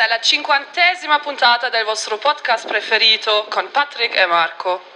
Questa 0.00 0.14
è 0.14 0.18
la 0.18 0.24
cinquantesima 0.24 1.18
puntata 1.18 1.68
del 1.68 1.84
vostro 1.84 2.16
podcast 2.16 2.66
preferito 2.66 3.44
con 3.50 3.70
Patrick 3.70 4.16
e 4.16 4.24
Marco. 4.24 4.89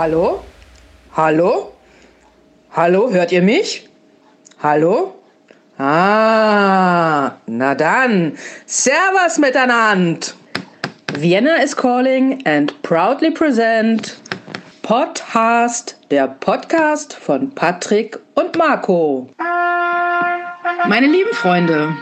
Hallo? 0.00 0.42
Hallo? 1.14 1.74
Hallo, 2.72 3.10
hört 3.10 3.32
ihr 3.32 3.42
mich? 3.42 3.86
Hallo? 4.62 5.14
Ah, 5.76 7.32
na 7.44 7.74
dann, 7.74 8.32
Servus 8.64 9.36
miteinander. 9.36 10.28
Vienna 11.18 11.56
is 11.62 11.76
calling 11.76 12.40
and 12.46 12.72
proudly 12.80 13.30
present 13.30 14.16
Podcast, 14.82 15.98
der 16.10 16.28
Podcast 16.28 17.12
von 17.12 17.54
Patrick 17.54 18.18
und 18.36 18.56
Marco. 18.56 19.28
Meine 20.88 21.08
lieben 21.08 21.34
Freunde, 21.34 21.94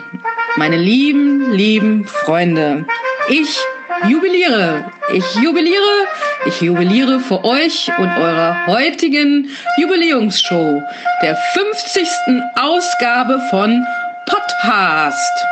meine 0.56 0.76
lieben, 0.76 1.50
lieben 1.50 2.04
Freunde, 2.04 2.86
ich 3.28 3.58
jubiliere, 4.06 4.84
ich 5.12 5.34
jubiliere, 5.34 6.06
ich 6.46 6.60
jubiliere 6.60 7.20
für 7.20 7.44
euch 7.44 7.90
und 7.98 8.08
eurer 8.08 8.66
heutigen 8.66 9.48
Jubiläumsshow, 9.78 10.82
der 11.22 11.36
50. 11.54 12.08
Ausgabe 12.56 13.40
von 13.50 13.84
Podcast. 14.26 15.44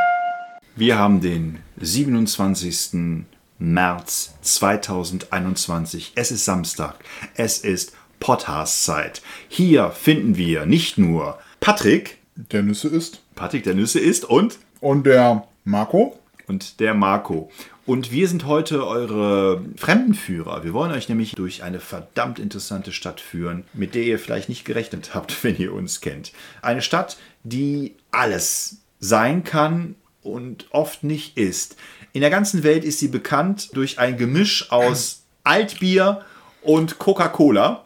Wir 0.76 0.98
haben 0.98 1.20
den 1.20 1.58
27. 1.80 3.24
März 3.58 4.34
2021. 4.42 6.12
Es 6.14 6.30
ist 6.30 6.44
Samstag. 6.44 6.96
Es 7.34 7.58
ist 7.58 7.92
Podcast-Zeit. 8.20 9.22
Hier 9.48 9.90
finden 9.90 10.36
wir 10.36 10.66
nicht 10.66 10.98
nur 10.98 11.38
Patrick, 11.60 12.18
der 12.34 12.62
Nüsse 12.62 12.88
ist. 12.88 13.22
Patrick 13.34 13.64
der 13.64 13.74
Nüsse 13.74 13.98
ist 14.00 14.24
und 14.24 14.58
Und 14.80 15.06
der 15.06 15.44
Marco. 15.64 16.18
und 16.48 16.80
der 16.80 16.94
Marco. 16.94 17.50
Und 17.86 18.10
wir 18.10 18.26
sind 18.26 18.46
heute 18.46 18.84
eure 18.84 19.64
Fremdenführer. 19.76 20.64
Wir 20.64 20.72
wollen 20.72 20.90
euch 20.90 21.08
nämlich 21.08 21.32
durch 21.36 21.62
eine 21.62 21.78
verdammt 21.78 22.40
interessante 22.40 22.90
Stadt 22.90 23.20
führen, 23.20 23.64
mit 23.74 23.94
der 23.94 24.02
ihr 24.02 24.18
vielleicht 24.18 24.48
nicht 24.48 24.64
gerechnet 24.64 25.14
habt, 25.14 25.42
wenn 25.44 25.56
ihr 25.56 25.72
uns 25.72 26.00
kennt. 26.00 26.32
Eine 26.62 26.82
Stadt, 26.82 27.16
die 27.44 27.94
alles 28.10 28.78
sein 28.98 29.44
kann 29.44 29.94
und 30.22 30.66
oft 30.70 31.04
nicht 31.04 31.36
ist. 31.38 31.76
In 32.12 32.22
der 32.22 32.30
ganzen 32.30 32.64
Welt 32.64 32.82
ist 32.82 32.98
sie 32.98 33.08
bekannt 33.08 33.70
durch 33.74 34.00
ein 34.00 34.16
Gemisch 34.16 34.72
aus 34.72 35.22
Altbier 35.44 36.24
und 36.62 36.98
Coca-Cola. 36.98 37.84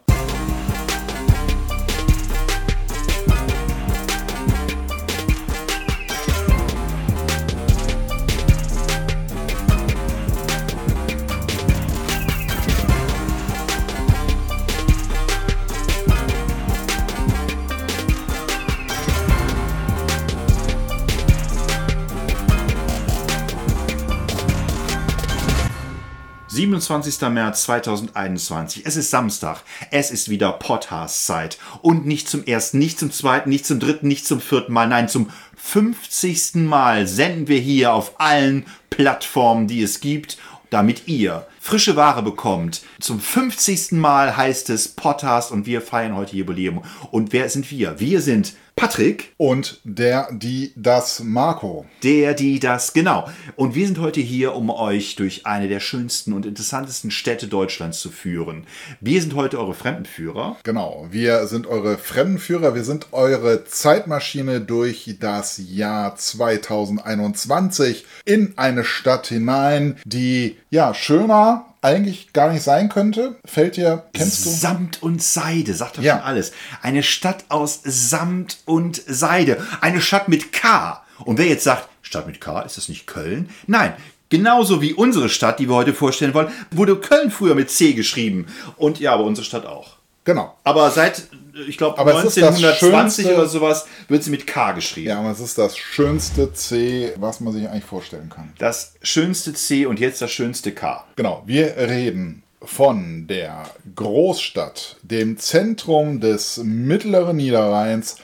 27. 26.79 27.29
März 27.29 27.63
2021. 27.63 28.85
Es 28.85 28.95
ist 28.95 29.09
Samstag. 29.09 29.61
Es 29.91 30.09
ist 30.09 30.29
wieder 30.29 30.53
Podcast-Zeit. 30.53 31.57
Und 31.81 32.05
nicht 32.05 32.29
zum 32.29 32.45
ersten, 32.45 32.79
nicht 32.79 32.97
zum 32.97 33.11
zweiten, 33.11 33.49
nicht 33.49 33.65
zum 33.65 33.81
dritten, 33.81 34.07
nicht 34.07 34.25
zum 34.25 34.39
vierten 34.39 34.71
Mal. 34.71 34.87
Nein, 34.87 35.09
zum 35.09 35.29
50. 35.57 36.55
Mal 36.55 37.07
senden 37.07 37.49
wir 37.49 37.59
hier 37.59 37.93
auf 37.93 38.21
allen 38.21 38.65
Plattformen, 38.89 39.67
die 39.67 39.81
es 39.81 39.99
gibt, 39.99 40.37
damit 40.69 41.09
ihr 41.09 41.45
frische 41.61 41.95
Ware 41.95 42.23
bekommt. 42.23 42.81
Zum 42.99 43.19
50. 43.19 43.91
Mal 43.91 44.35
heißt 44.35 44.71
es 44.71 44.87
Podcast 44.89 45.51
und 45.51 45.67
wir 45.67 45.81
feiern 45.81 46.15
heute 46.15 46.35
Jubiläum. 46.35 46.83
Und 47.11 47.33
wer 47.33 47.49
sind 47.49 47.69
wir? 47.69 47.99
Wir 47.99 48.19
sind 48.19 48.53
Patrick, 48.75 49.33
Und 49.37 49.79
der, 49.83 50.29
die, 50.31 50.73
das 50.75 51.19
Marco. 51.19 51.85
der, 52.03 52.33
die, 52.33 52.59
das, 52.59 52.93
genau. 52.93 53.29
Und 53.55 53.75
wir 53.75 53.85
sind 53.85 53.99
heute 53.99 54.21
hier, 54.21 54.55
um 54.55 54.71
euch 54.71 55.15
durch 55.17 55.45
eine 55.45 55.67
der 55.67 55.79
schönsten 55.79 56.33
und 56.33 56.47
interessantesten 56.47 57.11
Städte 57.11 57.47
Deutschlands 57.47 57.99
zu 57.99 58.09
führen. 58.09 58.65
Wir 58.99 59.21
sind 59.21 59.35
heute 59.35 59.59
eure 59.59 59.75
Fremdenführer. 59.75 60.57
Genau, 60.63 61.05
wir 61.11 61.45
sind 61.45 61.67
eure 61.67 61.99
Fremdenführer, 61.99 62.73
wir 62.73 62.83
sind 62.83 63.07
eure 63.11 63.65
Zeitmaschine 63.65 64.61
durch 64.61 65.15
das 65.19 65.61
Jahr 65.63 66.15
2021 66.15 68.05
in 68.25 68.53
eine 68.57 68.83
Stadt 68.83 69.27
hinein, 69.27 69.97
die 70.05 70.57
ja 70.71 70.95
schöner 70.95 71.60
eigentlich 71.81 72.33
gar 72.33 72.51
nicht 72.51 72.63
sein 72.63 72.89
könnte. 72.89 73.35
Fällt 73.45 73.75
dir, 73.77 74.03
kennst 74.13 74.45
du? 74.45 74.49
Samt 74.49 75.01
und 75.01 75.21
Seide, 75.21 75.73
sagt 75.73 75.97
doch 75.97 76.03
Ja. 76.03 76.17
schon 76.17 76.25
alles. 76.25 76.51
Eine 76.81 77.03
Stadt 77.03 77.45
aus 77.49 77.79
Samt 77.83 78.59
und 78.65 79.01
Seide. 79.07 79.65
Eine 79.81 80.01
Stadt 80.01 80.27
mit 80.27 80.51
K. 80.53 81.03
Und 81.25 81.37
wer 81.37 81.47
jetzt 81.47 81.63
sagt, 81.63 81.87
Stadt 82.01 82.27
mit 82.27 82.39
K, 82.41 82.61
ist 82.61 82.77
das 82.77 82.89
nicht 82.89 83.07
Köln? 83.07 83.49
Nein. 83.67 83.93
Genauso 84.29 84.81
wie 84.81 84.93
unsere 84.93 85.27
Stadt, 85.27 85.59
die 85.59 85.67
wir 85.67 85.75
heute 85.75 85.93
vorstellen 85.93 86.33
wollen, 86.33 86.51
wurde 86.71 86.95
Köln 86.95 87.31
früher 87.31 87.53
mit 87.55 87.69
C 87.69 87.91
geschrieben. 87.93 88.47
Und 88.77 88.99
ja, 88.99 89.13
aber 89.13 89.25
unsere 89.25 89.43
Stadt 89.45 89.65
auch. 89.65 89.97
Genau. 90.23 90.55
Aber 90.63 90.89
seit, 90.91 91.27
ich 91.67 91.77
glaube, 91.77 91.97
Aber 91.97 92.11
es 92.19 92.25
ist 92.25 92.37
das 92.37 92.55
1920 92.55 93.25
Schönste- 93.25 93.35
oder 93.35 93.47
sowas 93.47 93.85
wird 94.07 94.23
sie 94.23 94.29
mit 94.31 94.47
K 94.47 94.71
geschrieben. 94.71 95.07
Ja, 95.09 95.19
aber 95.19 95.31
es 95.31 95.39
ist 95.39 95.57
das 95.57 95.77
schönste 95.77 96.53
C, 96.53 97.13
was 97.17 97.39
man 97.39 97.53
sich 97.53 97.67
eigentlich 97.67 97.83
vorstellen 97.85 98.29
kann. 98.29 98.51
Das 98.57 98.93
schönste 99.01 99.53
C 99.53 99.85
und 99.85 99.99
jetzt 99.99 100.21
das 100.21 100.31
schönste 100.31 100.71
K. 100.71 101.05
Genau, 101.15 101.43
wir 101.45 101.75
reden 101.77 102.43
von 102.63 103.25
der 103.27 103.63
Großstadt, 103.95 104.97
dem 105.01 105.37
Zentrum 105.37 106.19
des 106.19 106.57
mittleren 106.57 107.37
Niederrheins, 107.37 108.17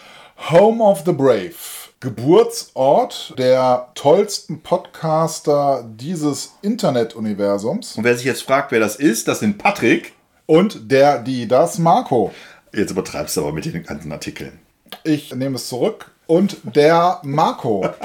Home 0.52 0.84
of 0.84 1.02
the 1.06 1.12
Brave, 1.12 1.54
Geburtsort 2.00 3.34
der 3.40 3.88
tollsten 3.96 4.62
Podcaster 4.62 5.84
dieses 5.96 6.54
Internetuniversums 6.62 7.96
Und 7.98 8.04
wer 8.04 8.16
sich 8.16 8.26
jetzt 8.26 8.44
fragt, 8.44 8.72
wer 8.72 8.80
das 8.80 8.96
ist, 8.98 9.28
das 9.28 9.40
sind 9.40 9.58
Patrick. 9.58 10.14
und 10.46 10.92
der, 10.92 11.20
die, 11.20 11.48
das 11.48 11.80
Marco. 11.80 12.32
Jetzt 12.74 12.92
übertreibst 12.92 13.38
du 13.38 13.42
aber 13.42 13.54
mit 13.54 13.66
den 13.66 13.84
ganzen 13.84 14.12
Artikeln. 14.12 14.60
Ich 15.04 15.34
nehme 15.34 15.56
es 15.56 15.68
zurück 15.68 16.12
und 16.28 16.58
der 16.64 17.20
Marco. 17.24 17.90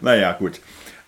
Naja, 0.00 0.32
gut. 0.32 0.60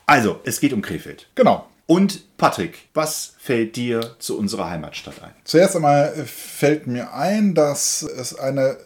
Also, 0.06 0.40
es 0.44 0.60
geht 0.60 0.72
um 0.72 0.80
Krefeld. 0.80 1.28
Genau. 1.34 1.66
Und 1.86 2.36
Patrick, 2.36 2.88
was 2.94 3.34
fällt 3.38 3.76
dir 3.76 4.14
zu 4.18 4.38
unserer 4.38 4.70
Heimatstadt 4.70 5.22
ein? 5.22 5.32
Zuerst 5.44 5.74
einmal 5.74 6.12
fällt 6.26 6.86
mir 6.86 7.14
ein, 7.14 7.54
dass 7.54 8.02
es 8.02 8.38
eine 8.38 8.76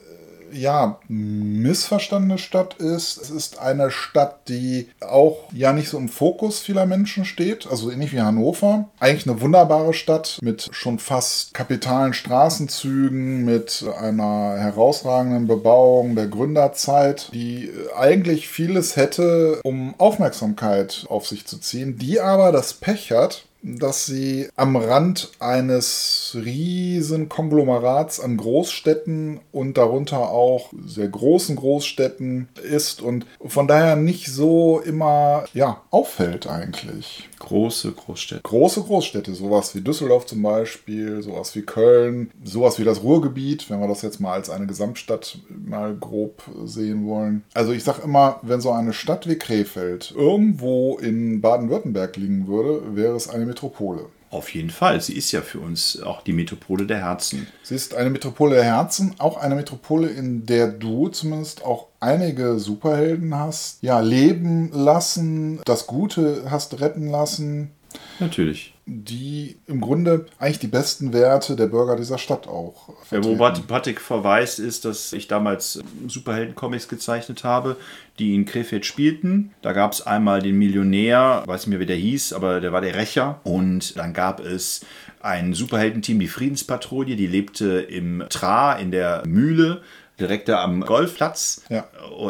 ja, 0.52 0.98
missverstandene 1.08 2.38
Stadt 2.38 2.74
ist. 2.74 3.18
Es 3.18 3.30
ist 3.30 3.58
eine 3.58 3.90
Stadt, 3.90 4.48
die 4.48 4.88
auch 5.00 5.48
ja 5.52 5.72
nicht 5.72 5.88
so 5.88 5.98
im 5.98 6.08
Fokus 6.08 6.60
vieler 6.60 6.86
Menschen 6.86 7.24
steht, 7.24 7.66
also 7.66 7.90
ähnlich 7.90 8.12
wie 8.12 8.20
Hannover. 8.20 8.88
Eigentlich 9.00 9.28
eine 9.28 9.40
wunderbare 9.40 9.94
Stadt 9.94 10.38
mit 10.42 10.68
schon 10.72 10.98
fast 10.98 11.54
kapitalen 11.54 12.14
Straßenzügen, 12.14 13.44
mit 13.44 13.84
einer 13.98 14.56
herausragenden 14.58 15.46
Bebauung 15.46 16.14
der 16.14 16.26
Gründerzeit, 16.26 17.30
die 17.32 17.70
eigentlich 17.96 18.48
vieles 18.48 18.96
hätte, 18.96 19.60
um 19.64 19.94
Aufmerksamkeit 19.98 21.06
auf 21.08 21.26
sich 21.26 21.46
zu 21.46 21.58
ziehen, 21.58 21.98
die 21.98 22.20
aber 22.20 22.52
das 22.52 22.74
Pech 22.74 23.12
hat, 23.12 23.46
dass 23.62 24.06
sie 24.06 24.48
am 24.56 24.76
Rand 24.76 25.30
eines 25.38 26.36
riesen 26.36 27.28
Konglomerats 27.28 28.20
an 28.20 28.36
Großstädten 28.36 29.40
und 29.52 29.78
darunter 29.78 30.30
auch 30.30 30.72
sehr 30.86 31.08
großen 31.08 31.56
Großstädten 31.56 32.48
ist 32.62 33.02
und 33.02 33.26
von 33.44 33.68
daher 33.68 33.96
nicht 33.96 34.26
so 34.26 34.80
immer 34.80 35.44
ja, 35.54 35.82
auffällt 35.90 36.46
eigentlich. 36.46 37.28
Große 37.42 37.90
Großstädte. 37.90 38.42
Große 38.42 38.82
Großstädte, 38.82 39.34
sowas 39.34 39.74
wie 39.74 39.80
Düsseldorf 39.80 40.26
zum 40.26 40.42
Beispiel, 40.42 41.22
sowas 41.22 41.56
wie 41.56 41.62
Köln, 41.62 42.30
sowas 42.44 42.78
wie 42.78 42.84
das 42.84 43.02
Ruhrgebiet, 43.02 43.68
wenn 43.68 43.80
wir 43.80 43.88
das 43.88 44.02
jetzt 44.02 44.20
mal 44.20 44.34
als 44.34 44.48
eine 44.48 44.68
Gesamtstadt 44.68 45.38
mal 45.48 45.96
grob 45.96 46.42
sehen 46.64 47.04
wollen. 47.04 47.42
Also 47.52 47.72
ich 47.72 47.82
sage 47.82 48.02
immer, 48.02 48.38
wenn 48.42 48.60
so 48.60 48.70
eine 48.70 48.92
Stadt 48.92 49.28
wie 49.28 49.36
Krefeld 49.36 50.14
irgendwo 50.16 50.98
in 50.98 51.40
Baden-Württemberg 51.40 52.16
liegen 52.16 52.46
würde, 52.46 52.94
wäre 52.94 53.16
es 53.16 53.28
eine 53.28 53.44
Metropole. 53.44 54.06
Auf 54.32 54.54
jeden 54.54 54.70
Fall. 54.70 54.98
Sie 55.02 55.12
ist 55.12 55.30
ja 55.30 55.42
für 55.42 55.60
uns 55.60 56.00
auch 56.00 56.22
die 56.22 56.32
Metropole 56.32 56.86
der 56.86 57.00
Herzen. 57.00 57.46
Sie 57.62 57.74
ist 57.74 57.94
eine 57.94 58.08
Metropole 58.08 58.54
der 58.54 58.64
Herzen, 58.64 59.14
auch 59.18 59.36
eine 59.36 59.54
Metropole, 59.54 60.08
in 60.08 60.46
der 60.46 60.68
du 60.68 61.08
zumindest 61.08 61.62
auch 61.62 61.88
einige 62.00 62.58
Superhelden 62.58 63.34
hast, 63.34 63.82
ja, 63.82 64.00
leben 64.00 64.72
lassen, 64.72 65.60
das 65.66 65.86
Gute 65.86 66.44
hast 66.50 66.80
retten 66.80 67.08
lassen. 67.08 67.72
Natürlich. 68.20 68.71
Die 68.84 69.56
im 69.68 69.80
Grunde 69.80 70.26
eigentlich 70.40 70.58
die 70.58 70.66
besten 70.66 71.12
Werte 71.12 71.54
der 71.54 71.68
Bürger 71.68 71.94
dieser 71.94 72.18
Stadt 72.18 72.48
auch. 72.48 72.88
Ja, 73.12 73.22
wo 73.22 73.36
Patrick 73.36 74.00
verweist, 74.00 74.58
ist, 74.58 74.84
dass 74.84 75.12
ich 75.12 75.28
damals 75.28 75.80
Superhelden-Comics 76.08 76.88
gezeichnet 76.88 77.44
habe, 77.44 77.76
die 78.18 78.34
in 78.34 78.44
Krefeld 78.44 78.84
spielten. 78.84 79.52
Da 79.62 79.72
gab 79.72 79.92
es 79.92 80.04
einmal 80.04 80.42
den 80.42 80.58
Millionär, 80.58 81.44
weiß 81.46 81.66
nicht 81.66 81.70
mehr, 81.70 81.80
wie 81.80 81.86
der 81.86 81.96
hieß, 81.96 82.32
aber 82.32 82.60
der 82.60 82.72
war 82.72 82.80
der 82.80 82.96
Rächer. 82.96 83.40
Und 83.44 83.96
dann 83.96 84.12
gab 84.12 84.40
es 84.40 84.84
ein 85.20 85.54
Superheldenteam, 85.54 86.18
die 86.18 86.26
Friedenspatrouille, 86.26 87.14
die 87.14 87.28
lebte 87.28 87.80
im 87.80 88.24
Tra 88.28 88.74
in 88.74 88.90
der 88.90 89.22
Mühle 89.26 89.82
direkt 90.22 90.48
da 90.48 90.62
am 90.62 90.80
Golfplatz, 90.80 91.62
Ja. 91.68 91.84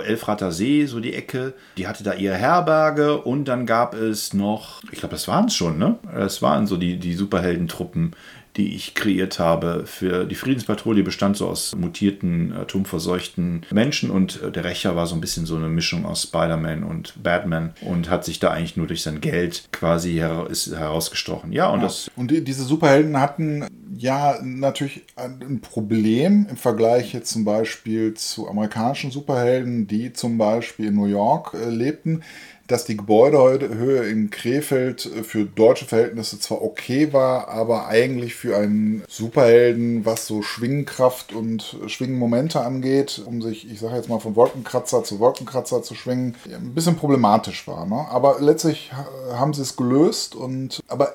Elfrater 0.04 0.50
See, 0.52 0.86
so 0.86 0.98
die 1.00 1.14
Ecke. 1.14 1.54
Die 1.76 1.86
hatte 1.86 2.02
da 2.02 2.14
ihre 2.14 2.34
Herberge 2.34 3.18
und 3.18 3.44
dann 3.46 3.66
gab 3.66 3.94
es 3.94 4.32
noch, 4.34 4.82
ich 4.90 4.98
glaube, 4.98 5.14
das 5.14 5.28
waren 5.28 5.46
es 5.46 5.54
schon, 5.54 5.78
ne? 5.78 5.96
Das 6.14 6.42
waren 6.42 6.66
so 6.66 6.76
die, 6.76 6.96
die 6.98 7.14
Superheldentruppen, 7.14 8.14
die 8.56 8.74
ich 8.74 8.94
kreiert 8.94 9.38
habe. 9.38 9.84
Für 9.86 10.24
die 10.24 10.34
Friedenspatrouille, 10.34 11.02
bestand 11.02 11.36
so 11.36 11.48
aus 11.48 11.74
mutierten, 11.74 12.52
atomverseuchten 12.52 13.64
Menschen 13.70 14.10
und 14.10 14.42
äh, 14.42 14.50
der 14.50 14.64
Rächer 14.64 14.94
war 14.96 15.06
so 15.06 15.14
ein 15.14 15.20
bisschen 15.20 15.46
so 15.46 15.56
eine 15.56 15.68
Mischung 15.68 16.04
aus 16.04 16.22
Spider-Man 16.24 16.84
und 16.84 17.22
Batman 17.22 17.72
und 17.80 18.10
hat 18.10 18.24
sich 18.24 18.38
da 18.38 18.50
eigentlich 18.50 18.76
nur 18.76 18.86
durch 18.86 19.02
sein 19.02 19.20
Geld 19.20 19.68
quasi 19.72 20.12
her 20.12 20.46
ist 20.50 20.74
herausgestochen. 20.74 21.52
Ja, 21.52 21.68
und 21.68 21.82
das 21.82 22.10
Und 22.16 22.30
die, 22.30 22.44
diese 22.44 22.64
Superhelden 22.64 23.18
hatten 23.18 23.66
ja 23.96 24.38
natürlich 24.42 25.02
ein 25.16 25.60
Problem 25.60 26.46
im 26.48 26.56
Vergleich 26.56 27.12
jetzt 27.12 27.30
zum 27.30 27.44
Beispiel 27.44 28.14
zu 28.14 28.48
amerikanischen 28.48 29.10
Superhelden, 29.10 29.86
die 29.86 30.12
zum 30.12 30.38
Beispiel 30.38 30.86
in 30.86 30.94
New 30.94 31.06
York 31.06 31.54
äh, 31.54 31.68
lebten, 31.70 32.22
dass 32.72 32.84
die 32.84 32.96
Gebäudehöhe 32.96 34.08
in 34.08 34.30
Krefeld 34.30 35.02
für 35.22 35.44
deutsche 35.44 35.84
Verhältnisse 35.84 36.40
zwar 36.40 36.62
okay 36.62 37.12
war, 37.12 37.48
aber 37.48 37.86
eigentlich 37.86 38.34
für 38.34 38.56
einen 38.56 39.04
Superhelden, 39.08 40.04
was 40.04 40.26
so 40.26 40.42
Schwingkraft 40.42 41.32
und 41.32 41.76
Schwingenmomente 41.86 42.60
angeht, 42.60 43.22
um 43.24 43.42
sich, 43.42 43.70
ich 43.70 43.80
sage 43.80 43.96
jetzt 43.96 44.08
mal, 44.08 44.18
von 44.20 44.34
Wolkenkratzer 44.36 45.04
zu 45.04 45.20
Wolkenkratzer 45.20 45.82
zu 45.82 45.94
schwingen, 45.94 46.34
ein 46.46 46.74
bisschen 46.74 46.96
problematisch 46.96 47.66
war. 47.68 47.86
Ne? 47.86 48.06
Aber 48.10 48.36
letztlich 48.40 48.92
ha- 48.92 49.06
haben 49.38 49.54
sie 49.54 49.62
es 49.62 49.76
gelöst 49.76 50.34
und 50.34 50.80
aber 50.88 51.12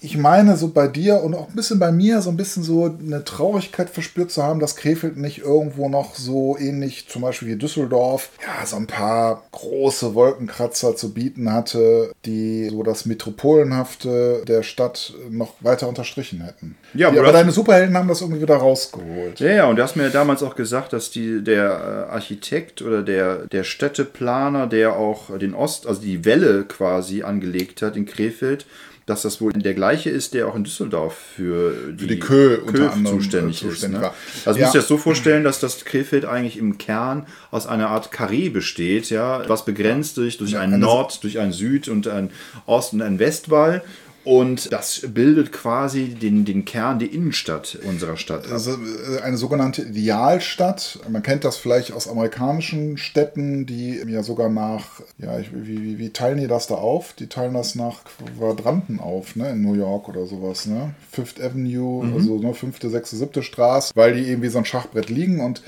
ich 0.00 0.16
meine, 0.16 0.56
so 0.56 0.68
bei 0.68 0.88
dir 0.88 1.22
und 1.22 1.34
auch 1.34 1.48
ein 1.48 1.54
bisschen 1.54 1.78
bei 1.78 1.92
mir, 1.92 2.20
so 2.20 2.30
ein 2.30 2.36
bisschen 2.36 2.62
so 2.62 2.84
eine 2.84 3.24
Traurigkeit 3.24 3.90
verspürt 3.90 4.30
zu 4.30 4.42
haben, 4.42 4.60
dass 4.60 4.76
Krefeld 4.76 5.16
nicht 5.16 5.38
irgendwo 5.38 5.88
noch 5.88 6.14
so 6.14 6.56
ähnlich, 6.58 7.08
zum 7.08 7.22
Beispiel 7.22 7.48
wie 7.48 7.56
Düsseldorf, 7.56 8.30
ja, 8.42 8.66
so 8.66 8.76
ein 8.76 8.86
paar 8.86 9.42
große 9.52 10.14
Wolkenkratzer 10.14 10.96
zu 10.96 11.12
bieten 11.12 11.52
hatte, 11.52 12.12
die 12.24 12.68
so 12.70 12.82
das 12.82 13.06
Metropolenhafte 13.06 14.42
der 14.46 14.62
Stadt 14.62 15.14
noch 15.30 15.54
weiter 15.60 15.88
unterstrichen 15.88 16.42
hätten. 16.42 16.76
Ja, 16.94 17.10
die, 17.10 17.18
aber 17.18 17.32
deine 17.32 17.52
Superhelden 17.52 17.96
haben 17.96 18.08
das 18.08 18.20
irgendwie 18.20 18.42
wieder 18.42 18.56
rausgeholt. 18.56 19.40
Ja, 19.40 19.50
ja, 19.50 19.66
und 19.66 19.76
du 19.76 19.82
hast 19.82 19.96
mir 19.96 20.04
ja 20.04 20.10
damals 20.10 20.42
auch 20.42 20.56
gesagt, 20.56 20.92
dass 20.92 21.10
die, 21.10 21.42
der 21.42 22.06
äh, 22.10 22.12
Architekt 22.12 22.82
oder 22.82 23.02
der, 23.02 23.46
der 23.46 23.64
Städteplaner, 23.64 24.66
der 24.66 24.96
auch 24.96 25.36
den 25.38 25.54
Ost, 25.54 25.86
also 25.86 26.00
die 26.00 26.24
Welle 26.24 26.64
quasi 26.64 27.22
angelegt 27.22 27.82
hat 27.82 27.96
in 27.96 28.06
Krefeld, 28.06 28.66
dass 29.06 29.22
das 29.22 29.40
wohl 29.40 29.52
der 29.52 29.74
gleiche 29.74 30.10
ist, 30.10 30.34
der 30.34 30.48
auch 30.48 30.56
in 30.56 30.64
Düsseldorf 30.64 31.16
für 31.36 31.92
die, 31.92 32.08
die 32.08 32.18
Kö 32.18 32.58
unter 32.58 32.92
anderem, 32.92 33.18
zuständig, 33.20 33.62
äh, 33.62 33.66
ist. 33.66 33.72
zuständig 33.74 34.00
Ne? 34.00 34.06
war. 34.06 34.14
Also 34.44 34.58
Ja. 34.60 34.66
du 34.66 34.72
dir 34.72 34.78
das 34.80 34.88
so 34.88 34.98
vorstellen, 34.98 35.44
dass 35.44 35.60
das 35.60 35.84
Krefeld 35.84 36.24
eigentlich 36.24 36.58
im 36.58 36.76
Kern 36.76 37.26
aus 37.52 37.68
einer 37.68 37.88
Art 37.88 38.10
Karree 38.10 38.48
besteht, 38.48 39.08
ja, 39.10 39.48
was 39.48 39.64
begrenzt 39.64 40.16
durch, 40.16 40.38
durch 40.38 40.56
einen 40.58 40.74
eine- 40.74 40.84
Nord, 40.84 41.22
durch 41.22 41.38
einen 41.38 41.52
Süd 41.52 41.88
und 41.88 42.08
einen 42.08 42.30
Ost- 42.66 42.92
und 42.94 43.00
einen 43.02 43.18
Westwall. 43.20 43.82
Und 44.26 44.72
das 44.72 45.06
bildet 45.14 45.52
quasi 45.52 46.08
den, 46.08 46.44
den 46.44 46.64
Kern, 46.64 46.98
die 46.98 47.06
Innenstadt 47.06 47.78
unserer 47.88 48.16
Stadt. 48.16 48.50
Also 48.50 48.76
eine 49.22 49.36
sogenannte 49.36 49.82
Idealstadt. 49.82 50.98
Man 51.08 51.22
kennt 51.22 51.44
das 51.44 51.56
vielleicht 51.56 51.92
aus 51.92 52.08
amerikanischen 52.08 52.98
Städten, 52.98 53.66
die 53.66 54.02
ja 54.08 54.24
sogar 54.24 54.48
nach, 54.48 55.00
ja, 55.18 55.38
wie, 55.52 55.80
wie, 55.80 55.98
wie 55.98 56.10
teilen 56.10 56.38
die 56.38 56.48
das 56.48 56.66
da 56.66 56.74
auf? 56.74 57.12
Die 57.12 57.28
teilen 57.28 57.54
das 57.54 57.76
nach 57.76 58.00
Quadranten 58.36 58.98
auf, 58.98 59.36
ne, 59.36 59.50
in 59.50 59.62
New 59.62 59.74
York 59.74 60.08
oder 60.08 60.26
sowas, 60.26 60.66
ne? 60.66 60.92
Fifth 61.12 61.40
Avenue, 61.40 62.12
also 62.12 62.38
ne, 62.40 62.52
fünfte, 62.52 62.90
sechste, 62.90 63.14
siebte 63.14 63.44
Straße, 63.44 63.92
weil 63.94 64.14
die 64.14 64.28
eben 64.28 64.42
wie 64.42 64.48
so 64.48 64.58
ein 64.58 64.64
Schachbrett 64.64 65.08
liegen 65.08 65.38
und 65.38 65.62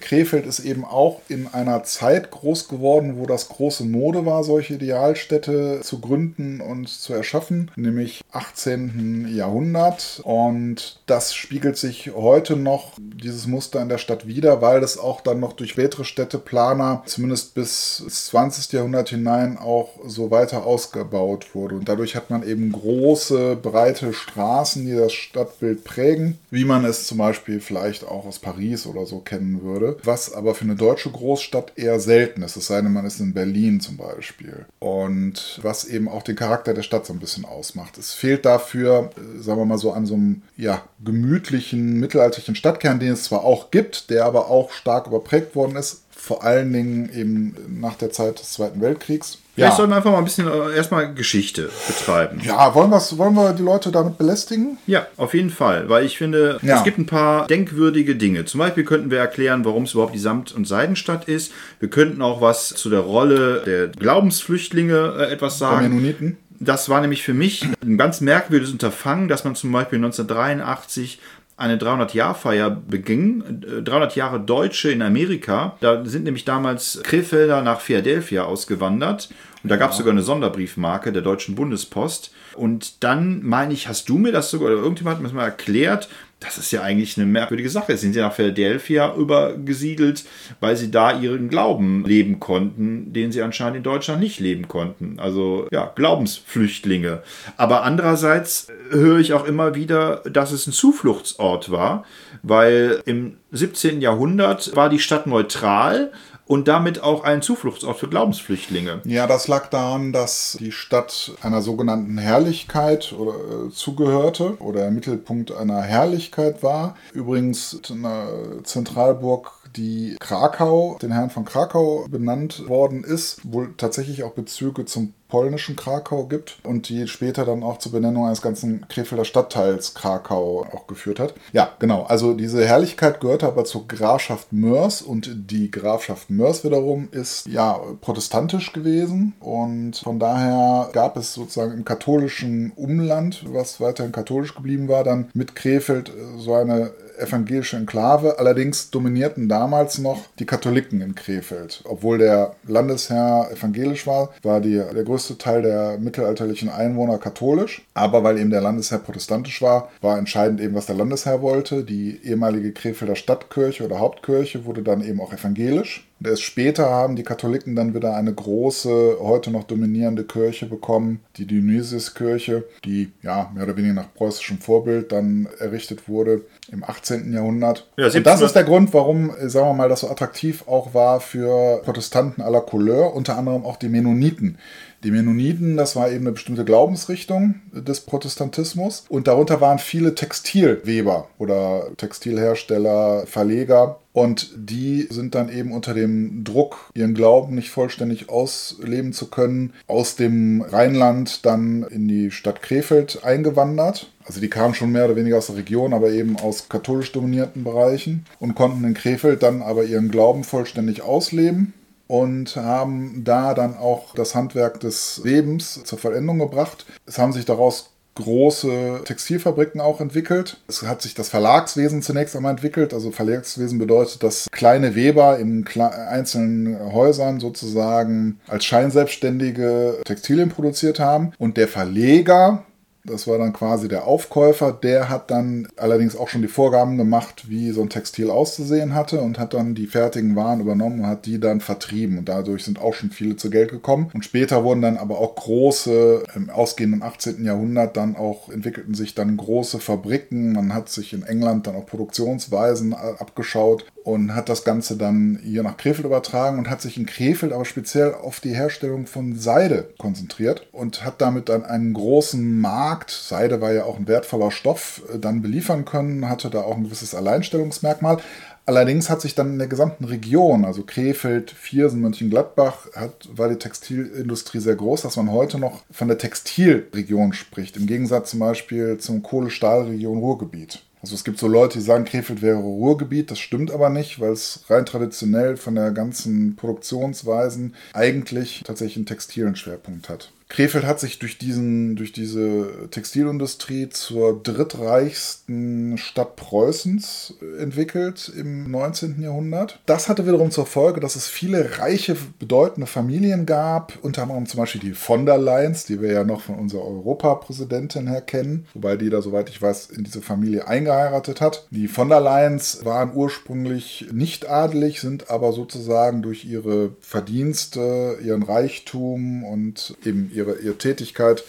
Krefeld 0.00 0.46
ist 0.46 0.60
eben 0.60 0.84
auch 0.84 1.20
in 1.28 1.46
einer 1.48 1.84
Zeit 1.84 2.30
groß 2.30 2.68
geworden, 2.68 3.18
wo 3.18 3.26
das 3.26 3.48
große 3.48 3.84
Mode 3.84 4.24
war, 4.24 4.42
solche 4.42 4.74
Idealstädte 4.74 5.80
zu 5.82 6.00
gründen 6.00 6.60
und 6.60 6.88
zu 6.88 7.12
erschaffen, 7.12 7.70
nämlich 7.76 8.22
18. 8.32 9.28
Jahrhundert. 9.34 10.20
Und 10.24 11.00
das 11.06 11.34
spiegelt 11.34 11.76
sich 11.76 12.12
heute 12.14 12.56
noch, 12.56 12.92
dieses 12.98 13.46
Muster 13.46 13.82
in 13.82 13.88
der 13.88 13.98
Stadt 13.98 14.26
wieder, 14.26 14.62
weil 14.62 14.82
es 14.82 14.98
auch 14.98 15.20
dann 15.20 15.40
noch 15.40 15.52
durch 15.52 15.70
spätere 15.70 16.04
Städteplaner, 16.04 17.02
zumindest 17.06 17.54
bis 17.54 18.00
ins 18.00 18.26
20. 18.26 18.72
Jahrhundert 18.72 19.10
hinein, 19.10 19.58
auch 19.58 19.90
so 20.06 20.30
weiter 20.30 20.64
ausgebaut 20.64 21.54
wurde. 21.54 21.76
Und 21.76 21.88
dadurch 21.88 22.16
hat 22.16 22.30
man 22.30 22.46
eben 22.46 22.72
große, 22.72 23.56
breite 23.56 24.14
Straßen, 24.14 24.86
die 24.86 24.94
das 24.94 25.12
Stadtbild 25.12 25.84
prägen, 25.84 26.38
wie 26.50 26.64
man 26.64 26.84
es 26.84 27.06
zum 27.06 27.18
Beispiel 27.18 27.60
vielleicht 27.60 28.06
auch 28.06 28.24
aus 28.24 28.38
Paris 28.38 28.86
oder 28.86 29.04
so 29.04 29.18
kennen 29.18 29.62
würde. 29.62 29.73
Was 30.04 30.32
aber 30.32 30.54
für 30.54 30.64
eine 30.64 30.76
deutsche 30.76 31.10
Großstadt 31.10 31.72
eher 31.76 32.00
selten 32.00 32.42
ist, 32.42 32.56
es 32.56 32.66
sei 32.66 32.80
denn, 32.80 32.92
man 32.92 33.06
ist 33.06 33.20
in 33.20 33.34
Berlin 33.34 33.80
zum 33.80 33.96
Beispiel. 33.96 34.66
Und 34.78 35.58
was 35.62 35.84
eben 35.84 36.08
auch 36.08 36.22
den 36.22 36.36
Charakter 36.36 36.74
der 36.74 36.82
Stadt 36.82 37.06
so 37.06 37.12
ein 37.12 37.18
bisschen 37.18 37.44
ausmacht. 37.44 37.98
Es 37.98 38.12
fehlt 38.12 38.44
dafür, 38.44 39.10
äh, 39.16 39.42
sagen 39.42 39.60
wir 39.60 39.66
mal 39.66 39.78
so, 39.78 39.92
an 39.92 40.06
so 40.06 40.14
einem 40.14 40.42
ja, 40.56 40.82
gemütlichen, 41.04 41.98
mittelalterlichen 42.00 42.56
Stadtkern, 42.56 43.00
den 43.00 43.12
es 43.12 43.24
zwar 43.24 43.44
auch 43.44 43.70
gibt, 43.70 44.10
der 44.10 44.24
aber 44.24 44.48
auch 44.48 44.72
stark 44.72 45.06
überprägt 45.06 45.54
worden 45.54 45.76
ist, 45.76 46.03
vor 46.24 46.42
allen 46.42 46.72
Dingen 46.72 47.10
eben 47.14 47.54
nach 47.80 47.96
der 47.96 48.10
Zeit 48.10 48.40
des 48.40 48.52
Zweiten 48.52 48.80
Weltkriegs. 48.80 49.38
Vielleicht 49.54 49.76
sollten 49.76 49.92
wir 49.92 49.96
einfach 49.98 50.10
mal 50.10 50.18
ein 50.18 50.24
bisschen 50.24 50.48
äh, 50.48 50.74
erstmal 50.74 51.12
Geschichte 51.14 51.68
betreiben. 51.86 52.40
Ja, 52.42 52.74
wollen, 52.74 52.90
wollen 52.90 53.34
wir 53.34 53.52
die 53.52 53.62
Leute 53.62 53.92
damit 53.92 54.16
belästigen? 54.18 54.78
Ja, 54.86 55.06
auf 55.16 55.34
jeden 55.34 55.50
Fall, 55.50 55.88
weil 55.88 56.04
ich 56.06 56.16
finde, 56.18 56.58
Ja. 56.62 56.78
es 56.78 56.82
gibt 56.84 56.98
ein 56.98 57.06
paar 57.06 57.46
denkwürdige 57.46 58.16
Dinge. 58.16 58.46
Zum 58.46 58.58
Beispiel 58.58 58.84
könnten 58.84 59.10
wir 59.10 59.18
erklären, 59.18 59.64
warum 59.64 59.84
es 59.84 59.92
überhaupt 59.92 60.14
die 60.14 60.18
Samt- 60.18 60.52
und 60.52 60.66
Seidenstadt 60.66 61.26
ist. 61.26 61.52
Wir 61.78 61.88
könnten 61.90 62.22
auch 62.22 62.40
was 62.40 62.70
zu 62.70 62.88
der 62.90 63.00
Rolle 63.00 63.62
der 63.64 63.88
Glaubensflüchtlinge 63.88 65.14
äh, 65.18 65.32
etwas 65.32 65.58
sagen. 65.58 65.88
Mennoniten? 65.88 66.38
Das 66.58 66.88
war 66.88 67.00
nämlich 67.00 67.22
für 67.22 67.34
mich 67.34 67.66
ein 67.84 67.98
ganz 67.98 68.20
merkwürdiges 68.22 68.72
Unterfangen, 68.72 69.28
dass 69.28 69.44
man 69.44 69.54
zum 69.54 69.70
Beispiel 69.72 69.98
1983 69.98 71.20
eine 71.56 71.76
300-Jahr-Feier 71.76 72.70
beging. 72.70 73.62
Äh, 73.62 73.82
300 73.82 74.16
Jahre 74.16 74.40
Deutsche 74.40 74.90
in 74.90 75.02
Amerika. 75.02 75.76
Da 75.80 76.04
sind 76.04 76.24
nämlich 76.24 76.44
damals 76.44 77.00
Krefelder 77.02 77.62
nach 77.62 77.80
Philadelphia 77.80 78.44
ausgewandert. 78.44 79.30
Und 79.62 79.70
da 79.70 79.76
gab 79.76 79.92
es 79.92 79.96
sogar 79.96 80.12
eine 80.12 80.22
Sonderbriefmarke 80.22 81.10
der 81.10 81.22
Deutschen 81.22 81.54
Bundespost. 81.54 82.32
Und 82.54 83.02
dann, 83.02 83.42
meine 83.42 83.72
ich, 83.72 83.88
hast 83.88 84.08
du 84.08 84.18
mir 84.18 84.30
das 84.30 84.50
sogar, 84.50 84.68
oder 84.68 84.76
irgendjemand 84.76 85.16
hat 85.16 85.22
mir 85.22 85.28
das 85.28 85.34
mal 85.34 85.44
erklärt, 85.44 86.08
das 86.44 86.58
ist 86.58 86.70
ja 86.70 86.82
eigentlich 86.82 87.16
eine 87.16 87.26
merkwürdige 87.26 87.70
Sache. 87.70 87.96
Sind 87.96 88.12
sie 88.12 88.20
nach 88.20 88.34
Philadelphia 88.34 89.14
übergesiedelt, 89.14 90.24
weil 90.60 90.76
sie 90.76 90.90
da 90.90 91.18
ihren 91.18 91.48
Glauben 91.48 92.04
leben 92.04 92.38
konnten, 92.40 93.12
den 93.12 93.32
sie 93.32 93.42
anscheinend 93.42 93.78
in 93.78 93.82
Deutschland 93.82 94.20
nicht 94.20 94.40
leben 94.40 94.68
konnten. 94.68 95.18
Also 95.18 95.66
ja, 95.72 95.90
Glaubensflüchtlinge. 95.94 97.22
Aber 97.56 97.82
andererseits 97.82 98.68
höre 98.90 99.18
ich 99.18 99.32
auch 99.32 99.46
immer 99.46 99.74
wieder, 99.74 100.22
dass 100.30 100.52
es 100.52 100.66
ein 100.66 100.72
Zufluchtsort 100.72 101.70
war, 101.70 102.04
weil 102.42 103.00
im 103.06 103.38
17. 103.52 104.00
Jahrhundert 104.00 104.76
war 104.76 104.90
die 104.90 104.98
Stadt 104.98 105.26
neutral 105.26 106.12
und 106.46 106.68
damit 106.68 107.02
auch 107.02 107.24
ein 107.24 107.42
Zufluchtsort 107.42 107.98
für 107.98 108.08
Glaubensflüchtlinge. 108.08 109.00
Ja, 109.04 109.26
das 109.26 109.48
lag 109.48 109.68
daran, 109.68 110.12
dass 110.12 110.56
die 110.60 110.72
Stadt 110.72 111.32
einer 111.42 111.62
sogenannten 111.62 112.18
Herrlichkeit 112.18 113.12
oder, 113.12 113.34
äh, 113.34 113.70
zugehörte 113.70 114.56
oder 114.60 114.80
der 114.80 114.90
Mittelpunkt 114.90 115.52
einer 115.52 115.80
Herrlichkeit 115.82 116.62
war. 116.62 116.96
Übrigens 117.12 117.80
eine 117.90 118.62
Zentralburg, 118.62 119.52
die 119.76 120.16
Krakau, 120.20 120.98
den 121.00 121.12
Herrn 121.12 121.30
von 121.30 121.44
Krakau 121.44 122.06
benannt 122.08 122.68
worden 122.68 123.04
ist, 123.04 123.40
wohl 123.44 123.74
tatsächlich 123.76 124.22
auch 124.24 124.32
Bezüge 124.32 124.84
zum 124.84 125.14
polnischen 125.28 125.74
Krakau 125.74 126.26
gibt 126.26 126.58
und 126.62 126.88
die 126.88 127.08
später 127.08 127.44
dann 127.44 127.64
auch 127.64 127.78
zur 127.78 127.90
Benennung 127.90 128.26
eines 128.26 128.40
ganzen 128.40 128.86
Krefelder 128.86 129.24
Stadtteils 129.24 129.94
Krakau 129.94 130.64
auch 130.72 130.86
geführt 130.86 131.18
hat. 131.18 131.34
Ja, 131.52 131.70
genau. 131.80 132.04
Also 132.04 132.34
diese 132.34 132.64
Herrlichkeit 132.64 133.20
gehörte 133.20 133.48
aber 133.48 133.64
zur 133.64 133.88
Grafschaft 133.88 134.52
Mörs 134.52 135.02
und 135.02 135.50
die 135.50 135.72
Grafschaft 135.72 136.30
Mörs 136.30 136.62
wiederum 136.62 137.08
ist 137.10 137.48
ja 137.48 137.80
protestantisch 138.00 138.72
gewesen 138.72 139.32
und 139.40 139.96
von 139.96 140.20
daher 140.20 140.90
gab 140.92 141.16
es 141.16 141.34
sozusagen 141.34 141.72
im 141.72 141.84
katholischen 141.84 142.70
Umland, 142.76 143.44
was 143.48 143.80
weiterhin 143.80 144.12
katholisch 144.12 144.54
geblieben 144.54 144.86
war, 144.86 145.02
dann 145.02 145.30
mit 145.34 145.56
Krefeld 145.56 146.12
so 146.36 146.54
eine 146.54 146.92
evangelische 147.18 147.76
Enklave. 147.76 148.38
Allerdings 148.38 148.90
dominierten 148.90 149.48
damals 149.48 149.98
noch 149.98 150.22
die 150.38 150.46
Katholiken 150.46 151.00
in 151.00 151.14
Krefeld. 151.14 151.82
Obwohl 151.84 152.18
der 152.18 152.54
Landesherr 152.66 153.50
evangelisch 153.52 154.06
war, 154.06 154.30
war 154.42 154.60
die, 154.60 154.74
der 154.74 155.04
größte 155.04 155.38
Teil 155.38 155.62
der 155.62 155.98
mittelalterlichen 155.98 156.68
Einwohner 156.68 157.18
katholisch. 157.18 157.86
Aber 157.94 158.24
weil 158.24 158.38
eben 158.38 158.50
der 158.50 158.60
Landesherr 158.60 158.98
protestantisch 158.98 159.62
war, 159.62 159.90
war 160.00 160.18
entscheidend 160.18 160.60
eben, 160.60 160.74
was 160.74 160.86
der 160.86 160.96
Landesherr 160.96 161.42
wollte. 161.42 161.84
Die 161.84 162.20
ehemalige 162.24 162.72
Krefelder 162.72 163.16
Stadtkirche 163.16 163.84
oder 163.84 163.98
Hauptkirche 163.98 164.64
wurde 164.64 164.82
dann 164.82 165.04
eben 165.04 165.20
auch 165.20 165.32
evangelisch. 165.32 166.06
Und 166.20 166.28
erst 166.28 166.42
später 166.42 166.88
haben 166.88 167.16
die 167.16 167.22
Katholiken 167.22 167.74
dann 167.74 167.92
wieder 167.92 168.16
eine 168.16 168.32
große, 168.32 169.18
heute 169.20 169.50
noch 169.50 169.64
dominierende 169.64 170.24
Kirche 170.24 170.66
bekommen, 170.66 171.20
die 171.36 171.46
Dionysiuskirche, 171.46 172.64
die 172.84 173.12
ja 173.22 173.50
mehr 173.54 173.64
oder 173.64 173.76
weniger 173.76 173.94
nach 173.94 174.14
preußischem 174.14 174.58
Vorbild 174.58 175.12
dann 175.12 175.48
errichtet 175.58 176.08
wurde 176.08 176.42
im 176.72 176.84
18. 176.84 177.32
Jahrhundert. 177.32 177.88
Ja, 177.96 178.06
und 178.06 178.26
das 178.26 178.40
ist 178.40 178.54
der 178.54 178.64
Grund, 178.64 178.94
warum, 178.94 179.32
sagen 179.42 179.68
wir 179.68 179.74
mal, 179.74 179.88
das 179.88 180.00
so 180.00 180.10
attraktiv 180.10 180.64
auch 180.66 180.94
war 180.94 181.20
für 181.20 181.82
Protestanten 181.84 182.42
aller 182.42 182.60
Couleur, 182.60 183.14
unter 183.14 183.36
anderem 183.36 183.64
auch 183.64 183.76
die 183.76 183.88
Mennoniten. 183.88 184.58
Die 185.04 185.10
Mennoniten, 185.10 185.76
das 185.76 185.96
war 185.96 186.10
eben 186.10 186.24
eine 186.24 186.32
bestimmte 186.32 186.64
Glaubensrichtung 186.64 187.56
des 187.72 188.00
Protestantismus 188.00 189.04
und 189.10 189.26
darunter 189.26 189.60
waren 189.60 189.78
viele 189.78 190.14
Textilweber 190.14 191.28
oder 191.36 191.88
Textilhersteller, 191.98 193.26
Verleger 193.26 193.98
und 194.14 194.52
die 194.56 195.02
sind 195.10 195.34
dann 195.34 195.50
eben 195.50 195.72
unter 195.72 195.92
dem 195.92 196.42
Druck, 196.42 196.90
ihren 196.94 197.12
Glauben 197.14 197.54
nicht 197.54 197.68
vollständig 197.68 198.30
ausleben 198.30 199.12
zu 199.12 199.28
können, 199.28 199.74
aus 199.88 200.16
dem 200.16 200.62
Rheinland 200.62 201.44
dann 201.44 201.82
in 201.82 202.08
die 202.08 202.30
Stadt 202.30 202.62
Krefeld 202.62 203.24
eingewandert. 203.24 204.10
Also 204.24 204.40
die 204.40 204.48
kamen 204.48 204.74
schon 204.74 204.92
mehr 204.92 205.04
oder 205.04 205.16
weniger 205.16 205.38
aus 205.38 205.46
der 205.46 205.56
Region, 205.56 205.92
aber 205.92 206.10
eben 206.10 206.38
aus 206.38 206.68
katholisch 206.68 207.12
dominierten 207.12 207.64
Bereichen 207.64 208.26
und 208.40 208.54
konnten 208.54 208.84
in 208.84 208.94
Krefeld 208.94 209.42
dann 209.42 209.62
aber 209.62 209.84
ihren 209.84 210.10
Glauben 210.10 210.44
vollständig 210.44 211.02
ausleben 211.02 211.74
und 212.06 212.56
haben 212.56 213.22
da 213.24 213.54
dann 213.54 213.76
auch 213.76 214.14
das 214.14 214.34
Handwerk 214.34 214.80
des 214.80 215.20
Lebens 215.24 215.82
zur 215.84 215.98
Vollendung 215.98 216.38
gebracht. 216.38 216.86
Es 217.06 217.18
haben 217.18 217.32
sich 217.32 217.44
daraus 217.44 217.90
große 218.14 219.02
Textilfabriken 219.04 219.80
auch 219.80 220.00
entwickelt. 220.00 220.58
Es 220.68 220.82
hat 220.82 221.02
sich 221.02 221.14
das 221.14 221.28
Verlagswesen 221.28 222.00
zunächst 222.02 222.36
einmal 222.36 222.52
entwickelt. 222.52 222.94
Also 222.94 223.10
Verlagswesen 223.10 223.78
bedeutet, 223.78 224.22
dass 224.22 224.46
kleine 224.52 224.94
Weber 224.94 225.38
in 225.38 225.64
einzelnen 225.66 226.92
Häusern 226.92 227.40
sozusagen 227.40 228.38
als 228.46 228.64
Scheinselbstständige 228.64 230.00
Textilien 230.04 230.48
produziert 230.48 231.00
haben 231.00 231.32
und 231.38 231.56
der 231.56 231.68
Verleger 231.68 232.64
das 233.04 233.26
war 233.26 233.38
dann 233.38 233.52
quasi 233.52 233.88
der 233.88 234.06
Aufkäufer. 234.06 234.72
Der 234.72 235.08
hat 235.08 235.30
dann 235.30 235.68
allerdings 235.76 236.16
auch 236.16 236.28
schon 236.28 236.42
die 236.42 236.48
Vorgaben 236.48 236.96
gemacht, 236.96 237.48
wie 237.48 237.70
so 237.70 237.82
ein 237.82 237.90
Textil 237.90 238.30
auszusehen 238.30 238.94
hatte 238.94 239.20
und 239.20 239.38
hat 239.38 239.54
dann 239.54 239.74
die 239.74 239.86
fertigen 239.86 240.36
Waren 240.36 240.60
übernommen 240.60 241.00
und 241.00 241.06
hat 241.06 241.26
die 241.26 241.38
dann 241.38 241.60
vertrieben. 241.60 242.18
Und 242.18 242.28
dadurch 242.28 242.64
sind 242.64 242.80
auch 242.80 242.94
schon 242.94 243.10
viele 243.10 243.36
zu 243.36 243.50
Geld 243.50 243.70
gekommen. 243.70 244.10
Und 244.14 244.24
später 244.24 244.64
wurden 244.64 244.82
dann 244.82 244.96
aber 244.96 245.18
auch 245.18 245.34
große, 245.34 246.24
im 246.34 246.50
ausgehenden 246.50 247.02
18. 247.02 247.44
Jahrhundert 247.44 247.96
dann 247.96 248.16
auch, 248.16 248.48
entwickelten 248.48 248.94
sich 248.94 249.14
dann 249.14 249.36
große 249.36 249.80
Fabriken. 249.80 250.52
Man 250.52 250.72
hat 250.72 250.88
sich 250.88 251.12
in 251.12 251.22
England 251.22 251.66
dann 251.66 251.76
auch 251.76 251.86
Produktionsweisen 251.86 252.94
abgeschaut 252.94 253.84
und 254.04 254.34
hat 254.34 254.50
das 254.50 254.64
Ganze 254.64 254.96
dann 254.96 255.40
hier 255.42 255.62
nach 255.62 255.78
Krefeld 255.78 256.06
übertragen 256.06 256.58
und 256.58 256.68
hat 256.68 256.82
sich 256.82 256.98
in 256.98 257.06
Krefeld 257.06 257.52
aber 257.52 257.64
speziell 257.64 258.14
auf 258.14 258.38
die 258.40 258.54
Herstellung 258.54 259.06
von 259.06 259.36
Seide 259.38 259.88
konzentriert 259.98 260.66
und 260.72 261.04
hat 261.04 261.20
damit 261.20 261.48
dann 261.48 261.64
einen 261.64 261.94
großen 261.94 262.60
Markt, 262.60 262.93
Seide 263.10 263.60
war 263.60 263.72
ja 263.72 263.84
auch 263.84 263.98
ein 263.98 264.08
wertvoller 264.08 264.50
Stoff, 264.50 265.02
äh, 265.12 265.18
dann 265.18 265.42
beliefern 265.42 265.84
können, 265.84 266.28
hatte 266.28 266.50
da 266.50 266.62
auch 266.62 266.76
ein 266.76 266.84
gewisses 266.84 267.14
Alleinstellungsmerkmal. 267.14 268.18
Allerdings 268.66 269.10
hat 269.10 269.20
sich 269.20 269.34
dann 269.34 269.50
in 269.50 269.58
der 269.58 269.68
gesamten 269.68 270.04
Region, 270.04 270.64
also 270.64 270.84
Krefeld, 270.84 271.50
Viersen, 271.50 272.00
Mönchengladbach, 272.00 272.88
hat, 272.94 273.28
war 273.36 273.50
die 273.50 273.58
Textilindustrie 273.58 274.60
sehr 274.60 274.76
groß, 274.76 275.02
dass 275.02 275.16
man 275.16 275.30
heute 275.30 275.58
noch 275.58 275.82
von 275.90 276.08
der 276.08 276.16
Textilregion 276.16 277.34
spricht, 277.34 277.76
im 277.76 277.86
Gegensatz 277.86 278.30
zum 278.30 278.40
Beispiel 278.40 278.96
zum 278.96 279.22
Kohle-Stahl-Region 279.22 280.18
Ruhrgebiet. 280.18 280.82
Also 281.02 281.16
es 281.16 281.24
gibt 281.24 281.38
so 281.38 281.48
Leute, 281.48 281.76
die 281.76 281.84
sagen, 281.84 282.06
Krefeld 282.06 282.40
wäre 282.40 282.56
Ruhrgebiet. 282.56 283.30
Das 283.30 283.38
stimmt 283.38 283.70
aber 283.70 283.90
nicht, 283.90 284.20
weil 284.20 284.32
es 284.32 284.64
rein 284.70 284.86
traditionell 284.86 285.58
von 285.58 285.74
der 285.74 285.90
ganzen 285.90 286.56
Produktionsweisen 286.56 287.74
eigentlich 287.92 288.62
tatsächlich 288.64 288.96
einen 288.96 289.04
textilen 289.04 289.54
Schwerpunkt 289.54 290.08
hat. 290.08 290.32
Krefeld 290.48 290.84
hat 290.84 291.00
sich 291.00 291.18
durch, 291.18 291.38
diesen, 291.38 291.96
durch 291.96 292.12
diese 292.12 292.88
Textilindustrie 292.90 293.88
zur 293.88 294.40
drittreichsten 294.42 295.96
Stadt 295.98 296.36
Preußens 296.36 297.34
entwickelt 297.58 298.30
im 298.36 298.70
19. 298.70 299.20
Jahrhundert. 299.20 299.80
Das 299.86 300.08
hatte 300.08 300.26
wiederum 300.26 300.50
zur 300.50 300.66
Folge, 300.66 301.00
dass 301.00 301.16
es 301.16 301.28
viele 301.28 301.78
reiche, 301.78 302.16
bedeutende 302.38 302.86
Familien 302.86 303.46
gab, 303.46 303.98
unter 304.02 304.22
anderem 304.22 304.46
zum 304.46 304.60
Beispiel 304.60 304.80
die 304.80 304.92
von 304.92 305.26
der 305.26 305.38
Leyen's, 305.38 305.86
die 305.86 306.00
wir 306.00 306.12
ja 306.12 306.24
noch 306.24 306.42
von 306.42 306.56
unserer 306.56 306.84
Europapräsidentin 306.84 308.06
her 308.06 308.20
kennen, 308.20 308.66
wobei 308.74 308.96
die 308.96 309.10
da, 309.10 309.22
soweit 309.22 309.48
ich 309.48 309.60
weiß, 309.60 309.90
in 309.90 310.04
diese 310.04 310.20
Familie 310.20 310.68
eingeheiratet 310.68 311.40
hat. 311.40 311.66
Die 311.70 311.88
von 311.88 312.08
der 312.08 312.20
Leyen's 312.20 312.84
waren 312.84 313.12
ursprünglich 313.14 314.08
nicht 314.12 314.48
adelig, 314.48 315.00
sind 315.00 315.30
aber 315.30 315.52
sozusagen 315.52 316.22
durch 316.22 316.44
ihre 316.44 316.90
Verdienste, 317.00 318.18
ihren 318.22 318.42
Reichtum 318.42 319.44
und 319.44 319.96
eben 320.04 320.30
ihre 320.34 320.52
ihre, 320.52 320.74
Tätigkeit 320.74 321.44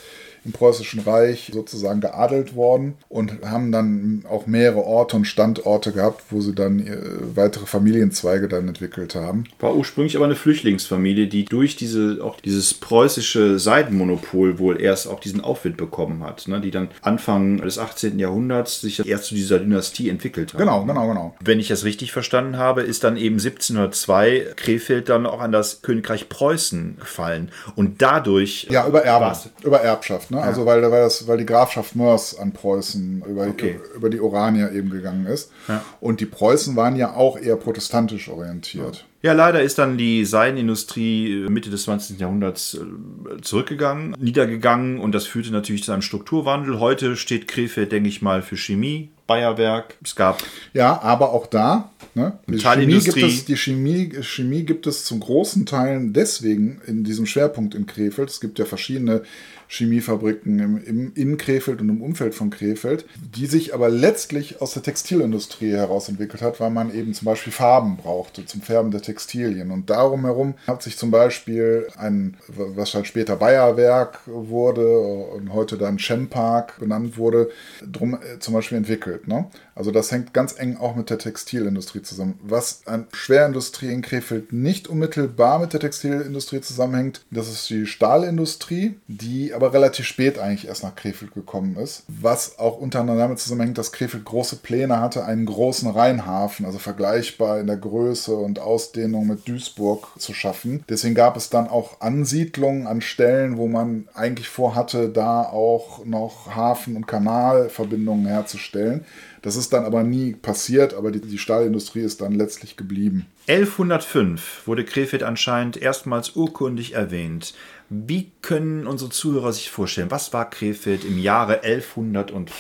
im 0.46 0.52
Preußischen 0.52 1.02
Reich 1.02 1.52
sozusagen 1.54 2.02
geadelt 2.02 2.56
worden 2.56 2.94
und 3.10 3.42
haben 3.44 3.72
dann 3.72 4.24
auch 4.30 4.46
mehrere 4.48 4.84
Orte 4.84 5.18
und 5.18 5.26
Standorte 5.26 5.92
gehabt, 5.92 6.24
wo 6.30 6.40
sie 6.42 6.54
dann 6.54 6.80
äh, 6.80 6.98
weitere 7.36 7.66
Familienzweige 7.66 8.48
dann 8.48 8.68
entwickelt 8.68 9.16
haben. 9.16 9.46
War 9.60 9.76
ursprünglich 9.76 10.16
aber 10.16 10.26
eine 10.26 10.36
Flüchtlingsfamilie, 10.36 11.28
die 11.28 11.46
durch 11.46 11.76
diese 11.76 12.20
auch 12.22 12.40
dieses 12.40 12.74
preußische 12.74 13.60
Seidenmonopol 13.60 14.60
wohl 14.60 14.82
erst 14.82 15.08
auch 15.08 15.20
diesen 15.20 15.42
Aufwind 15.42 15.78
bekommen 15.78 16.24
hat, 16.24 16.48
ne? 16.48 16.62
die 16.62 16.72
dann 16.72 16.90
Anfang 17.02 17.58
des 17.58 17.80
18. 17.80 18.20
Jahrhunderts 18.20 18.82
sich 18.82 19.06
erst 19.06 19.26
zu 19.26 19.36
dieser 19.36 19.60
Dynastie 19.60 20.10
entwickelt 20.10 20.54
hat. 20.54 20.60
Genau, 20.60 20.86
genau, 20.86 21.08
genau. 21.08 21.36
Wenn 21.44 21.60
ich 21.60 21.68
das 21.68 21.84
richtig 21.84 22.12
verstanden 22.12 22.58
habe, 22.58 22.84
ist 22.84 23.04
dann 23.04 23.18
eben 23.18 23.36
1702 23.36 24.54
Krefeld 24.56 25.10
dann 25.10 25.26
auch 25.26 25.42
an 25.42 25.52
das 25.52 25.82
Königreich 25.82 26.30
Preußen 26.30 26.98
gefallen 27.00 27.50
und 27.76 28.02
dadurch 28.02 28.68
ja 28.70 28.88
über 28.88 29.04
Erbe, 29.04 29.36
über 29.64 29.82
Erbschaft. 29.82 30.32
Ne? 30.32 30.35
Ne? 30.36 30.42
Ja. 30.42 30.48
Also 30.48 30.66
weil, 30.66 30.82
weil, 30.92 31.02
das, 31.02 31.28
weil 31.28 31.38
die 31.38 31.46
Grafschaft 31.46 31.96
Mörs 31.96 32.38
an 32.38 32.52
Preußen 32.52 33.24
über, 33.28 33.48
okay. 33.48 33.80
über 33.96 34.10
die 34.10 34.20
Oranier 34.20 34.72
eben 34.72 34.90
gegangen 34.90 35.26
ist. 35.26 35.52
Ja. 35.68 35.84
Und 36.02 36.20
die 36.20 36.26
Preußen 36.26 36.76
waren 36.76 36.96
ja 36.98 37.14
auch 37.14 37.38
eher 37.38 37.56
protestantisch 37.56 38.28
orientiert. 38.28 39.06
Ja, 39.22 39.34
leider 39.34 39.64
ist 39.64 39.80
dann 39.80 39.98
die 39.98 40.24
Seidenindustrie 40.26 41.48
Mitte 41.50 41.70
des 41.72 41.84
20. 41.84 42.20
Jahrhunderts 42.20 42.76
äh, 42.76 43.42
zurückgegangen, 43.42 44.16
niedergegangen 44.20 45.00
und 45.00 45.14
das 45.14 45.26
führte 45.26 45.52
natürlich 45.52 45.84
zu 45.84 45.94
einem 45.94 46.04
Strukturwandel. 46.04 46.80
Heute 46.80 47.16
steht 47.16 47.48
Krefeld, 47.48 47.92
denke 47.92 48.10
ich 48.10 48.22
mal, 48.22 48.44
für 48.44 48.56
Chemie, 48.56 49.10
Bayerwerk. 49.26 49.96
Es 50.04 50.16
gab. 50.16 50.44
Ja, 50.74 51.02
aber 51.02 51.32
auch 51.32 51.48
da. 51.48 51.90
Ne? 52.14 52.38
Die, 52.48 52.60
Chemie 52.60 53.00
gibt 53.00 53.18
es, 53.18 53.46
die 53.46 53.58
Chemie, 53.58 54.12
Chemie 54.22 54.64
gibt 54.64 54.86
es 54.86 55.06
zum 55.06 55.22
großen 55.22 55.66
Teil 55.66 56.00
deswegen 56.12 56.82
in 56.86 57.04
diesem 57.04 57.26
Schwerpunkt 57.26 57.74
in 57.74 57.88
Krefeld. 57.88 58.30
Es 58.30 58.40
gibt 58.40 58.60
ja 58.60 58.66
verschiedene 58.66 59.24
Chemiefabriken 59.68 60.60
im, 60.60 60.84
im, 60.84 61.14
in 61.16 61.38
Krefeld 61.38 61.82
und 61.82 61.90
im 61.90 62.02
Umfeld 62.02 62.36
von 62.36 62.50
Krefeld, 62.50 63.06
die 63.36 63.46
sich 63.46 63.74
aber 63.74 63.90
letztlich 63.90 64.62
aus 64.62 64.74
der 64.74 64.84
Textilindustrie 64.84 65.72
heraus 65.72 66.10
entwickelt 66.10 66.42
hat, 66.42 66.60
weil 66.60 66.70
man 66.70 66.94
eben 66.94 67.14
zum 67.14 67.26
Beispiel 67.26 67.54
Farben 67.54 67.98
brauchte 67.98 68.46
zum 68.46 68.62
Färben 68.62 68.92
der 68.92 69.02
Textilien. 69.02 69.72
Und 69.72 69.90
darum 69.90 70.26
herum 70.26 70.56
hat 70.68 70.84
sich 70.84 70.98
zum 70.98 71.12
Beispiel 71.12 71.88
ein, 71.98 72.38
was 72.48 72.94
halt 72.94 73.08
später 73.08 73.36
Bayerwerk 73.36 74.20
wurde 74.26 75.00
und 75.00 75.54
heute 75.54 75.78
dann 75.78 75.98
Chempark 75.98 76.80
benannt 76.80 77.18
wurde, 77.18 77.50
drum 77.92 78.16
äh, 78.16 78.40
zum 78.40 78.54
Beispiel 78.54 78.78
entwickelt. 78.78 79.28
Ne? 79.28 79.48
Also 79.74 79.92
das 79.92 80.12
hängt 80.12 80.34
ganz 80.34 80.58
eng 80.58 80.78
auch 80.78 80.96
mit 80.96 81.10
der 81.10 81.18
Textilindustrie 81.18 82.02
zusammen. 82.02 82.40
Was 82.42 82.86
an 82.86 83.08
Schwerindustrie 83.12 83.92
in 83.92 84.02
Krefeld 84.02 84.54
nicht 84.54 84.88
unmittelbar 84.88 85.60
mit 85.60 85.74
der 85.74 85.80
Textilindustrie 85.80 86.62
zusammenhängt, 86.62 87.26
das 87.32 87.50
ist 87.50 87.70
die 87.70 87.86
Stahlindustrie, 87.86 88.96
die 89.08 89.54
aber 89.56 89.74
relativ 89.74 90.06
spät 90.06 90.38
eigentlich 90.38 90.68
erst 90.68 90.84
nach 90.84 90.96
Krefeld 90.96 91.34
gekommen 91.34 91.78
ist. 91.78 92.04
Was 92.08 92.60
auch 92.60 92.78
unter 92.78 93.00
anderem 93.00 93.20
damit 93.20 93.40
zusammenhängt, 93.40 93.78
dass 93.78 93.92
Krefeld 93.92 94.26
große 94.26 94.58
Pläne 94.58 95.00
hatte, 95.00 95.26
einen 95.26 95.46
großen 95.46 95.90
Rheinhafen, 95.90 96.66
also 96.66 96.78
vergleichbar 96.78 97.60
in 97.60 97.68
der 97.68 97.78
Größe 97.78 98.36
und 98.36 98.60
Ausdehnung 98.60 99.28
mit 99.28 99.48
Duisburg 99.48 100.10
zu 100.18 100.34
schaffen. 100.34 100.84
Deswegen 100.90 101.16
gab 101.16 101.38
es 101.38 101.50
dann 101.50 101.68
auch 101.68 102.02
Ansiedlungen 102.02 102.88
an 102.88 103.02
Stellen, 103.02 103.58
wo 103.58 103.68
man 103.68 104.08
eigentlich 104.14 104.50
vorhatte, 104.50 105.10
da 105.10 105.44
auch 105.44 106.06
noch 106.06 106.56
Hafen- 106.56 106.96
und 106.96 107.08
Kanalverbindungen 107.08 108.28
herzustellen. 108.28 109.06
Das 109.46 109.56
ist 109.56 109.74
dann 109.74 109.86
aber 109.86 110.02
nie 110.02 110.34
passiert, 110.34 110.96
aber 110.96 111.12
die, 111.12 111.22
die 111.22 111.38
Stahlindustrie 111.38 112.02
ist 112.02 112.22
dann 112.22 112.34
letztlich 112.34 112.78
geblieben. 112.78 113.28
1105 113.48 114.66
wurde 114.66 114.84
Krefeld 114.84 115.22
anscheinend 115.22 115.78
erstmals 115.78 116.36
urkundig 116.36 116.94
erwähnt. 116.94 117.54
Wie 117.90 118.32
können 118.42 118.88
unsere 118.88 119.12
Zuhörer 119.12 119.54
sich 119.54 119.70
vorstellen, 119.70 120.12
was 120.12 120.34
war 120.34 120.50
Krefeld 120.50 121.06
im 121.06 121.20
Jahre 121.20 121.64
1105? 121.64 122.54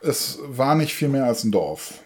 Es 0.00 0.38
war 0.46 0.74
nicht 0.74 0.94
viel 0.94 1.08
mehr 1.08 1.24
als 1.24 1.44
ein 1.44 1.52
Dorf 1.52 2.00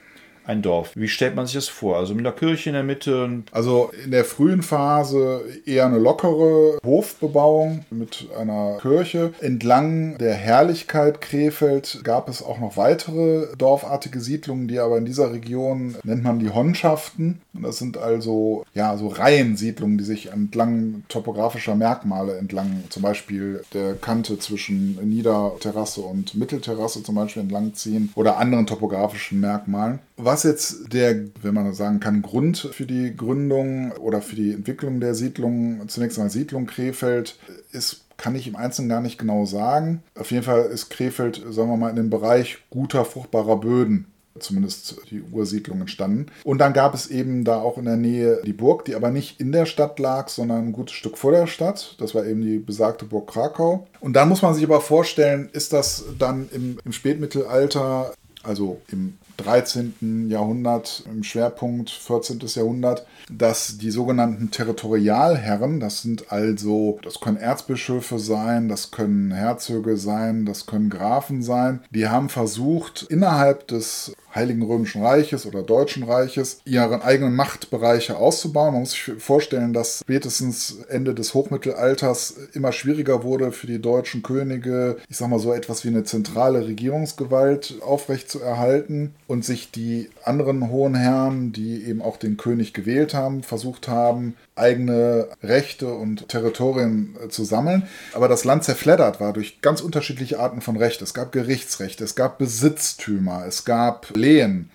ein 0.45 0.63
Dorf. 0.63 0.93
Wie 0.95 1.09
stellt 1.09 1.37
man 1.37 1.47
sich 1.47 1.55
das 1.55 1.69
vor? 1.69 1.97
Also 1.97 2.15
mit 2.15 2.27
einer 2.27 2.35
Kirche 2.35 2.71
in 2.71 2.75
der 2.75 2.83
Mitte? 2.83 3.43
Also 3.53 3.91
in 4.05 4.11
der 4.11 4.25
frühen 4.25 4.63
Phase 4.63 5.43
eher 5.67 5.87
eine 5.87 5.99
lockere 5.99 6.79
Hofbebauung 6.85 7.85
mit 7.91 8.29
einer 8.39 8.79
Kirche. 8.81 9.33
Entlang 9.41 10.19
der 10.19 10.35
Herrlichkeit 10.35 11.21
Krefeld 11.21 12.01
gab 12.05 12.29
es 12.29 12.43
auch 12.43 12.59
noch 12.59 12.77
weitere 12.77 13.55
dorfartige 13.57 14.21
Siedlungen, 14.21 14.69
die 14.69 14.79
aber 14.79 14.99
in 14.99 15.05
dieser 15.05 15.33
Region 15.33 15.97
nennt 16.05 16.25
man 16.25 16.39
die 16.39 16.51
Honnschaften. 16.51 17.42
Das 17.55 17.79
sind 17.79 17.99
also 17.99 18.65
ja 18.75 18.97
so 18.97 19.09
Reihensiedlungen, 19.09 19.99
die 19.99 20.05
sich 20.05 20.33
entlang 20.33 21.05
topografischer 21.09 21.75
Merkmale 21.75 22.37
entlang, 22.37 22.85
zum 22.89 23.03
Beispiel 23.03 23.63
der 23.75 23.95
Kante 23.95 24.39
zwischen 24.39 24.97
Niederterrasse 25.09 26.01
und 26.01 26.35
Mittelterrasse 26.35 27.03
zum 27.03 27.15
Beispiel 27.15 27.43
entlang 27.43 27.75
ziehen 27.75 28.11
oder 28.15 28.39
anderen 28.39 28.67
topografischen 28.67 29.41
Merkmalen. 29.41 29.99
Was 30.17 30.45
jetzt 30.45 30.93
der, 30.93 31.25
wenn 31.43 31.55
man 31.55 31.73
sagen 31.75 32.01
kann, 32.01 32.23
Grund 32.23 32.59
für 32.59 32.87
die 32.87 33.15
Gründung 33.15 33.93
oder 33.93 34.23
für 34.23 34.37
die 34.37 34.53
Entwicklung 34.53 35.01
der 35.01 35.15
Siedlung, 35.15 35.89
zunächst 35.89 36.19
einmal 36.19 36.31
Siedlung 36.31 36.67
Krefeld, 36.67 37.37
ist, 37.73 38.05
kann 38.17 38.37
ich 38.37 38.47
im 38.47 38.57
Einzelnen 38.57 38.89
gar 38.89 39.01
nicht 39.01 39.19
genau 39.19 39.45
sagen. 39.47 40.03
Auf 40.15 40.31
jeden 40.31 40.45
Fall 40.45 40.67
ist 40.67 40.91
Krefeld, 40.91 41.43
sagen 41.51 41.71
wir 41.71 41.77
mal, 41.77 41.91
in 41.91 41.97
dem 41.97 42.11
Bereich 42.11 42.59
guter, 42.71 43.05
fruchtbarer 43.05 43.57
Böden 43.57 44.07
zumindest 44.39 44.97
die 45.11 45.23
Ursiedlung 45.23 45.81
entstanden. 45.81 46.27
Und 46.45 46.59
dann 46.59 46.73
gab 46.73 46.95
es 46.95 47.09
eben 47.09 47.45
da 47.45 47.61
auch 47.61 47.79
in 47.79 47.85
der 47.85 47.97
Nähe 47.97 48.41
die 48.45 48.53
Burg, 48.53 48.85
die 48.85 48.95
aber 48.95 49.11
nicht 49.11 49.41
in 49.41 49.53
der 49.53 49.67
Stadt 49.67 49.99
lag, 49.99 50.29
sondern 50.29 50.69
ein 50.69 50.73
gutes 50.73 50.95
Stück 50.95 51.19
vor 51.19 51.33
der 51.33 51.47
Stadt. 51.47 51.97
Das 51.99 52.15
war 52.15 52.25
eben 52.25 52.43
die 52.43 52.59
besagte 52.59 53.05
Burg 53.05 53.31
Krakau. 53.31 53.87
Und 54.01 54.15
dann 54.15 54.29
muss 54.29 54.43
man 54.43 54.55
sich 54.55 54.65
aber 54.65 54.81
vorstellen, 54.81 55.49
ist 55.53 55.73
das 55.73 56.05
dann 56.19 56.49
im, 56.53 56.79
im 56.85 56.93
Spätmittelalter, 56.93 58.13
also 58.43 58.81
im 58.89 59.19
13. 59.37 60.29
Jahrhundert, 60.31 61.05
im 61.11 61.23
Schwerpunkt 61.23 61.91
14. 61.91 62.41
Jahrhundert, 62.55 63.07
dass 63.31 63.79
die 63.79 63.91
sogenannten 63.91 64.51
Territorialherren, 64.51 65.81
das 65.81 66.03
sind 66.03 66.31
also, 66.31 66.99
das 67.03 67.21
können 67.21 67.39
Erzbischöfe 67.39 68.19
sein, 68.19 68.69
das 68.69 68.91
können 68.91 69.33
Herzöge 69.33 69.97
sein, 69.97 70.47
das 70.47 70.67
können 70.67 70.91
Grafen 70.91 71.43
sein, 71.43 71.81
die 71.91 72.09
haben 72.09 72.29
versucht, 72.29 73.07
innerhalb 73.09 73.69
des 73.69 74.13
Heiligen 74.35 74.63
Römischen 74.63 75.03
Reiches 75.03 75.47
oder 75.47 75.63
Deutschen 75.63 76.05
Reiches 76.05 76.61
ihre 76.65 77.05
eigenen 77.05 77.35
Machtbereiche 77.35 78.17
auszubauen. 78.17 78.73
Man 78.73 78.81
muss 78.81 78.93
sich 78.93 79.13
vorstellen, 79.19 79.73
dass 79.73 80.01
spätestens 80.01 80.79
Ende 80.89 81.15
des 81.15 81.35
Hochmittelalters 81.35 82.37
immer 82.55 82.73
schwieriger 82.73 83.23
wurde 83.23 83.53
für 83.53 83.67
die 83.67 83.81
deutschen 83.81 84.23
Könige, 84.23 84.97
ich 85.09 85.17
sag 85.17 85.29
mal 85.29 85.39
so 85.39 85.53
etwas 85.53 85.85
wie 85.85 85.89
eine 85.89 86.05
zentrale 86.05 86.67
Regierungsgewalt 86.67 87.77
aufrechtzuerhalten 87.83 89.15
und 89.27 89.45
sich 89.45 89.71
die 89.71 90.09
anderen 90.25 90.71
hohen 90.71 90.95
Herren, 90.95 91.53
die 91.53 91.85
eben 91.85 92.03
auch 92.03 92.17
den 92.17 92.37
König 92.37 92.73
gewählt 92.73 93.15
haben, 93.15 93.43
versucht 93.43 93.89
haben, 93.89 94.37
eigene 94.55 95.29
Rechte 95.43 95.93
und 95.95 96.29
Territorien 96.29 97.17
äh, 97.23 97.29
zu 97.29 97.45
sammeln. 97.45 97.85
Aber 98.13 98.29
das 98.29 98.45
Land 98.45 98.65
zerfleddert 98.65 99.21
war 99.21 99.33
durch 99.33 99.61
ganz 99.63 99.81
unterschiedliche 99.81 100.39
Arten 100.39 100.61
von 100.61 100.77
Recht. 100.77 101.01
Es 101.03 101.15
gab 101.15 101.33
Gerichtsrecht, 101.33 102.01
es 102.01 102.15
gab 102.15 102.39
Besitztümer, 102.39 103.45
es 103.47 103.65
gab 103.65 104.15
Lehen. 104.15 104.71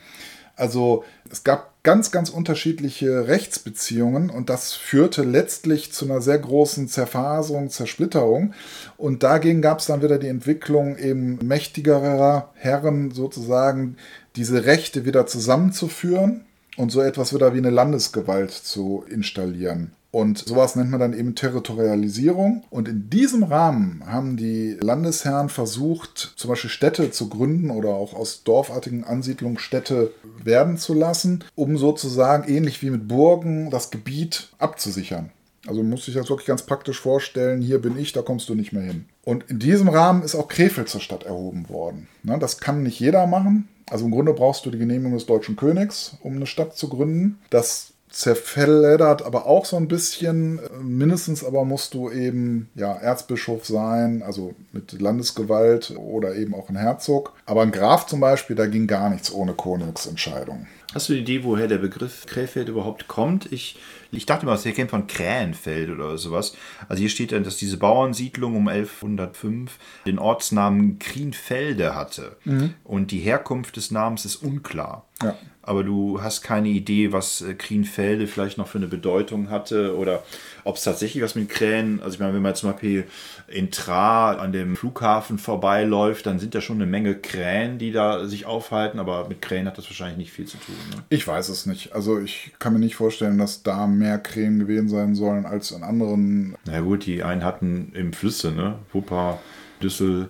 Also 0.56 1.04
es 1.32 1.44
gab 1.44 1.84
ganz, 1.84 2.10
ganz 2.10 2.32
unterschiedliche 2.32 3.28
Rechtsbeziehungen 3.28 4.32
und 4.32 4.50
das 4.50 4.74
führte 4.74 5.22
letztlich 5.22 5.94
zu 5.94 6.06
einer 6.06 6.20
sehr 6.20 6.40
großen 6.40 6.88
Zerfaserung, 6.88 7.70
Zersplitterung. 7.70 8.54
Und 8.98 9.22
dagegen 9.22 9.62
gab 9.62 9.80
es 9.80 9.86
dann 9.86 10.02
wieder 10.02 10.18
die 10.18 10.28
Entwicklung 10.28 10.98
eben 10.98 11.38
mächtigerer 11.44 12.52
Herren 12.56 13.12
sozusagen, 13.12 13.98
diese 14.36 14.66
Rechte 14.66 15.06
wieder 15.06 15.28
zusammenzuführen 15.28 16.47
und 16.78 16.92
so 16.92 17.02
etwas 17.02 17.34
wieder 17.34 17.54
wie 17.54 17.58
eine 17.58 17.72
Landesgewalt 17.72 18.52
zu 18.52 19.04
installieren. 19.10 19.92
Und 20.10 20.40
sowas 20.40 20.76
nennt 20.76 20.90
man 20.90 21.00
dann 21.00 21.14
eben 21.14 21.36
Territorialisierung. 21.36 22.64
Und 22.70 22.88
in 22.88 23.10
diesem 23.10 23.44
Rahmen 23.44 24.02
haben 24.06 24.38
die 24.38 24.78
Landesherren 24.80 25.50
versucht, 25.50 26.34
zum 26.38 26.50
Beispiel 26.50 26.70
Städte 26.70 27.12
zu 27.12 27.30
gründen 27.30 27.70
oder 27.70 27.90
auch 27.90 28.14
aus 28.14 28.44
dorfartigen 28.44 29.04
Ansiedlungen 29.04 29.60
Städte 29.60 30.12
werden 30.44 30.78
zu 30.78 30.94
lassen, 30.94 31.44
um 31.56 31.78
sozusagen 31.78 32.50
ähnlich 32.50 32.82
wie 32.82 32.90
mit 32.90 33.08
Burgen 33.08 33.70
das 33.70 33.92
Gebiet 33.92 34.50
abzusichern. 34.60 35.30
Also 35.68 35.84
muss 35.84 36.06
sich 36.06 36.16
das 36.16 36.30
wirklich 36.30 36.48
ganz 36.48 36.64
praktisch 36.64 37.02
vorstellen, 37.02 37.62
hier 37.62 37.82
bin 37.82 38.00
ich, 38.00 38.14
da 38.14 38.22
kommst 38.22 38.48
du 38.48 38.56
nicht 38.56 38.72
mehr 38.72 38.84
hin. 38.84 39.06
Und 39.26 39.50
in 39.50 39.60
diesem 39.60 39.90
Rahmen 39.90 40.24
ist 40.24 40.36
auch 40.36 40.48
Krefeld 40.48 40.88
zur 40.88 41.02
Stadt 41.02 41.24
erhoben 41.24 41.68
worden. 41.68 42.08
Das 42.24 42.60
kann 42.60 42.84
nicht 42.84 43.00
jeder 43.02 43.28
machen. 43.28 43.68
Also 43.90 44.06
im 44.06 44.12
Grunde 44.12 44.34
brauchst 44.34 44.66
du 44.66 44.72
die 44.72 44.78
Genehmigung 44.78 45.14
des 45.14 45.26
deutschen 45.26 45.56
Königs, 45.56 46.18
um 46.22 46.36
eine 46.36 46.46
Stadt 46.46 46.78
zu 46.78 46.90
gründen. 46.90 47.40
Das 47.50 47.94
zerfleddert 48.10 49.22
aber 49.22 49.46
auch 49.46 49.66
so 49.66 49.78
ein 49.78 49.88
bisschen. 49.88 50.60
Mindestens 50.82 51.44
aber 51.44 51.66
musst 51.66 51.94
du 51.94 52.10
eben 52.10 52.70
ja, 52.76 52.94
Erzbischof 52.94 53.66
sein, 53.66 54.24
also 54.24 54.56
mit 54.72 55.00
Landesgewalt 55.00 55.94
oder 55.98 56.36
eben 56.36 56.54
auch 56.56 56.70
ein 56.70 56.78
Herzog. 56.78 57.34
Aber 57.46 57.62
ein 57.62 57.72
Graf 57.72 58.08
zum 58.08 58.20
Beispiel, 58.20 58.56
da 58.56 58.66
ging 58.66 58.88
gar 58.88 59.10
nichts 59.10 59.32
ohne 59.32 59.54
Königsentscheidung. 59.54 60.68
Hast 60.94 61.10
du 61.10 61.14
die 61.14 61.20
Idee, 61.20 61.44
woher 61.44 61.68
der 61.68 61.78
Begriff 61.78 62.26
Krefeld 62.26 62.70
überhaupt 62.70 63.08
kommt? 63.08 63.52
Ich, 63.52 63.78
ich 64.12 64.26
dachte 64.26 64.46
mal, 64.46 64.58
er 64.64 64.72
käme 64.72 64.90
von 64.90 65.08
Krähenfeld 65.08 65.90
oder 65.90 66.18
sowas. 66.18 66.56
Also 66.88 67.02
hier 67.02 67.10
steht 67.10 67.32
dann, 67.32 67.44
dass 67.44 67.58
diese 67.58 67.78
Bauernsiedlung 67.78 68.56
um 68.56 68.68
1105 68.68 69.78
den 70.06 70.20
Ortsnamen 70.20 71.00
Krienfelde 71.00 71.96
hatte. 71.96 72.38
Mhm. 72.46 72.74
Und 72.84 73.12
die 73.12 73.20
Herkunft 73.20 73.76
des 73.76 73.92
Namens 73.92 74.26
ist 74.26 74.38
unklar. 74.38 75.06
Ja 75.22 75.36
aber 75.68 75.84
du 75.84 76.22
hast 76.22 76.44
keine 76.44 76.70
Idee, 76.70 77.12
was 77.12 77.42
äh, 77.42 77.54
Krienfelde 77.54 78.28
vielleicht 78.28 78.58
noch 78.58 78.70
für 78.70 78.78
eine 78.78 78.88
Bedeutung 78.88 79.50
hatte 79.50 79.98
oder 79.98 80.24
ob 80.64 80.78
es 80.78 80.84
tatsächlich 80.84 81.22
was 81.22 81.36
mit 81.36 81.50
Krähen, 81.50 82.02
also 82.02 82.14
ich 82.14 82.20
meine, 82.22 82.34
wenn 82.34 82.42
man 82.42 82.56
zum 82.56 82.72
Beispiel 82.72 83.04
in 83.50 83.70
Tra 83.70 84.32
an 84.32 84.54
dem 84.54 84.78
Flughafen 84.78 85.38
vorbeiläuft, 85.38 86.26
dann 86.26 86.40
sind 86.40 86.56
da 86.56 86.62
schon 86.62 86.78
eine 86.78 86.86
Menge 86.86 87.16
Krähen, 87.16 87.80
die 87.80 87.92
da 87.92 88.28
sich 88.28 88.46
aufhalten, 88.46 88.98
aber 88.98 89.28
mit 89.28 89.42
Krähen 89.42 89.68
hat 89.68 89.78
das 89.78 89.90
wahrscheinlich 89.90 90.18
nicht 90.18 90.32
viel 90.32 90.46
zu 90.46 90.58
tun. 90.58 90.76
Ne? 90.96 91.04
Ich 91.10 91.28
weiß 91.28 91.50
es 91.50 91.66
nicht. 91.66 91.94
Also 91.94 92.18
ich 92.18 92.54
kann 92.60 92.72
mir 92.72 92.80
nicht 92.80 92.96
vorstellen, 92.96 93.38
dass 93.38 93.62
da 93.62 93.88
mehr 93.88 94.20
Krähen 94.20 94.60
gewesen 94.60 94.88
sein 94.88 95.16
sollen 95.16 95.46
als 95.46 95.72
in 95.72 95.84
anderen. 95.84 96.56
Na 96.66 96.80
gut, 96.80 97.06
die 97.06 97.24
einen 97.24 97.44
hatten 97.44 97.92
im 97.94 98.14
Flüsse, 98.14 98.54
ne? 98.54 98.80
Wupper, 98.94 99.40
Düssel. 99.82 100.30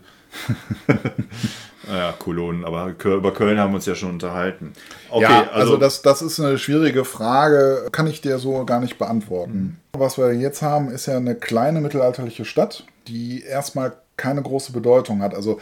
Naja, 1.89 2.13
Kolonen, 2.17 2.65
aber 2.65 2.93
über 3.03 3.33
Köln 3.33 3.59
haben 3.59 3.71
wir 3.71 3.75
uns 3.75 3.85
ja 3.85 3.95
schon 3.95 4.11
unterhalten. 4.11 4.73
Okay, 5.09 5.23
ja, 5.23 5.39
also, 5.41 5.53
also, 5.53 5.77
das, 5.77 6.01
das 6.01 6.21
ist 6.21 6.39
eine 6.39 6.57
schwierige 6.57 7.05
Frage, 7.05 7.87
kann 7.91 8.07
ich 8.07 8.21
dir 8.21 8.39
so 8.39 8.65
gar 8.65 8.79
nicht 8.79 8.97
beantworten. 8.97 9.79
Mhm. 9.93 9.99
Was 9.99 10.17
wir 10.17 10.33
jetzt 10.33 10.61
haben, 10.61 10.89
ist 10.91 11.05
ja 11.05 11.17
eine 11.17 11.35
kleine 11.35 11.81
mittelalterliche 11.81 12.45
Stadt, 12.45 12.85
die 13.07 13.43
erstmal 13.43 13.93
keine 14.17 14.41
große 14.41 14.71
Bedeutung 14.71 15.21
hat. 15.21 15.33
Also 15.33 15.59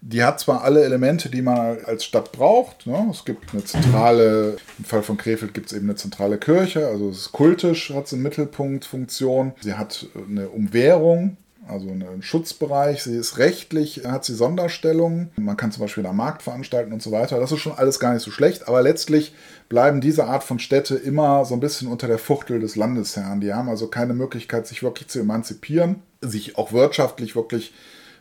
die 0.00 0.22
hat 0.22 0.40
zwar 0.40 0.62
alle 0.62 0.84
Elemente, 0.84 1.28
die 1.28 1.42
man 1.42 1.78
als 1.84 2.04
Stadt 2.04 2.32
braucht. 2.32 2.86
Ne? 2.86 3.08
Es 3.10 3.24
gibt 3.24 3.52
eine 3.52 3.64
zentrale, 3.64 4.56
im 4.78 4.84
Fall 4.84 5.02
von 5.02 5.16
Krefeld 5.16 5.54
gibt 5.54 5.66
es 5.66 5.76
eben 5.76 5.86
eine 5.86 5.96
zentrale 5.96 6.38
Kirche, 6.38 6.86
also 6.86 7.10
es 7.10 7.18
ist 7.18 7.32
kultisch, 7.32 7.92
hat 7.92 8.06
es 8.06 8.12
eine 8.12 8.22
Mittelpunktfunktion. 8.22 9.52
Sie 9.60 9.74
hat 9.74 10.06
eine 10.28 10.48
Umwehrung, 10.48 11.36
also 11.68 11.88
einen 11.88 12.22
Schutzbereich. 12.22 13.02
Sie 13.02 13.16
ist 13.16 13.38
rechtlich, 13.38 14.02
hat 14.04 14.24
sie 14.24 14.34
Sonderstellungen. 14.34 15.30
Man 15.36 15.56
kann 15.56 15.72
zum 15.72 15.82
Beispiel 15.82 16.06
einen 16.06 16.16
Markt 16.16 16.42
veranstalten 16.42 16.92
und 16.92 17.02
so 17.02 17.12
weiter. 17.12 17.38
Das 17.38 17.52
ist 17.52 17.60
schon 17.60 17.76
alles 17.76 18.00
gar 18.00 18.14
nicht 18.14 18.22
so 18.22 18.30
schlecht, 18.30 18.68
aber 18.68 18.82
letztlich 18.82 19.34
bleiben 19.68 20.00
diese 20.00 20.24
Art 20.24 20.44
von 20.44 20.58
Städte 20.58 20.94
immer 20.94 21.44
so 21.44 21.54
ein 21.54 21.60
bisschen 21.60 21.88
unter 21.88 22.06
der 22.06 22.18
Fuchtel 22.18 22.60
des 22.60 22.76
Landesherrn. 22.76 23.40
Die 23.40 23.52
haben 23.52 23.68
also 23.68 23.88
keine 23.88 24.14
Möglichkeit, 24.14 24.66
sich 24.66 24.82
wirklich 24.82 25.08
zu 25.08 25.20
emanzipieren, 25.20 26.02
sich 26.20 26.56
auch 26.56 26.72
wirtschaftlich 26.72 27.36
wirklich 27.36 27.72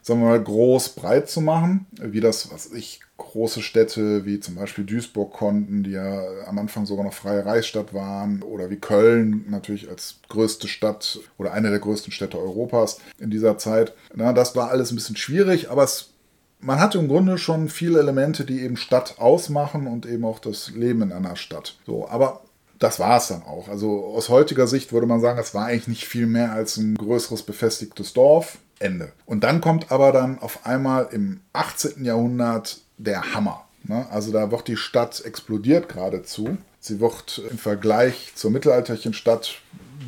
sagen 0.07 0.21
wir 0.21 0.29
mal, 0.29 0.41
groß 0.41 0.89
breit 0.89 1.29
zu 1.29 1.41
machen, 1.41 1.85
wie 1.99 2.21
das, 2.21 2.49
was 2.51 2.71
ich, 2.71 3.01
große 3.17 3.61
Städte 3.61 4.25
wie 4.25 4.39
zum 4.39 4.55
Beispiel 4.55 4.85
Duisburg 4.85 5.33
konnten, 5.33 5.83
die 5.83 5.91
ja 5.91 6.21
am 6.45 6.59
Anfang 6.59 6.85
sogar 6.85 7.03
noch 7.03 7.13
freie 7.13 7.45
Reichsstadt 7.45 7.93
waren, 7.93 8.41
oder 8.41 8.69
wie 8.69 8.77
Köln 8.77 9.45
natürlich 9.49 9.89
als 9.89 10.19
größte 10.29 10.67
Stadt 10.67 11.19
oder 11.37 11.51
eine 11.51 11.71
der 11.71 11.79
größten 11.79 12.13
Städte 12.13 12.39
Europas 12.39 12.99
in 13.19 13.31
dieser 13.31 13.57
Zeit. 13.57 13.93
Na, 14.15 14.31
das 14.31 14.55
war 14.55 14.69
alles 14.69 14.91
ein 14.91 14.95
bisschen 14.95 15.17
schwierig, 15.17 15.69
aber 15.69 15.83
es 15.83 16.13
man 16.59 16.79
hat 16.79 16.95
im 16.95 17.07
Grunde 17.07 17.37
schon 17.37 17.69
viele 17.69 17.99
Elemente, 17.99 18.43
die 18.43 18.61
eben 18.61 18.77
Stadt 18.77 19.19
ausmachen 19.19 19.85
und 19.85 20.07
eben 20.07 20.25
auch 20.25 20.39
das 20.39 20.71
Leben 20.71 21.03
in 21.03 21.11
einer 21.11 21.35
Stadt. 21.35 21.75
So, 21.85 22.09
aber 22.09 22.41
das 22.79 22.99
war 22.99 23.17
es 23.17 23.27
dann 23.27 23.43
auch. 23.43 23.67
Also 23.69 24.05
aus 24.15 24.29
heutiger 24.29 24.67
Sicht 24.67 24.93
würde 24.93 25.07
man 25.07 25.21
sagen, 25.21 25.39
es 25.39 25.53
war 25.53 25.65
eigentlich 25.65 25.87
nicht 25.87 26.05
viel 26.05 26.27
mehr 26.27 26.51
als 26.51 26.77
ein 26.77 26.95
größeres 26.95 27.43
befestigtes 27.43 28.13
Dorf. 28.13 28.57
Ende. 28.79 29.11
Und 29.25 29.43
dann 29.43 29.59
kommt 29.61 29.91
aber 29.91 30.11
dann 30.11 30.39
auf 30.39 30.65
einmal 30.65 31.09
im 31.11 31.41
18. 31.53 32.05
Jahrhundert 32.05 32.79
der 32.97 33.33
Hammer. 33.33 33.65
Ne? 33.83 34.05
Also 34.11 34.31
da 34.31 34.51
wird 34.51 34.67
die 34.67 34.77
Stadt 34.77 35.23
explodiert 35.25 35.89
geradezu. 35.89 36.57
Sie 36.79 36.99
wird 36.99 37.41
im 37.49 37.57
Vergleich 37.57 38.33
zur 38.35 38.51
mittelalterlichen 38.51 39.13
Stadt 39.13 39.61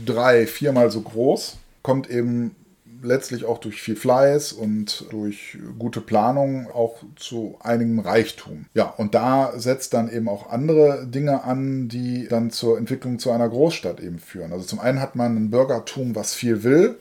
drei, 0.06 0.46
viermal 0.46 0.92
so 0.92 1.02
groß. 1.02 1.58
Kommt 1.82 2.10
eben 2.10 2.56
letztlich 3.02 3.46
auch 3.46 3.58
durch 3.58 3.82
viel 3.82 3.96
Fleiß 3.96 4.54
und 4.54 5.06
durch 5.12 5.58
gute 5.78 6.02
Planung 6.02 6.70
auch 6.72 7.04
zu 7.16 7.58
einigem 7.62 8.00
Reichtum. 8.00 8.66
Ja, 8.74 8.86
und 8.86 9.16
da 9.16 9.54
setzt 9.56 9.94
dann 9.94 10.12
eben 10.12 10.28
auch 10.28 10.50
andere 10.50 11.08
Dinge 11.08 11.44
an, 11.44 11.88
die 11.88 12.28
dann 12.28 12.52
zur 12.52 12.78
Entwicklung 12.78 13.20
zu 13.20 13.32
einer 13.32 13.50
Großstadt 13.50 14.00
eben 14.00 14.20
führen. 14.20 14.54
Also 14.54 14.66
zum 14.66 14.80
einen 14.80 15.02
hat 15.02 15.16
man 15.16 15.36
ein 15.36 15.50
Bürgertum, 15.50 16.16
was 16.16 16.34
viel 16.34 16.64
will, 16.64 16.98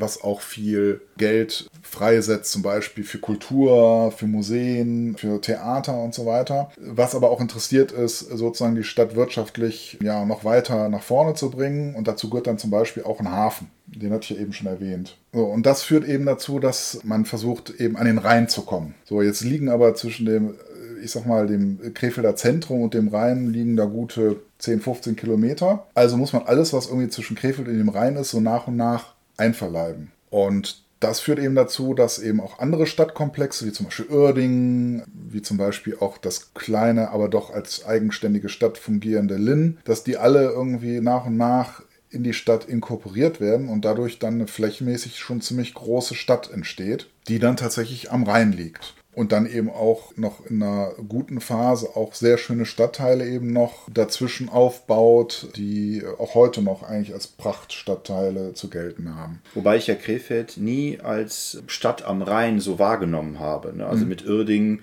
was 0.00 0.22
auch 0.22 0.40
viel 0.40 1.00
Geld 1.16 1.68
freisetzt, 1.82 2.52
zum 2.52 2.62
Beispiel 2.62 3.04
für 3.04 3.18
Kultur, 3.18 4.12
für 4.12 4.26
Museen, 4.26 5.16
für 5.16 5.40
Theater 5.40 6.00
und 6.02 6.14
so 6.14 6.26
weiter. 6.26 6.70
Was 6.76 7.14
aber 7.14 7.30
auch 7.30 7.40
interessiert 7.40 7.92
ist, 7.92 8.20
sozusagen 8.20 8.74
die 8.74 8.84
Stadt 8.84 9.16
wirtschaftlich 9.16 9.98
ja, 10.02 10.24
noch 10.24 10.44
weiter 10.44 10.88
nach 10.88 11.02
vorne 11.02 11.34
zu 11.34 11.50
bringen. 11.50 11.94
Und 11.94 12.08
dazu 12.08 12.30
gehört 12.30 12.46
dann 12.46 12.58
zum 12.58 12.70
Beispiel 12.70 13.02
auch 13.02 13.20
ein 13.20 13.30
Hafen. 13.30 13.70
Den 13.86 14.12
hatte 14.12 14.24
ich 14.24 14.30
ja 14.30 14.42
eben 14.42 14.52
schon 14.52 14.66
erwähnt. 14.66 15.16
So, 15.32 15.44
und 15.44 15.64
das 15.64 15.82
führt 15.82 16.06
eben 16.06 16.26
dazu, 16.26 16.58
dass 16.58 17.00
man 17.04 17.24
versucht, 17.24 17.70
eben 17.80 17.96
an 17.96 18.06
den 18.06 18.18
Rhein 18.18 18.48
zu 18.48 18.62
kommen. 18.62 18.94
So, 19.04 19.22
jetzt 19.22 19.42
liegen 19.42 19.68
aber 19.70 19.94
zwischen 19.94 20.26
dem, 20.26 20.54
ich 21.02 21.10
sag 21.10 21.26
mal, 21.26 21.46
dem 21.46 21.94
Krefelder 21.94 22.36
Zentrum 22.36 22.82
und 22.82 22.94
dem 22.94 23.08
Rhein 23.08 23.50
liegen 23.50 23.76
da 23.76 23.86
gute 23.86 24.36
10, 24.58 24.80
15 24.80 25.16
Kilometer. 25.16 25.86
Also 25.94 26.16
muss 26.16 26.32
man 26.32 26.42
alles, 26.42 26.72
was 26.72 26.88
irgendwie 26.88 27.08
zwischen 27.08 27.36
Krefeld 27.36 27.68
und 27.68 27.78
dem 27.78 27.88
Rhein 27.88 28.16
ist, 28.16 28.30
so 28.30 28.40
nach 28.40 28.66
und 28.66 28.76
nach 28.76 29.14
einverleiben. 29.38 30.12
Und 30.30 30.82
das 31.00 31.20
führt 31.20 31.38
eben 31.38 31.54
dazu, 31.54 31.94
dass 31.94 32.18
eben 32.18 32.40
auch 32.40 32.58
andere 32.58 32.86
Stadtkomplexe, 32.86 33.66
wie 33.66 33.72
zum 33.72 33.86
Beispiel 33.86 34.06
Uerdingen, 34.06 35.04
wie 35.12 35.42
zum 35.42 35.56
Beispiel 35.56 35.96
auch 36.00 36.18
das 36.18 36.54
kleine, 36.54 37.10
aber 37.10 37.28
doch 37.28 37.50
als 37.50 37.86
eigenständige 37.86 38.48
Stadt 38.48 38.78
fungierende 38.78 39.36
Linn, 39.36 39.78
dass 39.84 40.02
die 40.02 40.16
alle 40.16 40.42
irgendwie 40.42 41.00
nach 41.00 41.26
und 41.26 41.36
nach 41.36 41.82
in 42.10 42.24
die 42.24 42.32
Stadt 42.32 42.64
inkorporiert 42.64 43.40
werden 43.40 43.68
und 43.68 43.84
dadurch 43.84 44.18
dann 44.18 44.34
eine 44.34 44.46
flächenmäßig 44.46 45.18
schon 45.18 45.40
ziemlich 45.40 45.74
große 45.74 46.14
Stadt 46.14 46.50
entsteht, 46.50 47.08
die 47.28 47.38
dann 47.38 47.56
tatsächlich 47.56 48.10
am 48.10 48.24
Rhein 48.24 48.52
liegt 48.52 48.94
und 49.14 49.32
dann 49.32 49.50
eben 49.50 49.70
auch 49.70 50.16
noch 50.16 50.46
in 50.46 50.62
einer 50.62 50.92
guten 51.08 51.40
Phase 51.40 51.96
auch 51.96 52.14
sehr 52.14 52.38
schöne 52.38 52.66
Stadtteile 52.66 53.26
eben 53.26 53.52
noch 53.52 53.88
dazwischen 53.92 54.48
aufbaut, 54.48 55.48
die 55.56 56.04
auch 56.18 56.34
heute 56.34 56.62
noch 56.62 56.82
eigentlich 56.82 57.14
als 57.14 57.26
Prachtstadtteile 57.26 58.54
zu 58.54 58.70
gelten 58.70 59.16
haben. 59.16 59.40
Wobei 59.54 59.76
ich 59.76 59.86
ja 59.86 59.94
Krefeld 59.94 60.56
nie 60.56 61.00
als 61.00 61.62
Stadt 61.66 62.04
am 62.04 62.22
Rhein 62.22 62.60
so 62.60 62.78
wahrgenommen 62.78 63.40
habe. 63.40 63.76
Ne? 63.76 63.86
Also 63.86 64.04
mhm. 64.04 64.08
mit 64.08 64.26
Uerdingen 64.28 64.82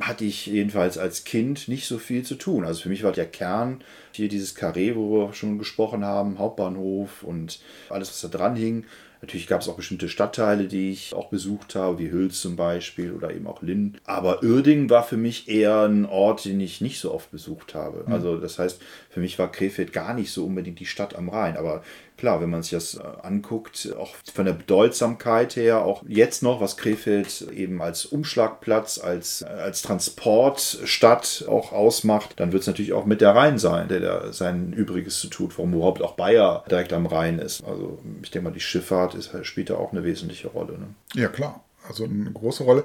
hatte 0.00 0.24
ich 0.24 0.46
jedenfalls 0.46 0.98
als 0.98 1.24
Kind 1.24 1.68
nicht 1.68 1.86
so 1.86 1.98
viel 1.98 2.22
zu 2.22 2.36
tun. 2.36 2.64
Also 2.64 2.82
für 2.82 2.88
mich 2.88 3.02
war 3.02 3.12
der 3.12 3.26
Kern 3.26 3.82
hier 4.12 4.28
dieses 4.28 4.56
Carré, 4.56 4.96
wo 4.96 5.10
wir 5.10 5.34
schon 5.34 5.58
gesprochen 5.58 6.04
haben, 6.04 6.38
Hauptbahnhof 6.38 7.22
und 7.22 7.60
alles, 7.90 8.08
was 8.08 8.20
da 8.22 8.28
dran 8.28 8.56
hing. 8.56 8.84
Natürlich 9.26 9.48
gab 9.48 9.60
es 9.60 9.68
auch 9.68 9.74
bestimmte 9.74 10.08
Stadtteile, 10.08 10.68
die 10.68 10.92
ich 10.92 11.12
auch 11.12 11.30
besucht 11.30 11.74
habe, 11.74 11.98
wie 11.98 12.12
Hüls 12.12 12.40
zum 12.40 12.54
Beispiel 12.54 13.10
oder 13.10 13.34
eben 13.34 13.48
auch 13.48 13.60
Linn. 13.60 13.98
Aber 14.04 14.44
Uerdingen 14.44 14.88
war 14.88 15.02
für 15.02 15.16
mich 15.16 15.48
eher 15.48 15.80
ein 15.80 16.06
Ort, 16.06 16.44
den 16.44 16.60
ich 16.60 16.80
nicht 16.80 17.00
so 17.00 17.12
oft 17.12 17.32
besucht 17.32 17.74
habe. 17.74 18.04
Mhm. 18.06 18.12
Also 18.12 18.36
das 18.36 18.60
heißt, 18.60 18.80
für 19.10 19.18
mich 19.18 19.36
war 19.36 19.50
Krefeld 19.50 19.92
gar 19.92 20.14
nicht 20.14 20.30
so 20.30 20.46
unbedingt 20.46 20.78
die 20.78 20.86
Stadt 20.86 21.16
am 21.16 21.28
Rhein. 21.28 21.56
Aber 21.56 21.82
klar, 22.16 22.40
wenn 22.40 22.50
man 22.50 22.62
sich 22.62 22.72
das 22.72 22.94
äh, 22.94 23.02
anguckt, 23.22 23.92
auch 23.98 24.14
von 24.32 24.44
der 24.44 24.52
Bedeutsamkeit 24.52 25.56
her, 25.56 25.84
auch 25.84 26.02
jetzt 26.06 26.42
noch, 26.42 26.60
was 26.60 26.76
Krefeld 26.76 27.48
eben 27.52 27.82
als 27.82 28.06
Umschlagplatz, 28.06 28.98
als, 28.98 29.42
als 29.42 29.82
Transportstadt 29.82 31.46
auch 31.48 31.72
ausmacht, 31.72 32.34
dann 32.36 32.52
wird 32.52 32.62
es 32.62 32.66
natürlich 32.66 32.92
auch 32.92 33.06
mit 33.06 33.20
der 33.20 33.34
Rhein 33.34 33.58
sein, 33.58 33.88
der 33.88 34.00
da 34.00 34.32
sein 34.32 34.72
Übriges 34.72 35.20
zu 35.20 35.28
tut, 35.28 35.56
warum 35.58 35.74
überhaupt 35.74 36.02
auch 36.02 36.14
Bayer 36.14 36.64
direkt 36.70 36.92
am 36.92 37.06
Rhein 37.06 37.38
ist. 37.38 37.64
Also 37.64 37.98
ich 38.22 38.30
denke 38.30 38.48
mal, 38.48 38.54
die 38.54 38.60
Schifffahrt 38.60 39.14
ist, 39.16 39.32
spielt 39.46 39.70
da 39.70 39.76
auch 39.76 39.92
eine 39.92 40.04
wesentliche 40.04 40.48
Rolle. 40.48 40.78
Ne? 40.78 40.86
Ja, 41.14 41.28
klar. 41.28 41.64
Also 41.88 42.04
eine 42.04 42.30
große 42.30 42.64
Rolle. 42.64 42.84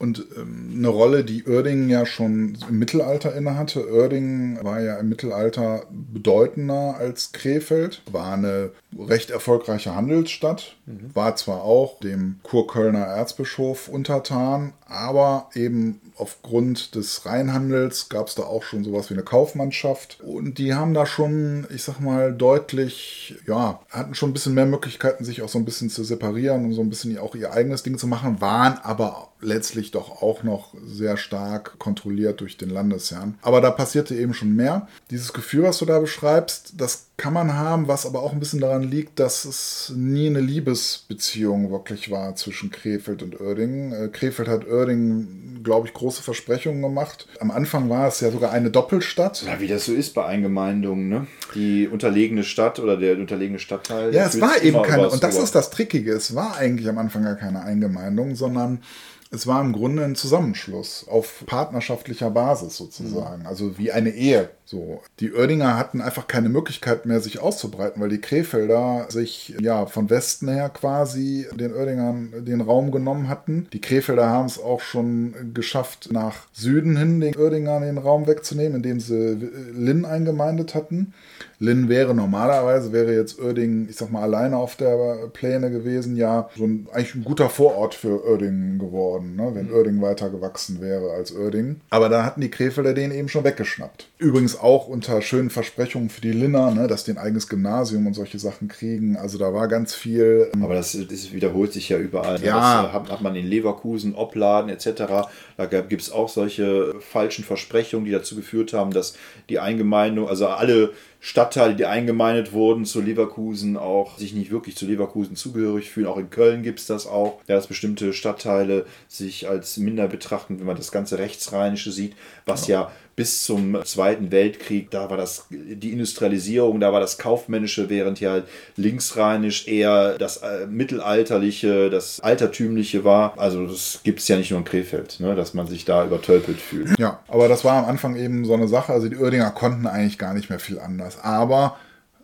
Und 0.00 0.24
ähm, 0.34 0.72
eine 0.78 0.88
Rolle, 0.88 1.24
die 1.24 1.44
Oerdingen 1.44 1.90
ja 1.90 2.06
schon 2.06 2.56
im 2.66 2.78
Mittelalter 2.78 3.36
innehatte. 3.36 3.86
Oerdingen 3.92 4.58
war 4.64 4.80
ja 4.80 4.96
im 4.96 5.10
Mittelalter 5.10 5.84
bedeutender 5.90 6.96
als 6.98 7.32
Krefeld, 7.32 8.00
war 8.10 8.32
eine 8.32 8.70
recht 8.98 9.28
erfolgreiche 9.28 9.94
Handelsstadt, 9.94 10.76
mhm. 10.86 11.10
war 11.12 11.36
zwar 11.36 11.64
auch 11.64 12.00
dem 12.00 12.40
Kurkölner 12.42 13.04
Erzbischof 13.04 13.88
untertan, 13.88 14.72
aber 14.86 15.50
eben 15.52 16.00
aufgrund 16.16 16.94
des 16.94 17.26
Rheinhandels 17.26 18.08
gab 18.08 18.28
es 18.28 18.34
da 18.34 18.44
auch 18.44 18.62
schon 18.62 18.84
sowas 18.84 19.10
wie 19.10 19.14
eine 19.14 19.22
Kaufmannschaft. 19.22 20.18
Und 20.24 20.56
die 20.56 20.72
haben 20.72 20.94
da 20.94 21.04
schon, 21.04 21.66
ich 21.74 21.82
sag 21.82 22.00
mal, 22.00 22.32
deutlich, 22.32 23.36
ja, 23.46 23.80
hatten 23.90 24.14
schon 24.14 24.30
ein 24.30 24.32
bisschen 24.32 24.54
mehr 24.54 24.64
Möglichkeiten, 24.64 25.24
sich 25.24 25.42
auch 25.42 25.50
so 25.50 25.58
ein 25.58 25.66
bisschen 25.66 25.90
zu 25.90 26.04
separieren 26.04 26.64
und 26.64 26.72
so 26.72 26.80
ein 26.80 26.88
bisschen 26.88 27.18
auch 27.18 27.34
ihr 27.34 27.52
eigenes 27.52 27.82
Ding 27.82 27.98
zu 27.98 28.06
machen, 28.06 28.40
waren 28.40 28.78
aber 28.82 29.29
letztlich 29.40 29.90
doch 29.90 30.22
auch 30.22 30.42
noch 30.42 30.74
sehr 30.84 31.16
stark 31.16 31.78
kontrolliert 31.78 32.40
durch 32.40 32.56
den 32.56 32.70
Landesherrn. 32.70 33.38
Aber 33.42 33.60
da 33.60 33.70
passierte 33.70 34.14
eben 34.14 34.34
schon 34.34 34.54
mehr. 34.54 34.88
Dieses 35.10 35.32
Gefühl, 35.32 35.64
was 35.64 35.78
du 35.78 35.86
da 35.86 35.98
beschreibst, 35.98 36.74
das 36.76 37.06
kann 37.20 37.34
man 37.34 37.54
haben, 37.54 37.86
was 37.86 38.06
aber 38.06 38.22
auch 38.22 38.32
ein 38.32 38.40
bisschen 38.40 38.60
daran 38.60 38.82
liegt, 38.82 39.20
dass 39.20 39.44
es 39.44 39.92
nie 39.94 40.26
eine 40.26 40.40
Liebesbeziehung 40.40 41.70
wirklich 41.70 42.10
war 42.10 42.34
zwischen 42.34 42.70
Krefeld 42.70 43.22
und 43.22 43.38
Oerdingen. 43.40 43.92
Äh, 43.92 44.08
Krefeld 44.08 44.48
hat 44.48 44.66
Oerdingen, 44.66 45.60
glaube 45.62 45.86
ich, 45.86 45.92
große 45.92 46.22
Versprechungen 46.22 46.80
gemacht. 46.80 47.28
Am 47.38 47.50
Anfang 47.50 47.90
war 47.90 48.08
es 48.08 48.20
ja 48.20 48.30
sogar 48.30 48.52
eine 48.52 48.70
Doppelstadt. 48.70 49.42
Ja, 49.46 49.60
wie 49.60 49.66
das 49.66 49.84
so 49.84 49.92
ist 49.92 50.14
bei 50.14 50.24
Eingemeindungen, 50.24 51.08
ne? 51.10 51.26
Die 51.54 51.88
unterlegene 51.88 52.42
Stadt 52.42 52.78
oder 52.78 52.96
der 52.96 53.18
unterlegene 53.18 53.58
Stadtteil. 53.58 54.14
Ja, 54.14 54.24
es 54.24 54.40
war 54.40 54.62
eben 54.62 54.82
keine, 54.82 55.10
und 55.10 55.22
das 55.22 55.36
ist 55.36 55.54
das 55.54 55.70
Trickige, 55.70 56.12
es 56.12 56.34
war 56.34 56.56
eigentlich 56.56 56.88
am 56.88 56.96
Anfang 56.96 57.24
gar 57.24 57.34
keine 57.34 57.62
Eingemeindung, 57.62 58.34
sondern 58.34 58.82
es 59.30 59.46
war 59.46 59.60
im 59.60 59.72
Grunde 59.72 60.04
ein 60.04 60.16
Zusammenschluss 60.16 61.06
auf 61.08 61.44
partnerschaftlicher 61.46 62.30
Basis 62.30 62.76
sozusagen, 62.76 63.42
mhm. 63.42 63.46
also 63.46 63.78
wie 63.78 63.92
eine 63.92 64.10
Ehe. 64.10 64.50
So, 64.70 65.02
die 65.18 65.32
Oerdinger 65.32 65.76
hatten 65.76 66.00
einfach 66.00 66.28
keine 66.28 66.48
Möglichkeit 66.48 67.04
mehr, 67.04 67.18
sich 67.18 67.40
auszubreiten, 67.40 68.00
weil 68.00 68.08
die 68.08 68.20
Krefelder 68.20 69.06
sich 69.08 69.52
ja 69.60 69.86
von 69.86 70.08
Westen 70.10 70.46
her 70.46 70.68
quasi 70.68 71.48
den 71.52 71.74
Oerdingern 71.74 72.44
den 72.44 72.60
Raum 72.60 72.92
genommen 72.92 73.28
hatten. 73.28 73.66
Die 73.72 73.80
Krefelder 73.80 74.28
haben 74.28 74.46
es 74.46 74.62
auch 74.62 74.80
schon 74.80 75.34
geschafft, 75.54 76.10
nach 76.12 76.46
Süden 76.52 76.96
hin 76.96 77.18
den 77.18 77.36
Oerdingern 77.36 77.82
den 77.82 77.98
Raum 77.98 78.28
wegzunehmen, 78.28 78.76
indem 78.76 79.00
sie 79.00 79.50
Linn 79.74 80.04
eingemeindet 80.04 80.76
hatten. 80.76 81.14
Linn 81.58 81.88
wäre 81.88 82.14
normalerweise, 82.14 82.92
wäre 82.92 83.12
jetzt 83.12 83.38
Oerdingen, 83.40 83.88
ich 83.90 83.96
sag 83.96 84.10
mal, 84.10 84.22
alleine 84.22 84.56
auf 84.56 84.76
der 84.76 85.28
Pläne 85.32 85.70
gewesen, 85.70 86.16
ja, 86.16 86.48
so 86.56 86.64
ein, 86.64 86.86
eigentlich 86.92 87.16
ein 87.16 87.24
guter 87.24 87.50
Vorort 87.50 87.94
für 87.94 88.24
Oerdingen 88.24 88.78
geworden, 88.78 89.36
ne, 89.36 89.50
wenn 89.52 89.66
mhm. 89.66 89.74
Oerdingen 89.74 90.00
weiter 90.00 90.30
gewachsen 90.30 90.80
wäre 90.80 91.10
als 91.10 91.36
Oerdingen. 91.36 91.82
Aber 91.90 92.08
da 92.08 92.24
hatten 92.24 92.40
die 92.40 92.50
Krefelder 92.50 92.94
den 92.94 93.10
eben 93.10 93.28
schon 93.28 93.44
weggeschnappt. 93.44 94.08
Übrigens 94.16 94.59
auch 94.62 94.88
unter 94.88 95.22
schönen 95.22 95.50
Versprechungen 95.50 96.10
für 96.10 96.20
die 96.20 96.32
Linner, 96.32 96.70
ne, 96.70 96.86
dass 96.86 97.04
die 97.04 97.12
ein 97.12 97.18
eigenes 97.18 97.48
Gymnasium 97.48 98.06
und 98.06 98.14
solche 98.14 98.38
Sachen 98.38 98.68
kriegen. 98.68 99.16
Also 99.16 99.38
da 99.38 99.52
war 99.52 99.68
ganz 99.68 99.94
viel. 99.94 100.50
Ähm, 100.54 100.64
Aber 100.64 100.74
das, 100.74 100.92
das 100.92 101.32
wiederholt 101.32 101.72
sich 101.72 101.88
ja 101.88 101.98
überall. 101.98 102.38
Ne? 102.38 102.46
Ja. 102.46 102.82
Das 102.82 102.92
hat, 102.92 103.10
hat 103.10 103.20
man 103.22 103.34
in 103.36 103.46
Leverkusen, 103.46 104.14
Opladen 104.14 104.70
etc. 104.70 105.28
Da 105.56 105.66
gibt 105.66 106.02
es 106.02 106.10
auch 106.10 106.28
solche 106.28 106.94
falschen 107.00 107.44
Versprechungen, 107.44 108.04
die 108.04 108.12
dazu 108.12 108.36
geführt 108.36 108.72
haben, 108.72 108.92
dass 108.92 109.14
die 109.48 109.58
Eingemeindung, 109.58 110.28
also 110.28 110.46
alle 110.48 110.92
Stadtteile, 111.22 111.74
die 111.74 111.84
eingemeindet 111.84 112.52
wurden 112.52 112.86
zu 112.86 113.02
Leverkusen, 113.02 113.76
auch 113.76 114.16
sich 114.16 114.32
nicht 114.32 114.50
wirklich 114.50 114.74
zu 114.76 114.86
Leverkusen 114.86 115.36
zugehörig 115.36 115.90
fühlen. 115.90 116.06
Auch 116.06 116.16
in 116.16 116.30
Köln 116.30 116.62
gibt 116.62 116.78
es 116.78 116.86
das 116.86 117.06
auch, 117.06 117.40
ja, 117.46 117.56
dass 117.56 117.66
bestimmte 117.66 118.14
Stadtteile 118.14 118.86
sich 119.06 119.46
als 119.46 119.76
minder 119.76 120.08
betrachten, 120.08 120.58
wenn 120.58 120.66
man 120.66 120.76
das 120.76 120.90
ganze 120.90 121.18
Rechtsrheinische 121.18 121.92
sieht, 121.92 122.14
was 122.46 122.66
ja, 122.68 122.80
ja 122.82 122.92
bis 123.20 123.44
zum 123.44 123.84
Zweiten 123.84 124.32
Weltkrieg, 124.32 124.90
da 124.90 125.10
war 125.10 125.18
das 125.18 125.44
die 125.50 125.92
Industrialisierung, 125.92 126.80
da 126.80 126.90
war 126.90 127.00
das 127.00 127.18
Kaufmännische, 127.18 127.90
während 127.90 128.16
hier 128.16 128.30
halt 128.30 128.44
linksrheinisch 128.76 129.68
eher 129.68 130.16
das 130.16 130.38
äh, 130.38 130.66
Mittelalterliche, 130.66 131.90
das 131.90 132.20
Altertümliche 132.20 133.04
war. 133.04 133.34
Also 133.38 133.66
das 133.66 134.00
gibt 134.04 134.20
es 134.20 134.28
ja 134.28 134.38
nicht 134.38 134.52
nur 134.52 134.60
in 134.60 134.64
Krefeld, 134.64 135.20
ne, 135.20 135.34
dass 135.34 135.52
man 135.52 135.66
sich 135.66 135.84
da 135.84 136.02
übertölpelt 136.02 136.62
fühlt. 136.62 136.98
Ja, 136.98 137.20
aber 137.28 137.48
das 137.48 137.62
war 137.62 137.74
am 137.74 137.90
Anfang 137.90 138.16
eben 138.16 138.46
so 138.46 138.54
eine 138.54 138.68
Sache. 138.68 138.94
Also 138.94 139.10
die 139.10 139.18
Oerdinger 139.18 139.50
konnten 139.50 139.86
eigentlich 139.86 140.16
gar 140.16 140.32
nicht 140.32 140.48
mehr 140.48 140.58
viel 140.58 140.78
anders. 140.78 141.18
Aber 141.22 141.76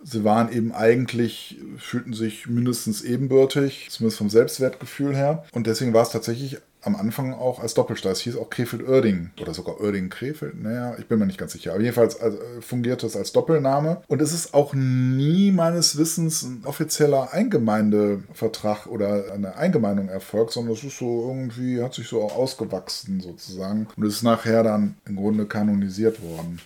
sie 0.07 0.25
waren 0.25 0.53
eben 0.53 0.73
eigentlich, 0.73 1.59
fühlten 1.79 2.15
sich 2.15 2.47
mindestens 2.47 3.03
ebenbürtig, 3.03 3.89
zumindest 3.91 4.19
vom 4.19 4.31
Selbstwertgefühl 4.31 5.17
her. 5.17 5.45
Und 5.53 5.67
deswegen 5.67 5.93
war 5.93 6.03
es 6.03 6.11
tatsächlich 6.11 6.59
am 6.83 6.95
Anfang 6.95 7.35
auch 7.35 7.59
als 7.59 7.75
Doppelstadt. 7.75 8.13
Es 8.13 8.21
hieß 8.21 8.37
auch 8.37 8.49
Krefeld-Oerding 8.49 9.31
oder 9.41 9.53
sogar 9.53 9.81
Oerding-Krefeld. 9.81 10.63
Naja, 10.63 10.95
ich 10.99 11.07
bin 11.07 11.19
mir 11.19 11.27
nicht 11.27 11.39
ganz 11.39 11.53
sicher. 11.53 11.73
Aber 11.73 11.81
jedenfalls 11.81 12.21
also, 12.21 12.39
fungierte 12.61 13.07
es 13.07 13.17
als 13.17 13.33
Doppelname. 13.33 14.03
Und 14.07 14.23
es 14.23 14.33
ist 14.33 14.55
auch 14.55 14.73
nie 14.73 15.51
meines 15.51 15.99
Wissens 15.99 16.45
ein 16.45 16.63
offizieller 16.65 17.33
Eingemeindevertrag 17.33 18.87
oder 18.87 19.33
eine 19.35 19.57
Eingemeindung 19.57 20.09
erfolgt, 20.09 20.53
sondern 20.53 20.75
es 20.75 20.85
ist 20.85 20.99
so 20.99 21.27
irgendwie, 21.29 21.83
hat 21.83 21.95
sich 21.95 22.07
so 22.07 22.23
ausgewachsen 22.23 23.21
sozusagen. 23.21 23.89
Und 23.97 24.07
es 24.07 24.17
ist 24.17 24.23
nachher 24.23 24.63
dann 24.63 24.95
im 25.07 25.17
Grunde 25.17 25.47
kanonisiert 25.47 26.19
worden. 26.23 26.61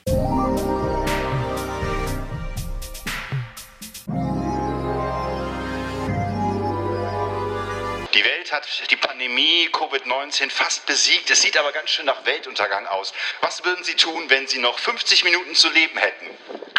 Die 8.12 8.24
Welt 8.24 8.52
hat 8.52 8.66
die 8.90 8.96
Pandemie 8.96 9.68
Covid-19 9.72 10.50
fast 10.50 10.84
besiegt. 10.86 11.30
Es 11.30 11.42
sieht 11.42 11.56
aber 11.56 11.70
ganz 11.70 11.90
schön 11.90 12.06
nach 12.06 12.26
Weltuntergang 12.26 12.86
aus. 12.86 13.12
Was 13.40 13.64
würden 13.64 13.84
Sie 13.84 13.94
tun, 13.94 14.24
wenn 14.28 14.48
Sie 14.48 14.58
noch 14.58 14.80
50 14.80 15.22
Minuten 15.22 15.54
zu 15.54 15.70
leben 15.70 15.96
hätten? 15.96 16.26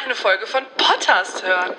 Eine 0.04 0.16
Folge 0.16 0.46
von 0.46 0.66
Podcast 0.76 1.42
hören. 1.44 1.76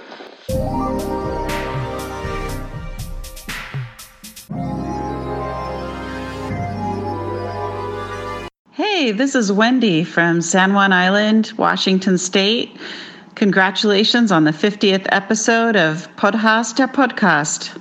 Hey, 8.74 9.12
this 9.12 9.34
is 9.34 9.54
Wendy 9.54 10.02
from 10.02 10.40
San 10.40 10.72
Juan 10.72 10.92
Island, 10.92 11.58
Washington 11.58 12.16
State. 12.16 12.70
Congratulations 13.42 14.30
on 14.30 14.44
the 14.44 14.52
50th 14.52 15.08
episode 15.10 15.74
of 15.74 16.08
Podcast 16.14 16.78
der 16.78 16.86
Podcast. 16.86 17.72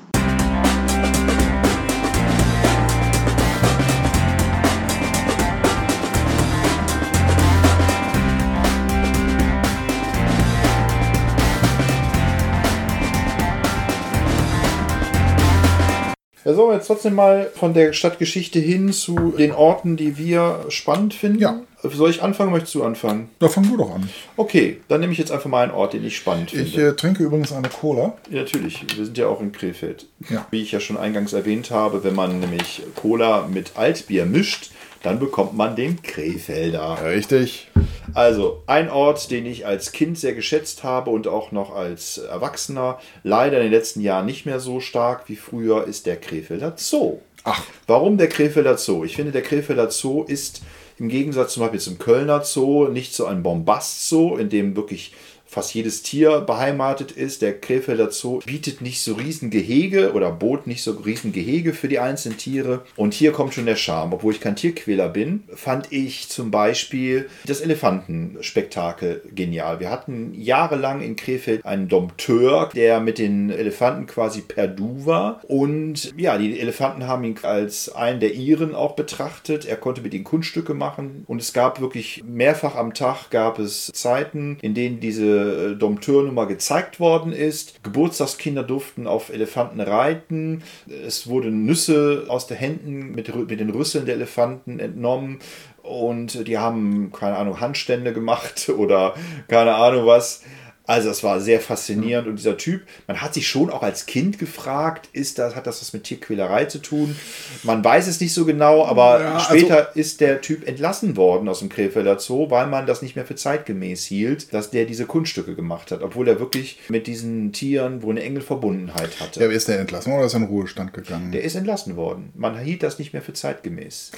Ja, 16.43 16.55
sollen 16.55 16.69
wir 16.69 16.73
jetzt 16.73 16.87
trotzdem 16.87 17.13
mal 17.13 17.51
von 17.53 17.75
der 17.75 17.93
Stadtgeschichte 17.93 18.57
hin 18.57 18.91
zu 18.93 19.35
den 19.37 19.51
Orten, 19.51 19.95
die 19.95 20.17
wir 20.17 20.65
spannend 20.69 21.13
finden? 21.13 21.37
Ja. 21.37 21.61
Soll 21.83 22.09
ich 22.09 22.21
anfangen? 22.21 22.51
Möchtest 22.51 22.75
du 22.75 22.83
anfangen? 22.83 23.29
Da 23.39 23.47
fang 23.47 23.67
du 23.67 23.77
doch 23.77 23.93
an. 23.93 24.09
Okay, 24.37 24.81
dann 24.87 25.01
nehme 25.01 25.13
ich 25.13 25.19
jetzt 25.19 25.31
einfach 25.31 25.49
mal 25.49 25.63
einen 25.63 25.71
Ort, 25.71 25.93
den 25.93 26.05
ich 26.05 26.15
spannend 26.15 26.51
finde. 26.51 26.65
Ich 26.65 26.77
äh, 26.77 26.93
trinke 26.93 27.23
übrigens 27.23 27.51
eine 27.51 27.69
Cola. 27.69 28.13
Ja, 28.29 28.41
natürlich, 28.41 28.85
wir 28.95 29.05
sind 29.05 29.17
ja 29.17 29.27
auch 29.27 29.41
in 29.41 29.51
Krefeld. 29.51 30.05
Ja. 30.29 30.45
Wie 30.51 30.61
ich 30.61 30.71
ja 30.71 30.79
schon 30.79 30.97
eingangs 30.97 31.33
erwähnt 31.33 31.71
habe, 31.71 32.03
wenn 32.03 32.13
man 32.13 32.39
nämlich 32.39 32.83
Cola 32.95 33.47
mit 33.47 33.77
Altbier 33.77 34.25
mischt, 34.25 34.71
dann 35.03 35.19
bekommt 35.19 35.55
man 35.55 35.75
den 35.75 36.01
Krefelder. 36.03 36.99
Richtig. 37.03 37.69
Also, 38.13 38.61
ein 38.67 38.89
Ort, 38.89 39.31
den 39.31 39.45
ich 39.45 39.65
als 39.65 39.91
Kind 39.91 40.19
sehr 40.19 40.33
geschätzt 40.33 40.83
habe 40.83 41.09
und 41.09 41.27
auch 41.27 41.51
noch 41.51 41.73
als 41.73 42.17
Erwachsener, 42.19 42.99
leider 43.23 43.57
in 43.57 43.63
den 43.63 43.71
letzten 43.71 44.01
Jahren 44.01 44.25
nicht 44.25 44.45
mehr 44.45 44.59
so 44.59 44.79
stark 44.79 45.27
wie 45.27 45.35
früher, 45.35 45.87
ist 45.87 46.05
der 46.05 46.17
Krefelder 46.17 46.73
Zoo. 46.75 47.19
Ach. 47.43 47.63
Warum 47.87 48.17
der 48.17 48.29
Krefelder 48.29 48.77
Zoo? 48.77 49.03
Ich 49.03 49.15
finde, 49.15 49.31
der 49.31 49.41
Krefelder 49.41 49.89
Zoo 49.89 50.23
ist 50.23 50.61
im 50.97 51.09
Gegensatz 51.09 51.53
zum 51.53 51.61
Beispiel 51.61 51.79
zum 51.79 51.97
Kölner 51.97 52.43
Zoo 52.43 52.87
nicht 52.87 53.13
so 53.13 53.25
ein 53.25 53.43
Bombast-Zoo, 53.43 54.37
in 54.37 54.49
dem 54.49 54.75
wirklich 54.75 55.13
fast 55.51 55.73
jedes 55.73 56.01
Tier 56.01 56.39
beheimatet 56.39 57.11
ist. 57.11 57.41
Der 57.41 57.59
Krefelder 57.59 58.09
Zoo 58.09 58.39
bietet 58.45 58.79
nicht 58.79 59.01
so 59.01 59.15
riesen 59.15 59.49
Gehege 59.49 60.13
oder 60.13 60.31
bot 60.31 60.65
nicht 60.65 60.81
so 60.81 60.91
riesen 60.91 61.33
Gehege 61.33 61.73
für 61.73 61.89
die 61.89 61.99
einzelnen 61.99 62.37
Tiere. 62.37 62.83
Und 62.95 63.13
hier 63.13 63.33
kommt 63.33 63.53
schon 63.53 63.65
der 63.65 63.75
Charme. 63.75 64.13
Obwohl 64.13 64.33
ich 64.33 64.39
kein 64.39 64.55
Tierquäler 64.55 65.09
bin, 65.09 65.43
fand 65.53 65.91
ich 65.91 66.29
zum 66.29 66.51
Beispiel 66.51 67.27
das 67.45 67.59
Elefantenspektakel 67.59 69.23
genial. 69.35 69.81
Wir 69.81 69.89
hatten 69.89 70.33
jahrelang 70.33 71.01
in 71.01 71.17
Krefeld 71.17 71.65
einen 71.65 71.89
Dompteur, 71.89 72.69
der 72.73 73.01
mit 73.01 73.17
den 73.17 73.49
Elefanten 73.49 74.07
quasi 74.07 74.39
per 74.39 74.69
Du 74.69 75.05
war. 75.05 75.41
Und 75.49 76.13
ja, 76.15 76.37
die 76.37 76.61
Elefanten 76.61 77.07
haben 77.07 77.25
ihn 77.25 77.35
als 77.43 77.93
einen 77.93 78.21
der 78.21 78.35
ihren 78.35 78.73
auch 78.73 78.95
betrachtet. 78.95 79.65
Er 79.65 79.75
konnte 79.75 79.99
mit 79.99 80.13
ihnen 80.13 80.23
Kunststücke 80.23 80.73
machen. 80.73 81.25
Und 81.27 81.41
es 81.41 81.51
gab 81.51 81.81
wirklich 81.81 82.23
mehrfach 82.25 82.75
am 82.75 82.93
Tag 82.93 83.29
gab 83.31 83.59
es 83.59 83.91
Zeiten, 83.93 84.57
in 84.61 84.73
denen 84.73 85.01
diese 85.01 85.40
äh, 85.41 85.75
Dompteur-Nummer 85.75 86.45
gezeigt 86.45 86.99
worden 86.99 87.31
ist. 87.31 87.83
Geburtstagskinder 87.83 88.63
durften 88.63 89.07
auf 89.07 89.29
Elefanten 89.29 89.81
reiten. 89.81 90.63
Es 91.05 91.27
wurden 91.27 91.65
Nüsse 91.65 92.25
aus 92.27 92.47
den 92.47 92.57
Händen 92.57 93.11
mit, 93.11 93.33
mit 93.49 93.59
den 93.59 93.69
Rüsseln 93.69 94.05
der 94.05 94.15
Elefanten 94.15 94.79
entnommen. 94.79 95.39
Und 95.83 96.47
die 96.47 96.57
haben, 96.57 97.11
keine 97.11 97.37
Ahnung, 97.37 97.59
Handstände 97.59 98.13
gemacht 98.13 98.69
oder 98.77 99.15
keine 99.47 99.75
Ahnung 99.75 100.05
was. 100.05 100.43
Also 100.91 101.07
das 101.07 101.23
war 101.23 101.39
sehr 101.39 101.61
faszinierend 101.61 102.27
und 102.27 102.35
dieser 102.35 102.57
Typ, 102.57 102.81
man 103.07 103.21
hat 103.21 103.33
sich 103.33 103.47
schon 103.47 103.69
auch 103.69 103.81
als 103.81 104.05
Kind 104.07 104.39
gefragt, 104.39 105.07
ist 105.13 105.39
das, 105.39 105.55
hat 105.55 105.65
das 105.65 105.79
was 105.81 105.93
mit 105.93 106.03
Tierquälerei 106.03 106.65
zu 106.65 106.79
tun? 106.79 107.15
Man 107.63 107.81
weiß 107.81 108.07
es 108.07 108.19
nicht 108.19 108.33
so 108.33 108.43
genau, 108.43 108.85
aber 108.85 109.21
Ja, 109.21 109.33
also- 109.35 109.45
später 109.57 109.95
ist 109.95 110.19
der 110.19 110.41
Typ 110.41 110.67
entlassen 110.67 111.15
worden 111.15 111.47
aus 111.47 111.59
dem 111.59 111.69
Krefelder 111.69 112.19
Zoo, 112.19 112.49
weil 112.49 112.67
man 112.67 112.85
das 112.87 113.01
nicht 113.01 113.15
mehr 113.15 113.25
für 113.25 113.35
zeitgemäß 113.35 114.03
hielt, 114.03 114.53
dass 114.53 114.69
der 114.69 114.83
diese 114.83 115.05
Kunststücke 115.05 115.55
gemacht 115.55 115.91
hat, 115.91 116.01
obwohl 116.01 116.27
er 116.27 116.41
wirklich 116.41 116.77
mit 116.89 117.07
diesen 117.07 117.53
Tieren 117.53 118.03
wohl 118.03 118.11
eine 118.15 118.23
enge 118.23 118.41
Verbundenheit 118.41 119.21
hatte. 119.21 119.39
Ja, 119.41 119.49
ist 119.49 119.69
der 119.69 119.79
entlassen 119.79 120.11
oder 120.11 120.25
ist 120.25 120.33
er 120.33 120.41
in 120.41 120.47
Ruhestand 120.47 120.93
gegangen? 120.93 121.31
Der 121.31 121.43
ist 121.43 121.55
entlassen 121.55 121.95
worden. 121.95 122.33
Man 122.35 122.59
hielt 122.59 122.83
das 122.83 122.99
nicht 122.99 123.13
mehr 123.13 123.21
für 123.21 123.31
zeitgemäß. 123.31 124.11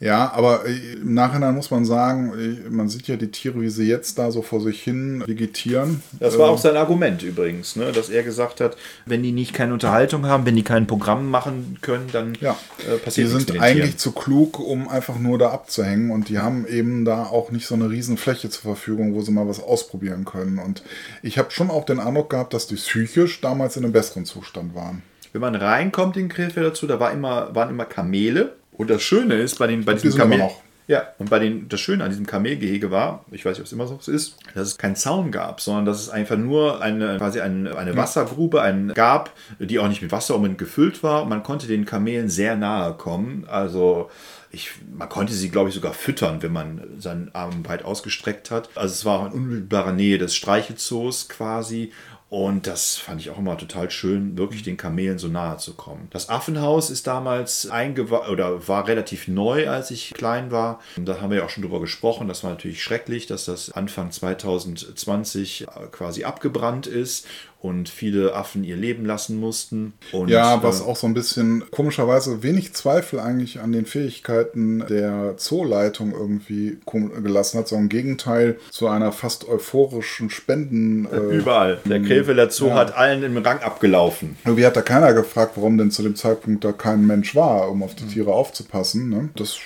Ja, 0.00 0.30
aber 0.32 0.64
äh, 0.64 0.92
im 1.00 1.14
Nachhinein 1.14 1.54
muss 1.56 1.72
man 1.72 1.84
sagen, 1.84 2.32
äh, 2.38 2.70
man 2.70 2.88
sieht 2.88 3.08
ja 3.08 3.16
die 3.16 3.32
Tiere, 3.32 3.60
wie 3.60 3.68
sie 3.68 3.88
jetzt 3.88 4.16
da 4.16 4.30
so 4.30 4.42
vor 4.42 4.60
sich 4.60 4.80
hin 4.80 5.24
vegetieren. 5.26 6.02
Das 6.20 6.38
war 6.38 6.46
Äh, 6.46 6.50
auch 6.50 6.58
sein 6.58 6.76
Argument 6.76 7.20
übrigens, 7.24 7.74
ne? 7.74 7.90
dass 7.90 8.08
er 8.08 8.22
gesagt 8.22 8.60
hat, 8.60 8.76
wenn 9.06 9.24
die 9.24 9.32
nicht 9.32 9.54
keine 9.54 9.72
Unterhaltung 9.72 10.24
haben, 10.26 10.46
wenn 10.46 10.54
die 10.54 10.62
kein 10.62 10.86
Programm 10.86 11.28
machen 11.30 11.78
können, 11.80 12.06
dann 12.12 12.38
Ja, 12.40 12.52
äh, 12.78 12.92
die 12.96 12.98
passiert 13.04 13.26
nichts 13.26 13.32
sind 13.32 13.48
mit 13.48 13.56
den 13.56 13.60
eigentlich 13.62 13.84
Tieren. 13.86 13.98
zu 13.98 14.12
klug, 14.12 14.60
um 14.60 14.88
einfach 14.88 15.18
nur 15.18 15.36
da 15.36 15.50
abzuhängen 15.50 16.12
und 16.12 16.28
die 16.28 16.38
haben 16.38 16.64
eben 16.68 17.04
da 17.04 17.24
auch 17.24 17.50
nicht 17.50 17.66
so 17.66 17.74
eine 17.74 17.90
riesen 17.90 18.16
Fläche 18.18 18.50
zur 18.50 18.62
Verfügung, 18.62 19.14
wo 19.14 19.22
sie 19.22 19.32
mal 19.32 19.48
was 19.48 19.60
ausprobieren 19.60 20.24
können. 20.24 20.58
Und 20.58 20.84
ich 21.24 21.38
habe 21.38 21.50
schon 21.50 21.70
auch 21.70 21.84
den 21.84 21.98
Eindruck 21.98 22.30
gehabt, 22.30 22.54
dass 22.54 22.68
die 22.68 22.76
psychisch 22.76 23.40
damals 23.40 23.76
in 23.76 23.82
einem 23.82 23.92
besseren 23.92 24.24
Zustand 24.26 24.76
waren. 24.76 25.02
Wenn 25.32 25.40
man 25.40 25.56
reinkommt 25.56 26.16
in 26.16 26.28
Krefeld 26.28 26.64
dazu, 26.66 26.86
da 26.86 27.00
war 27.00 27.10
immer, 27.12 27.52
waren 27.54 27.70
immer 27.70 27.84
Kamele. 27.84 28.54
Und 28.78 28.88
das 28.88 29.02
Schöne 29.02 29.34
ist, 29.34 29.58
bei, 29.58 29.66
den, 29.66 29.84
bei 29.84 29.94
Die 29.94 30.02
diesem 30.02 30.20
Kamel. 30.20 30.38
noch. 30.38 30.62
Ja, 30.86 31.02
und 31.18 31.28
bei 31.28 31.38
den, 31.38 31.68
das 31.68 31.80
Schöne 31.80 32.02
an 32.02 32.08
diesem 32.08 32.24
Kamelgehege 32.24 32.90
war, 32.90 33.26
ich 33.30 33.44
weiß 33.44 33.52
nicht, 33.52 33.60
ob 33.60 33.66
es 33.66 33.72
immer 33.72 33.86
so 33.86 34.10
ist, 34.10 34.36
dass 34.54 34.68
es 34.68 34.78
keinen 34.78 34.96
Zaun 34.96 35.30
gab, 35.30 35.60
sondern 35.60 35.84
dass 35.84 36.00
es 36.00 36.08
einfach 36.08 36.38
nur 36.38 36.80
eine, 36.80 37.18
quasi 37.18 37.40
eine, 37.40 37.76
eine 37.76 37.94
Wassergrube 37.94 38.62
einen 38.62 38.94
gab, 38.94 39.34
die 39.58 39.78
auch 39.78 39.88
nicht 39.88 40.00
mit 40.00 40.12
Wasser 40.12 40.34
unbedingt 40.34 40.58
gefüllt 40.58 41.02
war. 41.02 41.26
Man 41.26 41.42
konnte 41.42 41.66
den 41.66 41.84
Kamelen 41.84 42.30
sehr 42.30 42.56
nahe 42.56 42.94
kommen. 42.94 43.44
Also 43.50 44.08
ich, 44.50 44.70
man 44.96 45.10
konnte 45.10 45.34
sie, 45.34 45.50
glaube 45.50 45.68
ich, 45.68 45.74
sogar 45.74 45.92
füttern, 45.92 46.42
wenn 46.42 46.52
man 46.52 46.80
seinen 46.98 47.34
Arm 47.34 47.68
weit 47.68 47.84
ausgestreckt 47.84 48.50
hat. 48.50 48.70
Also 48.74 48.94
es 48.94 49.04
war 49.04 49.20
auch 49.20 49.26
in 49.26 49.32
unmittelbarer 49.32 49.92
Nähe 49.92 50.16
des 50.16 50.34
Streichelzoos 50.34 51.28
quasi. 51.28 51.92
Und 52.30 52.66
das 52.66 52.98
fand 52.98 53.22
ich 53.22 53.30
auch 53.30 53.38
immer 53.38 53.56
total 53.56 53.90
schön, 53.90 54.36
wirklich 54.36 54.62
den 54.62 54.76
Kamelen 54.76 55.18
so 55.18 55.28
nahe 55.28 55.56
zu 55.56 55.72
kommen. 55.74 56.08
Das 56.10 56.28
Affenhaus 56.28 56.90
ist 56.90 57.06
damals 57.06 57.70
eingeweiht 57.70 58.28
oder 58.28 58.68
war 58.68 58.86
relativ 58.86 59.28
neu, 59.28 59.70
als 59.70 59.90
ich 59.90 60.12
klein 60.12 60.50
war. 60.50 60.78
Und 60.98 61.06
da 61.06 61.22
haben 61.22 61.30
wir 61.30 61.38
ja 61.38 61.44
auch 61.46 61.50
schon 61.50 61.62
drüber 61.62 61.80
gesprochen. 61.80 62.28
Das 62.28 62.44
war 62.44 62.50
natürlich 62.50 62.82
schrecklich, 62.82 63.26
dass 63.26 63.46
das 63.46 63.70
Anfang 63.70 64.10
2020 64.10 65.66
quasi 65.90 66.24
abgebrannt 66.24 66.86
ist 66.86 67.26
und 67.60 67.88
viele 67.88 68.34
Affen 68.34 68.62
ihr 68.62 68.76
Leben 68.76 69.04
lassen 69.04 69.40
mussten. 69.40 69.94
Und, 70.12 70.28
Ja, 70.30 70.62
was 70.62 70.80
äh, 70.80 70.84
auch 70.84 70.94
so 70.96 71.08
ein 71.08 71.14
bisschen 71.14 71.64
komischerweise 71.72 72.42
wenig 72.44 72.72
Zweifel 72.74 73.18
eigentlich 73.18 73.58
an 73.60 73.72
den 73.72 73.84
Fähigkeiten 73.84 74.84
der 74.88 75.36
Zooleitung 75.36 76.12
irgendwie 76.12 76.78
gelassen 76.86 77.58
hat, 77.58 77.68
sondern 77.68 77.86
im 77.86 77.88
Gegenteil 77.88 78.58
zu 78.70 78.86
einer 78.86 79.10
fast 79.10 79.48
euphorischen 79.48 80.30
Spenden. 80.30 81.06
Äh, 81.06 81.36
Überall. 81.38 81.78
Der 81.84 82.00
Krefelder 82.00 82.48
Zoo 82.50 82.68
Ja. 82.68 82.74
hat 82.76 82.96
allen 82.96 83.24
im 83.24 83.36
Rang 83.38 83.58
abgelaufen. 83.58 84.36
Irgendwie 84.44 84.64
hat 84.64 84.76
da 84.76 84.82
keiner 84.82 85.12
gefragt, 85.12 85.52
warum 85.56 85.78
denn 85.78 85.90
zu 85.90 86.02
dem 86.02 86.14
Zeitpunkt 86.14 86.64
da 86.64 86.70
kein 86.72 87.06
Mensch 87.06 87.34
war, 87.34 87.70
um 87.70 87.82
auf 87.82 87.96
die 87.96 88.06
Tiere 88.06 88.32
aufzupassen. 88.32 89.08
Ne? 89.08 89.30
Das 89.34 89.58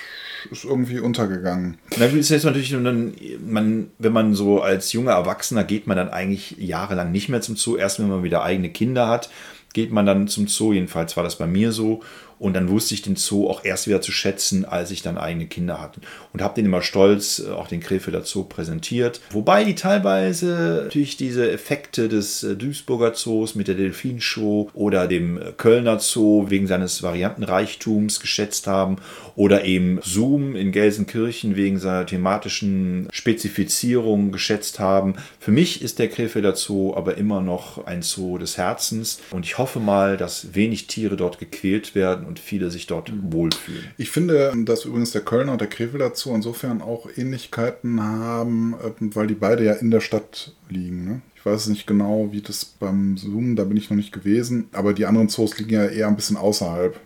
ist 0.51 0.65
irgendwie 0.65 0.99
untergegangen. 0.99 1.77
Na 1.97 2.05
ist 2.05 2.29
jetzt 2.29 2.45
natürlich, 2.45 2.71
dann, 2.71 3.13
man, 3.45 3.91
wenn 3.99 4.13
man 4.13 4.33
so 4.35 4.61
als 4.61 4.93
junger 4.93 5.13
Erwachsener 5.13 5.63
geht 5.63 5.87
man 5.87 5.97
dann 5.97 6.09
eigentlich 6.09 6.55
jahrelang 6.57 7.11
nicht 7.11 7.29
mehr 7.29 7.41
zum 7.41 7.55
Zoo. 7.55 7.77
Erst 7.77 7.99
wenn 7.99 8.09
man 8.09 8.23
wieder 8.23 8.43
eigene 8.43 8.69
Kinder 8.69 9.07
hat, 9.07 9.29
geht 9.73 9.91
man 9.91 10.05
dann 10.05 10.27
zum 10.27 10.47
Zoo. 10.47 10.73
Jedenfalls 10.73 11.17
war 11.17 11.23
das 11.23 11.37
bei 11.37 11.47
mir 11.47 11.71
so. 11.71 12.01
Und 12.43 12.55
dann 12.55 12.67
wusste 12.67 12.93
ich 12.93 13.01
den 13.01 13.15
Zoo 13.15 13.47
auch 13.49 13.63
erst 13.63 13.87
wieder 13.87 14.01
zu 14.01 14.11
schätzen, 14.11 14.65
als 14.65 14.91
ich 14.91 15.01
dann 15.01 15.17
eigene 15.17 15.45
Kinder 15.45 15.79
hatte. 15.79 16.01
Und 16.33 16.41
habe 16.41 16.55
den 16.55 16.65
immer 16.65 16.81
stolz, 16.81 17.39
äh, 17.39 17.51
auch 17.51 17.69
den 17.69 17.79
Krefelder 17.79 18.23
Zoo 18.23 18.43
präsentiert. 18.43 19.21
Wobei 19.31 19.63
die 19.63 19.75
teilweise 19.75 20.81
natürlich 20.83 21.15
diese 21.15 21.49
Effekte 21.49 22.09
des 22.09 22.43
äh, 22.43 22.57
Duisburger 22.57 23.13
Zoos 23.13 23.55
mit 23.55 23.69
der 23.69 23.75
Delfinshow 23.75 24.69
oder 24.73 25.07
dem 25.07 25.37
äh, 25.37 25.53
Kölner 25.55 25.99
Zoo 25.99 26.49
wegen 26.49 26.67
seines 26.67 27.01
Variantenreichtums 27.01 28.19
geschätzt 28.19 28.67
haben. 28.67 28.97
Oder 29.35 29.65
eben 29.65 29.99
Zoom 30.03 30.55
in 30.55 30.71
Gelsenkirchen 30.71 31.55
wegen 31.55 31.79
seiner 31.79 32.05
thematischen 32.05 33.07
Spezifizierung 33.11 34.31
geschätzt 34.31 34.79
haben. 34.79 35.15
Für 35.39 35.51
mich 35.51 35.81
ist 35.81 35.99
der 35.99 36.09
Krefelder 36.09 36.55
Zoo 36.55 36.93
aber 36.95 37.17
immer 37.17 37.41
noch 37.41 37.85
ein 37.85 38.01
Zoo 38.01 38.37
des 38.37 38.57
Herzens. 38.57 39.19
Und 39.31 39.45
ich 39.45 39.57
hoffe 39.57 39.79
mal, 39.79 40.17
dass 40.17 40.53
wenig 40.53 40.87
Tiere 40.87 41.17
dort 41.17 41.39
gequält 41.39 41.95
werden 41.95 42.25
und 42.25 42.39
viele 42.39 42.69
sich 42.69 42.87
dort 42.87 43.11
wohlfühlen. 43.21 43.85
Ich 43.97 44.11
finde, 44.11 44.53
dass 44.65 44.85
übrigens 44.85 45.11
der 45.11 45.21
Kölner 45.21 45.53
und 45.53 45.61
der 45.61 45.69
Krefeld 45.69 46.01
dazu 46.01 46.33
insofern 46.33 46.81
auch 46.81 47.09
Ähnlichkeiten 47.15 48.01
haben, 48.01 48.73
äh, 48.73 48.91
weil 49.15 49.27
die 49.27 49.35
beide 49.35 49.63
ja 49.63 49.73
in 49.73 49.91
der 49.91 50.01
Stadt 50.01 50.53
liegen. 50.69 51.05
Ne? 51.05 51.21
Ich 51.35 51.45
weiß 51.45 51.67
nicht 51.67 51.87
genau, 51.87 52.29
wie 52.31 52.41
das 52.41 52.63
beim 52.63 53.17
Zoom, 53.17 53.55
da 53.55 53.65
bin 53.65 53.75
ich 53.75 53.89
noch 53.89 53.97
nicht 53.97 54.13
gewesen, 54.13 54.69
aber 54.71 54.93
die 54.93 55.05
anderen 55.05 55.27
Zoos 55.27 55.57
liegen 55.57 55.73
ja 55.73 55.85
eher 55.85 56.07
ein 56.07 56.15
bisschen 56.15 56.37
außerhalb. 56.37 56.97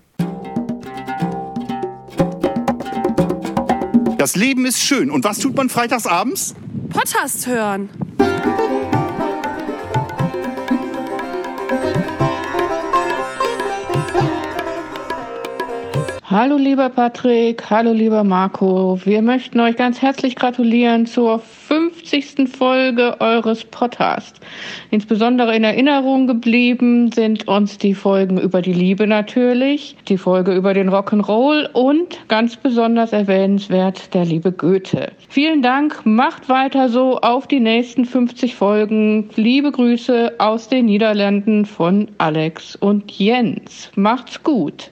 Das 4.28 4.36
Leben 4.36 4.66
ist 4.66 4.82
schön. 4.82 5.10
Und 5.10 5.24
was 5.24 5.40
tut 5.40 5.56
man 5.56 5.70
freitags 5.70 6.06
abends? 6.06 6.54
Podcast 6.90 7.48
hören. 7.48 7.90
Hallo 16.26 16.58
lieber 16.58 16.90
Patrick, 16.90 17.70
hallo 17.70 17.94
lieber 17.94 18.26
Marco. 18.26 19.00
Wir 19.06 19.22
möchten 19.22 19.62
euch 19.62 19.78
ganz 19.78 20.02
herzlich 20.02 20.36
gratulieren 20.36 21.06
zur 21.06 21.42
50. 21.98 22.48
Folge 22.48 23.20
eures 23.20 23.64
Podcasts. 23.64 24.40
Insbesondere 24.92 25.56
in 25.56 25.64
Erinnerung 25.64 26.28
geblieben 26.28 27.12
sind 27.12 27.48
uns 27.48 27.78
die 27.78 27.96
Folgen 27.96 28.40
über 28.40 28.62
die 28.62 28.74
Liebe 28.74 29.08
natürlich, 29.08 29.96
die 30.08 30.18
Folge 30.18 30.54
über 30.54 30.74
den 30.74 30.90
Rock'n'Roll 30.90 31.72
und 31.74 32.20
ganz 32.28 32.56
besonders 32.56 33.14
erwähnenswert 33.14 34.14
der 34.14 34.26
liebe 34.26 34.52
Goethe. 34.52 35.12
Vielen 35.30 35.62
Dank, 35.62 36.06
macht 36.06 36.50
weiter 36.50 36.90
so 36.90 37.18
auf 37.18 37.48
die 37.48 37.60
nächsten 37.60 38.06
50 38.06 38.56
Folgen. 38.56 39.30
Liebe 39.36 39.72
Grüße 39.72 40.36
aus 40.38 40.70
den 40.70 40.86
Niederlanden 40.86 41.66
von 41.66 42.10
Alex 42.20 42.76
und 42.76 43.12
Jens. 43.12 43.92
Macht's 43.96 44.44
gut. 44.44 44.92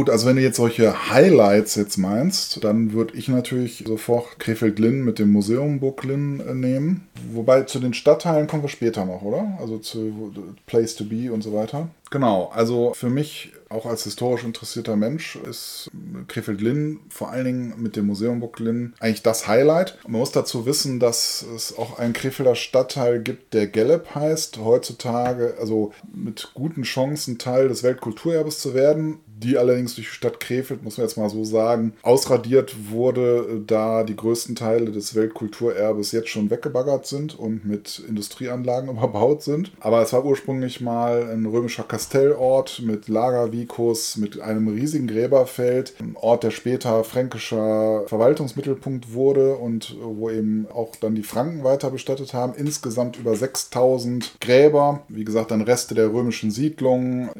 Gut, 0.00 0.08
also 0.08 0.26
wenn 0.26 0.36
du 0.36 0.42
jetzt 0.42 0.56
solche 0.56 1.10
Highlights 1.10 1.74
jetzt 1.74 1.98
meinst, 1.98 2.64
dann 2.64 2.94
würde 2.94 3.14
ich 3.18 3.28
natürlich 3.28 3.84
sofort 3.86 4.38
Krefeld-Linn 4.38 5.04
mit 5.04 5.18
dem 5.18 5.30
Museum 5.30 5.78
Burg 5.78 6.04
Linn 6.04 6.40
äh, 6.40 6.54
nehmen. 6.54 7.06
Wobei 7.30 7.64
zu 7.64 7.80
den 7.80 7.92
Stadtteilen 7.92 8.46
kommen 8.46 8.62
wir 8.62 8.70
später 8.70 9.04
noch, 9.04 9.20
oder? 9.20 9.58
Also 9.60 9.76
zu 9.76 10.32
Place 10.64 10.94
to 10.94 11.04
Be 11.04 11.30
und 11.30 11.42
so 11.42 11.52
weiter. 11.52 11.90
Genau, 12.10 12.50
also 12.54 12.94
für 12.94 13.10
mich 13.10 13.52
auch 13.68 13.86
als 13.86 14.02
historisch 14.04 14.42
interessierter 14.42 14.96
Mensch 14.96 15.36
ist 15.36 15.90
Krefeld-Linn 16.26 17.00
vor 17.08 17.30
allen 17.30 17.44
Dingen 17.44 17.74
mit 17.76 17.94
dem 17.94 18.06
Museum 18.06 18.40
Burg 18.40 18.58
Linn 18.58 18.94
eigentlich 19.00 19.22
das 19.22 19.46
Highlight. 19.46 19.98
Man 20.08 20.18
muss 20.18 20.32
dazu 20.32 20.64
wissen, 20.64 20.98
dass 20.98 21.44
es 21.54 21.76
auch 21.76 21.98
einen 21.98 22.14
Krefelder 22.14 22.56
Stadtteil 22.56 23.22
gibt, 23.22 23.52
der 23.52 23.66
Gellep 23.66 24.14
heißt, 24.14 24.58
heutzutage 24.58 25.56
also 25.60 25.92
mit 26.12 26.52
guten 26.54 26.82
Chancen 26.82 27.36
Teil 27.36 27.68
des 27.68 27.82
Weltkulturerbes 27.82 28.58
zu 28.58 28.74
werden 28.74 29.20
die 29.42 29.56
allerdings 29.56 29.94
durch 29.94 30.08
die 30.08 30.14
Stadt 30.14 30.40
Krefeld, 30.40 30.82
muss 30.82 30.98
man 30.98 31.06
jetzt 31.06 31.16
mal 31.16 31.30
so 31.30 31.44
sagen, 31.44 31.94
ausradiert 32.02 32.74
wurde, 32.90 33.62
da 33.66 34.04
die 34.04 34.16
größten 34.16 34.54
Teile 34.54 34.90
des 34.90 35.14
Weltkulturerbes 35.14 36.12
jetzt 36.12 36.28
schon 36.28 36.50
weggebaggert 36.50 37.06
sind 37.06 37.38
und 37.38 37.64
mit 37.64 38.02
Industrieanlagen 38.06 38.90
überbaut 38.96 39.42
sind. 39.42 39.72
Aber 39.80 40.02
es 40.02 40.12
war 40.12 40.24
ursprünglich 40.24 40.80
mal 40.80 41.30
ein 41.30 41.46
römischer 41.46 41.84
Kastellort 41.84 42.82
mit 42.84 43.08
Lagervikus, 43.08 44.16
mit 44.16 44.40
einem 44.40 44.68
riesigen 44.68 45.06
Gräberfeld, 45.06 45.94
ein 46.00 46.16
Ort, 46.16 46.44
der 46.44 46.50
später 46.50 47.02
fränkischer 47.04 48.04
Verwaltungsmittelpunkt 48.06 49.14
wurde 49.14 49.56
und 49.56 49.96
wo 50.02 50.30
eben 50.30 50.66
auch 50.72 50.96
dann 50.96 51.14
die 51.14 51.22
Franken 51.22 51.64
weiter 51.64 51.90
bestattet 51.90 52.34
haben. 52.34 52.54
Insgesamt 52.54 53.18
über 53.18 53.34
6000 53.34 54.34
Gräber, 54.40 55.02
wie 55.08 55.24
gesagt, 55.24 55.50
dann 55.50 55.62
Reste 55.62 55.94
der 55.94 56.12
römischen 56.12 56.50
Siedlungen. 56.50 57.30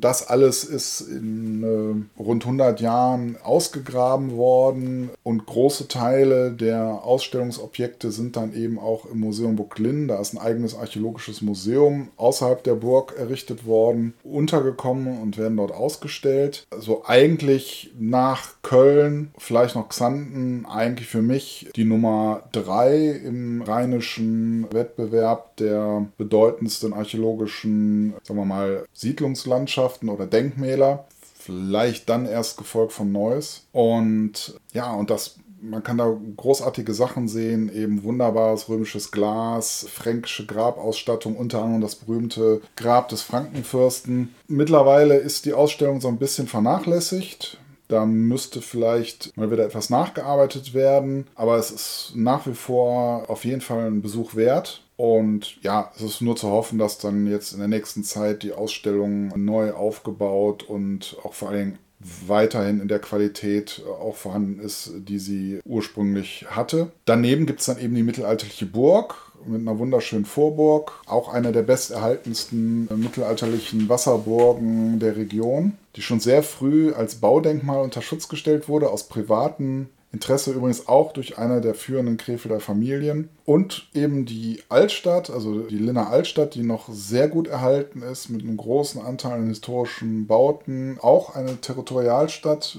Das 0.00 0.28
alles 0.28 0.64
ist 0.64 1.00
in 1.00 1.45
äh, 1.62 2.22
rund 2.22 2.44
100 2.44 2.80
Jahren 2.80 3.36
ausgegraben 3.42 4.36
worden. 4.36 5.10
Und 5.22 5.46
große 5.46 5.88
Teile 5.88 6.52
der 6.52 7.04
Ausstellungsobjekte 7.04 8.10
sind 8.10 8.36
dann 8.36 8.54
eben 8.54 8.78
auch 8.78 9.06
im 9.06 9.20
Museum 9.20 9.56
Burglin, 9.56 10.08
da 10.08 10.20
ist 10.20 10.34
ein 10.34 10.38
eigenes 10.38 10.76
archäologisches 10.76 11.42
Museum 11.42 12.08
außerhalb 12.16 12.62
der 12.62 12.74
Burg 12.74 13.14
errichtet 13.18 13.66
worden, 13.66 14.14
untergekommen 14.22 15.20
und 15.20 15.38
werden 15.38 15.56
dort 15.56 15.72
ausgestellt. 15.72 16.66
Also 16.70 17.04
eigentlich 17.06 17.92
nach 17.98 18.54
Köln, 18.62 19.32
vielleicht 19.38 19.74
noch 19.74 19.88
Xanten, 19.88 20.66
eigentlich 20.66 21.08
für 21.08 21.22
mich 21.22 21.68
die 21.76 21.84
Nummer 21.84 22.44
3 22.52 23.10
im 23.24 23.62
rheinischen 23.62 24.66
Wettbewerb 24.72 25.56
der 25.56 26.06
bedeutendsten 26.18 26.92
archäologischen, 26.92 28.14
sagen 28.22 28.38
wir 28.38 28.44
mal, 28.44 28.84
Siedlungslandschaften 28.92 30.08
oder 30.08 30.26
Denkmäler 30.26 31.06
vielleicht 31.46 32.08
dann 32.08 32.26
erst 32.26 32.58
gefolgt 32.58 32.92
von 32.92 33.12
Neuss. 33.12 33.66
Und 33.72 34.60
ja, 34.72 34.92
und 34.92 35.10
das 35.10 35.36
man 35.60 35.82
kann 35.82 35.98
da 35.98 36.16
großartige 36.36 36.92
Sachen 36.94 37.28
sehen, 37.28 37.74
eben 37.74 38.04
wunderbares 38.04 38.68
römisches 38.68 39.10
Glas, 39.10 39.86
fränkische 39.90 40.46
Grabausstattung, 40.46 41.36
unter 41.36 41.62
anderem 41.62 41.80
das 41.80 41.96
berühmte 41.96 42.60
Grab 42.76 43.08
des 43.08 43.22
Frankenfürsten. 43.22 44.34
Mittlerweile 44.48 45.16
ist 45.16 45.44
die 45.44 45.54
Ausstellung 45.54 46.00
so 46.00 46.08
ein 46.08 46.18
bisschen 46.18 46.46
vernachlässigt. 46.46 47.58
Da 47.88 48.04
müsste 48.04 48.62
vielleicht 48.62 49.36
mal 49.36 49.50
wieder 49.50 49.64
etwas 49.64 49.90
nachgearbeitet 49.90 50.74
werden, 50.74 51.26
aber 51.36 51.56
es 51.56 51.70
ist 51.70 52.12
nach 52.16 52.46
wie 52.46 52.54
vor 52.54 53.30
auf 53.30 53.44
jeden 53.44 53.60
Fall 53.60 53.86
ein 53.86 54.02
Besuch 54.02 54.34
wert. 54.34 54.82
Und 54.96 55.62
ja, 55.62 55.92
es 55.96 56.02
ist 56.02 56.20
nur 56.22 56.36
zu 56.36 56.48
hoffen, 56.50 56.78
dass 56.78 56.98
dann 56.98 57.26
jetzt 57.26 57.52
in 57.52 57.58
der 57.58 57.68
nächsten 57.68 58.02
Zeit 58.02 58.42
die 58.42 58.52
Ausstellung 58.52 59.32
neu 59.36 59.72
aufgebaut 59.72 60.62
und 60.62 61.16
auch 61.22 61.34
vor 61.34 61.50
allem 61.50 61.78
weiterhin 61.98 62.80
in 62.80 62.88
der 62.88 62.98
Qualität 62.98 63.82
auch 63.86 64.16
vorhanden 64.16 64.60
ist, 64.60 64.92
die 64.96 65.18
sie 65.18 65.60
ursprünglich 65.64 66.46
hatte. 66.48 66.92
Daneben 67.04 67.46
gibt 67.46 67.60
es 67.60 67.66
dann 67.66 67.78
eben 67.78 67.94
die 67.94 68.02
mittelalterliche 68.02 68.66
Burg 68.66 69.32
mit 69.46 69.60
einer 69.60 69.78
wunderschönen 69.78 70.24
Vorburg, 70.24 70.92
auch 71.06 71.32
eine 71.32 71.52
der 71.52 71.62
besterhaltensten 71.62 72.88
mittelalterlichen 72.96 73.88
Wasserburgen 73.88 74.98
der 74.98 75.16
Region, 75.16 75.72
die 75.94 76.02
schon 76.02 76.20
sehr 76.20 76.42
früh 76.42 76.92
als 76.92 77.16
Baudenkmal 77.16 77.82
unter 77.82 78.02
Schutz 78.02 78.28
gestellt 78.28 78.68
wurde 78.68 78.90
aus 78.90 79.08
privaten 79.08 79.88
Interesse 80.16 80.52
übrigens 80.52 80.88
auch 80.88 81.12
durch 81.12 81.36
eine 81.36 81.60
der 81.60 81.74
führenden 81.74 82.16
Krefelder 82.16 82.58
Familien. 82.58 83.28
Und 83.44 83.88
eben 83.92 84.24
die 84.24 84.62
Altstadt, 84.70 85.28
also 85.28 85.60
die 85.60 85.76
Linner 85.76 86.08
Altstadt, 86.08 86.54
die 86.54 86.62
noch 86.62 86.88
sehr 86.90 87.28
gut 87.28 87.48
erhalten 87.48 88.00
ist, 88.00 88.30
mit 88.30 88.40
einem 88.40 88.56
großen 88.56 89.00
Anteil 89.02 89.34
an 89.34 89.48
historischen 89.48 90.26
Bauten. 90.26 90.98
Auch 91.02 91.34
eine 91.34 91.60
Territorialstadt, 91.60 92.78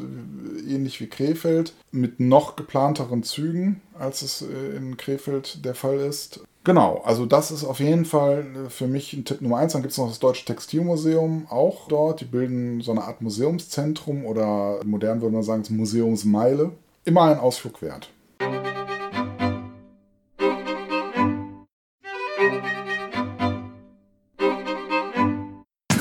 ähnlich 0.67 0.99
wie 0.99 1.07
Krefeld, 1.07 1.73
mit 1.91 2.19
noch 2.19 2.55
geplanteren 2.55 3.21
Zügen, 3.21 3.81
als 3.97 4.23
es 4.23 4.41
äh, 4.41 4.75
in 4.75 4.97
Krefeld 4.97 5.63
der 5.63 5.75
Fall 5.75 5.99
ist. 5.99 6.41
Genau, 6.63 7.01
also 7.05 7.27
das 7.27 7.51
ist 7.51 7.63
auf 7.63 7.79
jeden 7.79 8.03
Fall 8.03 8.45
für 8.69 8.87
mich 8.87 9.13
ein 9.13 9.25
Tipp 9.25 9.41
Nummer 9.41 9.57
eins. 9.57 9.73
Dann 9.73 9.83
gibt 9.83 9.91
es 9.91 9.97
noch 9.99 10.09
das 10.09 10.19
Deutsche 10.19 10.43
Textilmuseum 10.43 11.45
auch 11.49 11.87
dort. 11.87 12.19
Die 12.19 12.25
bilden 12.25 12.81
so 12.81 12.91
eine 12.91 13.03
Art 13.03 13.21
Museumszentrum 13.21 14.25
oder 14.25 14.79
modern 14.83 15.21
würde 15.21 15.35
man 15.35 15.43
sagen, 15.43 15.61
das 15.61 15.69
Museumsmeile 15.69 16.71
immer 17.07 17.23
ein 17.23 17.39
Ausflug 17.39 17.81
wert. 17.81 18.09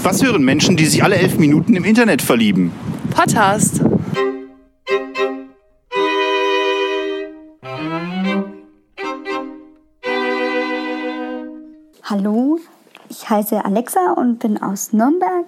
Was 0.02 0.22
hören 0.22 0.44
Menschen, 0.44 0.76
die 0.76 0.86
sich 0.86 1.02
alle 1.02 1.16
elf 1.16 1.38
Minuten 1.38 1.74
im 1.74 1.84
Internet 1.84 2.22
verlieben? 2.22 2.72
Podcast. 3.10 3.80
Hallo, 12.02 12.60
ich 13.08 13.28
heiße 13.28 13.64
Alexa 13.64 14.12
und 14.12 14.38
bin 14.38 14.62
aus 14.62 14.92
Nürnberg. 14.92 15.46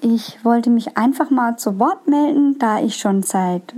Ich 0.00 0.44
wollte 0.44 0.70
mich 0.70 0.96
einfach 0.96 1.30
mal 1.30 1.56
zu 1.56 1.78
Wort 1.80 2.06
melden, 2.06 2.56
da 2.58 2.80
ich 2.80 2.96
schon 2.96 3.24
seit 3.24 3.74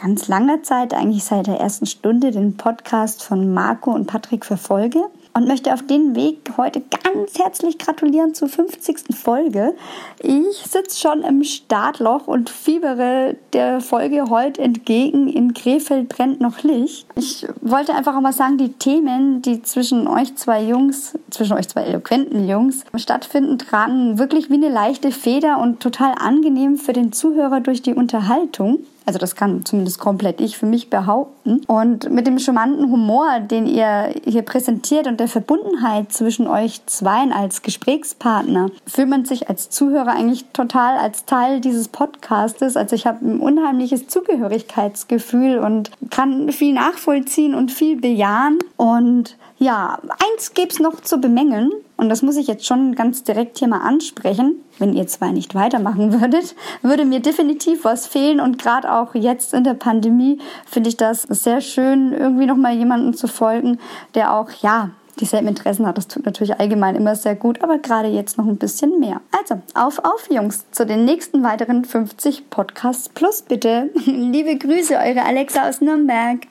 ganz 0.00 0.28
langer 0.28 0.62
Zeit, 0.62 0.94
eigentlich 0.94 1.24
seit 1.24 1.46
der 1.46 1.60
ersten 1.60 1.84
Stunde, 1.86 2.30
den 2.30 2.56
Podcast 2.56 3.22
von 3.22 3.52
Marco 3.52 3.90
und 3.90 4.06
Patrick 4.06 4.46
verfolge 4.46 5.00
und 5.34 5.46
möchte 5.46 5.72
auf 5.72 5.86
den 5.86 6.16
Weg 6.16 6.52
heute 6.56 6.80
ganz 6.80 7.38
herzlich 7.38 7.78
gratulieren 7.78 8.34
zur 8.34 8.48
50. 8.48 9.14
Folge. 9.14 9.74
Ich 10.18 10.56
sitze 10.66 10.98
schon 10.98 11.22
im 11.22 11.44
Startloch 11.44 12.26
und 12.26 12.50
fiebere 12.50 13.36
der 13.52 13.80
Folge 13.80 14.24
heute 14.30 14.62
entgegen. 14.62 15.28
In 15.28 15.54
Krefeld 15.54 16.08
brennt 16.08 16.40
noch 16.40 16.62
Licht. 16.62 17.06
Ich 17.16 17.46
wollte 17.60 17.94
einfach 17.94 18.16
auch 18.16 18.20
mal 18.20 18.32
sagen, 18.32 18.56
die 18.56 18.72
Themen, 18.72 19.42
die 19.42 19.62
zwischen 19.62 20.08
euch 20.08 20.34
zwei 20.36 20.62
Jungs, 20.62 21.18
zwischen 21.30 21.52
euch 21.52 21.68
zwei 21.68 21.82
eloquenten 21.82 22.48
Jungs 22.48 22.84
stattfinden, 22.96 23.58
tragen 23.58 24.18
wirklich 24.18 24.50
wie 24.50 24.54
eine 24.54 24.70
leichte 24.70 25.12
Feder 25.12 25.58
und 25.58 25.80
total 25.80 26.14
angenehm 26.18 26.76
für 26.76 26.92
den 26.92 27.12
Zuhörer 27.12 27.60
durch 27.60 27.82
die 27.82 27.94
Unterhaltung. 27.94 28.78
Also 29.10 29.18
das 29.18 29.34
kann 29.34 29.64
zumindest 29.64 29.98
komplett 29.98 30.40
ich 30.40 30.56
für 30.56 30.66
mich 30.66 30.88
behaupten. 30.88 31.62
Und 31.66 32.08
mit 32.12 32.28
dem 32.28 32.38
charmanten 32.38 32.92
Humor, 32.92 33.40
den 33.40 33.66
ihr 33.66 34.14
hier 34.24 34.42
präsentiert 34.42 35.08
und 35.08 35.18
der 35.18 35.26
Verbundenheit 35.26 36.12
zwischen 36.12 36.46
euch 36.46 36.86
zweien 36.86 37.32
als 37.32 37.62
Gesprächspartner, 37.62 38.70
fühlt 38.86 39.08
man 39.08 39.24
sich 39.24 39.48
als 39.48 39.68
Zuhörer 39.68 40.12
eigentlich 40.12 40.44
total 40.52 40.96
als 40.96 41.24
Teil 41.24 41.60
dieses 41.60 41.88
Podcastes. 41.88 42.76
Also 42.76 42.94
ich 42.94 43.04
habe 43.04 43.26
ein 43.26 43.40
unheimliches 43.40 44.06
Zugehörigkeitsgefühl 44.06 45.58
und 45.58 45.90
kann 46.10 46.52
viel 46.52 46.72
nachvollziehen 46.72 47.56
und 47.56 47.72
viel 47.72 48.00
bejahen. 48.00 48.60
Und 48.76 49.36
ja, 49.60 49.98
eins 50.32 50.54
gäbe 50.54 50.70
es 50.70 50.80
noch 50.80 51.00
zu 51.02 51.18
bemängeln. 51.18 51.70
Und 51.98 52.08
das 52.08 52.22
muss 52.22 52.36
ich 52.36 52.46
jetzt 52.46 52.64
schon 52.64 52.94
ganz 52.94 53.24
direkt 53.24 53.58
hier 53.58 53.68
mal 53.68 53.82
ansprechen. 53.82 54.54
Wenn 54.78 54.94
ihr 54.94 55.06
zwei 55.06 55.32
nicht 55.32 55.54
weitermachen 55.54 56.12
würdet, 56.20 56.56
würde 56.80 57.04
mir 57.04 57.20
definitiv 57.20 57.84
was 57.84 58.06
fehlen. 58.06 58.40
Und 58.40 58.58
gerade 58.58 58.90
auch 58.90 59.14
jetzt 59.14 59.52
in 59.52 59.64
der 59.64 59.74
Pandemie 59.74 60.38
finde 60.64 60.88
ich 60.88 60.96
das 60.96 61.22
sehr 61.24 61.60
schön, 61.60 62.12
irgendwie 62.14 62.46
nochmal 62.46 62.74
jemanden 62.74 63.12
zu 63.12 63.28
folgen, 63.28 63.78
der 64.14 64.34
auch, 64.34 64.50
ja, 64.62 64.90
dieselben 65.18 65.48
Interessen 65.48 65.86
hat. 65.86 65.98
Das 65.98 66.08
tut 66.08 66.24
natürlich 66.24 66.58
allgemein 66.58 66.96
immer 66.96 67.14
sehr 67.14 67.34
gut, 67.34 67.62
aber 67.62 67.76
gerade 67.76 68.08
jetzt 68.08 68.38
noch 68.38 68.46
ein 68.46 68.56
bisschen 68.56 68.98
mehr. 68.98 69.20
Also, 69.38 69.60
auf, 69.74 69.98
auf, 69.98 70.30
Jungs, 70.30 70.70
zu 70.70 70.86
den 70.86 71.04
nächsten 71.04 71.42
weiteren 71.42 71.84
50 71.84 72.48
Podcasts 72.48 73.10
plus 73.10 73.42
bitte. 73.42 73.90
Liebe 74.06 74.56
Grüße, 74.56 74.94
eure 74.94 75.22
Alexa 75.22 75.68
aus 75.68 75.82
Nürnberg. 75.82 76.46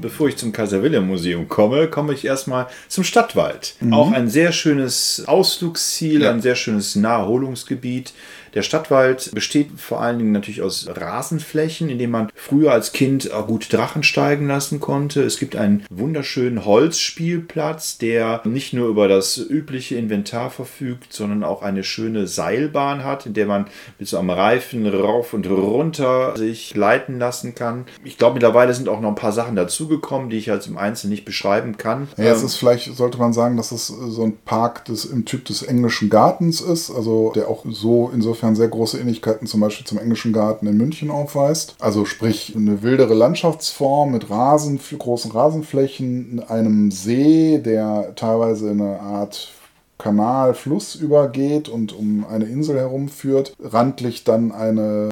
Bevor 0.00 0.28
ich 0.28 0.36
zum 0.36 0.52
Kaiser 0.52 0.82
Wilhelm 0.82 1.06
Museum 1.06 1.48
komme, 1.48 1.88
komme 1.88 2.12
ich 2.14 2.24
erstmal 2.24 2.66
zum 2.88 3.04
Stadtwald. 3.04 3.74
Auch 3.90 4.12
ein 4.12 4.28
sehr 4.28 4.52
schönes 4.52 5.24
Ausflugsziel, 5.26 6.22
Ja. 6.22 6.30
ein 6.30 6.40
sehr 6.40 6.54
schönes 6.56 6.96
Naherholungsgebiet. 6.96 8.12
Der 8.54 8.62
Stadtwald 8.62 9.30
besteht 9.34 9.68
vor 9.76 10.00
allen 10.00 10.18
Dingen 10.18 10.32
natürlich 10.32 10.62
aus 10.62 10.88
Rasenflächen, 10.88 11.88
in 11.88 11.98
denen 11.98 12.12
man 12.12 12.30
früher 12.34 12.72
als 12.72 12.92
Kind 12.92 13.30
gut 13.46 13.72
Drachen 13.72 14.02
steigen 14.02 14.48
lassen 14.48 14.80
konnte. 14.80 15.22
Es 15.22 15.38
gibt 15.38 15.54
einen 15.56 15.84
wunderschönen 15.90 16.64
Holzspielplatz, 16.64 17.98
der 17.98 18.40
nicht 18.44 18.72
nur 18.72 18.88
über 18.88 19.08
das 19.08 19.36
übliche 19.38 19.96
Inventar 19.96 20.50
verfügt, 20.50 21.12
sondern 21.12 21.44
auch 21.44 21.62
eine 21.62 21.84
schöne 21.84 22.26
Seilbahn 22.26 23.04
hat, 23.04 23.26
in 23.26 23.34
der 23.34 23.46
man 23.46 23.66
mit 23.98 24.08
so 24.08 24.18
einem 24.18 24.30
Reifen 24.30 24.86
rauf 24.86 25.32
und 25.34 25.48
runter 25.48 26.36
sich 26.36 26.72
gleiten 26.72 27.18
lassen 27.18 27.54
kann. 27.54 27.84
Ich 28.04 28.18
glaube, 28.18 28.34
mittlerweile 28.34 28.74
sind 28.74 28.88
auch 28.88 29.00
noch 29.00 29.10
ein 29.10 29.14
paar 29.14 29.32
Sachen 29.32 29.56
dazugekommen, 29.56 30.30
die 30.30 30.38
ich 30.38 30.46
jetzt 30.46 30.66
im 30.66 30.78
Einzelnen 30.78 31.10
nicht 31.12 31.24
beschreiben 31.24 31.76
kann. 31.76 32.08
Ja, 32.16 32.32
es 32.32 32.40
Ähm, 32.40 32.46
ist 32.46 32.56
vielleicht, 32.56 32.96
sollte 32.96 33.18
man 33.18 33.32
sagen, 33.32 33.56
dass 33.56 33.72
es 33.72 33.86
so 33.88 34.24
ein 34.24 34.36
Park 34.44 34.84
des, 34.86 35.04
im 35.04 35.24
Typ 35.24 35.44
des 35.44 35.62
englischen 35.62 36.10
Gartens 36.10 36.60
ist, 36.60 36.90
also 36.90 37.32
der 37.34 37.48
auch 37.48 37.64
so 37.68 38.10
insofern 38.12 38.39
sehr 38.56 38.68
große 38.68 38.98
Ähnlichkeiten 38.98 39.46
zum 39.46 39.60
Beispiel 39.60 39.86
zum 39.86 39.98
englischen 39.98 40.32
Garten 40.32 40.66
in 40.66 40.76
München 40.76 41.10
aufweist. 41.10 41.76
Also 41.78 42.04
sprich 42.04 42.54
eine 42.56 42.82
wildere 42.82 43.14
Landschaftsform 43.14 44.12
mit 44.12 44.30
Rasen, 44.30 44.80
großen 44.98 45.30
Rasenflächen, 45.30 46.42
einem 46.48 46.90
See, 46.90 47.58
der 47.58 48.14
teilweise 48.16 48.70
in 48.70 48.80
eine 48.80 49.00
Art 49.00 49.52
Kanal, 50.00 50.54
Fluss 50.54 50.94
übergeht 50.94 51.68
und 51.68 51.92
um 51.92 52.26
eine 52.26 52.46
Insel 52.46 52.78
herumführt. 52.78 53.54
Randlich 53.60 54.24
dann 54.24 54.50
eine 54.50 55.10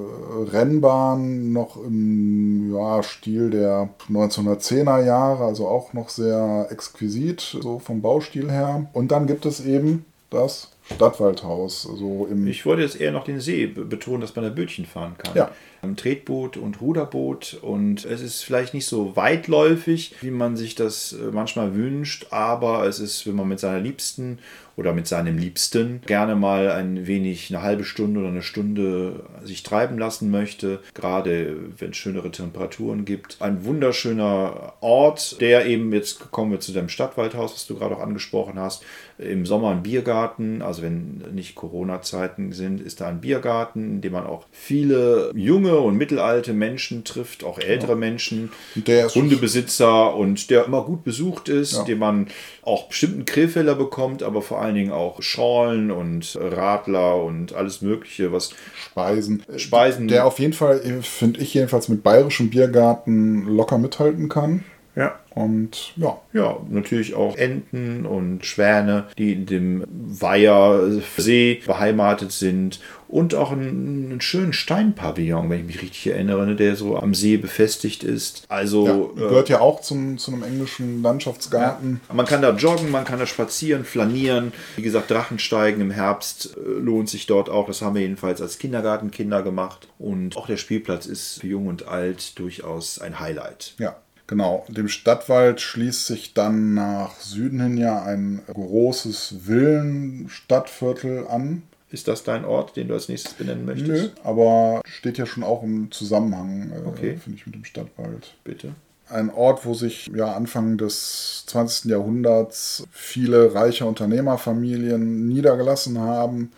Rennbahn 0.51 1.53
noch 1.53 1.77
im 1.77 2.73
ja, 2.73 3.03
Stil 3.03 3.51
der 3.51 3.89
1910er 4.09 5.05
Jahre, 5.05 5.45
also 5.45 5.67
auch 5.67 5.93
noch 5.93 6.09
sehr 6.09 6.67
exquisit, 6.71 7.39
so 7.39 7.79
vom 7.79 8.01
Baustil 8.01 8.51
her. 8.51 8.87
Und 8.93 9.11
dann 9.11 9.27
gibt 9.27 9.45
es 9.45 9.63
eben 9.63 10.05
das 10.31 10.69
Stadtwaldhaus, 10.95 11.83
so 11.83 12.27
im 12.29 12.47
Ich 12.47 12.65
wollte 12.65 12.81
jetzt 12.83 12.99
eher 12.99 13.11
noch 13.11 13.23
den 13.23 13.39
See 13.39 13.67
be- 13.67 13.85
betonen, 13.85 14.21
dass 14.21 14.35
man 14.35 14.45
da 14.45 14.49
Bötchen 14.51 14.85
fahren 14.85 15.15
kann. 15.17 15.33
Ja. 15.35 15.51
Tretboot 15.95 16.57
und 16.57 16.81
Ruderboot 16.81 17.59
und 17.61 18.05
es 18.05 18.21
ist 18.21 18.43
vielleicht 18.43 18.73
nicht 18.73 18.85
so 18.85 19.15
weitläufig, 19.15 20.15
wie 20.21 20.31
man 20.31 20.55
sich 20.55 20.75
das 20.75 21.13
äh, 21.13 21.31
manchmal 21.31 21.75
wünscht, 21.75 22.27
aber 22.31 22.85
es 22.85 22.99
ist, 22.99 23.27
wenn 23.27 23.35
man 23.35 23.47
mit 23.47 23.59
seiner 23.59 23.79
Liebsten 23.79 24.39
oder 24.79 24.93
mit 24.93 25.07
seinem 25.07 25.37
Liebsten 25.37 26.01
gerne 26.05 26.35
mal 26.35 26.71
ein 26.71 27.05
wenig 27.05 27.53
eine 27.53 27.61
halbe 27.61 27.83
Stunde 27.83 28.21
oder 28.21 28.29
eine 28.29 28.41
Stunde 28.41 29.25
sich 29.43 29.61
treiben 29.61 29.99
lassen 29.99 30.31
möchte, 30.31 30.79
gerade 30.93 31.57
wenn 31.77 31.89
es 31.89 31.97
schönere 31.97 32.31
Temperaturen 32.31 33.03
gibt. 33.03 33.41
Ein 33.41 33.65
wunderschöner 33.65 34.73
Ort, 34.79 35.41
der 35.41 35.65
eben, 35.65 35.91
jetzt 35.91 36.31
kommen 36.31 36.51
wir 36.51 36.61
zu 36.61 36.71
deinem 36.71 36.87
Stadtwaldhaus, 36.87 37.53
was 37.53 37.67
du 37.67 37.75
gerade 37.75 37.97
auch 37.97 38.01
angesprochen 38.01 38.57
hast, 38.57 38.83
im 39.17 39.45
Sommer 39.45 39.71
ein 39.71 39.83
Biergarten, 39.83 40.61
also 40.61 40.81
wenn 40.81 41.25
nicht 41.33 41.55
Corona-Zeiten 41.55 42.53
sind, 42.53 42.79
ist 42.79 43.01
da 43.01 43.07
ein 43.07 43.19
Biergarten, 43.19 43.95
in 43.95 44.01
dem 44.01 44.13
man 44.13 44.25
auch 44.25 44.45
viele 44.51 45.31
junge 45.35 45.68
und 45.77 45.95
mittelalte 45.97 46.53
Menschen 46.53 47.03
trifft, 47.03 47.43
auch 47.43 47.59
ältere 47.59 47.95
Menschen, 47.95 48.51
Der 48.75 49.05
ist- 49.07 49.15
Hundebesitzer 49.15 50.15
und 50.15 50.49
der 50.49 50.65
immer 50.65 50.83
gut 50.83 51.03
besucht 51.03 51.49
ist, 51.49 51.73
Ja. 51.73 51.83
den 51.83 51.99
man 51.99 52.27
auch 52.63 52.87
bestimmten 52.87 53.25
Krefelder 53.25 53.75
bekommt, 53.75 54.23
aber 54.23 54.41
vor 54.41 54.61
allen 54.61 54.75
Dingen 54.75 54.91
auch 54.91 55.21
Schorlen 55.21 55.91
und 55.91 56.37
Radler 56.39 57.21
und 57.23 57.53
alles 57.53 57.81
Mögliche, 57.81 58.31
was 58.31 58.51
Speisen. 58.91 59.43
Speisen. 59.57 60.07
Der 60.07 60.25
auf 60.25 60.39
jeden 60.39 60.53
Fall, 60.53 60.79
finde 61.01 61.39
ich 61.41 61.53
jedenfalls, 61.53 61.89
mit 61.89 62.03
bayerischem 62.03 62.49
Biergarten 62.49 63.43
locker 63.47 63.77
mithalten 63.77 64.29
kann. 64.29 64.63
Ja, 64.99 65.17
Und 65.33 65.93
ja, 65.95 66.19
Ja, 66.33 66.57
natürlich 66.69 67.13
auch 67.13 67.37
Enten 67.37 68.05
und 68.05 68.45
Schwäne, 68.45 69.05
die 69.17 69.31
in 69.31 69.45
dem 69.45 69.85
Weihersee 69.87 71.61
beheimatet 71.65 72.33
sind. 72.33 72.81
Und 73.07 73.33
auch 73.33 73.53
einen, 73.53 74.11
einen 74.11 74.21
schönen 74.21 74.51
Steinpavillon, 74.51 75.49
wenn 75.49 75.61
ich 75.61 75.65
mich 75.65 75.81
richtig 75.81 76.07
erinnere, 76.07 76.45
ne, 76.45 76.55
der 76.55 76.75
so 76.75 76.97
am 76.97 77.13
See 77.15 77.37
befestigt 77.37 78.03
ist. 78.03 78.41
ja 78.41 78.55
Also 78.55 79.13
äh, 79.15 79.19
gehört 79.19 79.47
ja 79.47 79.61
auch 79.61 79.81
zum, 79.81 80.17
zu 80.17 80.33
einem 80.33 80.43
englischen 80.43 81.01
Landschaftsgarten. 81.01 82.01
man 82.13 82.25
kann 82.25 82.41
da 82.41 82.51
joggen, 82.51 82.91
man 82.91 83.05
kann 83.05 83.17
da 83.17 83.25
spazieren, 83.25 83.85
flanieren. 83.85 84.51
Wie 84.75 84.83
gesagt, 84.83 85.09
Drachensteigen 85.09 85.81
im 85.81 85.91
Herbst 85.91 86.57
äh, 86.57 86.69
lohnt 86.69 87.09
sich 87.09 87.25
dort 87.25 87.49
auch. 87.49 87.67
Das 87.67 87.81
haben 87.81 87.95
wir 87.95 88.01
jedenfalls 88.01 88.41
als 88.41 88.59
Kindergartenkinder 88.59 89.41
gemacht. 89.41 89.87
Und 89.97 90.35
auch 90.35 90.47
der 90.47 90.57
Spielplatz 90.57 91.05
ist 91.05 91.39
für 91.39 91.47
Jung 91.47 91.67
und 91.67 91.87
Alt 91.87 92.37
durchaus 92.37 92.99
ein 92.99 93.19
Highlight. 93.19 93.75
Ja, 93.79 93.95
genau. 94.29 94.65
Dem 94.69 94.87
Stadtwald 94.87 95.59
schließt 95.59 96.05
sich 96.05 96.33
dann 96.33 96.73
nach 96.75 97.19
Süden 97.19 97.59
hin 97.59 97.77
ja 97.77 98.01
ein 98.03 98.41
großes 98.53 99.47
Villenstadtviertel 99.47 101.27
an. 101.27 101.63
Ist 101.91 102.07
das 102.07 102.23
dein 102.23 102.45
Ort, 102.45 102.77
den 102.77 102.87
du 102.87 102.93
als 102.93 103.09
nächstes 103.09 103.33
benennen 103.33 103.65
möchtest? 103.65 103.89
Nö, 103.89 104.09
aber 104.23 104.81
steht 104.85 105.17
ja 105.17 105.25
schon 105.25 105.43
auch 105.43 105.63
im 105.63 105.91
Zusammenhang, 105.91 106.71
äh, 106.71 106.87
Okay. 106.87 107.17
finde 107.17 107.37
ich, 107.39 107.45
mit 107.47 107.55
dem 107.55 107.65
Stadtwald. 107.65 108.35
Bitte. 108.43 108.73
Ein 109.09 109.31
Ort, 109.31 109.65
wo 109.65 109.73
sich 109.73 110.05
ja 110.13 110.33
Anfang 110.35 110.77
des 110.77 111.43
20. 111.47 111.89
Jahrhunderts 111.89 112.83
viele 112.91 113.55
reiche 113.55 113.85
Unternehmerfamilien 113.85 115.27
niedergelassen 115.27 115.97
haben. 115.97 116.51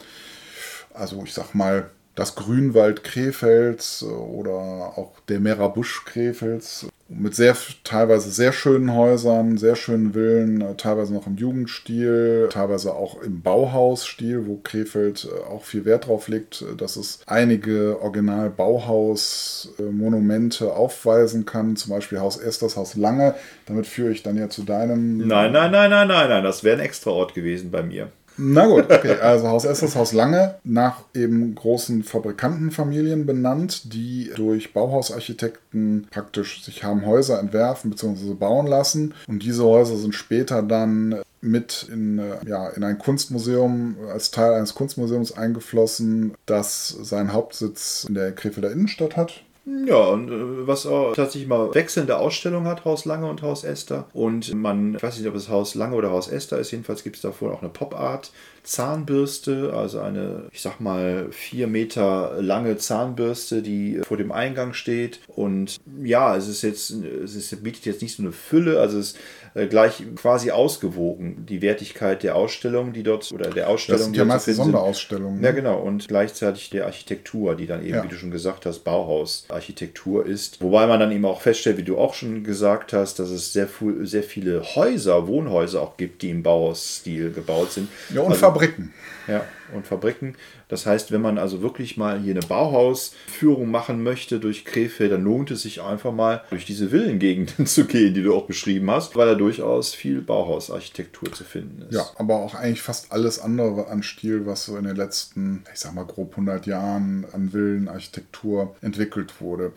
Also 0.94 1.24
ich 1.24 1.34
sag 1.34 1.56
mal, 1.56 1.90
das 2.16 2.36
Grünwald 2.36 3.06
Krefelds 3.06 4.02
äh, 4.02 4.06
oder 4.06 4.60
auch 4.98 5.14
der 5.30 5.40
Merabusch 5.40 6.04
Krefelds 6.04 6.88
mit 7.14 7.36
sehr 7.36 7.58
teilweise 7.84 8.32
sehr 8.32 8.54
schönen 8.54 8.96
Häusern, 8.96 9.58
sehr 9.58 9.76
schönen 9.76 10.14
Villen, 10.14 10.62
äh, 10.62 10.76
teilweise 10.76 11.14
noch 11.14 11.28
im 11.28 11.36
Jugendstil, 11.36 12.48
teilweise 12.52 12.94
auch 12.94 13.22
im 13.22 13.42
Bauhausstil, 13.42 14.48
wo 14.48 14.56
Krefeld 14.58 15.28
äh, 15.30 15.32
auch 15.50 15.64
viel 15.64 15.84
Wert 15.86 16.08
drauf 16.08 16.30
legt, 16.30 16.62
äh, 16.62 16.76
dass 16.76 16.96
es 16.96 17.20
einige 17.28 18.02
Original 18.02 18.50
Bauhaus-Monumente 18.50 20.74
aufweisen 20.74 21.46
kann, 21.46 21.76
zum 21.76 21.92
Beispiel 21.92 22.20
Haus 22.20 22.38
Esters, 22.38 22.78
Haus 22.78 22.96
Lange. 22.96 23.36
Damit 23.66 23.88
führe 23.88 24.12
ich 24.12 24.24
dann 24.24 24.38
ja 24.38 24.48
zu 24.50 24.64
deinem. 24.64 25.18
Nein, 25.18 25.52
nein, 25.52 25.72
nein, 25.72 25.90
nein, 25.90 26.08
nein, 26.08 26.30
nein, 26.30 26.44
das 26.44 26.64
wäre 26.64 26.78
ein 26.78 26.86
extra 26.86 27.12
Ort 27.12 27.34
gewesen 27.34 27.72
bei 27.72 27.84
mir. 27.84 28.10
Na 28.44 28.66
gut, 28.66 28.92
okay. 28.92 29.20
Also 29.22 29.48
Haus 29.48 29.66
Estes, 29.66 29.96
Haus 29.96 30.14
Lange, 30.14 30.56
nach 30.64 31.04
eben 31.14 31.54
großen 31.54 32.04
Fabrikantenfamilien 32.04 33.28
benannt, 33.28 33.94
die 33.94 34.32
durch 34.36 34.74
Bauhausarchitekten 34.74 36.08
praktisch 36.10 36.64
sich 36.64 36.84
haben 36.84 37.06
Häuser 37.06 37.40
entwerfen 37.40 37.92
bzw. 37.92 38.34
bauen 38.34 38.66
lassen. 38.66 39.14
Und 39.28 39.44
diese 39.44 39.64
Häuser 39.64 39.96
sind 39.98 40.16
später 40.16 40.64
dann 40.64 41.22
mit 41.42 41.88
in, 41.92 42.18
äh, 42.18 42.38
ja, 42.48 42.70
in 42.70 42.84
ein 42.84 42.98
Kunstmuseum, 42.98 43.96
als 44.12 44.32
Teil 44.32 44.54
eines 44.54 44.74
Kunstmuseums 44.74 45.32
eingeflossen, 45.32 46.34
das 46.46 46.88
seinen 46.88 47.34
Hauptsitz 47.34 48.06
in 48.08 48.16
der 48.16 48.32
Krefelder 48.32 48.72
Innenstadt 48.72 49.18
hat. 49.18 49.44
Ja, 49.66 50.06
und 50.06 50.30
äh, 50.30 50.68
was 50.68 50.88
auch 50.88 51.14
tatsächlich 51.14 51.48
mal 51.48 51.74
wechselnde 51.76 52.18
Ausstellungen 52.18 52.68
hat, 52.68 52.84
Haus 52.84 53.06
Lange 53.06 53.30
und 53.30 53.44
Haus 53.44 53.64
Esther. 53.64 54.08
Und 54.14 54.54
man, 54.56 54.96
ich 54.96 55.04
weiß 55.04 55.20
nicht, 55.20 55.28
ob 55.28 55.36
es 55.36 55.50
Haus 55.50 55.76
Lange 55.76 55.96
oder 55.96 56.10
Haus 56.10 56.28
Esther 56.28 56.58
ist, 56.58 56.72
jedenfalls 56.72 57.04
gibt 57.04 57.18
es 57.18 57.22
davor 57.22 57.54
auch 57.54 57.62
eine 57.62 57.70
Pop-Art. 57.70 58.32
Zahnbürste, 58.64 59.74
also 59.74 60.00
eine, 60.00 60.48
ich 60.52 60.62
sag 60.62 60.80
mal, 60.80 61.28
vier 61.32 61.68
Meter 61.68 62.36
lange 62.40 62.78
Zahnbürste, 62.78 63.62
die 63.62 64.02
vor 64.04 64.18
dem 64.18 64.32
Eingang 64.32 64.74
steht. 64.74 65.20
Und 65.28 65.78
ja, 66.04 66.36
es 66.36 66.48
ist 66.48 66.62
jetzt, 66.62 66.92
es 66.92 67.36
ist, 67.36 67.64
bietet 67.64 67.86
jetzt 67.86 68.02
nicht 68.02 68.16
so 68.16 68.24
eine 68.24 68.32
Fülle, 68.32 68.80
also 68.80 69.00
es 69.00 69.16
gleich 69.54 70.04
quasi 70.16 70.52
ausgewogen, 70.52 71.46
die 71.48 71.62
Wertigkeit 71.62 72.24
der 72.24 72.36
Ausstellung, 72.36 72.94
die 72.94 73.04
dort, 73.04 73.32
oder 73.32 73.50
der 73.50 73.70
Ausstellung. 73.70 74.00
Das 74.00 74.06
sind 74.06 74.16
ja 74.16 74.26
meistens 74.26 74.58
Sonderausstellungen. 74.58 75.42
Ne? 75.42 75.48
Ja, 75.48 75.52
genau. 75.52 75.80
Und 75.80 76.08
gleichzeitig 76.08 76.70
der 76.70 76.86
Architektur, 76.86 77.56
die 77.56 77.68
dann 77.68 77.82
eben, 77.82 77.96
ja. 77.96 78.04
wie 78.04 78.08
du 78.08 78.16
schon 78.16 78.32
gesagt 78.32 78.66
hast, 78.66 78.80
Bauhausarchitektur 78.80 80.26
ist. 80.26 80.62
Wobei 80.62 80.88
man 80.88 81.00
dann 81.00 81.12
eben 81.12 81.26
auch 81.26 81.42
feststellt, 81.42 81.78
wie 81.78 81.84
du 81.84 81.98
auch 81.98 82.14
schon 82.14 82.44
gesagt 82.44 82.94
hast, 82.94 83.20
dass 83.20 83.30
es 83.30 83.52
sehr, 83.54 83.68
sehr 84.04 84.24
viele 84.24 84.64
Häuser, 84.76 85.28
Wohnhäuser 85.28 85.82
auch 85.82 85.98
gibt, 85.98 86.22
die 86.22 86.30
im 86.30 86.44
Bauhausstil 86.44 87.32
gebaut 87.32 87.74
sind. 87.74 87.90
Ja, 88.14 88.22
und 88.22 88.32
also, 88.32 88.40
Fabriken. 88.40 88.94
Ja, 89.32 89.46
und 89.74 89.88
Fabriken. 89.88 90.36
Das 90.68 90.86
heißt, 90.86 91.14
wenn 91.14 91.22
man 91.22 91.38
also 91.38 91.62
wirklich 91.62 91.96
mal 91.96 92.20
hier 92.20 92.34
eine 92.34 92.46
Bauhausführung 92.46 93.72
machen 93.72 94.04
möchte 94.04 94.42
durch 94.42 94.66
Krefeld, 94.66 95.14
dann 95.14 95.24
lohnt 95.24 95.52
es 95.52 95.62
sich 95.62 95.82
einfach 95.82 96.12
mal 96.12 96.44
durch 96.50 96.66
diese 96.66 96.90
Villengegenden 96.90 97.66
zu 97.66 97.86
gehen, 97.86 98.14
die 98.14 98.24
du 98.24 98.36
auch 98.36 98.46
beschrieben 98.46 98.92
hast, 98.92 99.16
weil 99.16 99.28
da 99.28 99.36
durchaus 99.36 99.96
viel 99.96 100.22
Bauhausarchitektur 100.22 101.32
zu 101.32 101.46
finden 101.46 101.84
ist. 101.84 101.96
Ja, 101.96 102.06
aber 102.18 102.36
auch 102.36 102.56
eigentlich 102.56 102.82
fast 102.82 103.14
alles 103.14 103.40
andere 103.40 103.88
an 103.88 104.04
Stil, 104.04 104.46
was 104.46 104.66
so 104.66 104.76
in 104.76 104.84
den 104.84 104.98
letzten, 104.98 105.64
ich 105.74 105.80
sag 105.80 105.94
mal 105.94 106.06
grob 106.06 106.32
100 106.32 106.66
Jahren 106.66 107.26
an 107.32 107.54
Villenarchitektur 107.54 108.76
entwickelt 108.82 109.40
wurde 109.40 109.72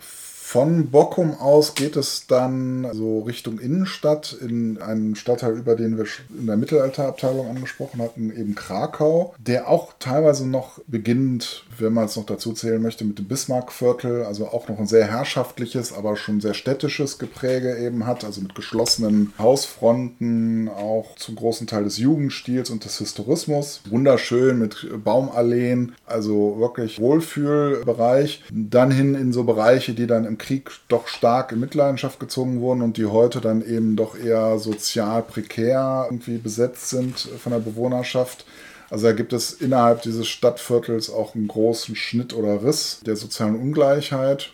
von 0.47 0.91
Bockum 0.91 1.33
aus 1.33 1.73
geht 1.73 1.95
es 1.95 2.27
dann 2.27 2.87
so 2.93 3.21
Richtung 3.21 3.57
Innenstadt 3.57 4.37
in 4.39 4.79
einen 4.79 5.15
Stadtteil, 5.15 5.57
über 5.57 5.75
den 5.75 5.97
wir 5.97 6.05
in 6.39 6.45
der 6.45 6.55
Mittelalterabteilung 6.55 7.49
angesprochen 7.49 7.99
hatten, 7.99 8.29
eben 8.29 8.53
Krakau, 8.53 9.33
der 9.39 9.67
auch 9.67 9.93
teilweise 9.99 10.47
noch 10.47 10.79
beginnt, 10.85 11.65
wenn 11.79 11.93
man 11.93 12.05
es 12.05 12.15
noch 12.15 12.27
dazu 12.27 12.53
zählen 12.53 12.81
möchte, 12.81 13.05
mit 13.05 13.17
dem 13.17 13.27
Bismarckviertel, 13.27 14.23
also 14.23 14.47
auch 14.47 14.69
noch 14.69 14.77
ein 14.77 14.85
sehr 14.85 15.07
herrschaftliches, 15.07 15.91
aber 15.91 16.15
schon 16.15 16.39
sehr 16.39 16.53
städtisches 16.53 17.17
Gepräge 17.17 17.79
eben 17.79 18.05
hat, 18.05 18.23
also 18.23 18.39
mit 18.39 18.53
geschlossenen 18.53 19.33
Hausfronten, 19.39 20.69
auch 20.69 21.15
zum 21.15 21.35
großen 21.35 21.65
Teil 21.65 21.85
des 21.85 21.97
Jugendstils 21.97 22.69
und 22.69 22.85
des 22.85 22.99
Historismus. 22.99 23.81
Wunderschön 23.89 24.59
mit 24.59 24.87
Baumalleen, 25.03 25.95
also 26.05 26.59
wirklich 26.59 26.99
Wohlfühlbereich. 27.01 28.43
Dann 28.51 28.91
hin 28.91 29.15
in 29.15 29.33
so 29.33 29.43
Bereiche, 29.43 29.95
die 29.95 30.05
dann 30.05 30.23
im 30.23 30.34
Krieg 30.37 30.71
doch 30.87 31.07
stark 31.07 31.51
in 31.51 31.59
Mitleidenschaft 31.59 32.19
gezogen 32.19 32.61
wurden 32.61 32.81
und 32.81 32.97
die 32.97 33.05
heute 33.05 33.41
dann 33.41 33.65
eben 33.65 33.95
doch 33.95 34.17
eher 34.17 34.59
sozial 34.59 35.21
prekär 35.21 36.07
irgendwie 36.09 36.37
besetzt 36.37 36.89
sind 36.89 37.19
von 37.19 37.51
der 37.51 37.59
Bewohnerschaft. 37.59 38.45
Also 38.89 39.07
da 39.07 39.13
gibt 39.13 39.33
es 39.33 39.53
innerhalb 39.53 40.03
dieses 40.03 40.27
Stadtviertels 40.27 41.09
auch 41.09 41.35
einen 41.35 41.47
großen 41.47 41.95
Schnitt 41.95 42.33
oder 42.33 42.63
Riss 42.63 43.01
der 43.05 43.15
sozialen 43.15 43.55
Ungleichheit. 43.55 44.51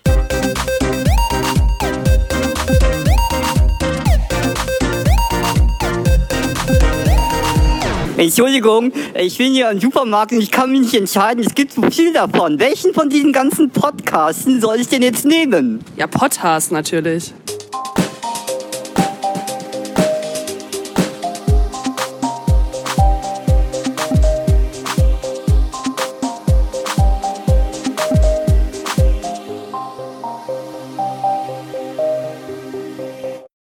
Entschuldigung, 8.17 8.91
ich 9.15 9.37
bin 9.37 9.53
hier 9.53 9.69
im 9.71 9.79
Supermarkt 9.79 10.33
und 10.33 10.41
ich 10.41 10.51
kann 10.51 10.71
mich 10.71 10.81
nicht 10.81 10.93
entscheiden. 10.93 11.43
Es 11.43 11.55
gibt 11.55 11.71
so 11.71 11.81
viel 11.89 12.13
davon. 12.13 12.59
Welchen 12.59 12.93
von 12.93 13.09
diesen 13.09 13.31
ganzen 13.31 13.69
Podcasten 13.69 14.59
soll 14.61 14.79
ich 14.79 14.89
denn 14.89 15.01
jetzt 15.01 15.25
nehmen? 15.25 15.79
Ja, 15.95 16.07
Podcast 16.07 16.71
natürlich. 16.71 17.33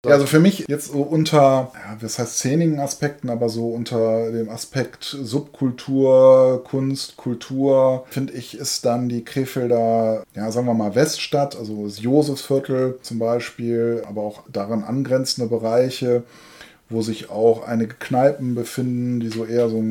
Ja, 0.08 0.14
also 0.14 0.26
für 0.26 0.40
mich 0.40 0.66
jetzt 0.68 0.92
so 0.92 1.02
unter, 1.02 1.72
ja, 1.74 1.98
was 2.00 2.20
heißt 2.20 2.38
szenigen 2.38 2.80
Aspekten, 2.80 3.30
aber 3.30 3.50
so 3.50 3.70
unter 3.70 4.32
dem 4.32 4.50
Aspekt 4.50 5.04
Subkultur, 5.04 6.64
Kunst, 6.64 7.18
Kultur, 7.18 8.06
finde 8.10 8.34
ich, 8.34 8.58
ist 8.58 8.86
dann 8.86 9.10
die 9.10 9.24
Krefelder, 9.24 10.24
ja, 10.34 10.52
sagen 10.52 10.68
wir 10.68 10.74
mal 10.74 10.96
Weststadt, 10.96 11.58
also 11.58 11.86
das 11.86 12.02
Josefsviertel 12.02 13.00
zum 13.02 13.20
Beispiel, 13.20 14.04
aber 14.08 14.22
auch 14.22 14.44
daran 14.48 14.84
angrenzende 14.84 15.50
Bereiche 15.50 16.24
wo 16.90 17.02
sich 17.02 17.30
auch 17.30 17.68
einige 17.68 17.96
Kneipen 17.96 18.56
befinden, 18.56 19.20
die 19.20 19.28
so 19.28 19.46
eher 19.46 19.70
so, 19.70 19.84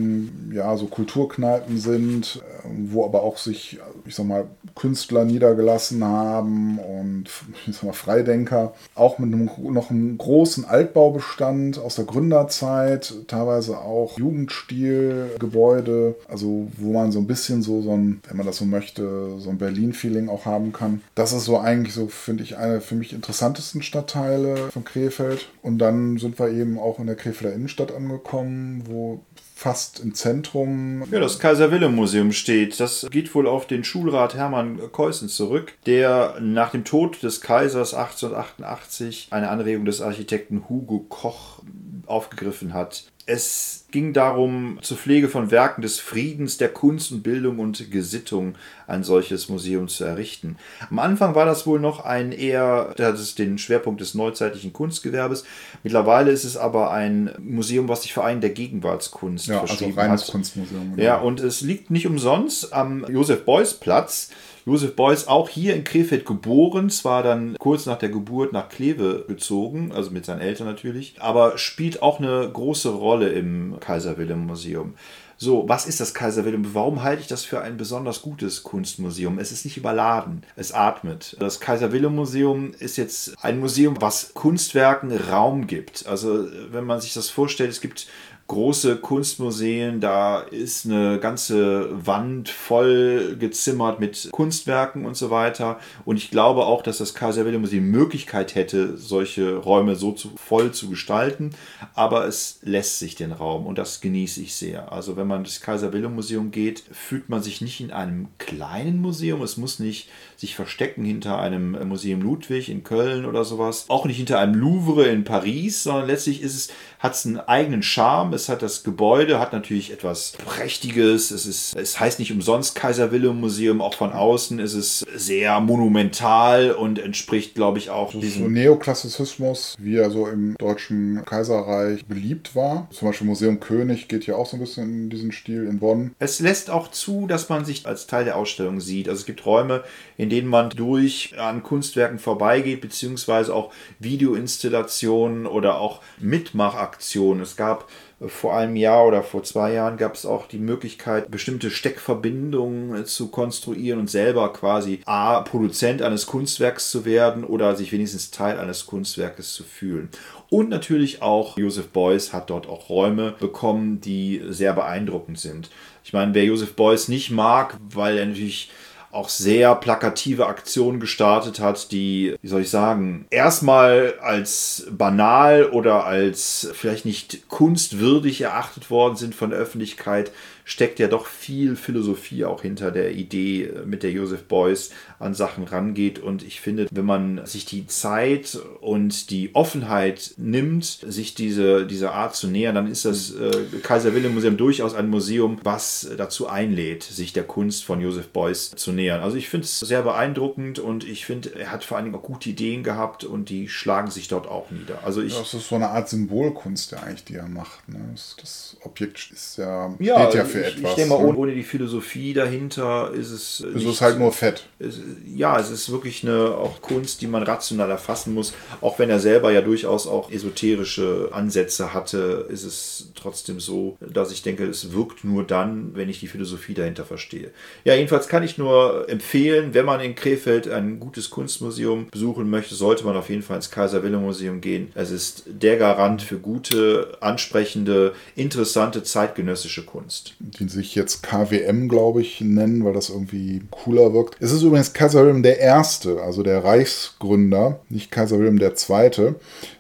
ja, 0.51 0.77
so 0.77 0.87
Kulturkneipen 0.87 1.79
sind, 1.79 2.43
äh, 2.65 2.69
wo 2.91 3.05
aber 3.05 3.23
auch 3.23 3.37
sich, 3.37 3.79
ich 4.07 4.15
sag 4.15 4.27
mal, 4.27 4.47
Künstler 4.75 5.25
niedergelassen 5.25 6.03
haben 6.05 6.79
und 6.79 7.25
ich 7.67 7.75
sag 7.75 7.85
mal, 7.85 7.93
Freidenker. 7.93 8.73
Auch 8.95 9.19
mit 9.19 9.33
einem, 9.33 9.51
noch 9.73 9.91
einem 9.91 10.17
großen 10.17 10.65
Altbaubestand 10.65 11.79
aus 11.79 11.97
der 11.97 12.07
Gründerzeit, 12.07 13.15
teilweise 13.27 13.79
auch 13.79 14.19
Jugendstilgebäude, 14.19 16.15
also 16.29 16.69
wo 16.79 16.93
man 16.93 17.13
so 17.13 17.19
ein 17.19 17.27
bisschen 17.27 17.63
so, 17.63 17.83
so 17.83 17.93
ein, 17.93 18.21
wenn 18.29 18.39
man 18.39 18.47
das 18.47 18.57
so 18.57 18.65
möchte, 18.65 19.39
so 19.39 19.51
ein 19.51 19.59
Berlin-Feeling 19.59 20.29
auch 20.29 20.47
haben 20.47 20.73
kann. 20.73 21.03
Das 21.15 21.33
ist 21.33 21.45
so 21.45 21.59
eigentlich 21.59 21.93
so, 21.93 22.07
finde 22.09 22.43
ich, 22.43 22.57
eine 22.57 22.81
für 22.81 22.95
mich 22.95 23.13
interessantesten 23.13 23.83
Stadtteile 23.83 24.57
von 24.71 24.85
Krefeld. 24.85 25.49
Und 25.63 25.79
dann 25.79 26.17
sind 26.19 26.39
wir 26.39 26.49
eben 26.49 26.79
auch 26.79 26.86
in 26.99 27.07
der 27.07 27.17
Krefelder 27.17 27.55
Innenstadt 27.55 27.93
angekommen, 27.93 28.85
wo 28.87 29.21
fast 29.55 30.01
im 30.01 30.15
Zentrum. 30.15 31.05
Ja, 31.11 31.19
das 31.19 31.39
Kaiser 31.39 31.71
Wilhelm 31.71 31.95
Museum 31.95 32.33
steht. 32.33 32.79
Das 32.79 33.07
geht 33.11 33.35
wohl 33.35 33.47
auf 33.47 33.67
den 33.67 33.85
Schulrat 33.85 34.35
Hermann 34.35 34.79
Keusen 34.93 35.29
zurück, 35.29 35.75
der 35.87 36.37
nach 36.41 36.71
dem 36.71 36.85
Tod 36.85 37.23
des 37.23 37.41
Kaisers 37.41 37.95
1888 37.95 39.29
eine 39.31 39.49
Anregung 39.49 39.85
des 39.85 40.01
Architekten 40.01 40.69
Hugo 40.69 41.01
Koch 41.09 41.63
aufgegriffen 42.07 42.75
hat. 42.75 43.05
Es 43.29 43.87
ging 43.91 44.13
darum, 44.13 44.79
zur 44.83 44.97
Pflege 44.97 45.29
von 45.29 45.51
Werken 45.51 45.83
des 45.83 45.99
Friedens, 45.99 46.59
der 46.59 46.69
Kunst 46.69 47.11
und 47.11 47.25
Bildung 47.25 47.59
und 47.59 47.91
Gesittung 47.91 48.55
ein 48.87 49.03
solches 49.03 49.49
Museum 49.49 49.89
zu 49.89 50.05
errichten. 50.05 50.57
Am 50.91 51.01
Anfang 51.01 51.35
war 51.35 51.45
das 51.45 51.67
wohl 51.67 51.81
noch 51.81 52.05
ein 52.05 52.31
eher, 52.31 52.95
das 52.97 53.21
ist 53.21 53.41
den 53.41 53.59
Schwerpunkt 53.59 54.01
des 54.01 54.15
neuzeitlichen 54.15 54.73
Kunstgewerbes. 54.73 55.45
Mittlerweile 55.83 56.31
ist 56.31 56.45
es 56.45 56.57
aber 56.57 56.93
ein 56.93 57.35
Museum, 57.41 57.89
was 57.89 58.03
sich 58.03 58.15
für 58.15 58.23
einen 58.23 58.41
der 58.41 58.51
Gegenwartskunst 58.51 59.49
ja, 59.49 59.61
also 59.61 59.87
reines 59.97 60.23
hat. 60.23 60.31
Kunstmuseum. 60.31 60.93
Genau. 60.95 61.03
Ja, 61.03 61.17
und 61.17 61.41
es 61.41 61.63
liegt 61.63 61.91
nicht 61.91 62.07
umsonst 62.07 62.73
am 62.73 63.05
Josef 63.09 63.45
Beuys 63.45 63.75
Platz. 63.75 64.31
Josef 64.67 64.97
Beuys 64.97 65.29
auch 65.29 65.49
hier 65.49 65.77
in 65.77 65.85
Krefeld 65.85 66.27
geboren, 66.27 66.91
zwar 66.91 67.23
dann 67.23 67.57
kurz 67.57 67.87
nach 67.87 67.99
der 67.99 68.09
Geburt 68.09 68.53
nach 68.53 68.69
Kleve 68.69 69.25
gezogen, 69.29 69.93
also 69.93 70.11
mit 70.11 70.25
seinen 70.27 70.41
Eltern 70.41 70.67
natürlich, 70.67 71.15
aber 71.21 71.57
spielt 71.57 72.03
auch 72.03 72.19
eine 72.19 72.51
große 72.53 72.89
Rolle 72.89 73.29
im 73.29 73.79
Kaiser 73.79 74.19
Wilhelm 74.19 74.45
Museum. 74.45 74.95
So, 75.39 75.69
was 75.69 75.87
ist 75.87 76.01
das 76.01 76.15
Kaiser 76.15 76.45
Wilhelm? 76.47 76.75
Warum 76.75 77.03
halte 77.03 77.21
ich 77.21 77.29
das 77.29 77.45
für 77.45 77.61
ein 77.61 77.77
besonders 77.77 78.23
gutes 78.23 78.63
Kunstmuseum? 78.63 79.39
Es 79.39 79.53
ist 79.53 79.67
nicht 79.67 79.77
überladen, 79.77 80.43
es 80.57 80.73
atmet. 80.73 81.37
Das 81.39 81.61
Kaiser 81.61 81.93
Wilhelm 81.93 82.17
Museum 82.17 82.73
ist 82.79 82.97
jetzt 82.97 83.35
ein 83.45 83.61
Museum, 83.61 84.01
was 84.01 84.33
Kunstwerken 84.35 85.13
Raum 85.31 85.67
gibt. 85.67 86.07
Also, 86.07 86.49
wenn 86.73 86.85
man 86.85 87.01
sich 87.01 87.13
das 87.13 87.29
vorstellt, 87.29 87.71
es 87.71 87.83
gibt 87.83 88.09
große 88.49 88.97
Kunstmuseen, 88.97 90.01
da 90.01 90.39
ist 90.41 90.87
eine 90.87 91.19
ganze 91.19 91.89
Wand 92.07 92.49
voll 92.49 93.37
gezimmert 93.39 93.99
mit 93.99 94.29
Kunstwerken 94.31 95.05
und 95.05 95.17
so 95.17 95.31
weiter. 95.31 95.81
Und 96.05 96.17
ich 96.17 96.31
glaube 96.31 96.65
auch, 96.65 96.83
dass 96.83 96.99
das 96.99 97.15
Kaiser 97.15 97.45
Wilhelm 97.45 97.63
Museum 97.63 97.87
Möglichkeit 97.87 98.55
hätte, 98.55 98.97
solche 98.97 99.57
Räume 99.57 99.97
so 99.97 100.13
zu, 100.13 100.31
voll 100.37 100.73
zu 100.73 100.89
gestalten. 100.89 101.51
Aber 101.95 102.27
es 102.27 102.61
lässt 102.63 103.01
sich 103.01 103.17
den 103.17 103.33
Raum 103.33 103.67
und 103.67 103.79
das 103.79 104.01
genieße 104.01 104.41
ich 104.43 104.55
sehr. 104.55 104.93
Also 104.93 105.17
wenn 105.17 105.27
man 105.27 105.45
Kaiser 105.61 105.93
Wilhelm 105.93 106.15
Museum 106.15 106.51
geht, 106.53 106.85
fühlt 106.93 107.29
man 107.29 107.43
sich 107.43 107.61
nicht 107.61 107.81
in 107.81 107.91
einem 107.91 108.29
kleinen 108.39 109.01
Museum. 109.01 109.43
Es 109.43 109.57
muss 109.57 109.81
nicht 109.81 110.09
sich 110.37 110.55
verstecken 110.55 111.05
hinter 111.05 111.39
einem 111.39 111.89
Museum 111.89 112.21
Ludwig 112.21 112.69
in 112.69 112.85
Köln 112.85 113.25
oder 113.25 113.45
sowas. 113.45 113.87
Auch 113.89 114.05
nicht 114.05 114.19
hinter 114.19 114.39
einem 114.39 114.55
Louvre 114.55 115.07
in 115.07 115.25
Paris, 115.25 115.83
sondern 115.83 116.07
letztlich 116.07 116.43
ist 116.43 116.55
es, 116.55 116.69
hat 116.99 117.15
es 117.15 117.27
einen 117.27 117.39
eigenen 117.39 117.83
Charme. 117.83 118.33
Es 118.35 118.49
hat 118.49 118.63
das 118.63 118.83
Gebäude, 118.83 119.39
hat 119.39 119.53
natürlich 119.53 119.93
etwas 119.93 120.33
Prächtiges. 120.45 121.31
Es, 121.31 121.47
ist, 121.47 121.77
es 121.77 122.01
heißt 122.01 122.19
nicht 122.19 122.33
umsonst 122.33 122.75
Kaiser 122.75 123.13
Wilhelm 123.13 123.41
Museum. 123.41 123.81
Auch 123.81 123.95
von 123.95 124.13
außen 124.13 124.59
ist 124.59 124.75
es 124.75 125.01
sehr 125.15 125.61
monumental 125.61 126.73
und 126.73 126.99
entspricht, 126.99 127.55
glaube 127.55 127.79
ich, 127.79 127.91
auch 127.91 128.13
So 128.13 128.21
diesem 128.21 128.53
Neoklassizismus, 128.53 129.77
wie 129.79 129.97
er 129.97 130.11
so 130.11 130.27
im 130.27 130.57
deutschen 130.59 131.25
Kaiserreich 131.25 132.07
beliebt 132.07 132.57
war. 132.57 132.89
Zum 132.91 133.09
Beispiel 133.09 133.27
Museum 133.27 133.61
König 133.61 134.09
geht 134.09 134.27
ja 134.27 134.37
auch 134.37 134.47
so 134.47 134.57
ein 134.57 134.61
bisschen 134.61 135.05
in 135.05 135.11
diesen 135.11 135.33
Stil 135.33 135.67
in 135.67 135.79
Bonn. 135.79 136.15
Es 136.19 136.41
lässt 136.41 136.71
auch 136.71 136.91
zu, 136.91 137.27
dass 137.27 137.49
man 137.49 137.65
sich 137.65 137.87
als 137.87 138.07
Teil 138.07 138.25
der 138.25 138.37
Ausstellung 138.37 138.81
sieht. 138.81 139.09
Also 139.09 139.21
es 139.21 139.27
gibt 139.27 139.45
Räume, 139.45 139.85
in 140.17 140.31
denen 140.31 140.49
man 140.49 140.71
durch 140.71 141.35
an 141.39 141.63
Kunstwerken 141.63 142.19
vorbeigeht, 142.19 142.81
beziehungsweise 142.81 143.55
auch 143.55 143.73
Videoinstallationen 143.99 145.47
oder 145.47 145.79
auch 145.79 146.01
Mitmachaktionen. 146.19 146.86
Es 146.99 147.57
gab 147.57 147.89
vor 148.27 148.57
einem 148.57 148.77
Jahr 148.77 149.07
oder 149.07 149.23
vor 149.23 149.43
zwei 149.43 149.75
Jahren 149.75 149.99
gab 149.99 150.15
es 150.15 150.25
auch 150.25 150.47
die 150.47 150.59
Möglichkeit, 150.59 151.31
bestimmte 151.31 151.71
Steckverbindungen 151.71 153.05
zu 153.05 153.29
konstruieren 153.29 154.01
und 154.01 154.11
selber 154.11 154.53
quasi 154.53 155.01
A, 155.05 155.41
Produzent 155.41 156.01
eines 156.01 156.27
Kunstwerks 156.27 156.91
zu 156.91 157.05
werden 157.05 157.45
oder 157.45 157.77
sich 157.77 157.93
wenigstens 157.93 158.31
Teil 158.31 158.59
eines 158.59 158.87
Kunstwerkes 158.87 159.53
zu 159.53 159.65
fühlen. 159.65 160.09
Und 160.49 160.71
natürlich 160.71 161.21
auch 161.21 161.59
Joseph 161.59 161.89
Beuys 161.89 162.33
hat 162.33 162.51
dort 162.51 162.69
auch 162.69 162.89
Räume 162.89 163.35
bekommen, 163.39 164.01
die 164.01 164.41
sehr 164.49 164.73
beeindruckend 164.73 165.39
sind. 165.39 165.71
Ich 166.05 166.13
meine, 166.13 166.33
wer 166.35 166.45
Joseph 166.45 166.75
Beuys 166.75 167.09
nicht 167.09 167.31
mag, 167.31 167.77
weil 167.91 168.17
er 168.17 168.27
natürlich 168.27 168.71
auch 169.17 169.29
sehr 169.31 169.75
plakative 169.75 170.47
Aktionen 170.47 171.01
gestartet 171.01 171.59
hat, 171.59 171.91
die, 171.91 172.37
wie 172.43 172.49
soll 172.49 172.61
ich 172.61 172.71
sagen, 172.71 173.27
erstmal 173.31 174.15
als 174.21 174.87
banal 174.91 175.65
oder 175.71 176.05
als 176.05 176.71
vielleicht 176.75 177.07
nicht 177.07 177.49
kunstwürdig 177.49 178.43
erachtet 178.43 178.91
worden 178.91 179.17
sind 179.17 179.35
von 179.35 179.51
der 179.51 179.59
Öffentlichkeit, 179.59 180.31
steckt 180.65 180.99
ja 180.99 181.09
doch 181.09 181.27
viel 181.27 181.77
Philosophie 181.77 182.45
auch 182.45 182.63
hinter 182.63 182.91
der 182.91 183.13
Idee, 183.13 183.73
mit 183.87 184.03
der 184.03 184.11
Joseph 184.11 184.45
Beuys 184.45 184.91
an 185.19 185.35
Sachen 185.35 185.65
rangeht. 185.65 186.19
Und 186.19 186.43
ich 186.43 186.61
finde, 186.61 186.87
wenn 186.91 187.05
man 187.05 187.47
sich 187.47 187.65
die 187.65 187.87
Zeit 187.87 188.59
und 188.81 189.31
die 189.31 189.55
Offenheit 189.55 190.35
nimmt, 190.37 190.85
sich 190.85 191.35
diese, 191.35 191.87
diese 191.87 192.13
Art 192.13 192.35
zu 192.35 192.49
nähern, 192.49 192.75
dann 192.75 192.87
ist 192.87 193.05
das 193.05 193.35
äh, 193.35 193.65
Kaiser 193.83 194.15
Wilhelm 194.15 194.35
Museum 194.35 194.57
durchaus 194.57 194.95
ein 194.95 195.09
Museum, 195.09 195.59
was 195.63 196.09
dazu 196.17 196.49
einlädt, 196.49 197.03
sich 197.03 197.33
der 197.33 197.45
Kunst 197.45 197.85
von 197.85 198.01
Joseph 198.01 198.29
Beuys 198.29 198.73
zu 198.73 198.93
nähern. 198.93 199.21
Also 199.21 199.37
ich 199.37 199.49
finde 199.49 199.65
es 199.65 199.81
sehr 199.81 200.03
beeindruckend 200.03 200.79
und 200.79 201.05
ich 201.05 201.27
finde, 201.27 201.55
er 201.59 201.71
hat 201.71 201.85
vor 201.85 201.97
allen 201.97 202.07
Dingen 202.07 202.17
auch 202.17 202.23
gute 202.23 202.51
Ideen 202.51 202.83
gehabt 202.83 203.25
und 203.25 203.49
die 203.49 203.69
schlagen 203.69 204.11
sich 204.11 204.29
dort 204.29 204.49
auch 204.49 204.71
nieder. 204.71 204.99
Also 205.05 205.23
ich 205.23 205.37
Das 205.37 205.55
ist 205.55 205.69
so 205.69 205.77
eine 205.77 205.89
Art 205.89 206.09
Symbolkunst, 206.09 206.93
ja 206.93 206.99
eigentlich, 206.99 207.25
die 207.25 207.37
er 207.37 207.49
macht. 207.49 207.89
Ne? 207.89 207.99
Das, 208.15 208.77
Objekt 208.83 209.31
ist 209.33 209.59
ja, 209.59 209.95
Ja, 209.99 210.23
steht 210.29 210.35
ja 210.35 210.45
für 210.45 210.61
ich, 210.61 210.77
etwas. 210.77 210.91
ich 210.91 210.97
denke 210.97 211.11
mal, 211.11 211.19
ne? 211.19 211.29
ohne, 211.29 211.39
ohne 211.39 211.55
die 211.55 211.63
Philosophie 211.63 212.33
dahinter 212.33 213.11
ist 213.13 213.31
es. 213.31 213.61
Es 213.61 213.85
ist 213.85 214.01
halt 214.01 214.19
nur 214.19 214.33
Fett. 214.33 214.69
Es, 214.79 214.99
ja, 215.27 215.59
es 215.59 215.71
ist 215.71 215.91
wirklich 215.91 216.23
eine 216.23 216.57
auch 216.57 216.81
Kunst, 216.81 217.21
die 217.21 217.27
man 217.27 217.43
rational 217.43 217.91
erfassen 217.91 218.35
muss. 218.35 218.53
Auch 218.81 218.99
wenn 218.99 219.11
er 219.11 219.21
selber 219.21 219.53
ja 219.53 219.61
durchaus 219.61 220.07
auch 220.07 220.31
esoterische 220.31 221.31
Ansätze 221.33 221.93
hatte, 221.93 222.47
ist 222.49 222.65
es 222.65 223.13
trotzdem 223.15 223.61
so, 223.61 223.97
dass 224.01 224.33
ich 224.33 224.43
denke, 224.43 224.65
es 224.65 224.93
wirkt 224.93 225.25
nur 225.25 225.45
dann, 225.45 225.95
wenn 225.95 226.09
ich 226.09 226.21
die 226.21 226.27
Philosophie 226.27 226.75
dahinter 226.75 227.05
verstehe. 227.05 227.51
Ja, 227.85 227.95
jedenfalls 227.95 228.29
kann 228.29 228.43
ich 228.43 228.59
nur 228.59 229.09
empfehlen, 229.09 229.75
wenn 229.75 229.85
man 229.85 230.01
in 230.01 230.15
Krefeld 230.15 230.69
ein 230.69 231.01
gutes 231.01 231.31
Kunstmuseum 231.31 232.09
besuchen 232.11 232.49
möchte, 232.51 232.75
sollte 232.75 233.05
man 233.05 233.17
auf 233.17 233.31
jeden 233.31 233.43
Fall 233.43 233.57
ins 233.57 233.71
Kaiser 233.71 234.03
Wilhelm 234.03 234.23
Museum 234.23 234.61
gehen. 234.61 234.91
Es 234.95 235.11
ist 235.11 235.45
der 235.47 235.77
Garant 235.77 236.23
für 236.23 236.39
gute, 236.39 237.17
ansprechende, 237.21 238.13
interessante 238.35 239.03
zeitgenössische 239.03 239.85
Kunst. 239.85 240.35
die 240.41 240.69
sich 240.69 240.95
jetzt 240.95 241.23
KWM, 241.23 241.89
glaube 241.89 242.21
ich, 242.23 242.41
nennen, 242.41 242.85
weil 242.85 242.93
das 242.93 243.11
irgendwie 243.11 243.63
cooler 243.71 244.13
wirkt. 244.13 244.37
Es 244.41 244.53
ist 244.53 244.63
übrigens 244.63 244.93
Kaiser 244.97 245.21
Wilhelm 245.21 245.43
Erste, 245.59 246.23
also 246.23 246.43
der 246.43 246.65
Reichsgründer, 246.65 247.81
nicht 247.91 248.11
Kaiser 248.11 248.39
Wilhelm 248.39 248.59
Zweite. 248.77 249.35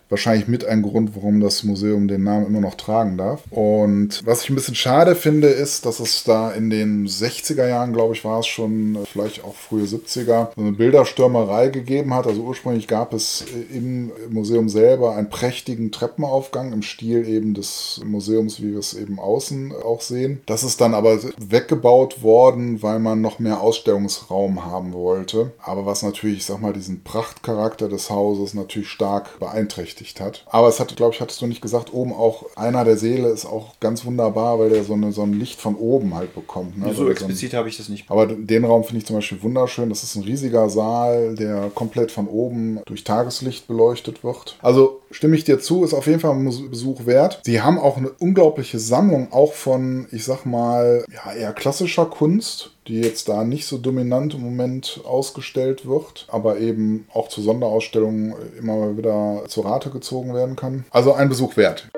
Wahrscheinlich 0.08 0.46
mit 0.46 0.64
ein 0.64 0.82
Grund, 0.82 1.16
warum 1.16 1.40
das 1.40 1.64
Museum 1.64 2.06
den 2.06 2.22
Namen 2.22 2.46
immer 2.46 2.60
noch 2.60 2.76
tragen 2.76 3.18
darf. 3.18 3.42
Und 3.50 4.24
was 4.24 4.44
ich 4.44 4.50
ein 4.50 4.54
bisschen 4.54 4.76
schade 4.76 5.16
finde, 5.16 5.48
ist, 5.48 5.84
dass 5.84 5.98
es 5.98 6.22
da 6.22 6.52
in 6.52 6.70
den 6.70 7.08
60er 7.08 7.66
Jahren, 7.66 7.92
glaube 7.92 8.14
ich, 8.14 8.24
war 8.24 8.38
es 8.38 8.46
schon, 8.46 8.98
vielleicht 9.10 9.42
auch 9.42 9.54
frühe 9.54 9.84
70er, 9.84 10.50
so 10.54 10.60
eine 10.60 10.72
Bilderstürmerei 10.72 11.70
gegeben 11.70 12.14
hat. 12.14 12.28
Also 12.28 12.42
ursprünglich 12.42 12.86
gab 12.86 13.14
es 13.14 13.44
im 13.72 14.12
Museum 14.30 14.68
selber 14.68 15.16
einen 15.16 15.28
prächtigen 15.28 15.90
Treppenaufgang 15.90 16.72
im 16.72 16.82
Stil 16.82 17.26
eben 17.26 17.54
des 17.54 18.00
Museums, 18.04 18.62
wie 18.62 18.72
wir 18.72 18.78
es 18.78 18.94
eben 18.94 19.18
außen 19.18 19.72
auch 19.72 20.02
sehen. 20.02 20.40
Das 20.46 20.62
ist 20.62 20.80
dann 20.80 20.94
aber 20.94 21.18
weggebaut 21.38 22.22
worden, 22.22 22.80
weil 22.80 23.00
man 23.00 23.20
noch 23.20 23.40
mehr 23.40 23.60
Ausstellungsraum 23.60 24.64
haben 24.64 24.92
wollte. 24.92 25.50
Aber 25.58 25.84
was 25.84 26.04
natürlich, 26.04 26.38
ich 26.38 26.44
sag 26.44 26.60
mal, 26.60 26.72
diesen 26.72 27.02
Prachtcharakter 27.02 27.88
des 27.88 28.08
Hauses 28.08 28.54
natürlich 28.54 28.88
stark 28.88 29.40
beeinträchtigt 29.40 29.95
hat. 30.20 30.44
Aber 30.46 30.68
es 30.68 30.80
hat, 30.80 30.94
glaube 30.96 31.14
ich, 31.14 31.20
hattest 31.20 31.40
du 31.40 31.46
nicht 31.46 31.60
gesagt, 31.60 31.92
oben 31.92 32.12
auch 32.12 32.44
einer 32.56 32.84
der 32.84 32.96
Seele 32.96 33.28
ist 33.28 33.46
auch 33.46 33.78
ganz 33.80 34.04
wunderbar, 34.04 34.58
weil 34.58 34.70
der 34.70 34.84
so, 34.84 34.94
eine, 34.94 35.12
so 35.12 35.22
ein 35.22 35.32
Licht 35.32 35.60
von 35.60 35.74
oben 35.76 36.14
halt 36.14 36.34
bekommt. 36.34 36.78
Ne? 36.78 36.84
so 36.84 36.86
Weil 36.86 36.92
er 36.92 36.96
so 36.96 37.10
explizit 37.10 37.54
habe 37.54 37.68
ich 37.68 37.76
das 37.76 37.88
nicht. 37.88 38.10
aber 38.10 38.26
den 38.26 38.64
Raum 38.64 38.84
finde 38.84 38.98
ich 38.98 39.06
zum 39.06 39.16
Beispiel 39.16 39.42
wunderschön. 39.42 39.88
Das 39.88 40.02
ist 40.02 40.14
ein 40.16 40.22
riesiger 40.22 40.68
Saal, 40.68 41.34
der 41.34 41.70
komplett 41.74 42.10
von 42.10 42.28
oben 42.28 42.80
durch 42.86 43.04
Tageslicht 43.04 43.66
beleuchtet 43.66 44.22
wird. 44.24 44.56
Also 44.62 45.00
stimme 45.10 45.36
ich 45.36 45.44
dir 45.44 45.58
zu, 45.58 45.84
ist 45.84 45.94
auf 45.94 46.06
jeden 46.06 46.20
Fall 46.20 46.32
ein 46.32 46.70
Besuch 46.70 47.06
wert. 47.06 47.40
Sie 47.44 47.60
haben 47.60 47.78
auch 47.78 47.96
eine 47.96 48.10
unglaubliche 48.10 48.78
Sammlung, 48.78 49.32
auch 49.32 49.52
von, 49.52 50.06
ich 50.12 50.24
sag 50.24 50.44
mal, 50.44 51.04
ja, 51.12 51.32
eher 51.32 51.52
klassischer 51.52 52.06
Kunst, 52.06 52.75
die 52.88 53.00
jetzt 53.00 53.28
da 53.28 53.44
nicht 53.44 53.66
so 53.66 53.78
dominant 53.78 54.34
im 54.34 54.42
Moment 54.42 55.00
ausgestellt 55.04 55.86
wird, 55.86 56.26
aber 56.30 56.58
eben 56.58 57.06
auch 57.12 57.28
zu 57.28 57.42
Sonderausstellungen 57.42 58.34
immer 58.58 58.76
mal 58.76 58.96
wieder 58.96 59.44
zur 59.48 59.66
Rate 59.66 59.90
gezogen 59.90 60.34
werden 60.34 60.56
kann. 60.56 60.84
Also 60.90 61.12
ein 61.12 61.28
Besuch 61.28 61.56
wert. 61.56 61.88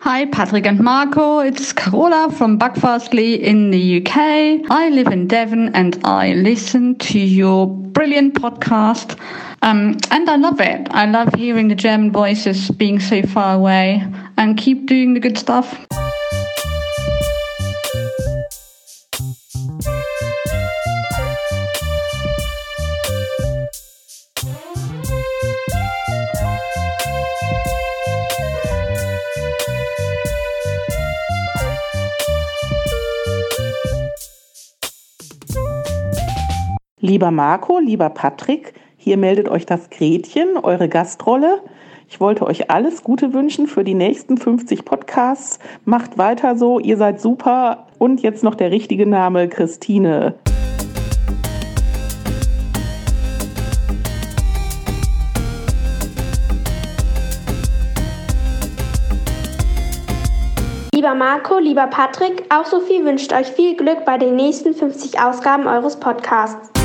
Hi, 0.00 0.24
Patrick 0.26 0.66
and 0.66 0.80
Marco. 0.80 1.40
It's 1.40 1.74
Carola 1.74 2.30
from 2.30 2.58
Buckfastly 2.58 3.34
in 3.34 3.70
the 3.70 4.00
UK. 4.00 4.64
I 4.70 4.88
live 4.88 5.12
in 5.12 5.28
Devon 5.28 5.68
and 5.74 5.98
I 6.02 6.32
listen 6.32 6.98
to 6.98 7.18
your 7.18 7.66
brilliant 7.66 8.34
podcast. 8.34 9.16
Um, 9.62 9.98
and 10.10 10.28
I 10.30 10.36
love 10.36 10.60
it. 10.60 10.88
I 10.90 11.06
love 11.06 11.34
hearing 11.34 11.68
the 11.68 11.74
German 11.74 12.12
voices 12.12 12.70
being 12.70 13.00
so 13.00 13.22
far 13.22 13.54
away. 13.56 14.02
And 14.36 14.56
keep 14.56 14.86
doing 14.86 15.14
the 15.14 15.20
good 15.20 15.36
stuff. 15.36 15.76
Lieber 37.00 37.30
Marco, 37.30 37.80
lieber 37.80 38.10
Patrick, 38.10 38.74
hier 39.08 39.16
meldet 39.16 39.48
euch 39.48 39.64
das 39.64 39.88
Gretchen, 39.88 40.58
eure 40.62 40.86
Gastrolle. 40.86 41.62
Ich 42.10 42.20
wollte 42.20 42.46
euch 42.46 42.70
alles 42.70 43.02
Gute 43.02 43.32
wünschen 43.32 43.66
für 43.66 43.82
die 43.82 43.94
nächsten 43.94 44.36
50 44.36 44.84
Podcasts. 44.84 45.58
Macht 45.86 46.18
weiter 46.18 46.58
so, 46.58 46.78
ihr 46.78 46.98
seid 46.98 47.18
super. 47.18 47.86
Und 47.96 48.20
jetzt 48.20 48.44
noch 48.44 48.54
der 48.54 48.70
richtige 48.70 49.06
Name, 49.06 49.48
Christine. 49.48 50.34
Lieber 60.92 61.14
Marco, 61.14 61.58
lieber 61.58 61.86
Patrick, 61.86 62.44
auch 62.50 62.66
Sophie 62.66 63.02
wünscht 63.06 63.32
euch 63.32 63.46
viel 63.46 63.74
Glück 63.74 64.04
bei 64.04 64.18
den 64.18 64.36
nächsten 64.36 64.74
50 64.74 65.18
Ausgaben 65.18 65.66
eures 65.66 65.98
Podcasts. 65.98 66.77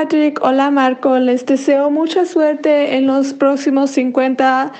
Patrick, 0.00 0.38
hola 0.44 0.70
Marco, 0.70 1.18
les 1.18 1.44
deseo 1.44 1.90
mucha 1.90 2.24
suerte 2.24 2.94
en 2.94 3.08
los 3.08 3.32
próximos 3.32 3.90
50 3.90 4.70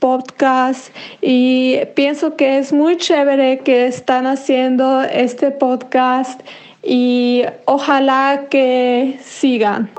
podcasts 0.00 0.92
y 1.22 1.78
pienso 1.94 2.36
que 2.36 2.58
es 2.58 2.74
muy 2.74 2.98
chévere 2.98 3.60
que 3.60 3.86
están 3.86 4.26
haciendo 4.26 5.00
este 5.00 5.50
podcast 5.50 6.42
y 6.82 7.44
ojalá 7.64 8.48
que 8.50 9.18
sigan. 9.24 9.90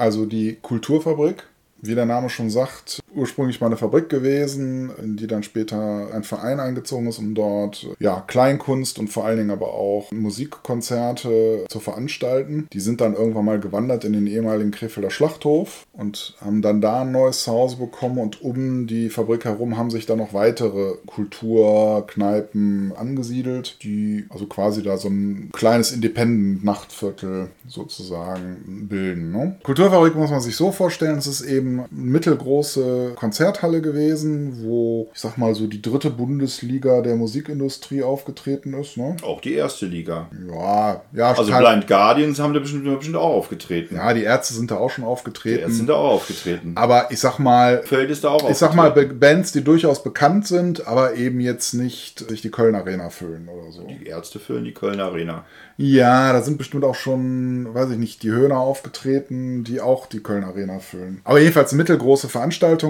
Also 0.00 0.24
die 0.24 0.56
Kulturfabrik, 0.62 1.46
wie 1.82 1.94
der 1.94 2.06
Name 2.06 2.30
schon 2.30 2.48
sagt, 2.48 2.99
ursprünglich 3.14 3.60
mal 3.60 3.68
eine 3.68 3.76
Fabrik 3.76 4.08
gewesen, 4.08 4.90
in 5.02 5.16
die 5.16 5.26
dann 5.26 5.42
später 5.42 6.12
ein 6.12 6.22
Verein 6.22 6.60
eingezogen 6.60 7.06
ist, 7.08 7.18
um 7.18 7.34
dort 7.34 7.86
ja, 7.98 8.22
Kleinkunst 8.26 8.98
und 8.98 9.08
vor 9.08 9.24
allen 9.24 9.38
Dingen 9.38 9.50
aber 9.50 9.74
auch 9.74 10.10
Musikkonzerte 10.12 11.64
zu 11.68 11.80
veranstalten. 11.80 12.68
Die 12.72 12.80
sind 12.80 13.00
dann 13.00 13.14
irgendwann 13.14 13.44
mal 13.44 13.60
gewandert 13.60 14.04
in 14.04 14.12
den 14.12 14.26
ehemaligen 14.26 14.70
Krefelder 14.70 15.10
Schlachthof 15.10 15.86
und 15.92 16.36
haben 16.40 16.62
dann 16.62 16.80
da 16.80 17.02
ein 17.02 17.12
neues 17.12 17.42
Zuhause 17.44 17.76
bekommen 17.76 18.18
und 18.18 18.42
um 18.42 18.86
die 18.86 19.10
Fabrik 19.10 19.44
herum 19.44 19.76
haben 19.76 19.90
sich 19.90 20.06
dann 20.06 20.18
noch 20.18 20.34
weitere 20.34 20.94
Kulturkneipen 21.06 22.92
angesiedelt, 22.96 23.82
die 23.82 24.26
also 24.28 24.46
quasi 24.46 24.82
da 24.82 24.96
so 24.96 25.08
ein 25.08 25.50
kleines 25.52 25.92
Independent-Nachtviertel 25.92 27.48
sozusagen 27.66 28.86
bilden. 28.88 29.32
Ne? 29.32 29.58
Kulturfabrik 29.62 30.14
muss 30.14 30.30
man 30.30 30.40
sich 30.40 30.56
so 30.56 30.72
vorstellen, 30.72 31.18
es 31.18 31.26
ist 31.26 31.42
eben 31.42 31.84
mittelgroße 31.90 32.99
Konzerthalle 33.14 33.80
gewesen, 33.80 34.62
wo 34.62 35.10
ich 35.12 35.20
sag 35.20 35.38
mal 35.38 35.54
so 35.54 35.66
die 35.66 35.82
dritte 35.82 36.10
Bundesliga 36.10 37.00
der 37.00 37.16
Musikindustrie 37.16 38.02
aufgetreten 38.02 38.74
ist. 38.74 38.96
Ne? 38.96 39.16
Auch 39.22 39.40
die 39.40 39.54
erste 39.54 39.86
Liga. 39.86 40.28
Ja, 40.48 41.02
ja. 41.12 41.32
Also 41.32 41.52
Blind 41.52 41.86
Guardians 41.86 42.38
haben 42.38 42.54
da 42.54 42.60
bestimmt, 42.60 42.84
bestimmt 42.84 43.16
auch 43.16 43.34
aufgetreten. 43.34 43.96
Ja, 43.96 44.12
die 44.12 44.22
Ärzte 44.22 44.54
sind 44.54 44.70
da 44.70 44.76
auch 44.76 44.90
schon 44.90 45.04
aufgetreten. 45.04 45.56
Die 45.56 45.62
Ärzte 45.62 45.76
sind 45.76 45.88
da 45.88 45.94
auch 45.94 46.12
aufgetreten. 46.12 46.72
Aber 46.76 47.10
ich 47.10 47.20
sag 47.20 47.38
mal, 47.38 47.82
Feld 47.84 48.10
ist 48.10 48.24
da 48.24 48.28
auch 48.30 48.48
ich 48.48 48.56
sag 48.56 48.74
mal 48.74 48.90
Bands, 48.90 49.52
die 49.52 49.62
durchaus 49.62 50.02
bekannt 50.02 50.46
sind, 50.46 50.86
aber 50.86 51.14
eben 51.14 51.40
jetzt 51.40 51.74
nicht 51.74 52.28
sich 52.28 52.42
die 52.42 52.50
Köln 52.50 52.74
Arena 52.74 53.10
füllen 53.10 53.48
oder 53.48 53.70
so. 53.70 53.86
Die 53.86 54.06
Ärzte 54.06 54.38
füllen 54.38 54.64
die 54.64 54.74
Köln 54.74 55.00
Arena. 55.00 55.44
Ja, 55.76 56.32
da 56.32 56.42
sind 56.42 56.58
bestimmt 56.58 56.84
auch 56.84 56.94
schon, 56.94 57.72
weiß 57.72 57.90
ich 57.90 57.98
nicht, 57.98 58.22
die 58.22 58.30
Höhner 58.30 58.58
aufgetreten, 58.58 59.64
die 59.64 59.80
auch 59.80 60.06
die 60.06 60.20
Köln 60.20 60.44
Arena 60.44 60.78
füllen. 60.78 61.20
Aber 61.24 61.40
jedenfalls 61.40 61.72
mittelgroße 61.72 62.28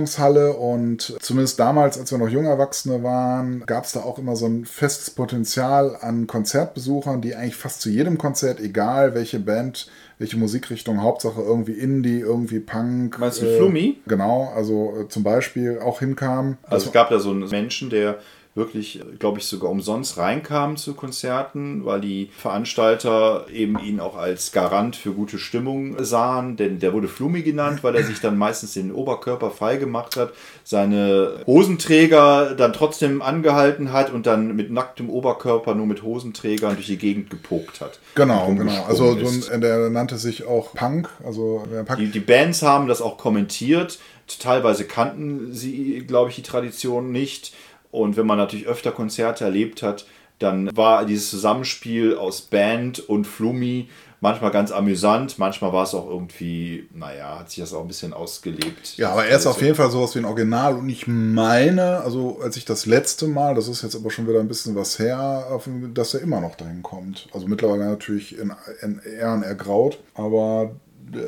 Veranstaltungshalle 0.07 0.53
und 0.53 1.17
zumindest 1.21 1.59
damals, 1.59 1.99
als 1.99 2.11
wir 2.11 2.19
noch 2.19 2.29
junge 2.29 2.49
Erwachsene 2.49 3.03
waren, 3.03 3.65
gab 3.67 3.85
es 3.85 3.93
da 3.93 4.01
auch 4.01 4.19
immer 4.19 4.37
so 4.37 4.47
ein 4.47 4.65
festes 4.65 5.11
Potenzial 5.11 5.97
an 6.01 6.27
Konzertbesuchern, 6.27 7.21
die 7.21 7.35
eigentlich 7.35 7.57
fast 7.57 7.81
zu 7.81 7.91
jedem 7.91 8.19
Konzert, 8.19 8.61
egal 8.61 9.15
welche 9.15 9.41
Band, 9.41 9.89
welche 10.19 10.37
Musikrichtung, 10.37 11.03
Hauptsache 11.03 11.41
irgendwie 11.41 11.73
Indie, 11.73 12.21
irgendwie 12.21 12.61
Punk. 12.61 13.19
Meinst 13.19 13.43
du 13.43 13.47
äh, 13.47 13.57
Flummi? 13.57 13.99
Genau, 14.07 14.53
also 14.55 14.95
äh, 15.01 15.09
zum 15.09 15.23
Beispiel 15.23 15.79
auch 15.79 16.01
hinkamen. 16.01 16.59
Also 16.63 16.87
es 16.87 16.93
gab 16.93 17.11
da 17.11 17.19
so 17.19 17.31
einen 17.31 17.49
Menschen, 17.49 17.91
der 17.91 18.19
wirklich, 18.55 19.01
glaube 19.21 19.39
ich, 19.39 19.47
sogar 19.47 19.71
umsonst 19.71 20.19
reinkam 20.19 20.77
zu 20.77 20.95
Konzerten, 20.95 21.85
weil 21.85 22.01
die 22.01 22.31
Veranstalter 22.37 23.47
eben 23.53 23.79
ihn 23.79 24.01
auch 24.01 24.17
als 24.17 24.51
Garant 24.51 24.97
für 24.97 25.13
gute 25.13 25.39
Stimmung 25.39 26.03
sahen. 26.03 26.57
Denn 26.57 26.81
der 26.81 26.93
wurde 26.93 27.07
Flumi 27.07 27.43
genannt, 27.43 27.85
weil 27.85 27.95
er 27.95 28.03
sich 28.03 28.21
dann 28.21 28.37
meistens 28.37 28.75
den 28.75 28.93
Oberkörper 28.93 29.53
frei 29.53 29.77
gemacht 29.77 30.17
hat, 30.17 30.33
seine 30.65 31.43
Hosenträger 31.47 32.55
dann 32.57 32.73
trotzdem 32.73 33.23
angehalten 33.23 33.93
hat 33.93 34.13
und 34.13 34.27
dann 34.27 34.57
mit 34.57 34.71
nacktem 34.73 35.11
Oberkörper 35.11 35.77
nur 35.77 35.87
mit 35.87 36.03
Hosenträgern 36.03 36.75
durch 36.75 36.87
die 36.87 36.99
Gegend 36.99 37.31
gepokt 37.31 37.81
hat. 37.81 38.01
Genau, 38.17 38.53
genau. 38.53 38.85
Also 38.85 39.17
so, 39.25 39.59
der 39.59 39.91
nannte 39.91 40.19
sich 40.19 40.45
auch 40.45 40.75
Punk. 40.75 41.09
Also 41.25 41.65
Punk. 41.87 41.99
Die, 42.01 42.11
die 42.11 42.21
Bands 42.21 42.63
haben 42.63 42.89
das 42.89 43.01
auch 43.01 43.17
kommentiert. 43.17 43.99
Teilweise 44.39 44.85
kannten 44.85 45.53
sie, 45.53 46.05
glaube 46.07 46.31
ich, 46.31 46.37
die 46.37 46.43
Tradition 46.43 47.11
nicht. 47.11 47.53
Und 47.91 48.17
wenn 48.17 48.27
man 48.27 48.39
natürlich 48.39 48.67
öfter 48.67 48.93
Konzerte 48.93 49.45
erlebt 49.45 49.83
hat, 49.83 50.07
dann 50.39 50.75
war 50.75 51.05
dieses 51.05 51.31
Zusammenspiel 51.31 52.17
aus 52.17 52.41
Band 52.41 52.99
und 52.99 53.27
Flumi 53.27 53.89
manchmal 54.21 54.51
ganz 54.51 54.71
amüsant, 54.71 55.39
manchmal 55.39 55.73
war 55.73 55.85
es 55.85 55.95
auch 55.95 56.09
irgendwie, 56.09 56.89
naja, 56.95 57.39
hat 57.41 57.51
sich 57.51 57.61
das 57.61 57.73
auch 57.73 57.83
ein 57.83 57.89
bisschen 57.89 58.13
ausgelebt. 58.13 58.97
Ja, 58.97 59.13
aber 59.13 59.27
er 59.27 59.37
ist 59.37 59.47
auf 59.47 59.61
jeden 59.63 59.75
Fall 59.75 59.91
sowas 59.91 60.15
wie 60.15 60.21
ein 60.21 60.25
Original 60.25 60.77
und 60.77 60.89
ich 60.89 61.07
meine, 61.07 62.01
also 62.01 62.39
als 62.43 62.57
ich 62.57 62.65
das 62.65 62.87
letzte 62.87 63.27
Mal, 63.27 63.55
das 63.55 63.69
ist 63.69 63.83
jetzt 63.83 63.97
aber 63.97 64.11
schon 64.11 64.29
wieder 64.29 64.41
ein 64.41 64.49
bisschen 64.49 64.77
was 64.77 64.99
her, 64.99 65.61
dass 65.95 66.15
er 66.15 66.21
immer 66.21 66.41
noch 66.41 66.55
dahin 66.55 66.83
kommt. 66.83 67.29
Also 67.33 67.47
mittlerweile 67.47 67.87
natürlich 67.87 68.39
in, 68.39 68.53
in 68.83 69.01
Ehren 69.01 69.43
ergraut, 69.43 69.99
aber 70.15 70.73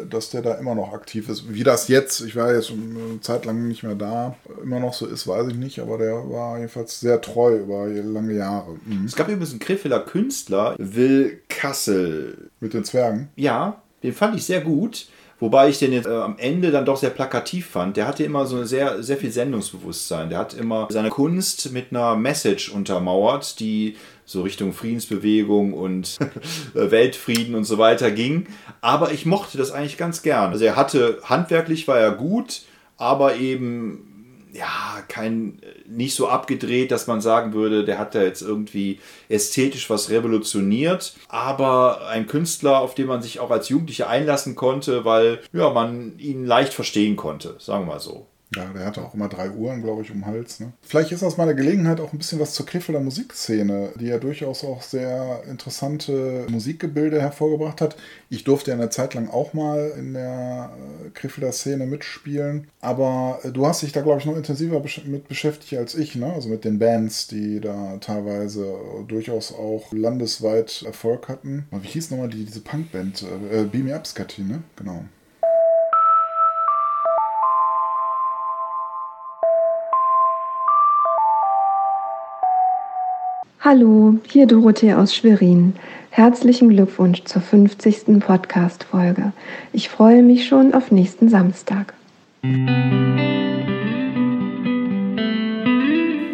dass 0.09 0.31
der 0.31 0.43
da 0.43 0.55
immer 0.55 0.75
noch 0.75 0.93
aktiv 0.93 1.29
ist. 1.29 1.53
Wie 1.53 1.65
das 1.65 1.89
jetzt, 1.89 2.21
ich 2.21 2.37
war 2.37 2.55
jetzt 2.55 2.71
eine 2.71 3.21
Zeit 3.21 3.45
lang 3.45 3.67
nicht 3.69 3.83
mehr 3.83 3.95
da, 3.95 4.37
immer 4.63 4.81
noch 4.81 4.95
so 4.95 5.07
ist, 5.07 5.27
weiß 5.27 5.49
ich 5.49 5.57
nicht, 5.57 5.81
aber 5.81 5.99
der 5.99 6.15
war 6.31 6.57
jedenfalls 6.57 7.01
sehr 7.01 7.21
treu 7.21 7.57
über 7.57 7.87
lange 7.87 8.35
Jahre. 8.35 8.77
Mhm. 8.85 9.05
Es 9.05 9.17
gab 9.17 9.29
übrigens 9.29 9.51
einen 9.51 9.61
Krefelder 9.61 10.01
Künstler, 10.01 10.75
Will 10.79 11.41
Kassel. 11.49 12.51
Mit 12.61 12.75
den 12.75 12.85
Zwergen? 12.85 13.29
Ja, 13.37 13.83
den 14.03 14.13
fand 14.13 14.37
ich 14.37 14.45
sehr 14.45 14.61
gut. 14.61 15.09
Wobei 15.43 15.69
ich 15.69 15.81
den 15.81 15.93
jetzt 15.93 16.07
äh, 16.07 16.11
am 16.11 16.37
Ende 16.39 16.71
dann 16.71 16.85
doch 16.85 16.97
sehr 16.97 17.11
plakativ 17.11 17.67
fand. 17.67 17.97
Der 17.97 18.07
hatte 18.07 18.23
immer 18.23 18.47
so 18.47 18.63
sehr, 18.63 19.03
sehr 19.03 19.17
viel 19.17 19.33
Sendungsbewusstsein. 19.33 20.31
Der 20.31 20.39
hat 20.39 20.55
immer 20.55 20.87
seine 20.89 21.09
Kunst 21.09 21.73
mit 21.73 21.87
einer 21.91 22.15
Message 22.15 22.69
untermauert, 22.69 23.59
die 23.59 23.97
so 24.25 24.43
Richtung 24.43 24.73
Friedensbewegung 24.73 25.73
und 25.73 26.21
Weltfrieden 26.75 27.57
und 27.57 27.65
so 27.65 27.77
weiter 27.79 28.13
ging. 28.13 28.47
Aber 28.83 29.11
ich 29.11 29.27
mochte 29.27 29.59
das 29.59 29.73
eigentlich 29.73 29.97
ganz 29.97 30.23
gern. 30.23 30.53
Also 30.53 30.65
er 30.65 30.77
hatte, 30.77 31.19
handwerklich 31.25 31.89
war 31.89 31.99
er 31.99 32.13
gut, 32.13 32.63
aber 32.97 33.35
eben 33.35 34.12
ja, 34.53 35.03
kein, 35.09 35.61
nicht 35.87 36.15
so 36.15 36.29
abgedreht, 36.29 36.91
dass 36.91 37.07
man 37.07 37.21
sagen 37.21 37.55
würde, 37.55 37.85
der 37.85 37.99
hat 37.99 38.15
da 38.15 38.23
jetzt 38.23 38.43
irgendwie 38.43 39.01
ästhetisch 39.29 39.89
was 39.89 40.11
revolutioniert, 40.11 41.15
aber 41.29 42.07
ein 42.09 42.27
Künstler, 42.27 42.79
auf 42.79 42.95
den 42.95 43.07
man 43.07 43.23
sich 43.23 43.41
auch 43.41 43.51
als 43.51 43.71
Jugendlicher 43.71 44.09
einlassen 44.09 44.55
konnte, 44.55 45.05
weil 45.05 45.41
ja, 45.53 45.71
man 45.71 46.19
ihn 46.19 46.45
leicht 46.45 46.75
verstehen 46.75 47.17
konnte, 47.17 47.57
sagen 47.59 47.87
wir 47.87 47.95
mal 47.95 48.01
so. 48.01 48.27
Ja, 48.57 48.67
der 48.67 48.85
hatte 48.85 49.03
auch 49.03 49.15
immer 49.15 49.29
drei 49.29 49.51
Uhren, 49.51 49.83
glaube 49.83 50.03
ich, 50.03 50.11
um 50.11 50.19
den 50.19 50.27
Hals. 50.27 50.61
Ne? 50.61 50.73
Vielleicht 50.83 51.13
ist 51.13 51.23
das 51.23 51.37
mal 51.37 51.45
eine 51.45 51.55
Gelegenheit, 51.55 52.01
auch 52.01 52.13
ein 52.13 52.19
bisschen 52.19 52.41
was 52.41 52.53
zur 52.53 52.67
Krefelder 52.67 53.01
Musikszene, 53.01 53.93
die 53.99 54.07
ja 54.07 54.19
durchaus 54.19 54.65
auch 54.65 54.83
sehr 54.83 55.43
interessante 55.49 56.47
Musikgebilde 56.51 57.21
hervorgebracht 57.21 57.81
hat. 57.81 57.97
Ich 58.29 58.45
durfte 58.45 58.71
ja 58.71 58.77
eine 58.77 58.91
Zeit 58.91 59.15
lang 59.15 59.29
auch 59.29 59.55
mal 59.55 59.93
in 59.99 60.15
der 60.15 60.71
äh, 61.07 61.11
Krefelder 61.11 61.53
Szene 61.53 61.87
mitspielen, 61.87 62.69
aber 62.81 63.41
äh, 63.43 63.51
du 63.51 63.67
hast 63.67 63.83
dich 63.83 63.93
da, 63.93 64.03
glaube 64.03 64.21
ich, 64.21 64.27
noch 64.27 64.37
intensiver 64.37 64.83
mit 65.07 65.29
beschäftigt 65.29 65.79
als 65.79 65.95
ich, 65.95 66.15
ne? 66.17 66.33
also 66.33 66.49
mit 66.49 66.65
den 66.65 66.79
Bands, 66.79 67.29
die 67.29 67.61
da 67.61 67.97
teilweise 68.01 68.75
durchaus 69.09 69.53
auch 69.53 69.93
landesweit 69.93 70.83
Erfolg 70.87 71.29
hatten. 71.29 71.67
Wie 71.71 71.89
hieß 71.89 72.11
nochmal 72.11 72.29
die, 72.29 72.45
diese 72.45 72.61
Punkband? 72.61 73.25
Äh, 73.51 73.65
Beam 73.65 73.87
Me 73.87 73.95
Up 73.95 74.07
Scatty, 74.07 74.43
ne? 74.43 74.63
Genau. 74.77 75.05
Hallo, 83.65 84.17
hier 84.29 84.49
Dorothee 84.49 84.95
aus 84.95 85.15
Schwerin. 85.15 85.75
Herzlichen 86.11 86.71
Glückwunsch 86.71 87.23
zur 87.23 87.43
50. 87.43 88.19
Podcast-Folge. 88.19 89.31
Ich 89.73 89.89
freue 89.89 90.25
mich 90.25 90.49
schon 90.49 90.75
auf 90.75 90.91
nächsten 90.91 91.29
Samstag. 91.29 91.95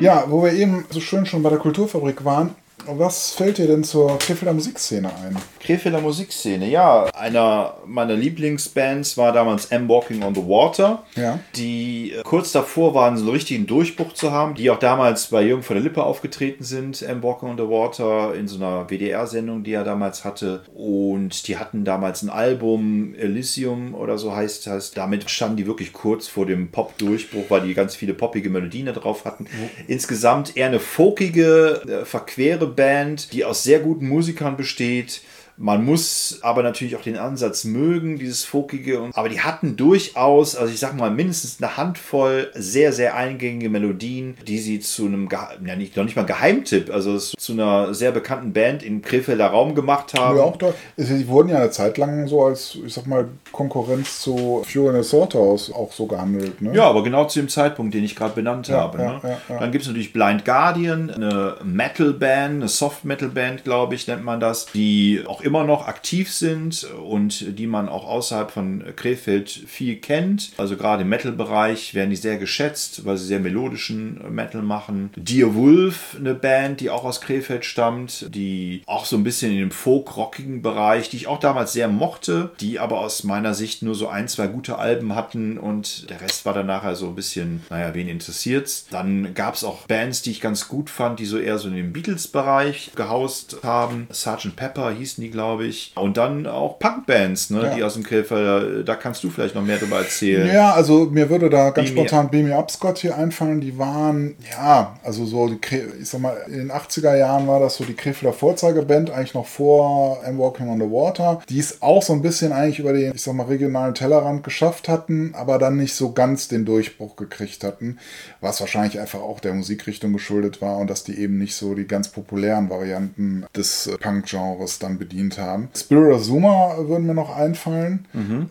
Ja, 0.00 0.24
wo 0.28 0.42
wir 0.42 0.54
eben 0.54 0.86
so 0.88 1.00
schön 1.00 1.26
schon 1.26 1.42
bei 1.42 1.50
der 1.50 1.58
Kulturfabrik 1.58 2.24
waren, 2.24 2.54
Was 2.90 3.32
fällt 3.32 3.58
dir 3.58 3.66
denn 3.66 3.84
zur 3.84 4.16
Krefelder 4.18 4.54
Musikszene 4.54 5.08
ein? 5.22 5.36
Krefelder 5.60 6.00
Musikszene, 6.00 6.66
ja. 6.70 7.04
Einer 7.14 7.74
meiner 7.84 8.14
Lieblingsbands 8.14 9.18
war 9.18 9.32
damals 9.32 9.66
M 9.66 9.90
Walking 9.90 10.22
on 10.22 10.34
the 10.34 10.40
Water, 10.40 11.02
Ja. 11.14 11.38
die 11.54 12.12
äh, 12.12 12.22
kurz 12.22 12.50
davor 12.52 12.94
waren, 12.94 13.18
so 13.18 13.24
einen 13.24 13.32
richtigen 13.32 13.66
Durchbruch 13.66 14.14
zu 14.14 14.32
haben, 14.32 14.54
die 14.54 14.70
auch 14.70 14.78
damals 14.78 15.26
bei 15.26 15.42
Jürgen 15.42 15.62
von 15.62 15.76
der 15.76 15.82
Lippe 15.82 16.02
aufgetreten 16.02 16.64
sind, 16.64 17.02
M 17.02 17.22
Walking 17.22 17.50
on 17.50 17.58
the 17.58 17.64
Water, 17.64 18.34
in 18.34 18.48
so 18.48 18.56
einer 18.56 18.88
WDR-Sendung, 18.88 19.64
die 19.64 19.74
er 19.74 19.84
damals 19.84 20.24
hatte. 20.24 20.62
Und 20.74 21.46
die 21.46 21.58
hatten 21.58 21.84
damals 21.84 22.22
ein 22.22 22.30
Album, 22.30 23.14
Elysium 23.16 23.94
oder 23.94 24.16
so 24.16 24.34
heißt 24.34 24.66
das. 24.66 24.92
Damit 24.92 25.28
standen 25.28 25.58
die 25.58 25.66
wirklich 25.66 25.92
kurz 25.92 26.26
vor 26.26 26.46
dem 26.46 26.70
Pop-Durchbruch, 26.70 27.44
weil 27.50 27.60
die 27.62 27.74
ganz 27.74 27.94
viele 27.96 28.14
poppige 28.14 28.48
Melodien 28.48 28.86
da 28.86 28.92
drauf 28.92 29.26
hatten. 29.26 29.46
Insgesamt 29.88 30.56
eher 30.56 30.68
eine 30.68 30.80
folkige, 30.80 31.82
äh, 31.86 32.04
verquere 32.06 32.77
Band, 32.78 33.32
die 33.32 33.44
aus 33.44 33.64
sehr 33.64 33.80
guten 33.80 34.08
Musikern 34.08 34.56
besteht. 34.56 35.20
Man 35.60 35.84
muss 35.84 36.38
aber 36.42 36.62
natürlich 36.62 36.94
auch 36.94 37.02
den 37.02 37.16
Ansatz 37.18 37.64
mögen, 37.64 38.16
dieses 38.18 38.44
Folkige. 38.44 39.00
Und- 39.00 39.16
Aber 39.16 39.28
die 39.28 39.40
hatten 39.40 39.76
durchaus, 39.76 40.54
also 40.54 40.72
ich 40.72 40.78
sag 40.78 40.96
mal, 40.96 41.10
mindestens 41.10 41.60
eine 41.60 41.76
Handvoll 41.76 42.50
sehr, 42.54 42.92
sehr 42.92 43.16
eingängige 43.16 43.68
Melodien, 43.68 44.36
die 44.46 44.58
sie 44.58 44.78
zu 44.78 45.06
einem, 45.06 45.28
ja 45.66 45.74
nicht, 45.74 45.96
noch 45.96 46.04
nicht 46.04 46.14
mal 46.14 46.24
Geheimtipp, 46.26 46.90
also 46.92 47.18
zu 47.18 47.52
einer 47.54 47.92
sehr 47.92 48.12
bekannten 48.12 48.52
Band 48.52 48.84
im 48.84 49.02
Krefelder 49.02 49.48
Raum 49.48 49.74
gemacht 49.74 50.14
haben. 50.14 50.36
Ja, 50.38 50.44
auch 50.44 50.56
da. 50.58 50.72
Die 50.96 51.26
wurden 51.26 51.48
ja 51.48 51.56
eine 51.56 51.70
Zeit 51.70 51.98
lang 51.98 52.28
so 52.28 52.44
als, 52.44 52.78
ich 52.86 52.94
sag 52.94 53.08
mal, 53.08 53.28
Konkurrenz 53.50 54.20
zu 54.20 54.62
Fury 54.64 54.90
and 54.94 55.02
the 55.02 55.08
Slaughterhouse 55.08 55.72
auch 55.72 55.92
so 55.92 56.06
gehandelt. 56.06 56.62
Ne? 56.62 56.72
Ja, 56.76 56.84
aber 56.84 57.02
genau 57.02 57.24
zu 57.24 57.40
dem 57.40 57.48
Zeitpunkt, 57.48 57.94
den 57.94 58.04
ich 58.04 58.14
gerade 58.14 58.34
benannt 58.34 58.68
Ja, 58.68 58.76
habe. 58.82 58.98
ja, 58.98 59.12
ne? 59.24 59.38
ja. 59.48 59.58
Dann 59.58 59.72
gibt 59.72 59.82
es 59.82 59.88
natürlich 59.88 60.12
Blind 60.12 60.44
Guardian, 60.44 61.10
eine 61.10 61.56
Metal-Band, 61.64 62.54
eine 62.54 62.68
Soft-Metal-Band, 62.68 63.64
glaube 63.64 63.96
ich, 63.96 64.06
nennt 64.06 64.22
man 64.24 64.38
das, 64.38 64.66
die 64.66 65.22
auch 65.26 65.40
immer 65.40 65.47
noch 65.50 65.86
aktiv 65.86 66.32
sind 66.32 66.84
und 66.84 67.58
die 67.58 67.66
man 67.66 67.88
auch 67.88 68.06
außerhalb 68.06 68.50
von 68.50 68.84
Krefeld 68.96 69.50
viel 69.50 69.96
kennt. 69.96 70.52
Also 70.56 70.76
gerade 70.76 71.02
im 71.02 71.08
Metal-Bereich 71.08 71.94
werden 71.94 72.10
die 72.10 72.16
sehr 72.16 72.38
geschätzt, 72.38 73.04
weil 73.04 73.16
sie 73.16 73.26
sehr 73.26 73.40
melodischen 73.40 74.20
Metal 74.34 74.62
machen. 74.62 75.10
Dear 75.16 75.54
Wolf, 75.54 76.16
eine 76.18 76.34
Band, 76.34 76.80
die 76.80 76.90
auch 76.90 77.04
aus 77.04 77.20
Krefeld 77.20 77.64
stammt, 77.64 78.34
die 78.34 78.82
auch 78.86 79.04
so 79.04 79.16
ein 79.16 79.24
bisschen 79.24 79.52
in 79.52 79.58
dem 79.58 79.70
folk-rockigen 79.70 80.62
Bereich, 80.62 81.10
die 81.10 81.16
ich 81.16 81.26
auch 81.26 81.40
damals 81.40 81.72
sehr 81.72 81.88
mochte, 81.88 82.50
die 82.60 82.78
aber 82.78 83.00
aus 83.00 83.24
meiner 83.24 83.54
Sicht 83.54 83.82
nur 83.82 83.94
so 83.94 84.08
ein, 84.08 84.28
zwei 84.28 84.46
gute 84.46 84.78
Alben 84.78 85.14
hatten 85.14 85.58
und 85.58 86.08
der 86.10 86.20
Rest 86.20 86.44
war 86.44 86.54
dann 86.54 86.66
nachher 86.66 86.96
so 86.96 87.08
ein 87.08 87.14
bisschen, 87.14 87.62
naja, 87.70 87.94
wen 87.94 88.08
interessiert's. 88.08 88.86
Dann 88.90 89.34
gab 89.34 89.54
es 89.54 89.64
auch 89.64 89.86
Bands, 89.86 90.22
die 90.22 90.30
ich 90.30 90.40
ganz 90.40 90.68
gut 90.68 90.90
fand, 90.90 91.18
die 91.18 91.26
so 91.26 91.38
eher 91.38 91.58
so 91.58 91.68
in 91.68 91.74
den 91.74 91.92
Beatles-Bereich 91.92 92.92
gehaust 92.94 93.58
haben. 93.62 94.08
Sgt. 94.12 94.56
Pepper 94.56 94.92
hießen 94.92 95.22
die, 95.22 95.30
glaube 95.38 95.66
ich. 95.66 95.92
Und 95.94 96.16
dann 96.16 96.46
auch 96.48 96.80
Punkbands, 96.80 97.50
ne, 97.50 97.62
Ja. 97.62 97.74
die 97.76 97.84
aus 97.84 97.94
dem 97.94 98.02
Krefelder, 98.02 98.82
da 98.82 98.96
kannst 98.96 99.22
du 99.22 99.30
vielleicht 99.30 99.54
noch 99.54 99.62
mehr 99.62 99.78
drüber 99.78 99.98
erzählen. 99.98 100.48
Ja, 100.52 100.72
also 100.72 101.04
mir 101.04 101.30
würde 101.30 101.48
da 101.48 101.70
ganz 101.70 101.90
Beam 101.90 101.98
spontan 101.98 102.28
Beam 102.28 102.52
Up 102.52 102.70
Scott 102.72 102.98
hier 102.98 103.16
einfallen. 103.16 103.60
Die 103.60 103.78
waren, 103.78 104.34
ja, 104.50 104.96
also 105.04 105.24
so, 105.24 105.48
die, 105.48 105.58
ich 106.00 106.08
sag 106.08 106.20
mal, 106.20 106.36
in 106.48 106.54
den 106.54 106.72
80er 106.72 107.16
Jahren 107.16 107.46
war 107.46 107.60
das 107.60 107.76
so 107.76 107.84
die 107.84 107.94
Krefelder 107.94 108.32
Vorzeigeband, 108.32 109.10
eigentlich 109.10 109.34
noch 109.34 109.46
vor 109.46 110.18
I'm 110.26 110.38
Walking 110.38 110.68
on 110.68 110.80
the 110.80 110.86
Water, 110.90 111.40
die 111.48 111.60
es 111.60 111.82
auch 111.82 112.02
so 112.02 112.12
ein 112.14 112.22
bisschen 112.22 112.52
eigentlich 112.52 112.80
über 112.80 112.92
den, 112.92 113.14
ich 113.14 113.22
sag 113.22 113.34
mal, 113.34 113.46
regionalen 113.46 113.94
Tellerrand 113.94 114.42
geschafft 114.42 114.88
hatten, 114.88 115.34
aber 115.36 115.58
dann 115.58 115.76
nicht 115.76 115.94
so 115.94 116.12
ganz 116.12 116.48
den 116.48 116.64
Durchbruch 116.64 117.14
gekriegt 117.14 117.62
hatten, 117.62 117.98
was 118.40 118.60
wahrscheinlich 118.60 118.98
einfach 118.98 119.20
auch 119.20 119.38
der 119.38 119.54
Musikrichtung 119.54 120.12
geschuldet 120.12 120.60
war 120.60 120.78
und 120.78 120.90
dass 120.90 121.04
die 121.04 121.18
eben 121.18 121.38
nicht 121.38 121.54
so 121.54 121.74
die 121.74 121.86
ganz 121.86 122.08
populären 122.08 122.70
Varianten 122.70 123.44
des 123.56 123.86
äh, 123.86 123.96
Punk-Genres 123.98 124.78
dann 124.78 124.98
bedient 124.98 125.27
haben. 125.36 125.68
Spirit 125.76 126.14
of 126.14 126.22
Zuma 126.22 126.76
würden 126.78 127.06
mir 127.06 127.14
noch 127.14 127.36
einfallen. 127.36 128.06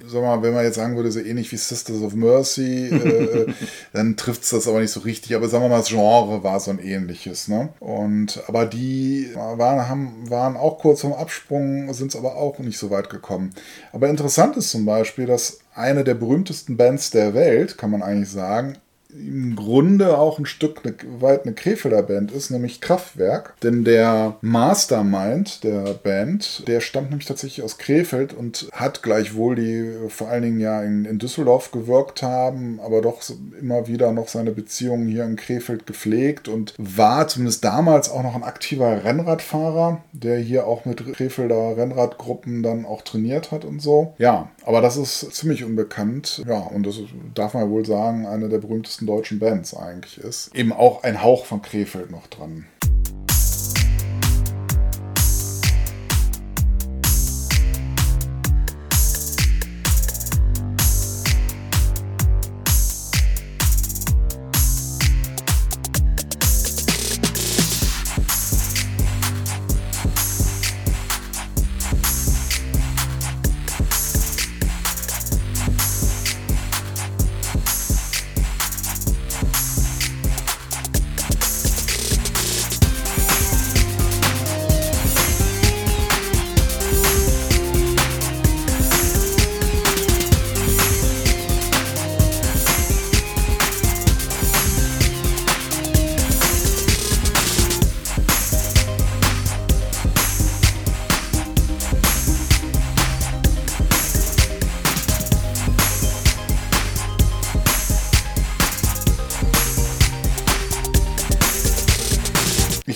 Sag 0.08 0.22
mal, 0.22 0.44
wenn 0.44 0.54
man 0.54 0.64
jetzt 0.64 0.76
sagen 0.76 0.96
würde, 0.96 1.12
so 1.12 1.20
ähnlich 1.20 1.52
wie 1.52 1.58
Sisters 1.58 2.02
of 2.02 2.14
Mercy, 2.14 2.90
äh, 2.90 3.48
dann 3.94 4.16
trifft 4.18 4.44
es 4.44 4.50
das 4.52 4.68
aber 4.68 4.82
nicht 4.82 4.92
so 4.92 5.00
richtig. 5.00 5.36
Aber 5.36 5.48
sagen 5.48 5.64
wir 5.64 5.70
mal, 5.70 5.78
das 5.78 5.88
Genre 5.88 6.44
war 6.44 6.60
so 6.60 6.70
ein 6.70 6.80
ähnliches. 6.80 7.48
Ne? 7.48 7.70
Und 7.80 8.44
aber 8.48 8.66
die 8.66 9.30
waren, 9.34 9.90
haben, 9.90 10.30
waren 10.30 10.58
auch 10.58 10.78
kurz 10.78 11.02
vorm 11.02 11.14
Absprung, 11.14 11.92
sind 11.94 12.10
es 12.10 12.16
aber 12.16 12.36
auch 12.36 12.60
nicht 12.60 12.78
so 12.78 12.92
weit 12.92 13.10
gekommen. 13.10 13.52
Aber 13.94 14.10
interessant 14.10 14.58
ist 14.58 14.70
zum 14.70 14.86
Beispiel, 14.86 15.26
dass 15.26 15.60
eine 15.74 16.04
der 16.04 16.16
berühmtesten 16.16 16.76
Bands 16.76 17.12
der 17.12 17.34
Welt, 17.34 17.78
kann 17.78 17.92
man 17.92 18.02
eigentlich 18.02 18.32
sagen, 18.32 18.78
im 19.10 19.56
Grunde 19.56 20.18
auch 20.18 20.40
ein 20.40 20.46
Stück 20.46 20.84
ne, 20.86 20.94
weit 21.20 21.44
eine 21.44 21.54
Krefelder 21.54 22.04
Band 22.04 22.32
ist, 22.32 22.50
nämlich 22.50 22.82
Kraftwerk. 22.82 23.56
Denn 23.64 23.84
der 23.84 24.36
Mastermind 24.42 25.64
der 25.64 25.94
Band, 25.94 26.68
der 26.68 26.82
stammt 26.82 27.10
nämlich 27.10 27.28
tatsächlich 27.28 27.64
aus 27.64 27.78
Krefeld 27.78 28.34
und 28.34 28.70
hat 28.72 29.04
gleichwohl 29.04 29.56
die 29.56 30.10
vor 30.10 30.30
allen 30.30 30.44
Dingen 30.44 30.60
ja 30.60 30.84
in, 30.84 31.06
in 31.06 31.20
Düsseldorf 31.20 31.72
gewirkt 31.72 32.22
haben, 32.22 32.80
aber 32.80 33.02
doch 33.02 33.22
immer 33.60 33.88
wieder 33.88 34.12
noch 34.12 34.28
seine 34.28 34.52
Beziehungen 34.52 35.08
hier 35.08 35.26
in 35.26 35.36
Krefeld 35.36 35.86
gepflegt 35.86 36.48
und 36.48 36.74
war 36.78 37.28
zumindest 37.28 37.64
damals 37.64 38.10
auch 38.10 38.24
noch 38.24 38.36
ein 38.36 38.44
aktiver 38.44 39.04
Rennradfahrer, 39.04 40.02
der 40.12 40.38
hier 40.38 40.68
auch 40.68 40.86
mit 40.86 41.06
Krefelder 41.14 41.78
Rennradgruppen 41.78 42.64
dann 42.64 42.86
auch 42.86 43.02
trainiert 43.02 43.52
hat 43.52 43.66
und 43.66 43.82
so. 43.82 44.14
Ja, 44.18 44.50
aber 44.66 44.82
das 44.82 44.98
ist 44.98 45.34
ziemlich 45.34 45.64
unbekannt. 45.64 46.44
Ja, 46.48 46.60
und 46.60 46.86
das 46.86 47.00
darf 47.34 47.54
man 47.54 47.70
wohl 47.70 47.86
sagen, 47.86 48.26
eine 48.26 48.50
der 48.50 48.58
berühmtesten 48.58 49.07
deutschen 49.08 49.40
Bands 49.40 49.76
eigentlich 49.76 50.18
ist. 50.20 50.56
Eben 50.56 50.72
auch 50.72 51.04
ein 51.04 51.24
Hauch 51.24 51.46
von 51.46 51.62
Krefeld 51.62 52.12
noch 52.12 52.28
dran. 52.28 52.66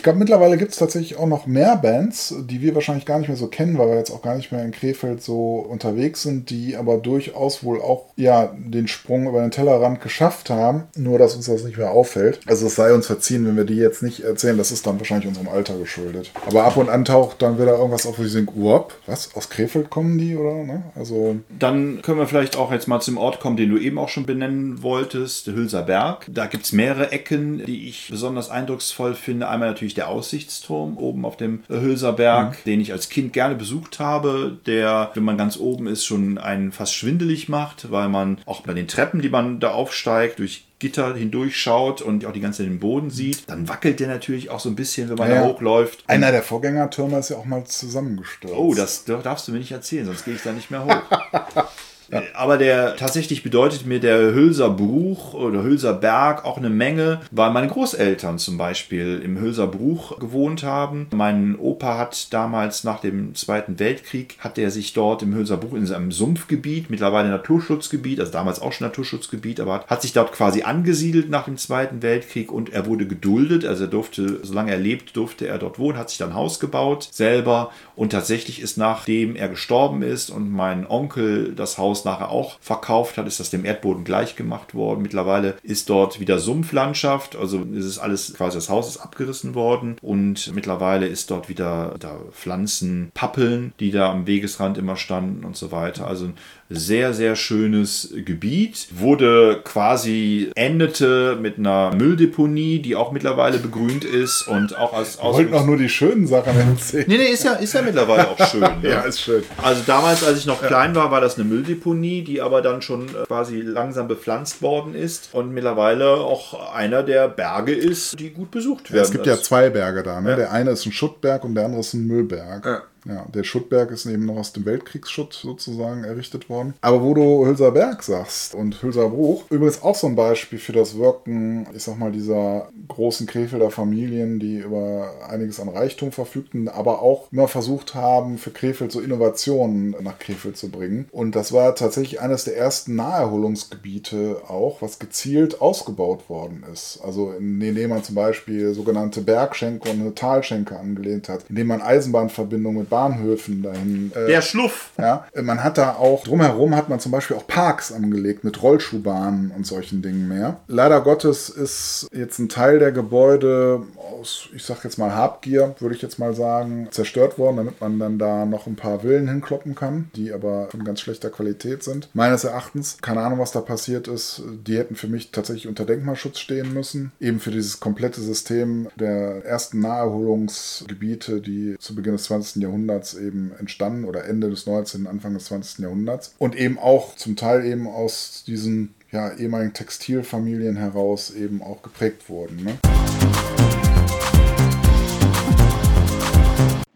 Ich 0.02 0.04
glaube, 0.04 0.18
mittlerweile 0.18 0.58
gibt 0.58 0.72
es 0.72 0.80
tatsächlich 0.80 1.20
auch 1.20 1.28
noch 1.28 1.45
mehr 1.45 1.76
Bands, 1.76 2.34
die 2.49 2.64
wir 2.64 2.74
wahrscheinlich 2.74 3.06
gar 3.06 3.20
nicht 3.20 3.28
mehr 3.28 3.38
so 3.38 3.45
kennen, 3.45 3.78
weil 3.78 3.89
wir 3.89 3.97
jetzt 3.97 4.10
auch 4.10 4.24
gar 4.24 4.36
nicht 4.36 4.52
mehr 4.52 4.66
in 4.66 4.72
Krefeld 4.72 5.22
so 5.22 5.58
unterwegs 5.58 6.24
sind, 6.24 6.49
die 6.49 6.76
aber 6.76 6.97
durchaus 6.97 7.64
wohl 7.64 7.80
auch 7.80 8.06
ja 8.16 8.52
den 8.58 8.88
Sprung 8.88 9.28
über 9.28 9.41
den 9.41 9.52
Tellerrand 9.52 10.02
geschafft 10.02 10.49
haben, 10.49 10.86
nur 10.97 11.20
dass 11.20 11.36
uns 11.36 11.45
das 11.45 11.64
nicht 11.66 11.78
mehr 11.78 11.91
auffällt. 11.91 12.39
Also 12.47 12.66
es 12.66 12.74
sei 12.74 12.95
uns 12.95 13.06
verziehen, 13.06 13.45
wenn 13.45 13.56
wir 13.56 13.64
die 13.64 13.76
jetzt 13.76 14.02
nicht 14.02 14.22
erzählen, 14.22 14.58
das 14.58 14.72
ist 14.72 14.88
dann 14.88 14.97
wahrscheinlich 14.97 15.28
unserem 15.28 15.49
Alter 15.49 15.78
geschuldet. 15.78 16.32
Aber 16.47 16.64
ab 16.64 16.78
und 16.78 16.89
an 16.89 17.06
taucht 17.06 17.43
dann 17.43 17.60
wieder 17.60 17.78
irgendwas 17.78 18.08
auf, 18.08 18.18
wo 18.18 18.24
sie 18.24 18.38
denken, 18.38 18.60
uop, 18.60 18.95
was, 19.06 19.36
aus 19.36 19.52
Krefeld 19.52 19.91
kommen 19.91 20.18
die, 20.18 20.36
oder? 20.36 20.64
Ne? 20.64 20.82
Also 20.95 21.36
Dann 21.60 22.02
können 22.02 22.18
wir 22.18 22.26
vielleicht 22.26 22.58
auch 22.58 22.72
jetzt 22.72 22.88
mal 22.88 23.02
zum 23.02 23.20
Ort 23.20 23.39
kommen, 23.39 23.56
den 23.56 23.70
du 23.70 23.78
eben 23.78 23.99
auch 23.99 24.10
schon 24.10 24.26
benennen 24.26 24.82
wolltest, 24.82 25.45
Hülser 25.45 25.84
Berg. 25.84 26.26
Da 26.28 26.47
gibt 26.47 26.66
es 26.66 26.72
mehrere 26.72 27.12
Ecken, 27.12 27.64
die 27.68 27.88
ich 27.88 28.08
besonders 28.10 28.49
eindrucksvoll 28.49 29.14
finde. 29.14 29.47
Einmal 29.47 29.70
natürlich 29.70 29.90
der 29.93 30.07
Aussichtsturm 30.09 30.97
oben 30.97 31.25
auf 31.25 31.37
dem 31.37 31.63
Hülser 31.69 32.13
Berg, 32.13 32.63
den 32.65 32.81
ich 32.81 32.91
als 32.91 33.09
Kind 33.09 33.33
gerne 33.33 33.55
besucht 33.55 33.99
habe, 33.99 34.57
der, 34.65 35.11
wenn 35.13 35.23
man 35.23 35.37
ganz 35.37 35.57
oben 35.57 35.87
ist, 35.87 36.05
schon 36.05 36.37
einen 36.37 36.71
fast 36.71 36.93
schwindelig 36.93 37.49
macht, 37.49 37.91
weil 37.91 38.09
man 38.09 38.39
auch 38.45 38.61
bei 38.61 38.73
den 38.73 38.87
Treppen, 38.87 39.21
die 39.21 39.29
man 39.29 39.59
da 39.59 39.71
aufsteigt, 39.71 40.39
durch 40.39 40.65
Gitter 40.79 41.13
hindurchschaut 41.13 42.01
und 42.01 42.25
auch 42.25 42.31
die 42.33 42.39
ganze 42.39 42.63
Zeit 42.63 42.67
den 42.71 42.79
Boden 42.79 43.11
sieht. 43.11 43.43
Dann 43.47 43.69
wackelt 43.69 43.99
der 43.99 44.07
natürlich 44.07 44.49
auch 44.49 44.59
so 44.59 44.69
ein 44.69 44.75
bisschen, 44.75 45.09
wenn 45.09 45.17
man 45.17 45.29
Ja. 45.29 45.41
da 45.41 45.47
hochläuft. 45.47 46.03
einer 46.07 46.31
der 46.31 46.41
Vorgängertürme 46.41 47.19
ist 47.19 47.29
ja 47.29 47.37
auch 47.37 47.45
mal 47.45 47.63
zusammengestürzt. 47.65 48.55
Oh, 48.57 48.73
das 48.73 49.05
darfst 49.05 49.47
du 49.47 49.51
mir 49.51 49.59
nicht 49.59 49.71
erzählen, 49.71 50.07
sonst 50.07 50.25
gehe 50.25 50.33
ich 50.33 50.41
da 50.41 50.51
nicht 50.51 50.71
mehr 50.71 50.83
hoch. 50.85 51.01
Äh, 52.12 52.22
Aber 52.34 52.57
der 52.57 52.95
tatsächlich 52.95 53.43
bedeutet 53.43 53.86
mir 53.86 53.99
der 53.99 54.34
Hülser 54.34 54.70
Bruch 54.70 55.34
oder 55.34 55.64
Hülser 55.64 55.93
Berg 55.93 56.45
auch 56.45 56.57
eine 56.57 56.70
Menge, 56.70 57.22
weil 57.32 57.51
meine 57.51 57.68
Großeltern 57.68 58.38
zum 58.38 58.57
Beispiel 58.57 59.22
im 59.24 59.39
Hülser 59.39 59.68
Bruch 59.68 60.20
gewohnt 60.20 60.64
haben. 60.64 61.07
Mein 61.14 61.57
Opa 61.57 61.97
hat 61.97 62.34
damals 62.34 62.84
nach 62.84 62.99
dem 62.99 63.36
Zweiten 63.36 63.80
Weltkrieg, 63.80 64.36
hat 64.39 64.57
er 64.57 64.72
sich 64.72 64.93
dort 64.93 65.24
im 65.24 65.34
Hülser 65.34 65.57
Bruch 65.57 65.74
in 65.76 65.86
seinem 65.86 66.12
Sumpfgebiet, 66.12 66.89
mittlerweile 66.89 67.30
Naturschutzgebiet, 67.30 68.20
also 68.20 68.32
damals 68.32 68.62
auch 68.62 68.74
schon 68.74 68.88
Naturschutzgebiet, 68.88 69.59
aber 69.59 69.86
hat 69.88 70.01
sich 70.01 70.14
dort 70.14 70.32
quasi 70.32 70.64
angesiedelt 70.64 71.30
nach 71.30 71.45
dem 71.45 71.57
Zweiten 71.57 72.01
Weltkrieg 72.01 72.51
und 72.51 72.74
er 72.74 72.86
wurde 72.86 73.07
geduldet, 73.07 73.66
also 73.66 73.86
er 73.86 73.89
durfte, 73.89 74.39
solange 74.43 74.72
er 74.72 74.80
lebt, 74.80 75.16
durfte 75.16 75.47
er 75.47 75.57
dort 75.57 75.80
wohnen, 75.80 75.97
hat 75.97 76.09
sich 76.09 76.18
dann 76.18 76.32
ein 76.32 76.36
Haus 76.36 76.59
gebaut 76.59 77.07
selber 77.12 77.72
und 78.02 78.14
tatsächlich 78.14 78.60
ist 78.60 78.78
nachdem 78.80 79.36
er 79.36 79.47
gestorben 79.47 80.02
ist 80.02 80.32
und 80.32 80.52
mein 80.52 80.88
Onkel 80.88 81.54
das 81.54 81.78
Haus 81.78 82.04
nachher 82.04 82.32
auch 82.32 82.58
verkauft 82.60 83.16
hat, 83.20 83.28
ist 83.28 83.39
das 83.39 83.52
dem 83.52 83.64
Erdboden 83.64 84.06
gleich 84.06 84.36
gemacht 84.36 84.74
worden. 84.74 85.04
Mittlerweile 85.04 85.56
ist 85.62 85.88
dort 85.88 86.20
wieder 86.20 86.39
Sumpflandschaft, 86.39 87.36
also 87.36 87.60
ist 87.60 87.86
es 87.86 87.99
alles 87.99 88.34
quasi 88.34 88.58
das 88.58 88.70
Haus 88.70 88.88
ist 88.88 88.97
abgerissen 88.97 89.54
worden 89.54 89.97
und 90.02 90.52
mittlerweile 90.56 91.06
ist 91.06 91.30
dort 91.30 91.47
wieder 91.47 91.93
da 91.99 92.18
Pflanzen, 92.32 93.12
Pappeln, 93.14 93.72
die 93.80 93.91
da 93.91 94.10
am 94.10 94.26
Wegesrand 94.26 94.80
immer 94.80 94.95
standen 94.95 95.45
und 95.45 95.56
so 95.56 95.72
weiter. 95.72 96.08
Also 96.08 96.32
sehr, 96.74 97.13
sehr 97.13 97.36
schönes 97.36 98.13
Gebiet. 98.26 98.88
Wurde 98.91 99.59
quasi, 99.63 100.51
endete 100.55 101.38
mit 101.39 101.57
einer 101.57 101.93
Mülldeponie, 101.95 102.80
die 102.80 102.95
auch 102.95 103.11
mittlerweile 103.11 103.57
begrünt 103.57 104.03
ist 104.03 104.47
und 104.47 104.78
auch 104.78 104.93
als 104.93 105.17
Wir 105.17 105.26
wollten 105.26 105.53
auch 105.53 105.65
nur 105.65 105.78
die 105.78 105.89
schönen 105.89 106.28
Sachen 106.28 106.53
erzählen. 106.57 107.05
Nee, 107.07 107.17
nee, 107.17 107.26
ist 107.30 107.43
ja, 107.43 107.53
ist 107.53 107.74
ja 107.74 107.82
mittlerweile 107.82 108.30
auch 108.30 108.47
schön. 108.47 108.61
ne? 108.82 108.89
ja, 108.89 109.01
ist 109.01 109.22
schön. 109.22 109.43
Also 109.61 109.82
damals, 109.86 110.24
als 110.24 110.39
ich 110.39 110.45
noch 110.45 110.61
klein 110.61 110.95
war, 110.95 111.11
war 111.11 111.22
das 111.22 111.36
eine 111.36 111.43
Mülldeponie, 111.45 112.24
die 112.24 112.41
aber 112.41 112.61
dann 112.61 112.82
schon 112.82 113.07
äh, 113.09 113.26
quasi 113.28 113.61
langsam 113.61 114.07
bepflanzt 114.07 114.61
worden 114.61 114.95
ist 114.95 115.30
und 115.34 115.53
mittlerweile 115.53 116.11
auch 116.11 116.74
einer 116.74 117.03
der 117.03 117.28
Berge 117.28 117.74
ist, 117.74 118.19
die 118.19 118.30
gut 118.32 118.51
besucht 118.51 118.91
werden. 118.91 118.97
Ja, 118.97 119.03
es 119.03 119.11
gibt 119.11 119.26
ja 119.26 119.36
Das- 119.36 119.43
zwei 119.43 119.69
Berge 119.69 120.03
da. 120.03 120.22
Ne? 120.22 120.32
Ja. 120.32 120.36
Der 120.36 120.51
eine 120.51 120.72
ist 120.72 120.86
ein 120.86 120.91
Schuttberg 120.91 121.43
und 121.43 121.55
der 121.55 121.65
andere 121.65 121.82
ist 121.82 121.93
ein 121.93 122.07
Müllberg. 122.07 122.65
Ja. 122.65 122.82
Ja, 123.06 123.26
der 123.34 123.43
Schuttberg 123.43 123.91
ist 123.91 124.06
eben 124.06 124.26
noch 124.26 124.38
aus 124.38 124.54
dem 124.54 124.66
Weltkriegsschutt 124.66 125.34
sozusagen 125.34 126.04
errichtet 126.04 126.49
worden. 126.49 126.74
Aber 126.82 127.02
wo 127.02 127.14
du 127.14 127.45
Hülser 127.45 127.72
Berg 127.72 128.04
sagst 128.04 128.54
und 128.54 128.82
Hülser 128.82 129.10
Bruch, 129.10 129.45
übrigens 129.49 129.82
auch 129.82 129.95
so 129.95 130.08
ein 130.08 130.16
Beispiel 130.16 130.60
für 130.60 130.74
das 130.74 130.97
Wirken, 130.97 131.68
ich 131.76 131.84
sag 131.84 131.97
mal, 131.97 132.12
dieser 132.12 132.70
großen 132.88 133.26
Krefelder 133.26 133.72
Familien, 133.72 134.39
die 134.39 134.60
über 134.60 135.12
einiges 135.28 135.60
an 135.60 135.70
Reichtum 135.70 136.12
verfügten, 136.12 136.68
aber 136.68 137.02
auch 137.02 137.32
immer 137.32 137.47
versucht 137.47 137.95
haben, 137.95 138.38
für 138.38 138.52
Krefeld 138.52 138.91
so 138.91 138.99
Innovationen 138.99 139.95
nach 140.02 140.20
Krefeld 140.20 140.58
zu 140.58 140.70
bringen. 140.70 141.08
Und 141.12 141.36
das 141.36 141.52
war 141.52 141.74
tatsächlich 141.76 142.22
eines 142.22 142.43
der 142.43 142.58
ersten 142.58 142.95
Naherholungsgebiete 142.95 144.41
auch, 144.47 144.82
was 144.82 144.99
gezielt 144.99 145.62
ausgebaut 145.62 146.30
worden 146.30 146.64
ist. 146.72 146.99
Also 147.04 147.32
indem 147.32 147.89
man 147.89 148.04
zum 148.04 148.16
Beispiel 148.16 148.74
sogenannte 148.74 149.22
Bergschenke 149.22 149.89
und 149.89 150.02
eine 150.02 150.14
Talschenke 150.14 150.78
angelehnt 150.78 151.30
hat, 151.30 151.45
indem 151.49 151.68
man 151.68 151.82
Eisenbahnverbindungen 151.82 152.82
mit 152.82 152.90
Bahnhöfen 152.91 153.63
dahin. 153.63 154.11
äh, 154.13 154.27
Der 154.27 154.41
Schluff. 154.43 154.91
Ja, 154.99 155.25
man 155.41 155.63
hat 155.63 155.79
da 155.79 155.93
auch, 155.95 156.23
drumherum 156.23 156.75
hat 156.75 156.89
man 156.89 156.99
zum 156.99 157.11
Beispiel 157.11 157.35
auch 157.37 157.47
Parks 157.47 157.91
angelegt 157.91 158.43
mit 158.43 158.61
Rollschuhbahnen 158.61 159.49
und 159.55 159.65
solchen 159.65 160.03
Dingen 160.03 160.27
mehr. 160.27 160.57
Leider 160.67 161.01
Gottes 161.01 161.49
ist 161.49 162.07
jetzt 162.13 162.37
ein 162.37 162.49
Teil 162.49 162.77
der 162.77 162.91
Gebäude 162.91 163.81
aus, 163.97 164.49
ich 164.53 164.63
sag 164.63 164.83
jetzt 164.83 164.99
mal 164.99 165.15
Habgier, 165.15 165.73
würde 165.79 165.95
ich 165.95 166.01
jetzt 166.01 166.19
mal 166.19 166.35
sagen, 166.35 166.89
zerstört 166.91 167.39
worden, 167.39 167.57
damit 167.57 167.81
man 167.81 167.97
dann 167.97 168.19
da 168.19 168.45
noch 168.45 168.67
ein 168.67 168.75
paar 168.75 168.99
Villen 168.99 169.27
hinkloppen 169.29 169.73
kann, 169.73 170.11
die 170.15 170.31
aber 170.33 170.67
von 170.69 170.83
ganz 170.83 170.99
schlechter 170.99 171.29
Qualität 171.29 171.83
sind. 171.83 172.09
Meines 172.13 172.43
Erachtens, 172.43 172.97
keine 173.01 173.21
Ahnung, 173.21 173.39
was 173.39 173.51
da 173.53 173.61
passiert 173.61 174.07
ist, 174.09 174.43
die 174.67 174.77
hätten 174.77 174.95
für 174.95 175.07
mich 175.07 175.31
tatsächlich 175.31 175.67
unter 175.69 175.85
Denkmalschutz 175.85 176.39
stehen 176.39 176.73
müssen. 176.73 177.13
Eben 177.21 177.39
für 177.39 177.51
dieses 177.51 177.79
komplette 177.79 178.19
System 178.19 178.89
der 178.99 179.45
ersten 179.45 179.79
Naherholungsgebiete, 179.79 181.39
die 181.41 181.77
zu 181.79 181.95
Beginn 181.95 182.13
des 182.13 182.23
20. 182.23 182.61
Jahrhunderts 182.63 182.80
eben 182.89 183.51
entstanden 183.59 184.05
oder 184.05 184.25
Ende 184.25 184.49
des 184.49 184.65
19., 184.65 185.07
Anfang 185.07 185.34
des 185.34 185.45
20. 185.45 185.79
Jahrhunderts. 185.79 186.36
Und 186.38 186.55
eben 186.55 186.77
auch 186.77 187.15
zum 187.15 187.36
Teil 187.36 187.65
eben 187.65 187.88
aus 187.88 188.43
diesen 188.45 188.93
ja, 189.11 189.34
ehemaligen 189.34 189.73
Textilfamilien 189.73 190.77
heraus 190.77 191.32
eben 191.32 191.61
auch 191.61 191.82
geprägt 191.82 192.29
wurden. 192.29 192.63
Ne? 192.63 192.77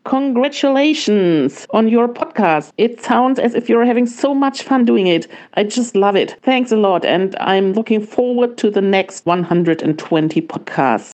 Congratulations 0.05 1.65
on 1.71 1.87
your 1.87 2.07
podcast. 2.07 2.71
It 2.77 3.01
sounds 3.01 3.39
as 3.39 3.55
if 3.55 3.67
you're 3.67 3.85
having 3.85 4.05
so 4.05 4.35
much 4.35 4.63
fun 4.63 4.85
doing 4.85 5.07
it. 5.07 5.27
I 5.55 5.63
just 5.63 5.95
love 5.95 6.15
it. 6.15 6.37
Thanks 6.43 6.71
a 6.71 6.77
lot. 6.77 7.03
And 7.03 7.35
I'm 7.39 7.73
looking 7.73 8.05
forward 8.05 8.55
to 8.57 8.69
the 8.69 8.81
next 8.81 9.25
120 9.25 10.41
podcasts. 10.43 11.14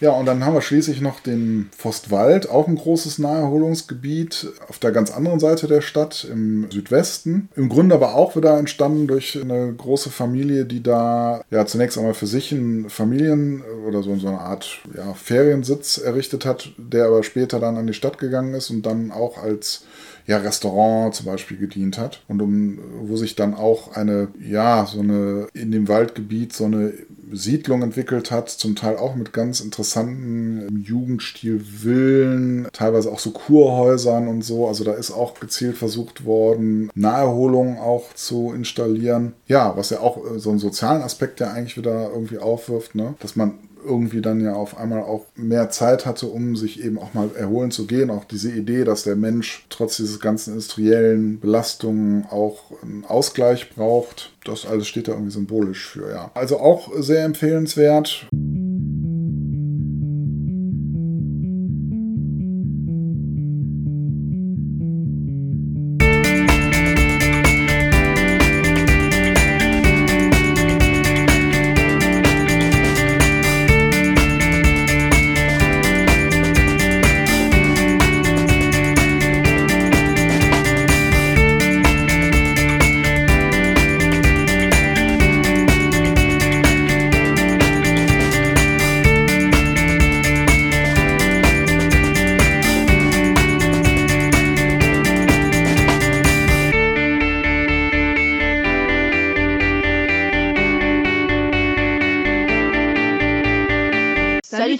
Ja, 0.00 0.12
und 0.12 0.24
dann 0.24 0.44
haben 0.44 0.54
wir 0.54 0.62
schließlich 0.62 1.02
noch 1.02 1.20
den 1.20 1.68
Forstwald, 1.76 2.48
auch 2.48 2.66
ein 2.66 2.76
großes 2.76 3.18
Naherholungsgebiet 3.18 4.48
auf 4.68 4.78
der 4.78 4.92
ganz 4.92 5.10
anderen 5.10 5.40
Seite 5.40 5.66
der 5.66 5.82
Stadt 5.82 6.26
im 6.30 6.70
Südwesten. 6.70 7.50
Im 7.54 7.68
Grunde 7.68 7.94
aber 7.94 8.14
auch 8.14 8.34
wieder 8.34 8.58
entstanden 8.58 9.06
durch 9.06 9.38
eine 9.40 9.74
große 9.74 10.08
Familie, 10.08 10.64
die 10.64 10.82
da 10.82 11.42
ja 11.50 11.66
zunächst 11.66 11.98
einmal 11.98 12.14
für 12.14 12.26
sich 12.26 12.50
einen 12.50 12.88
Familien- 12.88 13.62
oder 13.86 14.02
so, 14.02 14.16
so 14.16 14.28
eine 14.28 14.40
Art 14.40 14.80
ja, 14.96 15.12
Feriensitz 15.12 15.98
errichtet 15.98 16.46
hat, 16.46 16.72
der 16.78 17.06
aber 17.06 17.22
später 17.22 17.60
dann 17.60 17.76
an 17.76 17.86
die 17.86 17.94
Stadt 17.94 18.16
gegangen 18.16 18.54
ist 18.54 18.70
und 18.70 18.86
dann 18.86 19.10
auch 19.10 19.36
als 19.36 19.84
ja, 20.26 20.38
Restaurant 20.38 21.14
zum 21.14 21.26
Beispiel 21.26 21.58
gedient 21.58 21.98
hat 21.98 22.22
und 22.28 22.40
um, 22.40 22.78
wo 23.02 23.16
sich 23.16 23.36
dann 23.36 23.54
auch 23.54 23.96
eine, 23.96 24.28
ja, 24.40 24.86
so 24.86 25.00
eine 25.00 25.48
in 25.52 25.72
dem 25.72 25.88
Waldgebiet 25.88 26.52
so 26.52 26.66
eine 26.66 26.92
Siedlung 27.32 27.82
entwickelt 27.82 28.30
hat, 28.30 28.48
zum 28.50 28.76
Teil 28.76 28.96
auch 28.96 29.14
mit 29.14 29.32
ganz 29.32 29.60
interessanten 29.60 30.66
im 30.68 30.82
Jugendstil 30.82 31.60
Villen, 31.60 32.68
teilweise 32.72 33.10
auch 33.10 33.18
so 33.18 33.30
Kurhäusern 33.30 34.28
und 34.28 34.42
so. 34.42 34.66
Also 34.68 34.84
da 34.84 34.92
ist 34.92 35.10
auch 35.10 35.38
gezielt 35.38 35.76
versucht 35.76 36.24
worden, 36.24 36.90
Naherholung 36.94 37.78
auch 37.78 38.14
zu 38.14 38.52
installieren. 38.54 39.34
Ja, 39.46 39.76
was 39.76 39.90
ja 39.90 40.00
auch 40.00 40.18
äh, 40.18 40.38
so 40.38 40.50
einen 40.50 40.58
sozialen 40.58 41.02
Aspekt 41.02 41.40
ja 41.40 41.52
eigentlich 41.52 41.76
wieder 41.76 42.10
irgendwie 42.10 42.38
aufwirft, 42.38 42.94
ne? 42.94 43.14
dass 43.20 43.36
man 43.36 43.54
irgendwie 43.84 44.20
dann 44.20 44.40
ja 44.40 44.54
auf 44.54 44.76
einmal 44.76 45.02
auch 45.02 45.26
mehr 45.34 45.70
Zeit 45.70 46.06
hatte, 46.06 46.26
um 46.26 46.56
sich 46.56 46.82
eben 46.84 46.98
auch 46.98 47.14
mal 47.14 47.30
erholen 47.36 47.70
zu 47.70 47.86
gehen. 47.86 48.10
Auch 48.10 48.24
diese 48.24 48.50
Idee, 48.50 48.84
dass 48.84 49.02
der 49.02 49.16
Mensch 49.16 49.66
trotz 49.68 49.96
dieses 49.96 50.20
ganzen 50.20 50.50
industriellen 50.50 51.40
Belastungen 51.40 52.26
auch 52.30 52.72
einen 52.82 53.04
Ausgleich 53.04 53.70
braucht, 53.70 54.32
das 54.44 54.66
alles 54.66 54.88
steht 54.88 55.08
da 55.08 55.12
irgendwie 55.12 55.32
symbolisch 55.32 55.86
für, 55.88 56.10
ja. 56.10 56.30
Also 56.34 56.58
auch 56.60 56.90
sehr 56.98 57.24
empfehlenswert. 57.24 58.26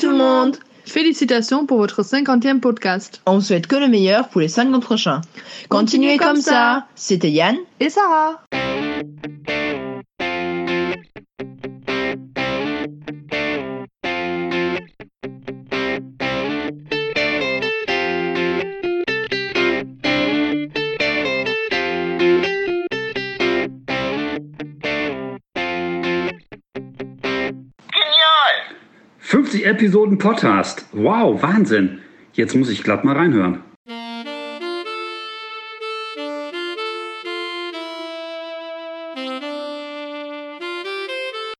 Tout 0.01 0.09
le 0.09 0.17
monde 0.17 0.57
Félicitations 0.87 1.67
pour 1.67 1.77
votre 1.77 2.03
50e 2.03 2.59
podcast. 2.59 3.21
On 3.27 3.41
souhaite 3.41 3.67
que 3.67 3.77
le 3.77 3.87
meilleur 3.87 4.29
pour 4.29 4.41
les 4.41 4.49
50 4.49 4.83
prochains. 4.83 5.21
Continuez, 5.69 6.17
comme 6.17 6.41
ça. 6.41 6.87
C'était 6.95 7.31
Yann 7.31 7.57
et 7.81 7.91
Sarah. 7.91 8.43
Episoden 29.71 30.19
Podcast. 30.19 30.85
Wow, 30.93 31.41
Wahnsinn. 31.45 32.01
Jetzt 32.33 32.57
muss 32.57 32.71
ich 32.71 32.83
glatt 32.83 33.05
mal 33.05 33.17
reinhören. 33.17 33.70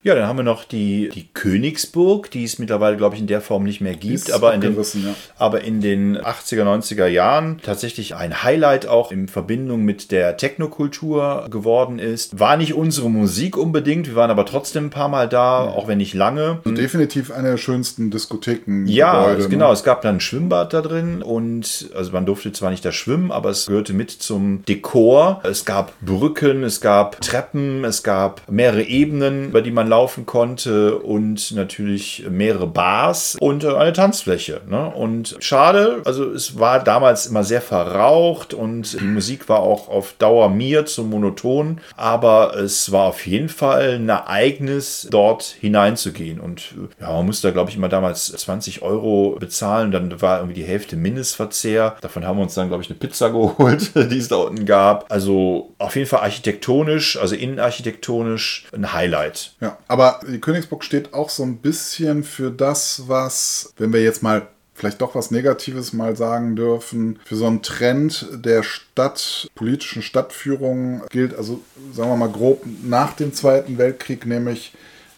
Ja, 0.03 0.15
dann 0.15 0.27
haben 0.27 0.39
wir 0.39 0.45
noch 0.45 0.65
die, 0.65 1.11
die 1.11 1.29
Königsburg, 1.29 2.31
die 2.31 2.45
es 2.45 2.59
mittlerweile, 2.59 2.97
glaube 2.97 3.17
ich, 3.17 3.21
in 3.21 3.27
der 3.27 3.43
Form 3.43 3.65
nicht 3.65 3.83
mehr 3.83 3.97
gibt, 3.97 4.33
aber 4.33 4.55
in, 4.55 4.63
den, 4.63 4.75
ja. 4.75 5.15
aber 5.37 5.61
in 5.63 5.83
den 5.83 6.17
80er, 6.17 6.63
90er 6.63 7.07
Jahren 7.07 7.61
tatsächlich 7.63 8.15
ein 8.15 8.43
Highlight 8.43 8.87
auch 8.87 9.13
in 9.13 9.29
Verbindung 9.29 9.83
mit 9.83 10.11
der 10.11 10.39
Technokultur 10.39 11.49
geworden 11.51 11.99
ist. 11.99 12.41
War 12.41 12.57
nicht 12.57 12.73
unsere 12.73 13.11
Musik 13.11 13.59
unbedingt, 13.59 14.07
wir 14.07 14.15
waren 14.15 14.31
aber 14.31 14.47
trotzdem 14.47 14.87
ein 14.87 14.91
paar 14.91 15.11
Mal 15.11 15.29
da, 15.29 15.65
auch 15.65 15.87
wenn 15.87 15.99
nicht 15.99 16.15
lange. 16.15 16.61
Und 16.65 16.79
definitiv 16.79 17.31
eine 17.31 17.51
der 17.51 17.59
schönsten 17.59 18.11
Diskotheken. 18.11 18.87
Ja, 18.87 19.25
Gebäude, 19.25 19.43
ne? 19.43 19.49
genau. 19.51 19.71
Es 19.71 19.85
gab 19.85 20.01
dann 20.01 20.17
ein 20.17 20.21
Schwimmbad 20.21 20.73
da 20.73 20.81
drin 20.81 21.21
und 21.21 21.91
also 21.95 22.13
man 22.13 22.25
durfte 22.25 22.53
zwar 22.53 22.71
nicht 22.71 22.87
da 22.87 22.93
schwimmen, 22.93 23.31
aber 23.31 23.51
es 23.51 23.67
gehörte 23.67 23.93
mit 23.93 24.11
zum 24.11 24.65
Dekor. 24.65 25.43
Es 25.45 25.67
gab 25.67 25.93
Brücken, 26.01 26.65
es 26.65 26.81
gab 26.81 27.21
Treppen, 27.21 27.85
es 27.85 28.03
gab 28.03 28.51
mehrere 28.51 28.85
Ebenen, 28.85 29.49
über 29.49 29.61
die 29.61 29.71
man 29.71 29.90
laufen 29.91 30.25
konnte 30.25 30.97
und 30.97 31.53
natürlich 31.53 32.25
mehrere 32.31 32.67
Bars 32.67 33.37
und 33.41 33.65
äh, 33.65 33.75
eine 33.75 33.93
Tanzfläche. 33.93 34.63
Ne? 34.67 34.91
Und 34.91 35.37
schade, 35.41 36.01
also 36.05 36.31
es 36.31 36.59
war 36.59 36.83
damals 36.83 37.27
immer 37.27 37.45
sehr 37.45 37.61
verraucht 37.61 38.55
und 38.55 38.99
die 38.99 39.05
Musik 39.05 39.49
war 39.49 39.61
auch 39.61 39.89
auf 39.89 40.15
Dauer 40.19 40.49
mir 40.49 40.87
zu 40.87 41.05
monoton, 41.05 41.81
aber 41.97 42.57
es 42.57 42.93
war 42.93 43.05
auf 43.05 43.27
jeden 43.27 43.49
Fall 43.49 43.97
ein 43.97 44.09
Ereignis, 44.09 45.09
dort 45.11 45.43
hineinzugehen. 45.61 46.41
Und 46.41 46.75
äh, 46.77 47.03
ja, 47.03 47.13
man 47.13 47.27
musste 47.27 47.49
da, 47.49 47.53
glaube 47.53 47.71
ich, 47.71 47.77
immer 47.77 47.89
damals 47.89 48.27
20 48.27 48.83
Euro 48.83 49.37
bezahlen. 49.39 49.91
Dann 49.91 50.21
war 50.23 50.39
irgendwie 50.39 50.61
die 50.61 50.67
Hälfte 50.67 50.97
Mindestverzehr. 50.97 51.97
Davon 52.01 52.25
haben 52.25 52.39
wir 52.39 52.43
uns 52.43 52.55
dann, 52.55 52.69
glaube 52.69 52.83
ich, 52.83 52.91
eine 52.91 52.99
Pizza 52.99 53.29
geholt, 53.31 53.93
die 53.95 54.19
es 54.19 54.29
da 54.29 54.37
unten 54.37 54.65
gab. 54.67 55.11
Also 55.11 55.75
auf 55.79 55.97
jeden 55.97 56.09
Fall 56.09 56.21
architektonisch, 56.21 57.19
also 57.19 57.35
innenarchitektonisch 57.35 58.67
ein 58.73 58.93
Highlight. 58.93 59.53
Ja, 59.61 59.79
aber 59.91 60.21
die 60.25 60.41
Königsburg 60.41 60.85
steht 60.85 61.15
auch 61.15 61.31
so 61.31 61.43
ein 61.43 61.57
bisschen 61.57 62.23
für 62.23 62.53
das, 62.53 63.09
was, 63.09 63.75
wenn 63.77 63.93
wir 63.93 64.01
jetzt 64.01 64.23
mal 64.23 64.47
vielleicht 64.73 65.01
doch 65.01 65.17
was 65.17 65.33
Negatives 65.33 65.93
mal 65.93 66.15
sagen 66.15 66.55
dürfen, 66.55 67.19
für 67.25 67.35
so 67.35 67.49
einen 67.49 67.63
Trend 67.63 68.29
der 68.33 68.63
Stadt, 68.63 69.51
politischen 69.57 70.03
Stadtführung 70.03 71.03
gilt, 71.11 71.35
also 71.35 71.61
sagen 71.93 72.09
wir 72.09 72.17
mal 72.17 72.31
grob 72.31 72.63
nach 72.85 73.15
dem 73.15 73.35
Zweiten 73.35 73.79
Weltkrieg, 73.79 74.27
nämlich 74.27 74.73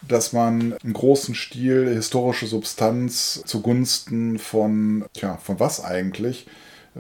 dass 0.09 0.33
man 0.33 0.75
im 0.83 0.95
großen 0.95 1.35
Stil 1.35 1.93
historische 1.95 2.47
Substanz 2.47 3.43
zugunsten 3.45 4.39
von, 4.39 5.05
tja, 5.13 5.37
von 5.37 5.61
was 5.61 5.85
eigentlich? 5.85 6.47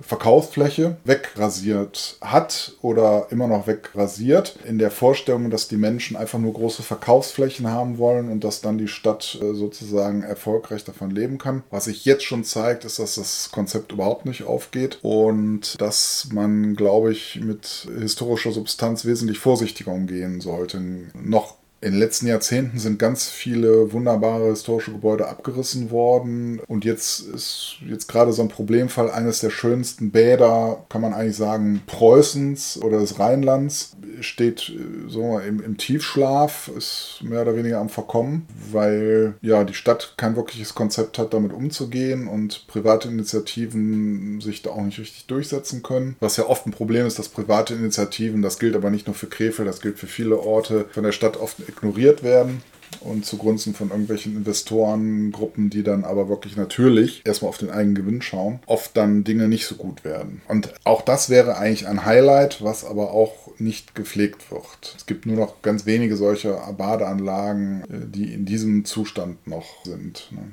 Verkaufsfläche 0.00 0.96
wegrasiert 1.04 2.16
hat 2.20 2.76
oder 2.80 3.26
immer 3.30 3.46
noch 3.46 3.66
wegrasiert, 3.66 4.58
in 4.64 4.78
der 4.78 4.90
Vorstellung, 4.90 5.50
dass 5.50 5.68
die 5.68 5.76
Menschen 5.76 6.16
einfach 6.16 6.38
nur 6.38 6.54
große 6.54 6.82
Verkaufsflächen 6.82 7.68
haben 7.68 7.98
wollen 7.98 8.30
und 8.30 8.42
dass 8.44 8.60
dann 8.60 8.78
die 8.78 8.88
Stadt 8.88 9.38
äh, 9.40 9.54
sozusagen 9.54 10.22
erfolgreich 10.22 10.84
davon 10.84 11.10
leben 11.10 11.38
kann. 11.38 11.62
Was 11.70 11.84
sich 11.84 12.04
jetzt 12.04 12.24
schon 12.24 12.44
zeigt, 12.44 12.84
ist, 12.84 12.98
dass 12.98 13.16
das 13.16 13.50
Konzept 13.52 13.92
überhaupt 13.92 14.24
nicht 14.24 14.44
aufgeht 14.44 14.98
und 15.02 15.80
dass 15.80 16.28
man, 16.32 16.74
glaube 16.74 17.12
ich, 17.12 17.40
mit 17.40 17.88
historischer 17.98 18.52
Substanz 18.52 19.04
wesentlich 19.04 19.38
vorsichtiger 19.38 19.92
umgehen 19.92 20.40
sollte. 20.40 20.80
Noch 21.14 21.56
in 21.82 21.90
den 21.90 21.98
letzten 21.98 22.28
Jahrzehnten 22.28 22.78
sind 22.78 23.00
ganz 23.00 23.28
viele 23.28 23.92
wunderbare 23.92 24.50
historische 24.50 24.92
Gebäude 24.92 25.26
abgerissen 25.26 25.90
worden. 25.90 26.60
Und 26.68 26.84
jetzt 26.84 27.20
ist 27.20 27.78
jetzt 27.84 28.06
gerade 28.06 28.32
so 28.32 28.40
ein 28.40 28.48
Problemfall 28.48 29.10
eines 29.10 29.40
der 29.40 29.50
schönsten 29.50 30.12
Bäder, 30.12 30.84
kann 30.88 31.00
man 31.00 31.12
eigentlich 31.12 31.36
sagen, 31.36 31.82
Preußens 31.86 32.80
oder 32.80 33.00
des 33.00 33.18
Rheinlands 33.18 33.96
steht 34.22 34.70
äh, 34.70 35.08
so 35.08 35.38
im, 35.38 35.62
im 35.62 35.76
Tiefschlaf, 35.76 36.70
ist 36.76 37.20
mehr 37.22 37.42
oder 37.42 37.56
weniger 37.56 37.78
am 37.78 37.88
Verkommen, 37.88 38.46
weil 38.70 39.34
ja 39.40 39.64
die 39.64 39.74
Stadt 39.74 40.14
kein 40.16 40.36
wirkliches 40.36 40.74
Konzept 40.74 41.18
hat, 41.18 41.34
damit 41.34 41.52
umzugehen 41.52 42.28
und 42.28 42.66
private 42.66 43.08
Initiativen 43.08 44.40
sich 44.40 44.62
da 44.62 44.70
auch 44.70 44.82
nicht 44.82 44.98
richtig 44.98 45.26
durchsetzen 45.26 45.82
können. 45.82 46.16
Was 46.20 46.36
ja 46.36 46.46
oft 46.46 46.66
ein 46.66 46.72
Problem 46.72 47.06
ist, 47.06 47.18
dass 47.18 47.28
private 47.28 47.74
Initiativen, 47.74 48.42
das 48.42 48.58
gilt 48.58 48.76
aber 48.76 48.90
nicht 48.90 49.06
nur 49.06 49.14
für 49.14 49.26
Krefeld, 49.26 49.68
das 49.68 49.80
gilt 49.80 49.98
für 49.98 50.06
viele 50.06 50.38
Orte, 50.38 50.86
von 50.92 51.04
der 51.04 51.12
Stadt 51.12 51.36
oft 51.36 51.58
ignoriert 51.60 52.22
werden 52.22 52.62
und 53.00 53.24
zugunsten 53.24 53.74
von 53.74 53.90
irgendwelchen 53.90 54.36
Investorengruppen, 54.36 55.70
die 55.70 55.82
dann 55.82 56.04
aber 56.04 56.28
wirklich 56.28 56.56
natürlich 56.56 57.22
erstmal 57.24 57.48
auf 57.50 57.58
den 57.58 57.70
eigenen 57.70 57.94
Gewinn 57.94 58.22
schauen, 58.22 58.60
oft 58.66 58.96
dann 58.96 59.24
Dinge 59.24 59.48
nicht 59.48 59.66
so 59.66 59.76
gut 59.76 60.04
werden. 60.04 60.42
Und 60.48 60.72
auch 60.84 61.02
das 61.02 61.30
wäre 61.30 61.56
eigentlich 61.56 61.86
ein 61.86 62.04
Highlight, 62.04 62.62
was 62.62 62.84
aber 62.84 63.12
auch 63.12 63.32
nicht 63.58 63.94
gepflegt 63.94 64.50
wird. 64.50 64.94
Es 64.96 65.06
gibt 65.06 65.26
nur 65.26 65.36
noch 65.36 65.62
ganz 65.62 65.86
wenige 65.86 66.16
solcher 66.16 66.72
Badeanlagen, 66.76 67.82
äh, 67.84 68.06
die 68.08 68.32
in 68.32 68.44
diesem 68.44 68.84
Zustand 68.84 69.46
noch 69.46 69.84
sind. 69.84 70.30
Ne? 70.32 70.52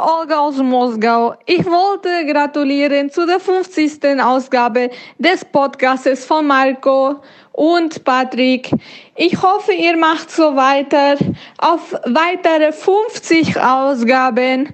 Olga 0.00 0.38
aus 0.38 0.56
Moskau, 0.56 1.34
ich 1.44 1.64
wollte 1.66 2.24
gratulieren 2.26 3.10
zu 3.10 3.26
der 3.26 3.38
50. 3.38 4.20
Ausgabe 4.20 4.90
des 5.18 5.44
Podcasts 5.44 6.24
von 6.24 6.46
Marco 6.46 7.16
und 7.52 8.02
Patrick. 8.04 8.70
Ich 9.16 9.42
hoffe, 9.42 9.72
ihr 9.72 9.96
macht 9.96 10.30
so 10.30 10.56
weiter 10.56 11.16
auf 11.58 11.92
weitere 12.06 12.72
50 12.72 13.60
Ausgaben. 13.60 14.70